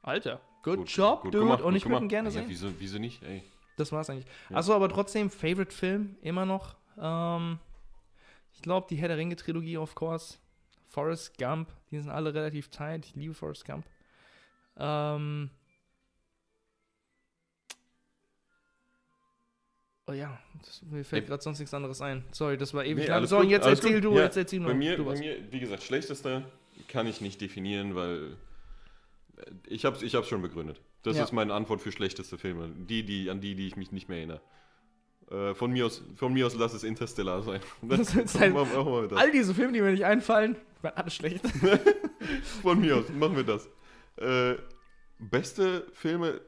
Alter, 0.00 0.40
good, 0.62 0.88
job, 0.88 1.22
gut 1.22 1.34
dude. 1.34 1.44
gemacht, 1.44 1.60
und 1.60 1.72
gut 1.72 1.76
ich 1.76 1.88
würde 1.88 2.04
ihn 2.04 2.08
gerne 2.08 2.28
ja, 2.28 2.34
sehen. 2.34 2.44
Wieso, 2.46 2.68
wieso 2.78 2.98
nicht, 2.98 3.22
ey? 3.24 3.42
Das 3.76 3.90
war's 3.90 4.08
eigentlich. 4.08 4.26
Ja. 4.48 4.58
Achso, 4.58 4.72
aber 4.72 4.88
trotzdem, 4.88 5.30
Favorite 5.30 5.72
Film 5.72 6.16
immer 6.22 6.46
noch. 6.46 6.76
Ähm, 6.96 7.58
ich 8.52 8.62
glaube, 8.62 8.86
die 8.88 8.96
Herr 8.96 9.08
der 9.08 9.16
Ringe-Trilogie, 9.16 9.76
of 9.76 9.94
course. 9.96 10.36
Forrest 10.88 11.36
Gump, 11.36 11.68
die 11.90 11.98
sind 11.98 12.10
alle 12.10 12.32
relativ 12.32 12.68
tight. 12.68 13.04
Ich 13.04 13.16
liebe 13.16 13.34
Forrest 13.34 13.64
Gump. 13.64 13.84
Ähm, 14.76 15.50
Oh 20.06 20.12
ja, 20.12 20.38
das, 20.62 20.82
mir 20.82 21.02
fällt 21.04 21.26
gerade 21.26 21.42
sonst 21.42 21.58
nichts 21.60 21.72
anderes 21.72 22.00
ein. 22.02 22.24
Sorry, 22.32 22.58
das 22.58 22.74
war 22.74 22.84
ewig 22.84 23.04
Nee, 23.04 23.06
lang. 23.06 23.26
So, 23.26 23.38
gut, 23.40 23.48
jetzt 23.48 23.66
erzähl 23.66 23.94
gut. 23.94 24.04
du, 24.04 24.16
Ja, 24.16 24.24
jetzt 24.24 24.36
erzähl 24.36 24.60
nur. 24.60 24.68
Bei 24.70 24.74
mir, 24.76 25.02
bei 25.02 25.18
mir, 25.18 25.38
wie 25.50 25.60
gesagt, 25.60 25.82
schlechtester 25.82 26.42
kann 26.88 27.06
ich 27.06 27.20
nicht 27.22 27.40
definieren, 27.40 27.94
weil 27.94 28.36
ich 29.66 29.84
habe 29.86 29.96
es 29.96 30.02
ich 30.02 30.14
hab's 30.14 30.28
schon 30.28 30.42
begründet. 30.42 30.80
Das 31.04 31.16
Ja. 31.16 31.24
ist 31.24 31.32
meine 31.32 31.54
Antwort 31.54 31.80
für 31.80 31.90
schlechteste 31.90 32.36
Filme. 32.36 32.68
Die, 32.76 33.02
die, 33.04 33.30
an 33.30 33.40
die, 33.40 33.54
die 33.54 33.66
ich 33.66 33.76
mich 33.76 33.92
nicht 33.92 34.08
mehr 34.10 34.18
erinnere. 34.18 34.40
Äh, 35.30 35.54
von, 35.54 35.72
mir 35.72 35.86
aus, 35.86 36.02
von 36.16 36.34
mir 36.34 36.46
aus 36.46 36.54
lass 36.54 36.74
es 36.74 36.84
Interstellar 36.84 37.42
sein. 37.42 37.60
Das 37.82 38.14
ist 38.14 38.38
halt- 38.38 38.54
das. 38.54 39.18
All 39.18 39.30
diese 39.30 39.54
Filme, 39.54 39.72
die 39.72 39.80
mir 39.80 39.90
nicht 39.92 40.04
einfallen, 40.04 40.56
waren 40.82 40.96
alle 40.96 41.10
schlecht. 41.10 41.44
Von 42.62 42.80
mir 42.80 42.96
aus, 42.98 43.08
machen 43.10 43.36
wir 43.36 43.44
das. 43.44 43.68
Äh, 44.16 44.56
beste 45.18 45.86
Filme. 45.92 46.40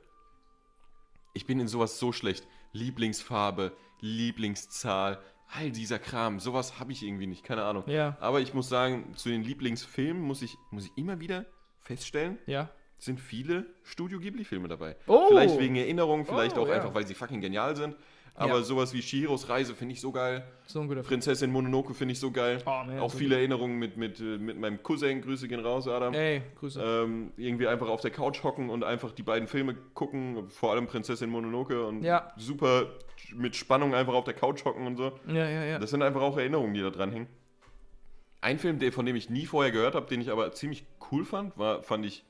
Ich 1.35 1.47
bin 1.47 1.59
in 1.61 1.69
sowas 1.69 1.99
so 1.99 2.13
schlecht. 2.13 2.47
Lieblingsfarbe, 2.77 3.73
Lieblingszahl, 4.01 5.19
all 5.49 5.71
dieser 5.71 5.99
Kram. 5.99 6.41
Sowas 6.41 6.79
habe 6.81 6.93
ich 6.93 7.03
irgendwie 7.03 7.27
nicht, 7.27 7.45
keine 7.45 7.65
Ahnung. 7.65 7.85
ja, 7.89 8.17
Aber 8.21 8.41
ich 8.41 8.53
muss 8.55 8.69
sagen, 8.69 9.15
zu 9.17 9.29
den 9.29 9.43
Lieblingsfilmen 9.43 10.23
muss 10.23 10.43
ich, 10.43 10.57
muss 10.71 10.87
ich 10.87 10.93
immer 10.97 11.21
wieder 11.21 11.47
feststellen, 11.81 12.39
ja. 12.47 12.69
sind 12.99 13.21
viele 13.21 13.67
Studio 13.85 14.19
Ghibli-Filme 14.19 14.69
dabei. 14.69 14.97
Oh! 15.07 15.27
Vielleicht 15.29 15.59
wegen 15.59 15.77
Erinnerungen, 15.77 16.27
vielleicht 16.27 16.59
Oh, 16.59 16.63
auch 16.63 16.69
ja. 16.69 16.75
einfach, 16.75 16.95
weil 16.95 17.07
sie 17.07 17.15
fucking 17.15 17.41
genial 17.41 17.77
sind. 17.77 17.97
Aber 18.39 18.59
Ja. 18.59 18.63
sowas 18.63 18.93
wie 18.93 19.01
Shihiros 19.01 19.49
Reise 19.49 19.75
finde 19.75 19.95
ich 19.95 20.01
so 20.03 20.13
geil. 20.13 20.47
So 20.67 20.81
ein 20.81 20.89
guter 20.89 21.01
Film. 21.03 21.09
Prinzessin 21.09 21.51
Mononoke 21.51 21.95
finde 21.95 22.13
ich 22.13 22.21
so 22.21 22.31
geil. 22.31 22.59
Oh, 22.67 22.71
man, 22.87 22.99
auch 22.99 23.11
so 23.11 23.17
viele 23.19 23.37
Erinnerungen 23.37 23.79
mit, 23.79 23.97
mit, 23.97 24.21
äh, 24.21 24.37
mit 24.37 24.59
meinem 24.61 24.83
Cousin. 24.83 25.23
Grüße 25.23 25.49
gehen 25.49 25.61
raus, 25.61 25.89
Adam. 25.89 26.13
Ey, 26.13 26.43
Grüße. 26.61 26.83
Ähm, 26.83 27.33
irgendwie 27.39 27.67
einfach 27.67 27.89
auf 27.89 28.03
der 28.03 28.11
Couch 28.11 28.43
hocken 28.45 28.69
und 28.69 28.85
einfach 28.85 29.13
die 29.13 29.23
beiden 29.23 29.49
Filme 29.49 29.75
gucken, 29.95 30.51
vor 30.51 30.73
allem 30.73 30.87
Prinzessin 30.87 31.31
Mononoke 31.31 31.87
und 31.87 32.03
Ja. 32.03 32.31
super 32.37 32.89
mit 33.35 33.57
Spannung 33.57 33.95
einfach 33.95 34.13
auf 34.13 34.25
der 34.25 34.35
Couch 34.35 34.65
hocken 34.67 34.87
und 34.87 34.97
so. 34.97 35.19
ja, 35.29 35.49
ja, 35.49 35.65
ja. 35.65 35.79
Das 35.79 35.89
sind 35.91 36.03
einfach 36.03 36.21
auch 36.21 36.37
Erinnerungen, 36.37 36.75
die 36.75 36.83
da 36.83 36.91
dran 36.91 37.13
hängen. 37.13 37.29
Ein 38.43 38.59
Film, 38.59 38.79
der, 38.79 38.93
von 38.93 39.07
dem 39.07 39.17
ich 39.17 39.31
nie 39.31 39.47
vorher 39.47 39.73
gehört 39.73 39.95
habe, 39.95 40.07
den 40.09 40.21
ich 40.21 40.31
aber 40.31 40.53
ziemlich 40.53 40.85
cool 41.11 41.25
fand, 41.25 41.57
war, 41.57 41.83
fand 41.83 42.05
ich 42.05 42.23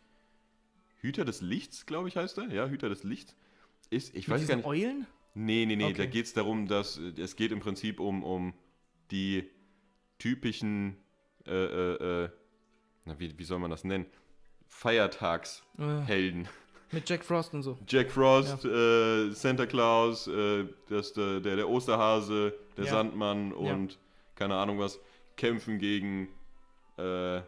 Hüter 1.01 1.25
des 1.25 1.41
Lichts, 1.41 1.85
glaube 1.85 2.09
ich, 2.09 2.17
heißt 2.17 2.39
er. 2.39 2.49
Ja, 2.53 2.69
Hüter 2.69 2.89
des 2.89 3.03
Lichts. 3.03 3.35
Ist, 3.91 4.15
ich 4.15 4.29
Mit 4.29 4.39
weiß 4.41 4.49
gar 4.49 4.57
nicht. 4.57 4.67
Eulen? 4.67 5.07
Nee, 5.39 5.67
nee, 5.67 5.77
nee, 5.77 5.85
Okay. 5.85 5.95
da 5.95 6.07
geht 6.07 6.25
es 6.25 6.33
darum, 6.33 6.67
dass 6.67 6.99
äh, 6.99 7.13
es 7.21 7.37
geht 7.37 7.53
im 7.53 7.61
Prinzip 7.61 8.01
um, 8.01 8.25
um 8.25 8.55
die 9.11 9.45
typischen, 10.19 10.97
äh, 11.47 11.51
äh, 11.53 12.25
äh, 12.25 12.29
na, 13.05 13.19
wie, 13.21 13.39
wie 13.39 13.45
soll 13.45 13.59
man 13.59 13.71
das 13.71 13.85
nennen? 13.85 14.07
Feiertagshelden. 14.67 16.45
Äh, 16.45 16.49
mit 16.93 17.09
Jack 17.09 17.25
Frost 17.25 17.53
und 17.53 17.63
so. 17.63 17.79
Jack 17.87 18.11
Frost, 18.11 18.65
äh, 18.65 19.31
Santa 19.33 19.67
Claus, 19.67 20.27
äh, 20.27 20.65
das, 20.89 21.13
der, 21.13 21.41
der, 21.41 21.69
Osterhase, 21.69 22.55
der 22.77 22.85
Ja. 22.85 22.91
Sandmann 22.93 23.53
und 23.53 23.99
keine 24.37 24.55
Ahnung 24.55 24.79
was, 24.79 24.99
kämpfen 25.37 25.79
gegen 25.79 26.29
äh, 26.97 27.43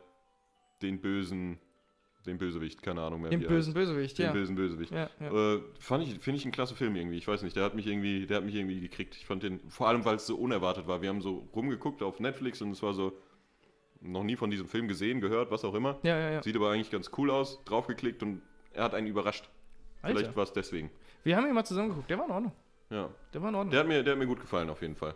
den 0.82 1.00
bösen, 1.00 1.58
den 2.28 2.38
Bösewicht, 2.38 2.82
keine 2.82 3.02
Ahnung 3.02 3.22
mehr. 3.22 3.30
Den 3.30 3.40
bösen 3.40 3.74
heißt. 3.74 3.74
Bösewicht, 3.74 4.18
Den 4.18 4.26
ja. 4.26 4.32
bösen 4.32 4.54
Bösewicht. 4.54 4.92
Ja, 4.92 5.10
ja. 5.20 5.54
Äh, 5.54 5.60
fand 5.80 6.04
ich, 6.04 6.18
finde 6.20 6.38
ich 6.38 6.44
ein 6.44 6.52
klasse 6.52 6.74
Film 6.74 6.94
irgendwie. 6.96 7.18
Ich 7.18 7.26
weiß 7.26 7.42
nicht, 7.42 7.56
der 7.56 7.64
hat 7.64 7.74
mich 7.74 7.86
irgendwie, 7.86 8.26
der 8.26 8.38
hat 8.38 8.44
mich 8.44 8.54
irgendwie 8.54 8.80
gekriegt. 8.80 9.16
Ich 9.16 9.26
fand 9.26 9.42
den, 9.42 9.60
vor 9.68 9.88
allem 9.88 10.04
weil 10.04 10.16
es 10.16 10.26
so 10.26 10.36
unerwartet 10.36 10.86
war. 10.86 11.02
Wir 11.02 11.08
haben 11.08 11.20
so 11.20 11.48
rumgeguckt 11.54 12.02
auf 12.02 12.20
Netflix 12.20 12.62
und 12.62 12.70
es 12.70 12.82
war 12.82 12.94
so, 12.94 13.12
noch 14.00 14.22
nie 14.22 14.36
von 14.36 14.50
diesem 14.50 14.68
Film 14.68 14.88
gesehen, 14.88 15.20
gehört, 15.20 15.50
was 15.50 15.64
auch 15.64 15.74
immer. 15.74 15.98
Ja, 16.02 16.18
ja, 16.18 16.30
ja. 16.30 16.42
Sieht 16.42 16.56
aber 16.56 16.70
eigentlich 16.70 16.90
ganz 16.90 17.10
cool 17.18 17.30
aus, 17.30 17.62
draufgeklickt 17.64 18.22
und 18.22 18.42
er 18.72 18.84
hat 18.84 18.94
einen 18.94 19.06
überrascht. 19.06 19.48
Vielleicht 20.02 20.26
Alter. 20.26 20.36
war 20.36 20.44
es 20.44 20.52
deswegen. 20.52 20.90
Wir 21.24 21.36
haben 21.36 21.46
ihn 21.46 21.54
mal 21.54 21.64
zusammen 21.64 21.88
geguckt. 21.88 22.08
Der 22.08 22.18
war 22.18 22.26
in 22.26 22.30
Ordnung. 22.30 22.52
Ja. 22.90 23.10
Der 23.34 23.42
war 23.42 23.48
in 23.48 23.54
Ordnung. 23.54 23.70
Der 23.70 23.80
hat 23.80 23.88
mir, 23.88 24.02
der 24.02 24.12
hat 24.12 24.18
mir 24.18 24.26
gut 24.26 24.40
gefallen 24.40 24.70
auf 24.70 24.80
jeden 24.82 24.94
Fall. 24.94 25.14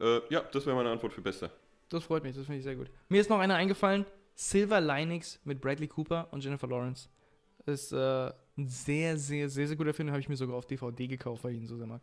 Äh, 0.00 0.20
ja, 0.28 0.40
das 0.40 0.66
wäre 0.66 0.76
meine 0.76 0.90
Antwort 0.90 1.12
für 1.12 1.20
Beste. 1.20 1.50
Das 1.88 2.04
freut 2.04 2.22
mich, 2.22 2.34
das 2.34 2.46
finde 2.46 2.58
ich 2.58 2.64
sehr 2.64 2.76
gut. 2.76 2.88
Mir 3.08 3.20
ist 3.20 3.30
noch 3.30 3.38
einer 3.38 3.54
eingefallen: 3.54 4.04
Silver 4.40 4.80
Linings 4.80 5.38
mit 5.44 5.60
Bradley 5.60 5.86
Cooper 5.86 6.26
und 6.30 6.42
Jennifer 6.42 6.66
Lawrence. 6.66 7.10
Ist 7.66 7.92
äh, 7.92 8.32
ein 8.56 8.66
sehr, 8.66 9.18
sehr, 9.18 9.50
sehr, 9.50 9.68
sehr 9.68 9.76
guter 9.76 9.92
Film. 9.92 10.06
Den 10.06 10.12
habe 10.12 10.20
ich 10.22 10.30
mir 10.30 10.36
sogar 10.36 10.56
auf 10.56 10.64
DVD 10.64 11.06
gekauft, 11.06 11.44
weil 11.44 11.52
ich 11.52 11.58
ihn 11.58 11.66
so 11.66 11.76
sehr 11.76 11.86
mag. 11.86 12.00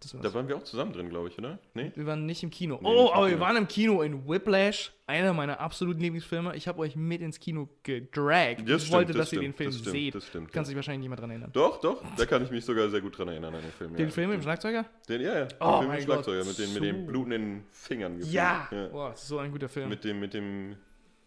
Das. 0.00 0.16
Da 0.20 0.32
waren 0.32 0.48
wir 0.48 0.56
auch 0.56 0.64
zusammen 0.64 0.94
drin, 0.94 1.10
glaube 1.10 1.28
ich, 1.28 1.38
oder? 1.38 1.58
Nee? 1.74 1.92
wir 1.94 2.06
waren 2.06 2.24
nicht 2.24 2.42
im 2.42 2.48
Kino. 2.48 2.78
Nee, 2.80 2.88
oh, 2.88 3.08
im 3.08 3.12
aber 3.12 3.26
wir 3.26 3.32
Kino. 3.34 3.40
waren 3.44 3.56
im 3.58 3.68
Kino 3.68 4.00
in 4.00 4.26
Whiplash, 4.26 4.94
einer 5.06 5.34
meiner 5.34 5.60
absoluten 5.60 6.00
Lieblingsfilme. 6.00 6.56
Ich 6.56 6.66
habe 6.66 6.78
euch 6.78 6.96
mit 6.96 7.20
ins 7.20 7.38
Kino 7.38 7.68
gedragt. 7.82 8.62
ich 8.66 8.90
wollte, 8.90 9.12
dass 9.12 9.30
ihr 9.34 9.40
den 9.40 9.52
Film 9.52 9.70
das 9.70 9.78
stimmt, 9.78 9.94
seht. 9.94 10.14
Das 10.14 10.26
stimmt. 10.26 10.52
Kannst 10.52 10.70
ja. 10.70 10.72
dich 10.72 10.76
wahrscheinlich 10.76 11.02
niemand 11.02 11.20
dran 11.20 11.30
erinnern. 11.30 11.50
Doch, 11.52 11.80
doch, 11.82 12.02
da 12.16 12.24
kann 12.24 12.42
ich 12.42 12.50
mich 12.50 12.64
sogar 12.64 12.88
sehr 12.88 13.02
gut 13.02 13.18
dran 13.18 13.28
erinnern 13.28 13.54
an 13.54 13.60
den 13.60 13.72
Film. 13.72 13.94
Den 13.94 14.06
ja. 14.06 14.10
Film 14.10 14.30
mit 14.30 14.38
dem 14.38 14.42
Schlagzeuger? 14.42 14.86
Den, 15.06 15.20
ja, 15.20 15.38
ja. 15.38 15.44
Den 15.44 15.56
Oh 15.60 15.80
Film 15.80 15.92
mit 15.92 16.02
Schlagzeuger, 16.02 16.38
Gott, 16.38 16.48
mit 16.48 16.58
den, 16.58 16.66
so- 16.68 16.80
mit 16.80 16.82
den 16.82 17.06
blutenden 17.06 17.64
Fingern. 17.70 18.16
gefühlt. 18.16 18.34
Ja! 18.34 18.68
ja. 18.72 18.88
Boah, 18.88 19.10
das 19.10 19.22
ist 19.22 19.28
so 19.28 19.38
ein 19.38 19.52
guter 19.52 19.68
Film. 19.68 19.90
Mit 19.90 20.02
dem, 20.02 20.18
mit 20.18 20.32
dem 20.32 20.76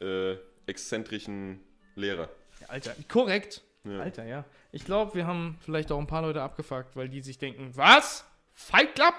äh, 0.01 0.35
exzentrischen 0.67 1.59
Lehrer. 1.95 2.29
Alter, 2.67 2.95
korrekt. 3.07 3.61
Ja. 3.83 3.99
Alter, 3.99 4.25
ja. 4.25 4.45
Ich 4.71 4.83
glaube, 4.85 5.13
wir 5.15 5.27
haben 5.27 5.57
vielleicht 5.61 5.91
auch 5.91 5.99
ein 5.99 6.07
paar 6.07 6.23
Leute 6.23 6.41
abgefuckt, 6.41 6.95
weil 6.95 7.07
die 7.09 7.21
sich 7.21 7.37
denken, 7.37 7.71
was? 7.75 8.25
Fight 8.51 8.95
Club? 8.95 9.13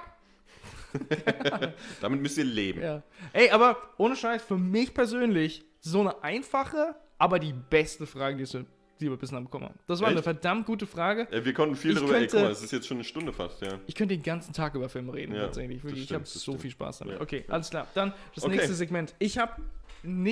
Damit 2.01 2.20
müsst 2.22 2.39
ihr 2.39 2.45
leben. 2.45 2.81
Ja. 2.81 3.03
Ey, 3.33 3.51
aber 3.51 3.77
ohne 3.99 4.16
Scheiß, 4.16 4.43
für 4.43 4.57
mich 4.57 4.95
persönlich 4.95 5.64
so 5.81 6.01
eine 6.01 6.22
einfache, 6.22 6.95
aber 7.18 7.39
die 7.39 7.53
beste 7.53 8.07
Frage, 8.07 8.37
die 8.37 8.53
wir, 8.53 8.66
die 9.01 9.11
wir 9.11 9.16
bislang 9.16 9.45
bekommen 9.45 9.66
haben. 9.66 9.79
Das 9.87 10.01
war 10.01 10.09
eine 10.09 10.16
Echt? 10.16 10.24
verdammt 10.24 10.66
gute 10.66 10.87
Frage. 10.87 11.31
Äh, 11.31 11.45
wir 11.45 11.53
konnten 11.53 11.77
viel 11.77 11.93
Ich 11.93 11.99
darüber, 11.99 12.14
ey, 12.14 12.20
könnte- 12.20 12.37
guck 12.37 12.45
mal, 12.47 12.51
es 12.53 12.62
ist 12.62 12.72
jetzt 12.72 12.87
schon 12.87 12.97
eine 12.97 13.05
Stunde 13.05 13.33
fast, 13.33 13.61
ja. 13.62 13.79
Ich 13.87 13.95
könnte 13.95 14.16
den 14.16 14.22
ganzen 14.22 14.53
Tag 14.53 14.74
über 14.74 14.89
Filme 14.89 15.12
reden, 15.12 15.35
Ja, 15.35 15.43
tatsächlich. 15.43 15.83
Wirklich. 15.85 16.01
Ich 16.03 16.05
stimmt, 16.07 16.14
habe 16.16 16.24
das 16.24 16.33
so 16.35 16.41
stimmt. 16.41 16.62
viel 16.62 16.70
Spaß 16.70 16.99
damit. 16.99 17.16
Ja, 17.16 17.20
okay, 17.20 17.45
ja. 17.47 17.53
alles 17.55 17.70
klar. 17.70 17.87
Dann 17.95 18.12
das 18.35 18.45
Okay. 18.45 18.57
nächste 18.57 18.74
Segment. 18.74 19.14
Ich 19.18 19.39
habe 19.39 19.61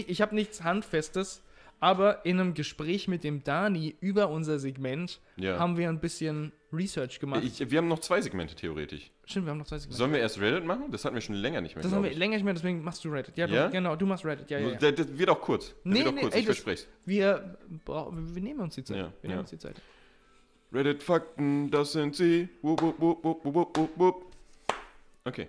ich 0.07 0.21
hab 0.23 0.33
nichts 0.33 0.63
Handfestes, 0.63 1.43
aber 1.81 2.25
in 2.25 2.41
einem 2.41 2.55
Gespräch 2.55 3.09
mit 3.09 3.25
dem 3.25 3.43
Dani 3.45 3.95
über 4.01 4.29
unser 4.31 4.59
Segment 4.59 5.21
Ja. 5.37 5.59
haben 5.59 5.77
wir 5.77 5.89
ein 5.89 6.01
bisschen 6.01 6.53
Research 6.73 7.21
gemacht. 7.21 7.43
Ich, 7.45 7.71
wir 7.71 7.79
haben 7.79 7.89
noch 7.89 7.99
zwei 8.01 8.21
Segmente 8.21 8.55
theoretisch. 8.55 9.11
Stimmt, 9.27 9.47
wir 9.47 9.51
haben 9.53 9.59
noch 9.59 9.67
zwei 9.67 9.79
Segmente. 9.79 9.97
Sollen 9.99 10.13
wir 10.13 10.19
erst 10.19 10.41
Reddit 10.41 10.65
machen? 10.65 10.91
Das 10.91 11.05
hatten 11.05 11.15
wir 11.15 11.21
schon 11.21 11.37
länger 11.37 11.61
nicht 11.61 11.75
mehr. 11.77 11.83
das 11.83 11.93
haben 11.93 12.03
wir 12.03 12.11
ich. 12.11 12.17
länger 12.17 12.37
nicht 12.37 12.45
mehr, 12.45 12.55
deswegen 12.55 12.83
machst 12.83 13.05
du 13.05 13.11
Reddit. 13.11 13.37
Ja, 13.37 13.47
Ja? 13.47 13.67
Du, 13.67 13.73
genau, 13.73 13.97
du 13.97 14.07
machst 14.07 14.25
Reddit. 14.25 14.51
Ja, 14.51 14.59
ja, 14.59 14.69
ja. 14.71 14.75
Das, 14.77 14.95
das 14.95 15.19
wird 15.19 15.29
auch 15.31 15.41
kurz. 15.41 15.69
Das 15.69 15.77
Nee, 15.85 15.99
wird 15.99 16.09
auch 16.09 16.13
nee, 16.13 16.21
kurz, 16.23 16.35
ey, 16.35 16.41
ich 16.41 16.47
verspreche 16.47 16.87
Wir, 17.05 17.59
wir 17.87 18.43
nehmen 18.43 18.61
uns 18.61 18.75
die 18.75 18.85
Zeit. 18.85 18.97
Ja, 18.97 19.13
wir 19.21 19.29
nehmen 19.29 19.41
uns 19.41 19.51
die 19.51 19.59
Zeit. 19.59 19.77
Reddit-Fakten, 20.73 21.71
das 21.71 21.93
sind 21.93 22.17
sie. 22.17 22.49
Wupp, 22.63 22.83
wupp, 22.83 23.01
wupp, 23.01 23.25
wupp, 23.45 23.77
wupp, 23.79 23.91
wupp. 23.97 24.25
Okay. 25.25 25.49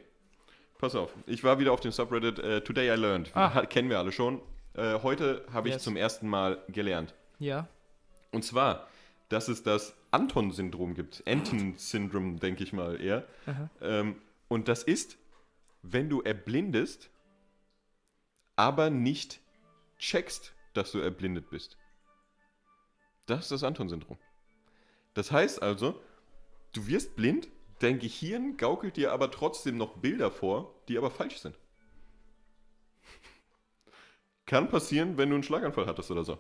Pass 0.85 0.93
auf. 0.93 1.11
Ich 1.25 1.43
war 1.43 1.57
wieder 1.57 1.71
auf 1.73 1.79
dem 1.79 1.91
Subreddit 1.91 2.37
äh, 2.37 2.61
Today 2.61 2.93
I 2.93 2.95
Learned. 2.95 3.31
Ah. 3.35 3.65
Kennen 3.65 3.89
wir 3.89 3.97
alle 3.97 4.11
schon. 4.11 4.39
Äh, 4.75 4.99
heute 5.01 5.43
habe 5.51 5.67
ich 5.67 5.73
Yes. 5.73 5.83
zum 5.83 5.97
ersten 5.97 6.27
Mal 6.29 6.63
gelernt. 6.67 7.15
Ja. 7.39 7.67
Und 8.31 8.45
zwar, 8.45 8.87
dass 9.29 9.47
es 9.47 9.63
das 9.63 9.95
Anton-Syndrom 10.11 10.93
gibt. 10.93 11.23
Anton-Syndrom, 11.25 12.39
denke 12.39 12.63
ich 12.63 12.71
mal 12.71 13.01
eher. 13.01 13.25
Ähm, 13.81 14.21
und 14.47 14.67
das 14.67 14.83
ist, 14.83 15.17
wenn 15.81 16.07
du 16.07 16.21
erblindest, 16.21 17.09
aber 18.55 18.91
nicht 18.91 19.39
checkst, 19.97 20.53
dass 20.75 20.91
du 20.91 20.99
erblindet 20.99 21.49
bist. 21.49 21.79
Das 23.25 23.39
ist 23.45 23.51
das 23.51 23.63
Anton-Syndrom. 23.63 24.19
Das 25.15 25.31
heißt 25.31 25.63
also, 25.63 25.99
du 26.73 26.85
wirst 26.85 27.15
blind, 27.15 27.47
dein 27.79 27.99
Gehirn 27.99 28.57
gaukelt 28.57 28.97
dir 28.97 29.11
aber 29.11 29.31
trotzdem 29.31 29.77
noch 29.77 29.97
Bilder 29.97 30.31
vor, 30.31 30.73
die 30.87 30.97
aber 30.97 31.11
falsch 31.11 31.37
sind. 31.37 31.55
Kann 34.45 34.69
passieren, 34.69 35.17
wenn 35.17 35.29
du 35.29 35.35
einen 35.35 35.43
Schlaganfall 35.43 35.87
hattest 35.87 36.11
oder 36.11 36.23
so. 36.23 36.37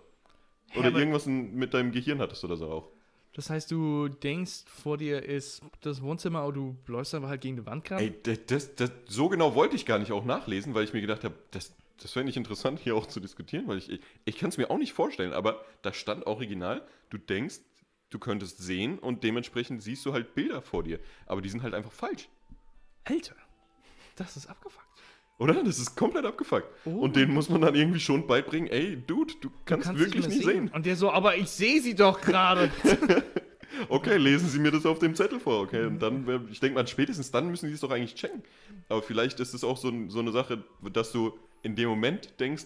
Oder 0.75 0.87
aber- 0.87 0.99
irgendwas 0.99 1.25
mit 1.25 1.73
deinem 1.73 1.91
Gehirn 1.91 2.19
hattest 2.19 2.43
oder 2.43 2.55
so 2.55 2.69
auch. 2.69 2.91
Das 3.33 3.49
heißt, 3.49 3.69
du 3.69 4.07
denkst, 4.07 4.63
vor 4.65 4.97
dir 4.97 5.21
ist 5.23 5.61
das 5.81 6.01
Wohnzimmer, 6.01 6.39
aber 6.39 6.53
du 6.53 6.77
läufst 6.87 7.13
aber 7.13 7.27
halt 7.27 7.41
gegen 7.41 7.57
die 7.57 7.65
Wand 7.65 7.83
gerade? 7.83 8.03
Ey, 8.03 8.13
das, 8.23 8.45
das, 8.45 8.75
das, 8.75 8.91
so 9.07 9.27
genau 9.27 9.55
wollte 9.55 9.75
ich 9.75 9.85
gar 9.85 9.99
nicht 9.99 10.13
auch 10.13 10.23
nachlesen, 10.23 10.73
weil 10.73 10.85
ich 10.85 10.93
mir 10.93 11.01
gedacht 11.01 11.25
habe, 11.25 11.35
das, 11.51 11.75
das 12.01 12.15
wäre 12.15 12.23
nicht 12.23 12.37
interessant, 12.37 12.79
hier 12.79 12.95
auch 12.95 13.07
zu 13.07 13.19
diskutieren, 13.19 13.67
weil 13.67 13.79
ich, 13.79 13.89
ich, 13.91 13.99
ich 14.23 14.37
kann 14.37 14.49
es 14.49 14.57
mir 14.57 14.71
auch 14.71 14.77
nicht 14.77 14.93
vorstellen, 14.93 15.33
aber 15.33 15.65
da 15.81 15.91
stand 15.91 16.25
original, 16.27 16.87
du 17.09 17.17
denkst, 17.17 17.59
du 18.15 18.19
könntest 18.19 18.59
sehen 18.59 18.97
und 18.97 19.23
dementsprechend 19.23 19.83
siehst 19.83 20.05
du 20.05 20.13
halt 20.13 20.33
Bilder 20.35 20.61
vor 20.61 20.83
dir, 20.83 20.99
aber 21.25 21.41
die 21.41 21.49
sind 21.49 21.63
halt 21.63 21.73
einfach 21.73 21.91
falsch. 21.91 22.29
Alter, 23.03 23.35
das 24.15 24.37
ist 24.37 24.47
abgefuckt. 24.47 24.85
Oder? 25.37 25.61
Das 25.63 25.79
ist 25.79 25.95
komplett 25.97 26.25
abgefuckt. 26.25 26.67
Oh 26.85 26.91
und 26.91 27.17
denen 27.17 27.33
muss 27.33 27.49
man 27.49 27.59
dann 27.61 27.75
irgendwie 27.75 27.99
schon 27.99 28.25
beibringen, 28.25 28.69
ey, 28.69 28.95
Dude, 28.95 29.33
du 29.41 29.49
kannst, 29.65 29.87
Kannst 29.87 29.99
wirklich 30.01 30.27
nicht 30.27 30.45
mehr 30.45 30.55
sehen. 30.55 30.69
Und 30.69 30.85
der 30.85 30.95
so, 30.95 31.11
aber 31.11 31.35
ich 31.35 31.49
sehe 31.49 31.81
sie 31.81 31.93
doch 31.93 32.21
gerade. 32.21 32.71
Okay, 33.89 34.15
lesen 34.15 34.47
Sie 34.47 34.59
mir 34.59 34.71
das 34.71 34.85
auf 34.85 34.99
dem 34.99 35.15
Zettel 35.15 35.39
vor, 35.39 35.61
okay? 35.61 35.85
Und 35.85 35.99
dann, 35.99 36.47
ich 36.49 36.61
denke 36.61 36.75
mal, 36.75 36.87
spätestens 36.87 37.31
dann 37.31 37.49
müssen 37.49 37.67
Sie 37.67 37.73
es 37.73 37.81
doch 37.81 37.91
eigentlich 37.91 38.15
checken. 38.15 38.41
Aber 38.87 39.01
vielleicht 39.01 39.39
ist 39.41 39.53
es 39.53 39.65
auch 39.65 39.75
so, 39.75 39.91
so 40.07 40.19
eine 40.19 40.31
Sache, 40.31 40.63
dass 40.93 41.11
du 41.11 41.37
in 41.61 41.75
dem 41.75 41.89
Moment 41.89 42.39
denkst, 42.39 42.65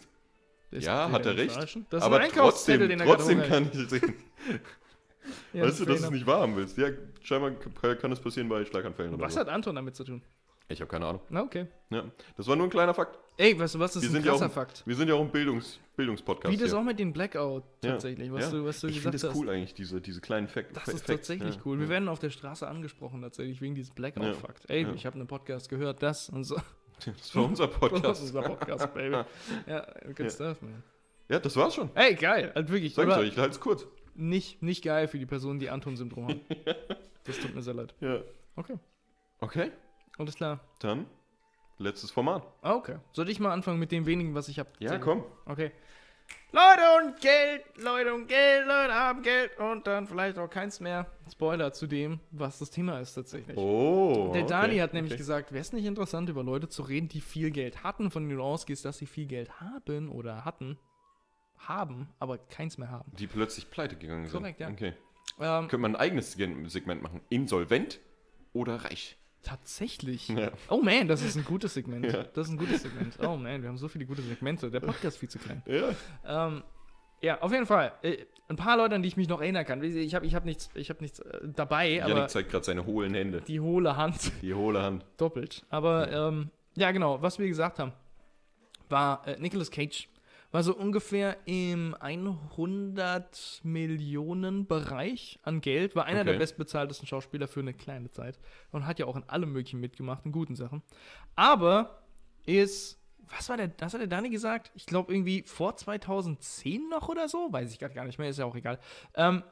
Das 0.72 0.86
Ja, 0.86 1.10
hat 1.12 1.26
er 1.26 1.36
recht. 1.36 1.54
verarschen. 1.54 1.88
Das 1.90 2.02
ist 2.02 2.06
aber 2.06 2.22
trotzdem, 2.28 2.88
den 2.88 3.00
er 3.00 3.06
trotzdem 3.08 3.42
kann 3.42 3.72
ich 3.74 3.90
sehen. 3.90 4.14
Ja, 5.54 5.64
weißt 5.66 5.80
du, 5.82 5.86
dass 5.86 6.00
du 6.00 6.06
es 6.06 6.12
nicht 6.12 6.26
wahrhaben 6.28 6.56
willst? 6.56 6.78
Ja, 6.78 6.90
scheinbar 7.22 7.52
kann 7.98 8.12
es 8.12 8.20
passieren 8.20 8.50
bei 8.50 8.64
Schlaganfällen 8.66 9.14
oder 9.14 9.24
Was 9.26 9.34
so. 9.34 9.40
hat 9.42 9.50
Anton 9.50 9.76
damit 9.76 9.96
zu 9.96 10.04
tun? 10.04 10.22
Ich 10.72 10.80
habe 10.82 10.90
keine 10.90 11.08
Ahnung. 11.08 11.22
Na, 11.30 11.42
okay. 11.42 11.66
Ja, 11.90 12.04
das 12.38 12.46
war 12.48 12.56
nur 12.56 12.68
ein 12.68 12.70
kleiner 12.70 12.94
Fakt. 12.94 13.18
Ey, 13.38 13.58
weißt 13.58 13.74
du 13.76 13.80
was, 13.80 13.94
das 13.94 14.04
Wir 14.04 14.10
ist 14.10 14.12
ein 14.16 14.22
sind 14.22 14.26
ja 14.26 14.32
krasser 14.34 14.46
auch- 14.48 14.52
Fakt. 14.52 14.84
Wir 14.86 14.96
sind 14.96 15.08
ja 15.08 15.16
auch 15.16 15.22
ein 15.22 15.32
Bildungs 15.32 15.80
Bildungspodcast. 15.96 16.54
Wie 16.54 16.58
das 16.58 16.70
hier. 16.70 16.80
auch 16.80 16.84
mit 16.84 17.00
dem 17.00 17.12
Blackout 17.12 17.64
tatsächlich, 17.82 18.32
was 18.32 18.52
du, 18.52 18.64
was 18.66 18.80
du 18.80 18.88
ich 18.88 18.96
gesagt 18.98 19.16
finde 19.16 19.28
hast. 19.28 19.36
es 19.36 19.42
cool 19.42 19.50
eigentlich, 19.50 19.74
diese, 19.74 20.00
diese 20.00 20.22
kleinen 20.22 20.48
Fakt 20.48 20.76
Das 20.76 20.84
Fa- 20.84 20.92
ist 20.92 21.08
tatsächlich 21.08 21.60
cool. 21.66 21.80
Wir 21.80 21.90
werden 21.90 22.08
auf 22.08 22.20
der 22.20 22.30
Straße 22.30 22.68
angesprochen 22.68 23.22
tatsächlich 23.22 23.60
wegen 23.62 23.74
dieses 23.76 23.92
Blackout-Fakt. 23.92 24.70
Ey, 24.70 24.86
ich 24.96 25.06
habe 25.08 25.16
einen 25.16 25.28
Podcast 25.28 25.70
gehört, 25.70 26.04
das 26.04 26.30
und 26.30 26.44
so. 26.44 26.56
Das 27.06 27.34
war 27.36 27.46
unser 27.46 27.68
Das 27.68 27.74
ist 27.76 27.80
Podcast. 27.80 28.22
unser 28.22 28.42
Podcast, 28.44 28.94
baby. 28.94 29.16
Ja, 29.68 29.88
good 30.06 30.20
Ja. 30.20 30.30
stuff, 30.30 30.62
man. 30.62 30.84
Ja, 31.30 31.40
das 31.40 31.56
war's 31.56 31.74
schon. 31.76 31.90
Ey, 31.96 32.14
geil. 32.16 32.52
Also 32.54 32.70
wirklich. 32.74 32.94
Sag 32.94 33.08
ich 33.08 33.14
euch, 33.16 33.28
ich 33.30 33.38
halte 33.38 33.52
es 33.52 33.60
kurz. 33.60 33.88
Nicht, 34.20 34.62
nicht 34.62 34.84
geil 34.84 35.08
für 35.08 35.20
die 35.20 35.26
Personen, 35.26 35.60
die 35.60 35.70
Anton-Syndrom 35.70 36.28
haben. 36.28 36.42
Das 37.26 37.38
tut 37.38 37.54
mir 37.54 37.62
sehr 37.62 37.76
leid. 37.76 37.94
Ja. 38.00 38.22
Okay. 38.56 38.80
Okay, 39.40 39.72
Alles 40.18 40.36
klar. 40.36 40.60
dann 40.80 41.06
letztes 41.78 42.10
Format. 42.10 42.48
Ah, 42.62 42.74
okay. 42.74 42.98
Soll 43.12 43.30
ich 43.30 43.40
mal 43.40 43.52
anfangen 43.52 43.78
mit 43.78 43.92
dem 43.92 44.06
wenigen, 44.06 44.34
was 44.34 44.48
ich 44.48 44.58
habe? 44.58 44.70
Ja, 44.80 44.98
komm. 44.98 45.24
Okay. 45.46 45.72
Leute 46.52 46.82
und 46.98 47.22
Geld, 47.22 47.64
Leute 47.78 48.14
und 48.14 48.28
Geld, 48.28 48.66
Leute 48.66 48.94
haben 48.94 49.22
Geld 49.22 49.58
und 49.60 49.86
dann 49.86 50.08
vielleicht 50.08 50.40
auch 50.40 50.50
keins 50.50 50.80
mehr. 50.80 51.06
Spoiler 51.32 51.72
zu 51.74 51.86
dem, 51.86 52.20
was 52.32 52.58
das 52.58 52.72
Thema 52.72 53.00
ist 53.00 53.14
tatsächlich. 53.14 53.56
Oh. 53.56 54.32
Der 54.34 54.44
Dani 54.44 54.74
okay, 54.74 54.82
hat 54.82 54.94
nämlich 54.94 55.14
okay. 55.14 55.20
gesagt, 55.20 55.52
wäre 55.52 55.62
es 55.62 55.74
nicht 55.74 55.86
interessant, 55.86 56.28
über 56.30 56.44
Leute 56.44 56.68
zu 56.68 56.82
reden, 56.82 57.08
die 57.08 57.22
viel 57.22 57.52
Geld 57.52 57.84
hatten, 57.84 58.10
von 58.10 58.24
denen 58.24 58.38
du 58.38 58.44
ausgehst, 58.44 58.84
dass 58.84 58.98
sie 58.98 59.06
viel 59.06 59.28
Geld 59.28 59.62
haben 59.62 60.10
oder 60.10 60.44
hatten, 60.44 60.80
haben, 61.68 62.08
aber 62.20 62.38
keins 62.38 62.78
mehr 62.78 62.90
haben. 62.90 63.12
Die 63.18 63.28
plötzlich 63.28 63.70
pleite 63.70 63.96
gegangen 63.96 64.26
sind. 64.28 64.40
Korrekt, 64.40 64.60
ja. 64.60 64.70
Okay. 64.70 64.94
Ähm, 65.40 65.62
Könnte 65.68 65.78
man 65.78 65.96
ein 65.96 66.02
eigenes 66.02 66.36
Gen- 66.36 66.68
Segment 66.70 67.02
machen? 67.04 67.22
Insolvent 67.30 68.00
oder 68.54 68.76
reich? 68.84 69.16
tatsächlich. 69.42 70.28
Ja. 70.28 70.52
Oh 70.68 70.82
man, 70.82 71.08
das 71.08 71.22
ist 71.22 71.38
ein 71.38 71.46
gutes 71.46 71.74
Segment. 71.74 72.06
Ja. 72.06 72.24
Das 72.24 72.48
ist 72.48 72.54
ein 72.54 72.58
gutes 72.58 72.82
Segment. 72.82 73.18
Oh 73.22 73.38
man, 73.38 73.62
wir 73.62 73.70
haben 73.70 73.78
so 73.78 73.88
viele 73.88 74.06
gute 74.06 74.22
Segmente. 74.22 74.70
Der 74.70 74.82
Podcast 74.82 75.16
ist 75.16 75.18
viel 75.18 75.30
zu 75.30 75.40
klein. 75.40 75.64
Ja. 75.66 76.48
Ähm, 76.48 76.62
ja, 77.22 77.40
auf 77.42 77.52
jeden 77.54 77.66
Fall. 77.66 77.94
Äh, 78.02 78.26
ein 78.50 78.58
paar 78.58 78.76
Leute, 78.76 78.96
an 78.96 79.02
die 79.02 79.08
ich 79.08 79.16
mich 79.16 79.30
noch 79.30 79.40
erinnern 79.40 79.66
kann. 79.66 79.82
Ich 79.82 80.14
habe 80.14 80.26
ich 80.26 80.36
hab 80.36 80.44
nichts, 80.44 80.70
ich 80.76 80.90
hab 80.90 81.00
nichts 81.00 81.20
äh, 81.20 81.40
dabei, 81.56 82.04
aber 82.04 82.14
Janik 82.16 82.30
zeigt 82.30 82.52
gerade 82.52 82.66
seine 82.66 82.86
hohlen 82.86 83.14
Hände. 83.14 83.40
die 83.42 83.62
hohle 83.62 83.96
Hand 83.96 84.30
Die 84.42 84.54
hohle 84.54 84.84
Hand. 84.84 85.06
doppelt. 85.18 85.66
Aber 85.70 86.12
ähm, 86.12 86.50
ja, 86.76 86.92
genau, 86.92 87.22
was 87.22 87.40
wir 87.40 87.48
gesagt 87.48 87.80
haben, 87.80 87.94
war 88.90 89.26
äh, 89.26 89.40
Nicolas 89.40 89.72
Cage. 89.72 90.10
War 90.52 90.64
so 90.64 90.76
ungefähr 90.76 91.38
im 91.46 91.96
100 92.00 93.62
Millionen 93.64 94.66
Bereich 94.66 95.40
an 95.44 95.62
Geld. 95.62 95.96
War 95.96 96.06
einer 96.06 96.22
Okay. 96.22 96.32
der 96.32 96.40
bestbezahltesten 96.40 97.08
Schauspieler 97.08 97.48
für 97.48 97.60
eine 97.60 97.74
kleine 97.74 98.10
Zeit. 98.12 98.40
Und 98.72 98.86
hat 98.88 99.00
ja 99.00 99.06
auch 99.06 99.16
in 99.16 99.28
allem 99.30 99.52
Möglichen 99.52 99.80
mitgemacht, 99.80 100.26
in 100.26 100.32
guten 100.32 100.56
Sachen. 100.56 100.82
Aber 101.36 102.04
ist, 102.46 103.00
was 103.30 103.48
war 103.50 103.58
der, 103.58 103.72
was 103.80 103.94
hat 103.94 104.02
der 104.02 104.08
Dani 104.08 104.30
gesagt? 104.30 104.72
Ich 104.74 104.86
glaube 104.88 105.14
irgendwie 105.14 105.44
vor 105.44 105.76
2010 105.76 106.90
noch 106.90 107.10
oder 107.10 107.28
so? 107.30 107.48
Weiß 107.52 107.72
ich 107.72 107.78
gerade 107.80 107.94
gar 107.94 108.06
nicht 108.06 108.18
mehr, 108.18 108.30
ist 108.30 108.40
ja 108.40 108.46
auch 108.46 108.56
egal. 108.56 108.80
Ähm, 109.16 109.44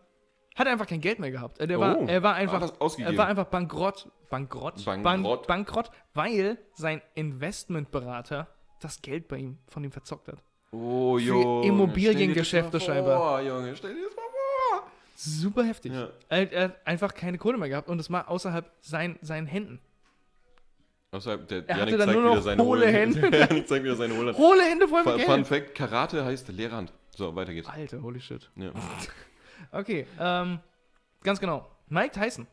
hat 0.56 0.66
einfach 0.66 0.88
kein 0.88 1.02
Geld 1.02 1.20
mehr 1.20 1.30
gehabt. 1.30 1.60
Äh, 1.60 1.68
Der 1.68 1.80
war, 1.80 2.00
Oh, 2.00 2.06
er 2.08 2.24
war 2.24 2.34
einfach, 2.34 2.60
er 2.98 3.18
war 3.18 3.28
einfach 3.28 3.46
bankrott, 3.46 4.10
bankrott, 4.32 4.84
Bankrott. 4.84 5.04
Bank, 5.46 5.68
bankrott, 5.68 5.92
weil 6.16 6.58
sein 6.74 7.04
Investmentberater 7.14 8.48
das 8.80 9.02
Geld 9.04 9.28
bei 9.28 9.38
ihm 9.38 9.60
von 9.68 9.84
ihm 9.84 9.92
verzockt 9.92 10.28
hat. 10.28 10.44
Oh, 10.72 11.18
Für 11.18 11.24
Junge. 11.24 11.68
Immobiliengeschäfte 11.68 12.72
das 12.72 12.88
mal 12.88 12.94
scheinbar. 12.94 13.18
Vor, 13.18 13.42
Junge, 13.42 13.76
stell 13.76 13.96
dir 13.96 14.04
das 14.06 14.16
mal 14.16 14.22
vor. 14.22 14.92
Super 15.16 15.64
heftig. 15.64 15.94
Ja. 15.94 16.10
Er, 16.30 16.52
er 16.52 16.64
hat 16.66 16.78
einfach 16.86 17.14
keine 17.14 17.38
Kohle 17.38 17.58
mehr 17.58 17.70
gehabt 17.70 17.88
und 17.90 18.00
es 18.00 18.12
war 18.12 18.30
außerhalb 18.30 18.70
sein, 18.82 19.18
seinen 19.22 19.48
Händen. 19.48 19.80
Außerdem, 21.12 21.48
der 21.48 21.70
Er 21.70 21.78
Janik 21.78 21.98
zeigt 21.98 22.12
nur 22.12 22.22
wieder 22.22 22.36
noch 22.36 22.42
seine 22.42 22.64
hohle 22.64 22.88
Hände. 22.88 23.38
Janik 23.38 23.68
zeigt 23.68 23.84
wieder 23.84 23.96
seine 23.96 24.16
hohle 24.16 24.28
Hand. 24.28 24.38
Hohle 24.38 24.64
Hände 24.64 24.88
voll 24.88 25.04
mit 25.04 25.10
Fun, 25.10 25.18
Geld. 25.18 25.30
Fun 25.30 25.46
Fact: 25.46 25.76
Karate 25.76 26.26
heißt 26.26 26.50
leere 26.50 26.76
Hand. 26.76 26.94
So, 27.16 27.36
weiter 27.36 27.54
geht's. 27.54 27.70
Alter, 27.70 28.02
holy 28.02 28.20
shit. 28.20 28.50
Ja. 28.56 28.72
Okay, 29.72 30.06
ähm, 30.20 30.60
ganz 31.24 31.40
genau. 31.40 31.68
Mike 31.90 32.12
Tyson. 32.18 32.48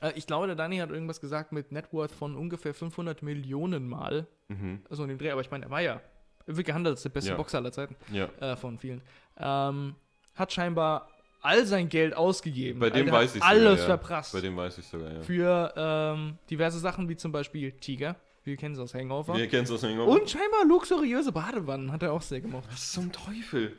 Äh, 0.00 0.12
ich 0.14 0.26
glaube, 0.26 0.46
der 0.46 0.54
Dani 0.54 0.76
hat 0.76 0.90
irgendwas 0.90 1.20
gesagt 1.20 1.50
mit 1.50 1.72
Net 1.72 1.92
Worth 1.92 2.12
von 2.12 2.36
ungefähr 2.36 2.74
500 2.74 3.22
Millionen 3.22 3.88
Mal. 3.88 4.26
Mhm. 4.48 4.82
So 4.90 5.02
in 5.02 5.08
dem 5.08 5.18
Dreh, 5.18 5.30
aber 5.30 5.40
ich 5.40 5.50
meine, 5.50 5.64
er 5.66 5.70
war 5.70 5.80
ja 5.80 6.00
wird 6.46 6.66
gehandelt 6.66 6.94
als 6.94 7.02
der 7.02 7.10
beste 7.10 7.30
Ja. 7.30 7.36
Boxer 7.36 7.58
aller 7.58 7.72
Zeiten. 7.72 7.96
ja. 8.12 8.28
äh, 8.40 8.56
von 8.56 8.78
vielen. 8.78 9.02
Ähm, 9.38 9.94
hat 10.34 10.52
scheinbar 10.52 11.08
all 11.42 11.64
sein 11.66 11.88
Geld 11.88 12.14
ausgegeben. 12.14 12.80
Bei 12.80 12.90
dem 12.90 13.06
Alter, 13.06 13.12
hat 13.12 13.22
weiß 13.22 13.36
ich 13.36 13.42
Alles 13.42 13.80
ja. 13.80 13.86
verprasst. 13.86 14.32
Bei 14.32 14.40
dem 14.40 14.56
weiß 14.56 14.78
ich 14.78 14.86
sogar, 14.86 15.12
ja. 15.12 15.20
Für 15.22 15.72
ähm, 15.76 16.38
diverse 16.50 16.78
Sachen 16.78 17.08
wie 17.08 17.16
zum 17.16 17.32
Beispiel 17.32 17.72
Tiger. 17.72 18.16
Wir 18.44 18.56
kennen 18.56 18.74
es 18.74 18.80
aus 18.80 18.94
Hangover. 18.94 19.36
Wir 19.36 19.48
kennen 19.48 19.66
das 19.68 19.82
Hangover. 19.82 20.10
Und 20.12 20.28
scheinbar 20.30 20.64
luxuriöse 20.66 21.30
Badewannen 21.32 21.92
hat 21.92 22.02
er 22.02 22.12
auch 22.12 22.22
sehr 22.22 22.40
gemocht. 22.40 22.64
Was 22.70 22.92
zum 22.92 23.12
Teufel? 23.12 23.74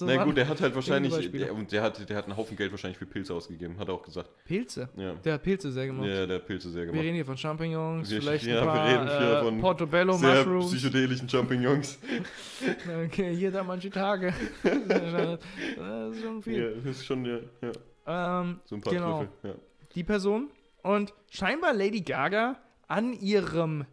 Na 0.00 0.22
gut, 0.22 0.36
der 0.36 0.46
hat 0.48 0.60
halt 0.60 0.74
wahrscheinlich, 0.76 1.30
der, 1.32 1.52
und 1.52 1.72
der 1.72 1.82
hat, 1.82 2.08
der 2.08 2.16
hat 2.16 2.24
einen 2.26 2.36
Haufen 2.36 2.56
Geld 2.56 2.70
wahrscheinlich 2.70 2.98
für 2.98 3.06
Pilze 3.06 3.34
ausgegeben, 3.34 3.78
hat 3.78 3.88
er 3.88 3.94
auch 3.94 4.02
gesagt. 4.02 4.30
Pilze. 4.44 4.88
Ja, 4.96 5.14
Der 5.14 5.34
hat 5.34 5.42
Pilze 5.42 5.72
sehr 5.72 5.86
gemocht. 5.86 6.06
ja 6.06 6.24
der 6.24 6.36
hat 6.36 6.46
Pilze 6.46 6.70
sehr 6.70 6.82
Wir 6.82 6.86
gemacht. 6.86 7.02
reden 7.04 7.14
hier 7.16 7.26
von 7.26 7.36
Champignons, 7.36 8.08
Wir- 8.10 8.20
vielleicht 8.22 8.44
ja, 8.46 8.60
ein 8.60 8.66
wir 8.66 8.72
paar 8.72 8.86
reden 8.88 9.08
hier 9.18 9.38
äh, 9.38 9.42
von 9.42 9.60
Portobello 9.60 10.12
Sehr 10.12 10.44
Mushrooms. 10.44 10.66
psychedelischen 10.72 11.28
Champignons. 11.28 11.98
Okay, 13.06 13.34
hier, 13.34 13.50
da 13.50 13.62
manche 13.64 13.90
Tage. 13.90 14.32
das 14.62 16.14
ist 16.14 16.22
schon 16.22 16.36
Ja, 16.36 16.42
viel. 16.42 16.80
das 16.84 16.96
ist 16.96 17.04
schon, 17.06 17.24
ja, 17.24 17.38
ja. 17.62 18.40
Ähm, 18.40 18.60
so 18.64 18.76
ein 18.76 18.80
paar 18.80 18.92
Genau. 18.92 19.18
Trüffel. 19.24 19.50
Ja. 19.50 19.54
die 19.94 20.04
Person 20.04 20.50
und 20.82 21.12
scheinbar 21.30 21.74
Lady 21.74 22.00
Gaga 22.02 22.56
an 22.86 23.12
ihrem 23.14 23.84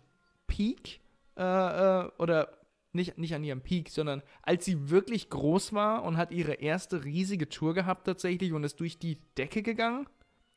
Peak 0.47 0.99
äh, 1.36 1.41
äh, 1.41 2.09
oder 2.19 2.49
nicht, 2.94 3.18
nicht 3.18 3.34
an 3.34 3.44
ihrem 3.44 3.62
Peak, 3.62 3.89
sondern 3.89 4.22
als 4.41 4.66
sie 4.66 4.89
wirklich 4.89 5.30
groß 5.30 5.74
war 5.74 6.04
und 6.04 6.18
hat 6.18 6.32
ihre 6.32 6.54
erste 6.54 7.04
riesige 7.04 7.50
Tour 7.50 7.74
gehabt 7.74 8.06
tatsächlich 8.06 8.54
und 8.54 8.64
ist 8.64 8.80
durch 8.80 9.00
die 9.00 9.18
Decke 9.38 9.64
gegangen, 9.64 10.08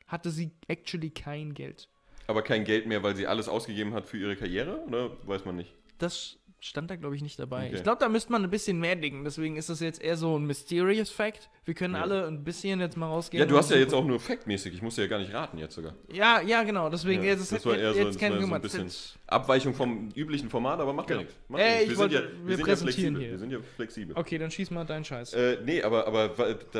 hatte 0.07 0.29
sie 0.29 0.51
actually 0.67 1.09
kein 1.09 1.53
Geld. 1.53 1.89
Aber 2.27 2.41
kein 2.41 2.63
Geld 2.63 2.87
mehr, 2.87 3.03
weil 3.03 3.15
sie 3.15 3.27
alles 3.27 3.47
ausgegeben 3.47 3.93
hat 3.93 4.05
für 4.05 4.17
ihre 4.17 4.35
Karriere? 4.35 4.83
Oder 4.85 5.11
weiß 5.25 5.45
man 5.45 5.55
nicht? 5.55 5.73
Das 5.97 6.37
stand 6.59 6.89
da, 6.89 6.95
glaube 6.95 7.15
ich, 7.15 7.21
nicht 7.21 7.37
dabei. 7.37 7.67
Okay. 7.67 7.75
Ich 7.75 7.83
glaube, 7.83 7.99
da 7.99 8.09
müsste 8.09 8.31
man 8.31 8.43
ein 8.43 8.49
bisschen 8.49 8.79
mehr 8.79 8.95
dingen. 8.95 9.23
Deswegen 9.23 9.57
ist 9.57 9.69
das 9.69 9.79
jetzt 9.79 10.01
eher 10.01 10.17
so 10.17 10.37
ein 10.39 10.45
Mysterious 10.45 11.11
Fact. 11.11 11.49
Wir 11.65 11.75
können 11.75 11.93
Ja. 11.93 12.01
alle 12.01 12.25
ein 12.27 12.43
bisschen 12.43 12.79
jetzt 12.79 12.97
mal 12.97 13.05
rausgehen. 13.07 13.39
Ja, 13.41 13.45
du 13.47 13.55
hast 13.57 13.69
ja 13.69 13.77
jetzt 13.77 13.93
auch 13.93 14.03
nur 14.03 14.19
faktmäßig. 14.19 14.73
Ich 14.73 14.81
musste 14.81 15.01
ja 15.03 15.07
gar 15.07 15.19
nicht 15.19 15.31
raten 15.33 15.59
jetzt 15.59 15.75
sogar. 15.75 15.93
Ja, 16.11 16.41
ja, 16.41 16.63
genau. 16.63 16.89
Deswegen, 16.89 17.23
Ja, 17.23 17.33
ist 17.33 17.51
das 17.51 17.63
war 17.65 17.77
eher 17.77 17.93
so- 17.93 17.99
jetzt 17.99 18.07
das 18.09 18.17
kein 18.17 18.41
so 18.41 18.53
ein 18.53 18.61
bisschen- 18.61 18.89
Abweichung 19.27 19.73
vom 19.75 20.09
üblichen 20.15 20.49
Format, 20.49 20.79
aber 20.79 20.93
macht 20.93 21.09
ja 21.09 21.17
Genau. 21.17 21.25
nichts. 21.27 21.39
Macht 21.47 21.61
ja 21.61 21.67
nichts. 21.67 21.83
ich 21.83 21.89
Wir 21.89 21.95
sind 21.97 22.11
ja, 22.11 22.19
wollte- 22.21 22.33
wir 22.33 22.47
wir 22.47 22.55
sind 22.57 22.67
ja 22.67 22.75
flexibel. 22.75 23.21
hier. 23.21 23.31
Wir 23.31 23.39
sind 23.39 23.51
ja 23.51 23.59
flexibel. 23.75 24.17
Okay, 24.17 24.37
dann 24.39 24.49
schieß 24.51 24.71
mal 24.71 24.83
deinen 24.85 25.05
Scheiß. 25.05 25.33
Äh, 25.33 25.57
nee, 25.63 25.83
aber, 25.83 26.07
aber 26.07 26.29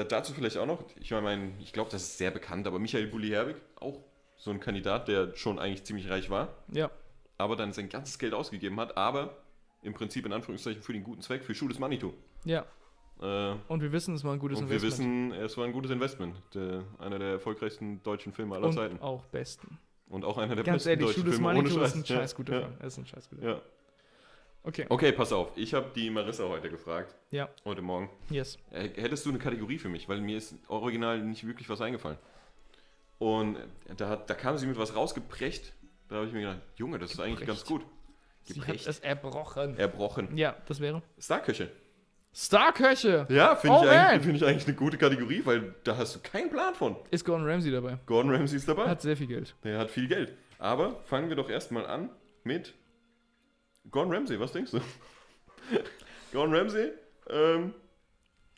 dazu 0.05 0.33
vielleicht 0.33 0.57
auch 0.57 0.65
noch, 0.65 0.83
ich 0.99 1.11
meine, 1.11 1.51
ich 1.59 1.71
glaube, 1.71 1.91
das 1.91 2.01
ist 2.03 2.17
sehr 2.17 2.31
bekannt, 2.31 2.65
aber 2.67 2.79
Michael 2.79 3.07
Bulli-Herbig, 3.07 3.57
auch 3.79 3.99
so 4.37 4.49
ein 4.51 4.59
Kandidat, 4.59 5.07
der 5.07 5.35
schon 5.35 5.59
eigentlich 5.59 5.83
ziemlich 5.83 6.09
reich 6.09 6.29
war, 6.29 6.55
Ja. 6.71 6.89
aber 7.37 7.55
dann 7.55 7.73
sein 7.73 7.89
ganzes 7.89 8.17
Geld 8.17 8.33
ausgegeben 8.33 8.79
hat, 8.79 8.97
aber 8.97 9.35
im 9.87 9.93
Prinzip 9.93 10.25
in 10.25 10.33
Anführungszeichen 10.33 10.81
für 10.81 10.93
den 10.93 11.03
guten 11.03 11.21
Zweck, 11.21 11.43
für 11.43 11.55
Schules 11.55 11.79
Manitou. 11.79 12.13
Ja. 12.45 12.65
Äh, 13.21 13.55
Und 13.67 13.81
wir 13.81 13.91
wissen, 13.91 14.13
es 14.13 14.23
war 14.23 14.33
ein 14.33 14.39
gutes 14.39 14.59
und 14.59 14.69
wir 14.69 14.75
Investment. 14.77 15.31
wissen, 15.31 15.43
es 15.45 15.57
war 15.57 15.65
ein 15.65 15.71
gutes 15.73 15.89
Investment. 15.91 16.35
Der, 16.53 16.83
einer 16.99 17.17
der 17.17 17.29
erfolgreichsten 17.31 18.03
deutschen 18.03 18.31
Filme 18.33 18.55
aller 18.55 18.67
Und 18.67 18.73
Zeiten. 18.73 18.99
auch 19.01 19.25
besten. 19.25 19.79
Und 20.09 20.23
auch 20.23 20.37
einer 20.37 20.55
der 20.55 20.63
Ganz 20.63 20.83
besten 20.83 20.89
ehrlich, 20.89 21.05
deutschen 21.07 21.21
Judas 21.23 21.35
Filme 21.35 21.53
Manitou 21.53 21.75
ohne 21.77 21.85
ist 21.85 21.95
ein 21.95 22.05
Scheiß. 22.05 22.17
scheiß 22.17 22.35
guter 22.35 22.53
ja, 22.53 22.59
Film. 22.61 22.73
Er 22.79 22.87
ist 22.87 22.97
ein 22.97 23.05
scheiß 23.07 23.29
guter 23.29 23.41
ja. 23.41 23.47
Film. 23.53 23.57
ja. 23.57 23.71
Okay. 24.63 24.85
Okay, 24.89 25.11
pass 25.13 25.31
auf. 25.31 25.51
Ich 25.55 25.73
habe 25.73 25.91
die 25.95 26.09
Marissa 26.09 26.43
heute 26.47 26.69
gefragt. 26.69 27.15
Ja. 27.31 27.47
Heute 27.63 27.81
Morgen. 27.81 28.09
Yes. 28.29 28.59
Äh, 28.71 28.89
Hättest 29.01 29.25
du 29.25 29.29
eine 29.29 29.39
Kategorie 29.39 29.79
für 29.79 29.87
mich? 29.89 30.09
Weil 30.09 30.19
mir 30.21 30.37
ist 30.37 30.55
original 30.67 31.21
nicht 31.23 31.47
wirklich 31.47 31.69
was 31.69 31.79
eingefallen. 31.81 32.17
Und 33.17 33.57
da, 33.95 34.15
da 34.17 34.33
kam 34.35 34.57
sie 34.57 34.67
mit 34.67 34.77
was 34.77 34.93
rausgeprescht. 34.95 35.73
Da 36.09 36.17
habe 36.17 36.27
ich 36.27 36.33
mir 36.33 36.41
gedacht, 36.41 36.59
Junge, 36.75 36.99
das 36.99 37.11
ist 37.13 37.19
eigentlich 37.19 37.47
ganz 37.47 37.65
gut. 37.65 37.83
Sie 38.53 38.61
hat 38.61 38.87
es 38.87 38.99
erbrochen. 38.99 39.77
Erbrochen. 39.77 40.35
Ja, 40.37 40.55
das 40.67 40.79
wäre. 40.79 41.01
Starköche. 41.19 41.69
Starköche! 42.33 43.25
Ja, 43.29 43.55
finde 43.55 43.77
Oh, 43.77 43.83
ich, 44.15 44.21
find 44.23 44.35
ich 44.37 44.45
eigentlich 44.45 44.67
eine 44.67 44.75
gute 44.75 44.97
Kategorie, 44.97 45.41
weil 45.43 45.73
da 45.83 45.97
hast 45.97 46.15
du 46.15 46.19
keinen 46.19 46.49
Plan 46.51 46.75
von. 46.75 46.95
Ist 47.09 47.25
Gordon 47.25 47.47
Ramsay 47.49 47.71
dabei? 47.71 47.97
Gordon 48.05 48.31
Ramsay 48.31 48.57
ist 48.57 48.67
dabei. 48.67 48.87
Hat 48.87 49.01
sehr 49.01 49.17
viel 49.17 49.25
Geld. 49.27 49.55
Der 49.63 49.79
hat 49.79 49.89
viel 49.89 50.07
Geld. 50.07 50.33
Aber 50.59 51.01
fangen 51.05 51.29
wir 51.29 51.35
doch 51.35 51.49
erstmal 51.49 51.87
an 51.87 52.09
mit 52.43 52.75
Gordon 53.89 54.13
Ramsay. 54.13 54.39
Was 54.39 54.51
denkst 54.51 54.71
du? 54.71 54.79
Gordon 56.31 56.53
Ramsay, 56.55 56.91
ähm, 57.29 57.73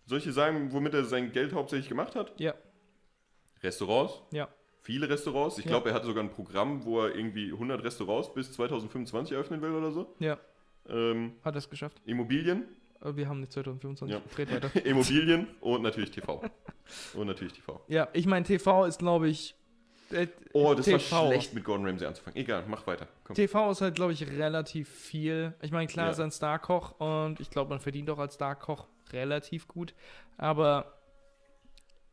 soll 0.06 0.18
ich 0.18 0.24
dir 0.26 0.34
sagen, 0.34 0.74
womit 0.74 0.94
er 0.94 1.06
sein 1.06 1.32
Geld 1.32 1.54
hauptsächlich 1.54 1.88
gemacht 1.88 2.16
hat? 2.16 2.34
Ja. 2.38 2.54
Restaurants. 3.64 4.22
Ja. 4.32 4.50
Viele 4.90 5.08
Restaurants. 5.08 5.60
Ich 5.60 5.66
Ja. 5.66 5.70
glaube, 5.70 5.90
er 5.90 5.96
hat 5.96 6.04
sogar 6.04 6.24
ein 6.24 6.32
Programm, 6.32 6.84
wo 6.84 7.02
er 7.02 7.16
irgendwie 7.16 7.52
100 7.52 7.84
Restaurants 7.84 8.34
bis 8.34 8.52
2025 8.54 9.34
eröffnen 9.36 9.62
will 9.62 9.72
oder 9.72 9.92
so. 9.92 10.16
Ja. 10.18 10.40
Ähm, 10.90 11.34
Hat 11.44 11.54
er 11.54 11.60
es 11.60 11.70
geschafft? 11.70 12.02
Immobilien, 12.06 12.64
Aber 13.00 13.16
wir 13.16 13.30
haben 13.30 13.40
nicht 13.40 13.52
2025. 13.52 14.18
Ja. 14.18 14.22
Dreht 14.36 14.52
weiter. 14.52 14.72
Immobilien 14.86 15.46
und 15.62 15.84
natürlich 15.84 16.10
TV. 16.10 16.42
Und 17.14 17.28
natürlich 17.28 17.54
TV. 17.54 17.80
Ja, 17.88 18.08
ich 18.14 18.26
meine, 18.26 18.44
TV 18.46 18.86
ist, 18.86 18.98
glaube 18.98 19.28
ich. 19.30 19.54
Äh, 20.12 20.26
Oh, 20.54 20.74
das 20.74 20.86
TV. 20.86 21.16
war 21.16 21.28
schlecht 21.28 21.54
mit 21.54 21.64
Gordon 21.64 21.86
Ramsay 21.86 22.08
anzufangen. 22.08 22.36
Egal, 22.36 22.64
mach 22.68 22.88
weiter. 22.88 23.08
Komm. 23.26 23.36
TV 23.36 23.70
ist 23.70 23.82
halt, 23.82 23.94
glaube 23.94 24.14
ich, 24.14 24.28
relativ 24.28 24.90
viel. 24.90 25.54
Ich 25.62 25.72
meine, 25.72 25.86
klar 25.86 26.08
Ja. 26.08 26.12
ist 26.14 26.18
er 26.18 26.26
ein 26.26 26.32
Starkoch 26.32 27.00
und 27.00 27.40
ich 27.40 27.52
glaube, 27.52 27.70
man 27.70 27.80
verdient 27.80 28.10
auch 28.10 28.18
als 28.18 28.34
Starkoch 28.34 28.88
relativ 29.14 29.68
gut. 29.68 29.94
Aber 30.38 30.99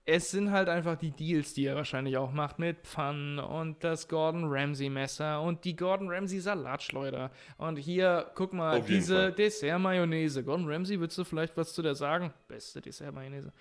es 0.09 0.31
sind 0.31 0.53
halt 0.53 0.69
einfach 0.69 0.97
die 0.97 1.11
Deals, 1.11 1.53
die 1.53 1.67
er 1.67 1.75
wahrscheinlich 1.75 2.17
auch 2.17 2.33
macht 2.33 2.61
mit 2.61 2.87
Pfannen 2.87 3.41
und 3.41 3.83
das 3.83 4.07
Gordon 4.07 4.45
Ramsay 4.47 4.89
Messer 4.89 5.43
und 5.43 5.65
die 5.65 5.75
Gordon 5.75 6.09
Ramsay 6.09 6.39
Salatschleuder. 6.39 7.33
Und 7.59 7.77
hier, 7.77 8.31
guck 8.37 8.53
mal, 8.53 8.79
Auf 8.79 8.87
diese. 8.87 9.33
Dessert-Mayonnaise. 9.33 10.45
Gordon 10.45 10.71
Ramsay, 10.71 11.01
willst 11.01 11.19
du 11.19 11.25
vielleicht 11.25 11.57
was 11.57 11.75
zu 11.75 11.83
der 11.83 11.97
sagen? 11.97 12.33
Beste 12.47 12.81
Dessert-Mayonnaise. 12.81 13.53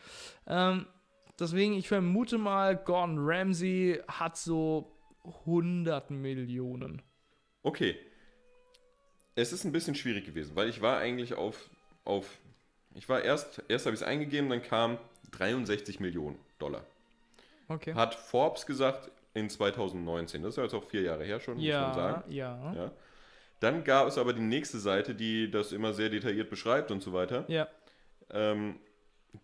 Ähm, 0.45 0.85
deswegen, 1.39 1.73
ich 1.73 1.87
vermute 1.87 2.37
mal, 2.37 2.77
Gordon 2.77 3.17
Ramsay 3.19 4.03
hat 4.07 4.37
so 4.37 4.95
100 5.23 6.11
Millionen. 6.11 7.01
Okay. 7.63 7.97
Es 9.33 9.51
ist 9.51 9.65
ein 9.65 9.71
bisschen 9.71 9.95
schwierig 9.95 10.25
gewesen, 10.25 10.55
weil 10.55 10.69
ich 10.69 10.81
war 10.81 10.99
eigentlich 10.99 11.33
auf, 11.33 11.71
auf 12.03 12.39
ich 12.93 13.09
war 13.09 13.23
erst, 13.23 13.63
erst 13.67 13.87
habe 13.87 13.95
ich 13.95 14.01
es 14.01 14.07
eingegeben, 14.07 14.49
dann 14.49 14.61
kam 14.61 14.99
63 15.31 15.99
Millionen 15.99 16.37
Dollar. 16.59 16.83
Okay. 17.67 17.93
Hat 17.93 18.15
Forbes 18.15 18.65
gesagt 18.65 19.09
in 19.33 19.49
2019. 19.49 20.43
Das 20.43 20.51
ist 20.51 20.57
ja 20.57 20.63
jetzt 20.63 20.73
auch 20.73 20.83
vier 20.83 21.01
Jahre 21.01 21.23
her 21.23 21.39
schon, 21.39 21.55
muss 21.55 21.63
man 21.63 21.69
Ja, 21.69 21.93
sagen. 21.93 22.31
ja, 22.31 22.73
ja. 22.73 22.83
Ja. 22.83 22.91
Dann 23.59 23.83
gab 23.83 24.07
es 24.07 24.17
aber 24.17 24.33
die 24.33 24.41
nächste 24.41 24.79
Seite, 24.79 25.15
die 25.15 25.49
das 25.49 25.71
immer 25.71 25.93
sehr 25.93 26.09
detailliert 26.09 26.49
beschreibt 26.49 26.91
und 26.91 27.01
so 27.01 27.13
weiter. 27.13 27.45
Ähm, 28.29 28.75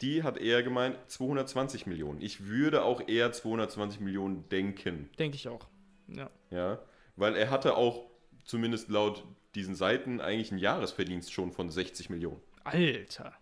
die 0.02 0.24
hat 0.24 0.38
eher 0.38 0.64
gemeint 0.64 0.98
220 1.08 1.86
Millionen. 1.88 2.22
Ich 2.22 2.46
würde 2.48 2.84
auch 2.84 3.08
eher 3.08 3.32
220 3.32 4.00
Millionen 4.00 4.48
denken. 4.50 5.10
denke 5.20 5.36
ich 5.36 5.48
auch. 5.48 5.68
Ja. 6.08 6.30
Ja, 6.50 6.80
weil 7.16 7.36
er 7.36 7.50
hatte 7.50 7.76
auch 7.76 8.06
zumindest 8.46 8.90
laut 8.90 9.24
diesen 9.56 9.76
Seiten 9.76 10.22
eigentlich 10.22 10.52
einen 10.52 10.60
Jahresverdienst 10.60 11.32
schon 11.34 11.52
von 11.52 11.70
60 11.70 12.10
Millionen. 12.10 12.42
Alter. 12.64 13.34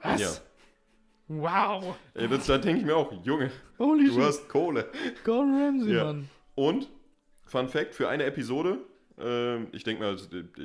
Was? 0.00 0.20
Ja. 0.20 0.28
Wow. 1.40 1.96
Ey, 2.14 2.28
das, 2.28 2.46
da 2.46 2.58
denke 2.58 2.80
ich 2.80 2.86
mir 2.86 2.96
auch, 2.96 3.12
Junge, 3.24 3.50
Holy 3.78 4.08
du 4.08 4.22
hast 4.22 4.48
Kohle. 4.48 4.88
Gordon 5.24 5.54
Ramsay, 5.54 5.94
Ja. 5.94 6.04
Mann. 6.04 6.28
Und, 6.54 6.88
Fun 7.46 7.68
Fact, 7.68 7.94
für 7.94 8.08
eine 8.08 8.24
Episode, 8.24 8.78
ähm, 9.18 9.68
ich 9.72 9.84
denke 9.84 10.02
mal, 10.02 10.16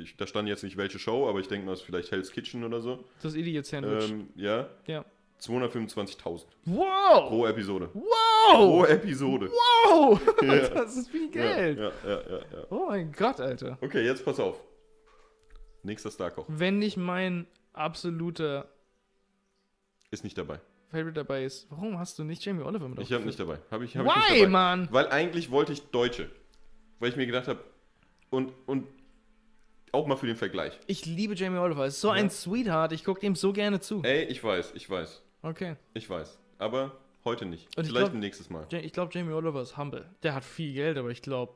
ich, 0.02 0.16
da 0.16 0.26
stand 0.26 0.48
jetzt 0.48 0.62
nicht 0.64 0.76
welche 0.76 0.98
Show, 0.98 1.28
aber 1.28 1.38
ich 1.40 1.48
denke 1.48 1.66
mal, 1.66 1.72
es 1.72 1.80
ist 1.80 1.86
vielleicht 1.86 2.10
Hell's 2.10 2.30
Kitchen 2.32 2.64
oder 2.64 2.80
so. 2.80 3.04
Das 3.22 3.34
Idiot 3.34 3.66
Sandwich. 3.66 4.10
Ähm, 4.10 4.28
ja, 4.36 4.68
ja. 4.86 5.04
225.000 5.40 6.46
Wow. 6.64 7.28
pro 7.28 7.46
Episode. 7.46 7.88
Pro 7.88 8.00
Wow. 8.80 8.88
Episode. 8.88 9.50
Wow. 9.50 10.20
Ja. 10.42 10.68
Das 10.74 10.96
ist 10.96 11.08
viel 11.10 11.26
Ja, 11.26 11.30
Geld. 11.56 11.78
ja, 11.78 11.92
ja, 12.04 12.10
ja, 12.28 12.36
ja. 12.38 12.66
Oh 12.70 12.86
mein 12.88 13.12
Gott, 13.12 13.40
Alter. 13.40 13.78
Okay, 13.80 14.04
jetzt 14.04 14.24
pass 14.24 14.40
auf. 14.40 14.60
Nächster 15.82 16.10
Starkoch. 16.10 16.44
Wenn 16.48 16.78
nicht 16.78 16.96
mein 16.96 17.46
absoluter 17.72 18.68
Ist 20.10 20.24
nicht 20.24 20.38
dabei. 20.38 20.60
Favorite 20.90 21.12
dabei 21.12 21.44
ist, 21.44 21.66
warum 21.70 21.98
hast 21.98 22.18
du 22.18 22.24
nicht 22.24 22.42
Jamie 22.44 22.62
Oliver 22.62 22.88
mit 22.88 22.98
Ich 23.00 23.12
habe 23.12 23.24
nicht 23.24 23.38
dabei. 23.38 23.58
Hab 23.70 23.82
ich, 23.82 23.94
hab 23.96 24.06
ich 24.06 24.10
Why, 24.12 24.18
nicht 24.32 24.42
dabei. 24.44 24.48
Mann? 24.50 24.88
Weil 24.90 25.08
eigentlich 25.08 25.50
wollte 25.50 25.72
ich 25.72 25.82
Deutsche. 25.90 26.30
Weil 26.98 27.10
ich 27.10 27.16
mir 27.16 27.26
gedacht 27.26 27.46
habe, 27.46 27.60
und, 28.30 28.52
und 28.66 28.86
auch 29.92 30.06
mal 30.06 30.16
für 30.16 30.26
den 30.26 30.36
Vergleich. 30.36 30.78
Ich 30.86 31.04
liebe 31.06 31.34
Jamie 31.34 31.58
Oliver. 31.58 31.82
Er 31.82 31.88
ist 31.88 32.00
so 32.00 32.08
Ja. 32.08 32.14
ein 32.14 32.30
Sweetheart. 32.30 32.92
Ich 32.92 33.04
gucke 33.04 33.24
ihm 33.26 33.34
so 33.36 33.52
gerne 33.52 33.80
zu. 33.80 34.02
Ey, 34.02 34.24
ich 34.24 34.42
weiß, 34.42 34.72
ich 34.74 34.88
weiß, 34.88 35.22
Okay. 35.42 35.76
ich 35.94 36.08
weiß. 36.08 36.38
Aber 36.58 36.96
heute 37.24 37.44
nicht. 37.46 37.66
Und 37.76 37.84
ich 37.84 37.90
Vielleicht 37.90 38.06
glaub- 38.06 38.14
ein 38.14 38.20
nächstes 38.20 38.48
Mal. 38.50 38.66
Ja, 38.70 38.78
Ich 38.80 38.92
glaube, 38.92 39.12
Jamie 39.14 39.32
Oliver 39.32 39.60
ist 39.62 39.76
humble. 39.76 40.06
Der 40.22 40.34
hat 40.34 40.44
viel 40.44 40.72
Geld, 40.72 40.96
aber 40.98 41.10
ich 41.10 41.20
glaube, 41.22 41.54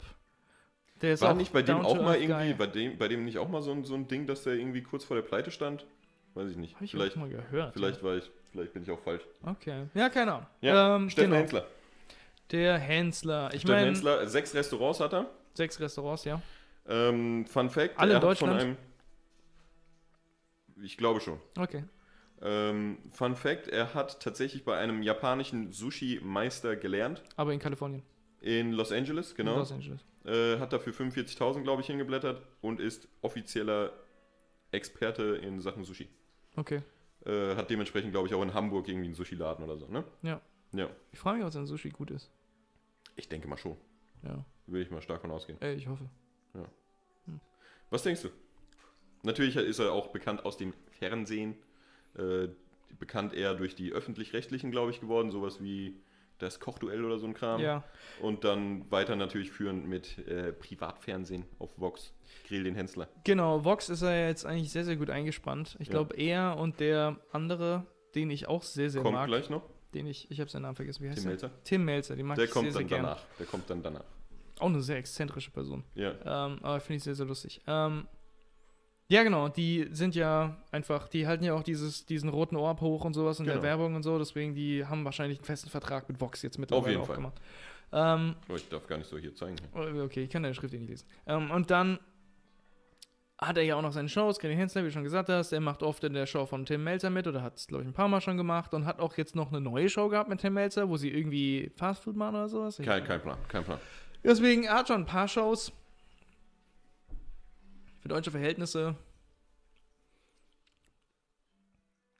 der 1.00 1.14
ist 1.14 1.22
War 1.22 1.32
auch 1.32 1.36
nicht 1.36 1.52
bei 1.52 1.62
dem 1.62 1.78
auch 1.78 2.00
mal 2.00 2.20
irgendwie, 2.20 2.52
bei 2.54 2.66
dem, 2.66 2.96
bei 2.98 3.08
dem 3.08 3.24
nicht 3.24 3.38
auch 3.38 3.48
mal 3.48 3.62
so 3.62 3.72
ein, 3.72 3.84
so 3.84 3.94
ein 3.94 4.06
Ding, 4.08 4.26
dass 4.26 4.44
der 4.44 4.54
irgendwie 4.54 4.82
kurz 4.82 5.04
vor 5.04 5.16
der 5.16 5.22
Pleite 5.22 5.50
stand? 5.50 5.86
Weiß 6.34 6.48
ich 6.50 6.56
nicht. 6.56 6.74
Hab 6.76 6.82
ich 6.82 6.90
vielleicht, 6.92 7.16
mal 7.16 7.28
gehört. 7.28 7.74
vielleicht 7.74 8.02
war 8.02 8.16
ich, 8.16 8.30
vielleicht 8.52 8.72
bin 8.72 8.82
ich 8.82 8.90
auch 8.90 9.00
falsch. 9.00 9.22
Okay. 9.44 9.86
Ja, 9.94 10.08
keine 10.08 10.32
Ahnung. 10.34 10.46
Ja, 10.60 10.96
ähm, 10.96 11.10
Steffen 11.10 11.30
genau. 11.30 11.40
Hensler. 11.42 11.66
Der 12.50 12.78
Hensler. 12.78 13.48
Ich 13.54 13.62
Steffen 13.62 13.74
meine, 13.74 13.86
Hensler, 13.86 14.26
sechs 14.28 14.54
Restaurants 14.54 15.00
hat 15.00 15.12
er. 15.14 15.26
sechs 15.54 15.80
Restaurants, 15.80 16.24
ja. 16.24 16.40
Ähm, 16.88 17.46
Fun 17.46 17.70
Fact, 17.70 17.98
Alle 17.98 18.12
in 18.14 18.22
er 18.22 18.28
hat 18.28 18.38
von 18.38 18.48
Deutschland? 18.50 18.60
einem. 18.60 18.76
Ich 20.82 20.96
glaube 20.96 21.20
schon. 21.20 21.38
Okay. 21.56 21.84
Ähm, 22.42 22.98
Fun 23.10 23.36
Fact, 23.36 23.68
er 23.68 23.94
hat 23.94 24.20
tatsächlich 24.20 24.64
bei 24.64 24.76
einem 24.76 25.02
japanischen 25.02 25.70
Sushi-Meister 25.72 26.74
gelernt. 26.76 27.22
Aber 27.36 27.52
in 27.52 27.60
Kalifornien. 27.60 28.02
In 28.40 28.72
Los 28.72 28.90
Angeles, 28.90 29.34
genau. 29.36 29.52
In 29.52 29.58
Los 29.60 29.72
Angeles. 29.72 30.04
Äh, 30.24 30.58
hat 30.58 30.72
dafür 30.72 30.92
45.000, 30.92 31.62
glaube 31.62 31.82
ich, 31.82 31.86
hingeblättert 31.86 32.42
und 32.60 32.80
ist 32.80 33.06
offizieller 33.22 33.92
Experte 34.72 35.22
in 35.36 35.60
Sachen 35.60 35.84
Sushi. 35.84 36.08
Okay. 36.56 36.82
Äh, 37.26 37.54
hat 37.56 37.70
dementsprechend, 37.70 38.10
glaube 38.12 38.26
ich, 38.28 38.34
auch 38.34 38.42
in 38.42 38.52
Hamburg 38.54 38.88
irgendwie 38.88 39.06
einen 39.06 39.14
Sushi-Laden 39.14 39.64
oder 39.64 39.76
so, 39.76 39.86
ne? 39.88 40.04
Ja. 40.22 40.40
Ja, 40.72 40.88
Ich 41.12 41.18
frage 41.18 41.36
mich, 41.38 41.46
ob 41.46 41.52
sein 41.52 41.66
Sushi 41.66 41.90
gut 41.90 42.10
ist. 42.10 42.30
ich 43.16 43.28
denke 43.28 43.46
mal 43.46 43.58
schon. 43.58 43.76
Ja. 44.22 44.44
Würde 44.66 44.82
ich 44.84 44.90
mal 44.90 45.02
stark 45.02 45.20
von 45.20 45.30
ausgehen. 45.30 45.60
Ey, 45.60 45.74
ich 45.74 45.86
hoffe. 45.88 46.08
Was 47.90 48.02
denkst 48.02 48.22
du? 48.22 48.28
Natürlich 49.22 49.54
ist 49.56 49.78
er 49.78 49.92
auch 49.92 50.08
bekannt 50.08 50.44
aus 50.46 50.56
dem 50.56 50.72
Fernsehen. 50.92 51.54
Äh, 52.16 52.48
bekannt 52.98 53.34
eher 53.34 53.54
durch 53.54 53.74
die 53.74 53.92
öffentlich-rechtlichen, 53.92 54.70
glaube 54.70 54.90
ich, 54.90 55.00
geworden. 55.00 55.30
Sowas 55.30 55.62
wie 55.62 56.00
das 56.42 56.60
Kochduell 56.60 57.04
oder 57.04 57.18
so 57.18 57.26
ein 57.26 57.34
Kram. 57.34 57.60
Ja. 57.60 57.84
Und 58.20 58.44
dann 58.44 58.90
weiter 58.90 59.16
natürlich 59.16 59.50
führend 59.50 59.86
mit 59.88 60.18
äh, 60.26 60.52
Privatfernsehen 60.52 61.44
auf 61.58 61.70
Vox. 61.78 62.12
Grill 62.48 62.64
den 62.64 62.74
Hensler. 62.74 63.08
Genau, 63.24 63.64
Vox 63.64 63.88
ist 63.88 64.02
er 64.02 64.28
jetzt 64.28 64.44
eigentlich 64.44 64.70
sehr, 64.72 64.84
sehr 64.84 64.96
gut 64.96 65.10
eingespannt. 65.10 65.76
Ich 65.78 65.88
Ja. 65.88 65.92
glaube, 65.92 66.16
er 66.16 66.56
und 66.58 66.80
der 66.80 67.16
andere, 67.32 67.86
den 68.14 68.30
ich 68.30 68.48
auch 68.48 68.62
sehr, 68.62 68.90
sehr 68.90 69.02
Kommt 69.02 69.14
mag, 69.14 69.26
gleich 69.28 69.48
noch. 69.50 69.62
den 69.94 70.06
ich, 70.06 70.30
ich 70.30 70.40
habe 70.40 70.50
seinen 70.50 70.62
Namen 70.62 70.74
vergessen, 70.76 71.02
wie 71.04 71.08
heißt 71.08 71.18
Tim 71.18 71.24
der? 71.24 71.30
Melzer. 71.32 71.50
Tim 71.64 71.84
Melzer, 71.84 72.16
den 72.16 72.26
mag 72.26 72.36
Der 72.36 72.44
ich 72.46 72.50
kommt 72.50 72.64
sehr, 72.64 72.72
sehr 72.72 72.80
dann 72.82 72.88
gerne. 72.88 73.02
danach. 73.08 73.24
Der 73.38 73.46
kommt 73.46 73.70
dann 73.70 73.82
danach. 73.82 74.04
Auch 74.58 74.66
eine 74.66 74.80
sehr 74.82 74.96
exzentrische 74.96 75.50
Person. 75.50 75.82
Ja. 75.94 76.10
Ähm, 76.46 76.58
aber 76.62 76.80
finde 76.80 76.98
ich 76.98 77.04
sehr, 77.04 77.14
sehr 77.14 77.26
lustig. 77.26 77.60
Ähm, 77.66 78.06
ja, 79.08 79.22
genau, 79.24 79.48
die 79.48 79.88
sind 79.92 80.14
ja 80.14 80.56
einfach, 80.70 81.08
die 81.08 81.26
halten 81.26 81.44
ja 81.44 81.54
auch 81.54 81.62
dieses, 81.62 82.06
diesen 82.06 82.28
roten 82.30 82.56
Orb 82.56 82.80
hoch 82.80 83.04
und 83.04 83.14
sowas 83.14 83.38
in 83.40 83.44
der 83.46 83.54
Genau. 83.56 83.64
Werbung 83.64 83.94
und 83.94 84.02
so, 84.02 84.18
deswegen 84.18 84.54
die 84.54 84.86
haben 84.86 85.04
wahrscheinlich 85.04 85.38
einen 85.38 85.44
festen 85.44 85.68
Vertrag 85.70 86.08
mit 86.08 86.20
Vox 86.20 86.40
jetzt 86.42 86.58
mittlerweile 86.58 86.90
jeden 86.92 87.02
auch 87.02 87.06
Fall. 87.06 87.16
gemacht. 87.16 87.40
Ähm, 87.92 88.36
Oh, 88.48 88.54
ich 88.54 88.68
darf 88.70 88.86
gar 88.86 88.96
nicht 88.96 89.10
so 89.10 89.18
hier 89.18 89.34
zeigen. 89.34 89.56
okay, 89.74 90.24
ich 90.24 90.30
kann 90.30 90.42
deine 90.42 90.54
Schrift 90.54 90.72
eh 90.72 90.78
nicht 90.78 90.88
lesen. 90.88 91.06
Ähm, 91.26 91.50
und 91.50 91.70
dann 91.70 91.98
hat 93.38 93.56
er 93.56 93.64
ja 93.64 93.74
auch 93.76 93.82
noch 93.82 93.92
seine 93.92 94.08
Shows, 94.08 94.38
Kenny 94.38 94.54
Hensler, 94.54 94.82
wie 94.82 94.86
du 94.86 94.92
schon 94.92 95.02
gesagt 95.02 95.28
hast, 95.28 95.52
er 95.52 95.60
macht 95.60 95.82
oft 95.82 96.04
in 96.04 96.14
der 96.14 96.26
Show 96.26 96.46
von 96.46 96.64
Tim 96.64 96.84
Melzer 96.84 97.10
mit 97.10 97.26
oder 97.26 97.42
hat 97.42 97.58
es, 97.58 97.66
glaube 97.66 97.82
ich, 97.82 97.88
ein 97.88 97.92
paar 97.92 98.06
Mal 98.08 98.20
schon 98.20 98.36
gemacht 98.36 98.72
und 98.72 98.86
hat 98.86 99.00
auch 99.00 99.16
jetzt 99.16 99.34
noch 99.34 99.48
eine 99.50 99.60
neue 99.60 99.88
Show 99.88 100.08
gehabt 100.08 100.30
mit 100.30 100.40
Tim 100.40 100.54
Melzer, 100.54 100.88
wo 100.88 100.96
sie 100.96 101.10
irgendwie 101.10 101.70
Fastfood 101.76 102.14
machen 102.16 102.36
oder 102.36 102.48
sowas. 102.48 102.78
Kein, 102.82 103.04
kein 103.04 103.20
Plan, 103.20 103.36
kein 103.48 103.64
Plan. 103.64 103.78
Deswegen, 104.22 104.62
er 104.62 104.74
hat 104.76 104.88
schon 104.88 105.00
ein 105.02 105.06
paar 105.06 105.26
Shows. 105.26 105.72
Für 108.02 108.08
deutsche 108.08 108.32
Verhältnisse. 108.32 108.96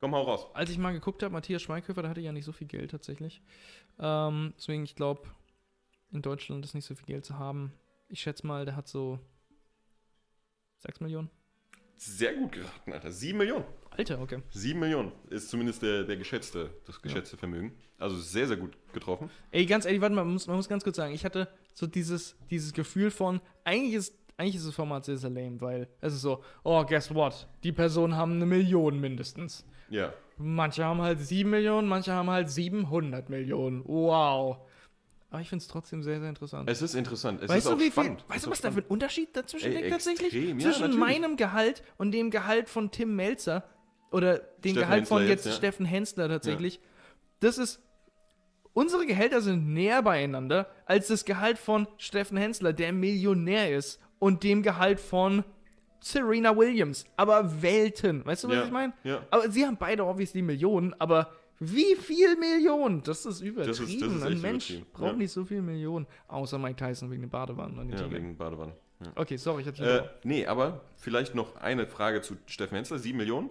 Komm, 0.00 0.14
hau 0.14 0.22
raus. 0.22 0.46
Als 0.54 0.70
ich 0.70 0.78
mal 0.78 0.92
geguckt 0.92 1.24
habe, 1.24 1.32
Matthias 1.32 1.62
Schweighöfer, 1.62 2.02
der 2.02 2.10
hatte 2.10 2.20
ja 2.20 2.30
nicht 2.30 2.44
so 2.44 2.52
viel 2.52 2.68
Geld 2.68 2.92
tatsächlich. 2.92 3.42
Ähm, 3.98 4.54
deswegen, 4.56 4.84
ich 4.84 4.94
glaube, 4.94 5.28
in 6.12 6.22
Deutschland 6.22 6.64
ist 6.64 6.74
nicht 6.74 6.84
so 6.84 6.94
viel 6.94 7.06
Geld 7.06 7.24
zu 7.24 7.36
haben. 7.38 7.72
Ich 8.09 8.20
schätze 8.20 8.46
mal, 8.46 8.64
der 8.64 8.76
hat 8.76 8.86
so 8.86 9.18
6 10.78 11.00
Millionen. 11.00 11.30
Sehr 11.96 12.34
gut 12.34 12.52
geraten, 12.52 12.92
Alter. 12.92 13.10
Sieben 13.10 13.38
Millionen. 13.38 13.64
Alter, 13.90 14.20
okay. 14.20 14.42
Sieben 14.50 14.80
Millionen 14.80 15.12
ist 15.30 15.50
zumindest 15.50 15.82
der, 15.82 16.04
der 16.04 16.16
geschätzte, 16.16 16.70
das 16.86 17.02
geschätzte 17.02 17.36
Vermögen. 17.36 17.76
Also 17.98 18.16
sehr, 18.16 18.46
sehr 18.46 18.56
gut 18.56 18.76
getroffen. 18.92 19.30
Ey, 19.50 19.66
ganz 19.66 19.84
ehrlich, 19.84 20.00
warte 20.00 20.14
mal, 20.14 20.24
man 20.24 20.32
muss, 20.32 20.46
man 20.46 20.56
muss 20.56 20.68
ganz 20.68 20.82
kurz 20.82 20.96
sagen, 20.96 21.12
ich 21.12 21.24
hatte 21.24 21.48
so 21.74 21.86
dieses, 21.86 22.36
dieses 22.50 22.72
Gefühl 22.72 23.10
von, 23.10 23.40
eigentlich 23.64 23.94
ist, 23.94 24.18
eigentlich 24.36 24.56
ist 24.56 24.66
das 24.66 24.74
Format 24.74 25.04
sehr, 25.04 25.16
sehr 25.16 25.30
lame, 25.30 25.60
weil 25.60 25.88
es 26.00 26.14
ist 26.14 26.22
so, 26.22 26.42
oh, 26.64 26.84
guess 26.84 27.14
what? 27.14 27.46
Die 27.62 27.72
Personen 27.72 28.16
haben 28.16 28.32
eine 28.32 28.46
Million 28.46 29.00
mindestens. 29.00 29.64
Ja. 29.88 30.12
Manche 30.38 30.84
haben 30.84 31.00
halt 31.02 31.20
7 31.20 31.48
Millionen, 31.48 31.86
manche 31.88 32.12
haben 32.12 32.30
halt 32.30 32.50
700 32.50 33.28
Millionen. 33.28 33.82
Wow. 33.84 34.59
Aber 35.30 35.40
ich 35.40 35.48
finde 35.48 35.62
es 35.62 35.68
trotzdem 35.68 36.02
sehr, 36.02 36.20
sehr 36.20 36.28
interessant. 36.28 36.68
Es 36.68 36.82
ist 36.82 36.94
interessant. 36.94 37.40
Es 37.42 37.48
weißt 37.48 37.66
ist 37.66 37.72
du, 37.72 37.78
wie 37.78 37.84
viel, 37.84 37.92
spannend. 37.92 38.24
weißt 38.28 38.36
Es 38.38 38.42
du, 38.44 38.50
was 38.50 38.60
da 38.60 38.70
für 38.70 38.80
ein 38.80 38.86
Unterschied 38.88 39.34
dazwischen 39.34 39.72
Ey, 39.72 39.78
liegt 39.78 39.90
tatsächlich? 39.90 40.32
ja, 40.32 40.59
Zwischen 40.59 40.82
natürlich. 40.82 40.98
meinem 40.98 41.36
Gehalt 41.36 41.82
und 41.96 42.12
dem 42.12 42.30
Gehalt 42.30 42.68
von 42.68 42.90
Tim 42.90 43.16
Melzer 43.16 43.64
oder 44.10 44.38
dem 44.38 44.72
Steffen 44.72 44.80
Gehalt 44.80 45.09
von 45.09 45.18
Hensler 45.18 45.30
jetzt 45.30 45.44
jetzt, 45.46 45.52
ja. 45.52 45.56
Steffen 45.59 45.86
Hensler 45.86 46.28
tatsächlich. 46.28 46.80
Das 47.40 47.59
ist. 47.59 47.80
Unsere 48.74 49.04
Gehälter 49.04 49.42
sind 49.42 49.68
näher 49.72 50.02
beieinander 50.02 50.66
als 50.86 51.09
das 51.09 51.26
Gehalt 51.26 51.59
von 51.59 51.86
Steffen 51.98 52.38
Hensler, 52.38 52.72
der 52.72 52.92
Millionär 52.92 53.76
ist, 53.76 54.00
und 54.23 54.44
dem 54.44 54.62
Gehalt 54.62 55.01
von 55.01 55.43
Serena 56.01 56.57
Williams. 56.57 57.05
Aber 57.16 57.61
Welten. 57.62 58.24
Weißt 58.24 58.44
du, 58.44 58.49
was 58.49 58.55
Ja, 58.57 58.65
ich 58.65 58.70
meine? 58.70 58.93
ja. 59.03 59.20
Aber 59.31 59.51
sie 59.51 59.66
haben 59.66 59.77
beide 59.77 60.05
obviously 60.05 60.43
Millionen, 60.43 60.94
aber 61.01 61.31
Wie 61.65 61.94
viel 61.94 62.35
Millionen? 62.36 63.03
Das 63.05 63.24
ist 63.24 63.40
übertrieben. 63.40 63.69
Das 63.69 63.78
ist- 63.78 64.03
das 64.03 64.12
ist 64.12 64.23
Ein 64.24 64.40
Mensch 64.40 64.70
übertrieben, 64.70 64.86
braucht 64.93 65.12
ja. 65.12 65.16
nicht 65.19 65.31
so 65.32 65.44
viel 65.44 65.62
Millionen. 65.62 66.07
Außer 66.27 66.59
Mike 66.59 66.74
Tyson 66.77 67.09
wegen 67.12 67.20
den 67.23 67.31
Badewannen 67.31 67.78
und 67.78 67.86
den 67.89 67.97
Ja, 67.99 68.05
Tiger. 68.05 68.16
wegen 68.16 68.36
Badewanne. 68.36 68.73
Okay, 69.15 69.36
sorry, 69.36 69.62
ich 69.62 69.69
hatte 69.69 69.85
Äh, 69.85 70.09
nee, 70.24 70.44
aber 70.47 70.81
vielleicht 70.97 71.36
noch 71.36 71.55
eine 71.57 71.86
Frage 71.86 72.20
zu 72.20 72.36
Steffen 72.47 72.74
Hensler, 72.77 72.99
7 72.99 73.16
Millionen. 73.16 73.49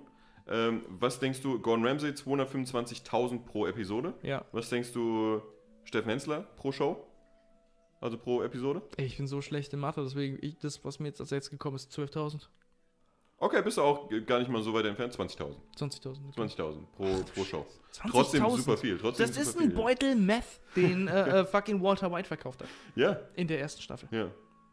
Ähm, 0.49 0.81
was 0.89 1.19
denkst 1.19 1.41
du, 1.41 1.59
Gordon 1.59 1.85
Ramsay 1.87 2.13
225.000 2.13 3.45
pro 3.45 3.65
Episode? 3.67 4.13
Ja. 4.23 4.43
Was 4.51 4.69
denkst 4.69 4.91
du, 4.91 5.41
Steffen 5.85 6.09
Hensler 6.09 6.41
pro 6.57 6.71
Show? 6.73 6.97
Also 8.01 8.17
pro 8.17 8.41
Episode? 8.41 8.81
Ey, 8.97 9.05
ich 9.05 9.17
bin 9.17 9.27
so 9.27 9.41
schlecht 9.41 9.71
in 9.73 9.79
Mathe, 9.79 10.01
deswegen, 10.03 10.37
ich, 10.41 10.57
das, 10.57 10.83
was 10.83 10.99
mir 10.99 11.07
jetzt 11.09 11.21
als 11.21 11.29
jetzt 11.29 11.51
gekommen 11.51 11.75
ist, 11.75 11.91
12.000. 11.97 12.47
Okay, 13.37 13.61
bist 13.63 13.77
du 13.77 13.81
auch 13.81 14.09
gar 14.25 14.39
nicht 14.39 14.49
mal 14.49 14.61
so 14.61 14.73
weit 14.73 14.85
entfernt, 14.85 15.15
20.000. 15.15 15.55
20.000. 15.77 16.35
20.000 16.35 16.85
pro, 16.95 17.23
pro 17.33 17.43
Show. 17.43 17.65
20.000. 17.93 18.11
Trotzdem 18.11 18.49
super 18.49 18.77
viel. 18.77 18.97
Trotzdem 18.97 19.27
Das 19.27 19.35
super 19.35 19.47
ist 19.49 19.57
viel, 19.57 19.69
ein 19.69 19.73
Beutel 19.75 20.15
Meth, 20.15 20.59
den 20.75 21.07
äh, 21.07 21.29
äh, 21.41 21.45
fucking 21.45 21.81
Walter 21.81 22.11
White 22.11 22.27
verkauft 22.27 22.61
hat. 22.61 22.67
Ja, 22.95 23.19
In 23.35 23.47
der 23.47 23.59
ersten 23.59 23.81
Staffel, 23.81 24.09
ja, 24.11 24.29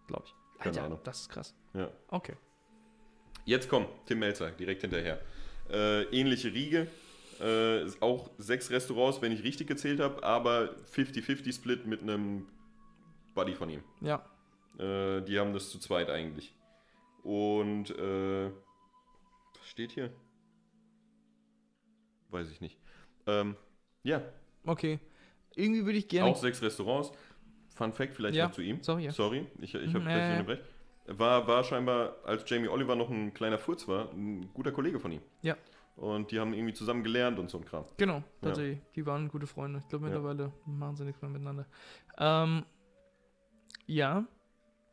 glaube 0.07 0.25
ich. 0.27 0.35
Keine 0.59 0.71
Alter, 0.77 0.85
Ahnung. 0.87 1.01
das 1.05 1.21
ist 1.21 1.29
krass. 1.29 1.55
ja. 1.75 1.91
Okay. 2.09 2.35
Jetzt 3.45 3.69
komm, 3.69 3.87
Tim 4.05 4.19
Melzer, 4.19 4.51
direkt 4.51 4.83
hinterher. 4.83 5.21
Äh, 5.71 6.03
ähnliche 6.05 6.53
Riege. 6.53 6.89
Äh, 7.41 7.87
auch 8.01 8.29
sechs 8.37 8.71
Restaurants, 8.71 9.23
wenn 9.23 9.33
ich 9.33 9.43
richtig 9.45 9.67
gezählt 9.69 10.01
habe, 10.01 10.23
aber 10.25 10.75
50-50-Split 10.95 11.87
mit 11.87 12.03
einem 12.03 12.47
Buddy 13.35 13.55
von 13.55 13.71
ihm. 13.71 13.83
Ja. 14.01 14.25
Äh, 14.79 15.23
die 15.23 15.39
haben 15.39 15.53
das 15.53 15.71
zu 15.71 15.79
zweit 15.79 16.09
eigentlich. 16.11 16.55
Und 17.23 17.91
äh, 17.91 18.51
was 18.51 19.67
steht 19.69 19.93
hier? 19.93 20.13
Weiß 22.31 22.51
ich 22.51 22.61
nicht. 22.61 22.79
Ähm, 23.27 23.57
ja, 24.03 24.23
Okay. 24.67 24.99
Irgendwie 25.55 25.85
würde 25.87 25.99
ich 25.99 26.09
gerne. 26.09 26.31
auch 26.31 26.37
sechs 26.37 26.61
Restaurants. 26.63 27.11
Fun 27.75 27.93
Fact 27.93 28.15
vielleicht 28.15 28.37
Ja, 28.37 28.47
noch 28.47 28.53
zu 28.53 28.61
ihm. 28.63 28.83
sorry, 28.83 29.05
ja. 29.05 29.11
Sorry, 29.13 29.47
ich, 29.61 29.75
ich 29.75 29.89
habe 29.95 30.01
Mhm, 30.01 30.09
gleich 30.09 30.29
äh. 30.29 30.33
unterbrechen. 30.33 30.65
War, 31.07 31.47
war 31.49 31.65
scheinbar, 31.65 32.17
als 32.25 32.49
Jamie 32.49 32.69
Oliver 32.69 32.95
noch 32.95 33.09
ein 33.09 33.33
kleiner 33.33 33.59
Furz 33.59 33.89
war, 33.89 34.13
ein 34.13 34.53
guter 34.53 34.73
Kollege 34.73 35.01
von 35.01 35.11
ihm. 35.11 35.23
Ja. 35.43 35.57
Und 35.97 36.31
die 36.31 36.39
haben 36.39 36.53
irgendwie 36.53 36.75
zusammen 36.75 37.03
gelernt 37.03 37.39
und 37.39 37.49
so 37.51 37.59
ein 37.59 37.65
Kram. 37.65 37.87
Genau, 37.97 38.23
tatsächlich. 38.43 38.81
Die 38.95 39.07
waren 39.07 39.29
gute 39.29 39.47
Freunde. 39.47 39.79
Ich 39.81 39.89
glaube, 39.89 40.07
Ja. 40.07 40.13
mittlerweile 40.13 40.53
machen 40.67 40.97
sie 40.97 41.05
nichts 41.07 41.23
mehr 41.23 41.31
miteinander. 41.31 41.67
Ähm, 42.19 42.65
ja, 43.89 44.25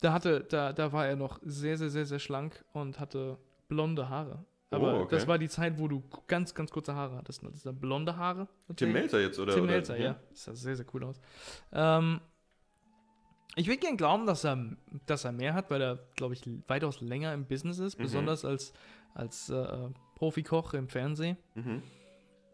da 0.01 0.11
hatte, 0.13 0.43
da, 0.49 0.73
da 0.73 0.91
war 0.91 1.05
er 1.05 1.15
noch 1.15 1.39
sehr, 1.43 1.77
sehr, 1.77 1.89
sehr, 1.89 2.05
sehr 2.07 2.19
schlank 2.19 2.65
und 2.73 2.99
hatte 2.99 3.37
blonde 3.67 4.09
Haare. 4.09 4.43
Aber 4.71 4.93
Oh, 4.93 5.01
okay. 5.03 5.15
das 5.15 5.27
war 5.27 5.37
die 5.37 5.47
Zeit, 5.47 5.77
wo 5.77 5.87
du 5.87 6.03
ganz, 6.27 6.53
ganz 6.55 6.71
kurze 6.71 6.95
Haare 6.95 7.15
hattest. 7.17 7.43
Das 7.43 7.61
sind 7.61 7.79
blonde 7.79 8.17
Haare. 8.17 8.47
Tim. 8.75 8.91
Melzer 8.91 9.21
jetzt, 9.21 9.37
oder? 9.39 9.53
Tim 9.53 9.67
Melzer, 9.67 9.97
ja. 9.97 10.19
Das 10.31 10.43
sah 10.45 10.55
sehr, 10.55 10.75
sehr 10.75 10.85
cool 10.93 11.03
aus. 11.05 11.21
Ähm, 11.71 12.19
ich 13.55 13.67
würde 13.67 13.79
gerne 13.79 13.95
glauben, 13.95 14.25
dass 14.25 14.43
er, 14.43 14.75
dass 15.05 15.23
er 15.23 15.31
mehr 15.31 15.53
hat, 15.53 15.69
weil 15.71 15.81
er, 15.81 15.99
glaube 16.15 16.33
ich, 16.33 16.41
weitaus 16.67 16.99
länger 16.99 17.33
im 17.33 17.45
Business 17.45 17.79
ist, 17.79 17.97
Mhm. 17.99 18.03
besonders 18.03 18.43
als, 18.43 18.73
als 19.13 19.49
äh, 19.49 19.89
Profikoch 20.15 20.73
im 20.73 20.89
Fernsehen. 20.89 21.37
Mhm. 21.53 21.81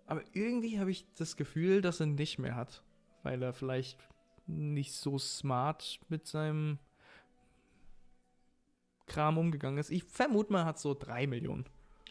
Aber 0.05 0.21
irgendwie 0.33 0.79
habe 0.79 0.91
ich 0.91 1.05
das 1.15 1.37
Gefühl, 1.37 1.81
dass 1.81 1.99
er 2.01 2.05
nicht 2.07 2.37
mehr 2.37 2.55
hat, 2.55 2.83
weil 3.23 3.41
er 3.41 3.53
vielleicht 3.53 3.97
nicht 4.47 4.93
so 4.93 5.17
smart 5.17 5.99
mit 6.09 6.27
seinem 6.27 6.77
Kram 9.07 9.37
umgegangen 9.37 9.77
ist. 9.77 9.89
Ich 9.91 10.03
vermute 10.03 10.51
mal, 10.53 10.59
er 10.61 10.65
hat 10.65 10.79
so 10.79 10.93
drei 10.93 11.27
Millionen. 11.27 11.65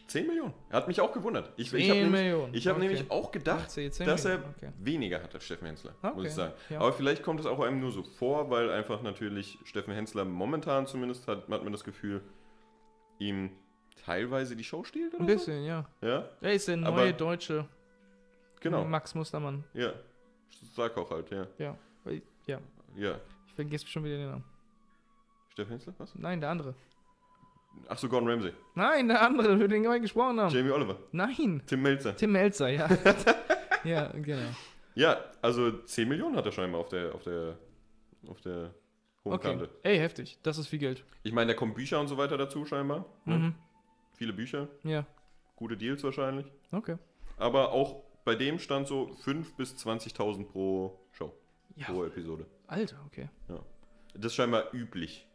10 0.09 0.27
Millionen. 0.27 0.53
Er 0.71 0.79
hat 0.79 0.89
mich 0.89 1.01
auch 1.01 1.13
gewundert. 1.13 1.53
Ich, 1.57 1.73
ich 1.73 1.85
10 1.87 1.89
habe 1.91 2.01
nämlich, 2.01 2.21
Millionen. 2.21 2.55
ich 2.55 2.67
hab 2.67 2.77
Okay. 2.77 2.85
nämlich 2.89 3.11
auch 3.13 3.31
gedacht, 3.31 3.71
10 3.71 3.93
dass 4.05 4.25
er 4.25 4.41
okay. 4.57 4.73
weniger 4.79 5.23
hat 5.23 5.33
als 5.35 5.45
Steffen 5.45 5.67
Hensler, 5.67 5.95
muss 6.03 6.13
Okay, 6.13 6.27
ich 6.27 6.33
sagen. 6.35 6.53
ja. 6.69 6.81
Aber 6.81 6.93
vielleicht 6.93 7.23
kommt 7.23 7.39
es 7.39 7.47
auch 7.47 7.61
einem 7.61 7.79
nur 7.79 7.93
so 7.93 8.03
vor, 8.03 8.51
weil 8.51 8.71
einfach 8.71 9.03
natürlich 9.03 9.57
Steffen 9.65 9.95
Hensler 9.95 10.25
momentan 10.25 10.89
zumindest 10.89 11.29
hat, 11.29 11.49
hat 11.49 11.63
man 11.63 11.73
das 11.73 11.85
Gefühl, 11.85 12.23
ihm 13.21 13.51
teilweise 14.05 14.57
die 14.57 14.65
Show 14.65 14.83
stiehlt 14.83 15.15
oder 15.15 15.23
Ein 15.23 15.27
bisschen, 15.27 15.65
ja. 15.65 15.87
so. 16.01 16.07
Ja, 16.09 16.29
Er 16.41 16.53
ist 16.55 16.67
der 16.67 16.77
neue 16.79 16.91
Aber- 16.93 17.13
deutsche 17.13 17.69
genau. 18.61 18.85
Max 18.85 19.15
Mustermann. 19.15 19.63
Ja, 19.75 19.93
sag 20.75 20.97
auch 20.99 21.11
halt, 21.13 21.31
ja. 21.31 21.47
Ja. 21.59 21.79
Ja. 22.47 22.59
Ja. 22.97 23.21
Ich 23.47 23.55
vergesse 23.55 23.87
schon 23.87 24.05
wieder 24.05 24.17
den 24.17 24.31
Namen. 24.31 24.45
Steffen 25.51 25.71
Hensler, 25.73 25.95
was? 25.99 26.15
Nein, 26.15 26.41
der 26.41 26.51
andere. 26.51 26.75
Ach 27.89 27.99
so, 27.99 28.09
Gordon 28.09 28.29
Ramsay. 28.29 28.53
Nein, 28.75 29.09
der 29.09 29.23
andere, 29.23 29.55
über 29.55 29.69
den 29.69 29.83
wir 29.83 30.01
gesprochen 30.01 30.41
haben. 30.41 30.53
Jamie 30.55 30.71
Oliver. 30.71 30.99
Nein, 31.13 31.63
Tim 31.67 31.83
Melzer. 31.83 32.17
Tim 32.17 32.33
Melzer, 32.33 32.69
ja. 32.69 32.89
ja, 33.85 34.09
genau. 34.13 34.51
Ja, 34.95 35.19
also 35.41 35.71
10 35.71 36.09
Millionen 36.09 36.37
hat 36.37 36.47
er 36.47 36.53
scheinbar 36.53 36.81
auf 36.81 36.89
der, 36.89 37.15
auf 37.15 37.23
der, 37.23 37.57
auf 38.27 38.41
der 38.41 38.75
hohen 39.25 39.35
Okay. 39.35 39.49
Kante. 39.51 39.71
Ey, 39.83 39.99
heftig. 39.99 40.39
Das 40.43 40.59
ist 40.59 40.67
viel 40.67 40.81
Geld. 40.81 41.05
Ich 41.23 41.33
meine, 41.33 41.53
da 41.53 41.57
kommen 41.59 41.75
Bücher 41.75 42.01
und 42.01 42.09
so 42.09 42.17
weiter 42.17 42.37
dazu 42.37 42.65
scheinbar. 42.65 43.05
Ne? 43.25 43.39
Mhm. 43.39 43.55
Viele 44.15 44.33
Bücher, 44.33 44.69
Ja. 44.83 45.07
gute 45.57 45.77
Deals 45.77 46.03
wahrscheinlich. 46.03 46.47
Okay. 46.73 46.97
Aber 47.37 47.71
auch 47.73 48.03
bei 48.25 48.35
dem 48.35 48.59
stand 48.59 48.89
so 48.89 49.11
5.000 49.25 49.57
bis 49.57 49.75
20.000 49.77 50.45
pro 50.47 50.99
Show. 51.13 51.33
Pro 51.87 52.05
Episode. 52.05 52.47
Alter, 52.67 52.97
okay. 53.07 53.29
Das 54.15 54.27
ist 54.33 54.35
scheinbar 54.35 54.73
üblich. 54.75 55.27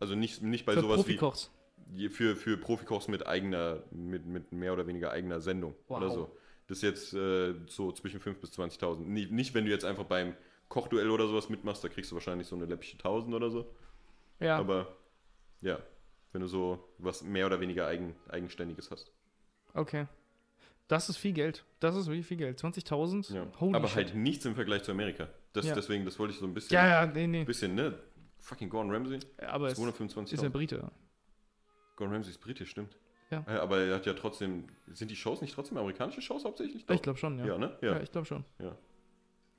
Also 0.00 0.14
nicht, 0.14 0.42
nicht 0.42 0.66
bei 0.66 0.74
Für 0.74 0.80
sowas 0.80 0.96
Profikochs. 0.96 1.50
wie 1.88 2.08
für, 2.08 2.36
für 2.36 2.56
Profikochs 2.58 3.08
mit 3.08 3.26
eigener, 3.26 3.82
mit, 3.90 4.26
mit 4.26 4.52
mehr 4.52 4.72
oder 4.72 4.86
weniger 4.86 5.10
eigener 5.10 5.40
Sendung 5.40 5.74
Wow. 5.88 5.98
oder 5.98 6.10
so. 6.10 6.36
Das 6.68 6.78
ist 6.78 6.82
jetzt 6.82 7.14
äh, 7.14 7.54
so 7.66 7.92
zwischen 7.92 8.20
5.000 8.20 8.34
bis 8.40 8.50
20.000. 8.58 8.96
Nie- 9.00 9.26
Nicht, 9.26 9.54
wenn 9.54 9.64
du 9.64 9.70
jetzt 9.70 9.84
einfach 9.84 10.04
beim 10.04 10.34
Kochduell 10.68 11.10
oder 11.10 11.28
sowas 11.28 11.48
mitmachst, 11.48 11.82
da 11.84 11.88
kriegst 11.88 12.10
du 12.10 12.16
wahrscheinlich 12.16 12.46
so 12.48 12.56
eine 12.56 12.66
läppische 12.66 12.94
1000 12.98 13.34
oder 13.34 13.50
so. 13.50 13.72
Ja. 14.40 14.58
Aber 14.58 14.96
ja, 15.62 15.78
wenn 16.32 16.42
du 16.42 16.48
so 16.48 16.84
was 16.98 17.22
mehr 17.22 17.46
oder 17.46 17.60
weniger 17.60 17.86
eigen, 17.86 18.14
Eigenständiges 18.28 18.90
hast. 18.90 19.12
Okay. 19.74 20.06
Das 20.88 21.08
ist 21.08 21.16
viel 21.16 21.32
Geld. 21.32 21.64
Das 21.80 21.96
ist 21.96 22.06
wirklich 22.06 22.26
viel 22.26 22.36
Geld. 22.36 22.60
20.000? 22.60 23.34
Ja. 23.34 23.46
Aber 23.74 23.88
shit. 23.88 23.96
halt 23.96 24.14
nichts 24.14 24.44
im 24.44 24.54
Vergleich 24.54 24.82
zu 24.84 24.92
Amerika. 24.92 25.28
Das, 25.52 25.66
Ja. 25.66 25.74
Deswegen, 25.74 26.04
das 26.04 26.18
wollte 26.18 26.32
ich 26.34 26.38
so 26.38 26.46
ein 26.46 26.54
bisschen, 26.54 26.74
Ja, 26.74 26.86
ja, 26.86 27.06
nee, 27.06 27.26
nee. 27.26 27.44
bisschen 27.44 27.74
ne? 27.74 27.98
Fucking 28.38 28.68
Gordon 28.68 28.92
Ramsay. 28.92 29.18
Aber 29.48 29.66
es 29.68 29.72
ist 29.78 29.84
225.000. 29.84 30.44
ein 30.44 30.52
Brite. 30.52 30.90
Gordon 31.96 32.14
Ramsay 32.14 32.30
ist 32.30 32.38
britisch, 32.38 32.70
stimmt. 32.70 32.96
Ja. 33.30 33.44
Äh, 33.48 33.58
Aber 33.58 33.78
er 33.80 33.96
hat 33.96 34.06
ja 34.06 34.12
trotzdem, 34.14 34.68
sind 34.92 35.10
die 35.10 35.16
Shows 35.16 35.40
nicht 35.40 35.54
trotzdem 35.54 35.76
amerikanische 35.78 36.20
Shows 36.22 36.44
hauptsächlich? 36.44 36.84
Ich 36.88 37.02
glaube 37.02 37.18
schon, 37.18 37.38
ja. 37.40 37.46
Ja, 37.46 37.58
ne? 37.58 37.76
Ja, 37.82 37.94
Ja. 37.94 38.00
ich 38.00 38.12
glaube 38.12 38.26
schon. 38.26 38.44
Ja. 38.60 38.76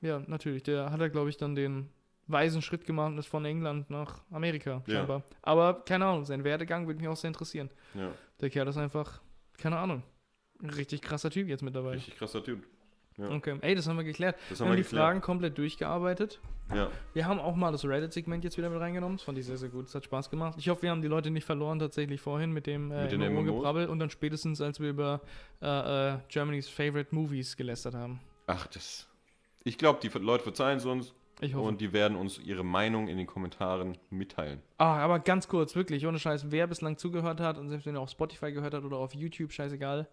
Ja, 0.00 0.22
natürlich. 0.26 0.62
Der 0.62 0.90
hat 0.90 1.00
er, 1.00 1.10
glaube 1.10 1.28
ich, 1.28 1.36
dann 1.36 1.54
den 1.54 1.90
weisen 2.28 2.62
Schritt 2.62 2.86
gemacht 2.86 3.08
und 3.12 3.18
ist 3.18 3.26
von 3.26 3.44
England 3.44 3.90
nach 3.90 4.22
Amerika, 4.30 4.82
Ja. 4.86 4.94
scheinbar. 4.98 5.22
Aber 5.42 5.82
keine 5.84 6.06
Ahnung, 6.06 6.24
sein 6.24 6.44
Werdegang 6.44 6.86
würde 6.86 7.00
mich 7.00 7.08
auch 7.08 7.16
sehr 7.16 7.28
interessieren. 7.28 7.68
ja. 7.94 8.10
Der 8.40 8.48
Kerl 8.50 8.68
ist 8.68 8.76
einfach, 8.76 9.20
keine 9.58 9.76
Ahnung, 9.76 10.02
richtig 10.62 11.02
krasser 11.02 11.30
Typ 11.30 11.48
jetzt 11.48 11.62
mittlerweile. 11.62 11.96
Richtig 11.96 12.16
krasser 12.16 12.42
Typ. 12.42 12.64
Ja. 13.16 13.30
Okay, 13.30 13.56
ey, 13.62 13.74
das 13.74 13.88
haben 13.88 13.96
wir 13.96 14.04
geklärt. 14.04 14.36
Das 14.48 14.60
Wir 14.60 14.66
haben 14.66 14.72
wir 14.72 14.76
die 14.76 14.82
geklärt. 14.82 15.02
Fragen 15.04 15.20
komplett 15.20 15.58
durchgearbeitet. 15.58 16.40
Ja. 16.72 16.88
Wir 17.14 17.26
haben 17.26 17.40
auch 17.40 17.56
mal 17.56 17.72
das 17.72 17.84
Reddit-Segment 17.84 18.44
jetzt 18.44 18.58
wieder 18.58 18.70
mit 18.70 18.78
reingenommen. 18.78 19.16
Das 19.16 19.24
fand 19.24 19.38
ich 19.38 19.46
sehr, 19.46 19.56
sehr 19.56 19.70
gut. 19.70 19.86
Es 19.86 19.94
hat 19.94 20.04
Spaß 20.04 20.30
gemacht. 20.30 20.54
Ich 20.58 20.68
hoffe, 20.68 20.82
wir 20.82 20.90
haben 20.90 21.02
die 21.02 21.08
Leute 21.08 21.30
nicht 21.30 21.44
verloren 21.44 21.80
tatsächlich 21.80 22.20
vorhin 22.20 22.52
mit 22.52 22.66
dem 22.68 22.92
äh, 22.92 23.02
Mit 23.02 23.12
den 23.12 23.22
immer 23.22 23.40
MMOs? 23.40 23.56
Gebrabbel 23.56 23.86
und 23.88 23.98
dann 23.98 24.10
spätestens, 24.10 24.60
als 24.60 24.78
wir 24.78 24.90
über 24.90 25.20
äh, 25.60 26.12
äh, 26.14 26.18
Germany's 26.28 26.68
Favorite 26.68 27.12
Movies 27.12 27.56
gelästert 27.56 27.94
haben. 27.94 28.20
Ach, 28.46 28.66
das. 28.68 29.08
Ich 29.64 29.78
glaube, 29.78 29.98
die 30.00 30.16
Leute 30.18 30.44
verzeihen 30.44 30.76
es 30.78 30.84
uns 30.84 31.12
Ich 31.40 31.54
hoffe. 31.54 31.66
und 31.66 31.80
die 31.80 31.92
werden 31.92 32.16
uns 32.16 32.38
ihre 32.38 32.64
Meinung 32.64 33.08
in 33.08 33.16
den 33.16 33.26
Kommentaren 33.26 33.98
mitteilen. 34.10 34.62
Ah, 34.76 34.98
aber 34.98 35.18
ganz 35.18 35.48
kurz, 35.48 35.74
wirklich, 35.74 36.06
ohne 36.06 36.20
Scheiß, 36.20 36.52
wer 36.52 36.68
bislang 36.68 36.96
zugehört 36.98 37.40
hat 37.40 37.58
und 37.58 37.68
selbst 37.68 37.84
wenn 37.86 37.96
ihr 37.96 38.00
auf 38.00 38.10
Spotify 38.10 38.52
gehört 38.52 38.74
habt 38.74 38.84
oder 38.84 38.98
auf 38.98 39.12
YouTube, 39.14 39.52
scheißegal, 39.52 40.06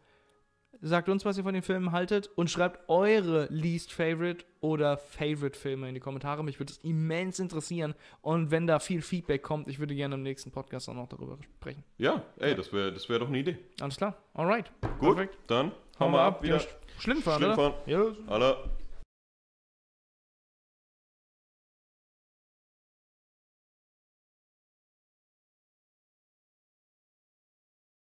sagt 0.81 1.10
uns, 1.10 1.26
was 1.26 1.38
ihr 1.38 1.43
von 1.43 1.53
den 1.53 1.64
Filmen 1.64 1.91
haltet 1.91 2.30
und 2.35 2.49
schreibt 2.49 2.88
eure 2.89 3.47
Least 3.52 3.91
Favorite 3.91 4.45
oder 4.61 4.97
Favorite 4.97 5.57
Filme 5.57 5.88
in 5.88 5.93
die 5.93 5.99
Kommentare. 5.99 6.43
Mich 6.43 6.60
würde 6.60 6.73
es 6.73 6.77
immens 6.80 7.39
interessieren 7.39 7.95
und 8.22 8.52
wenn 8.52 8.68
da 8.68 8.80
viel 8.80 9.02
Feedback 9.02 9.43
kommt, 9.43 9.68
ich 9.68 9.80
würde 9.80 9.95
gerne 9.95 10.15
im 10.15 10.23
nächsten 10.23 10.52
Podcast 10.52 10.89
auch 10.89 10.93
noch 10.93 11.07
darüber 11.07 11.38
sprechen. 11.60 11.84
Ja, 11.97 12.22
ey, 12.38 12.56
das 12.56 12.72
wäre 12.73 12.91
das 12.91 13.07
wär 13.10 13.19
doch 13.19 13.27
eine 13.27 13.39
Idee. 13.39 13.57
Alles 13.80 13.97
klar, 13.97 14.15
alright. 14.34 14.72
Gut, 14.99 15.15
Perfekt. 15.15 15.38
dann 15.47 15.72
hauen 15.99 16.11
wir 16.11 16.22
ab 16.22 16.43
wieder. 16.43 16.57
Ja, 16.57 16.64
Schlimm 16.99 17.22
fahren, 17.22 17.38
Schlimm 17.39 17.52
oder? 17.53 17.72
fahren. 17.72 17.73
Ja, 17.85 18.03
Alle. 18.27 18.57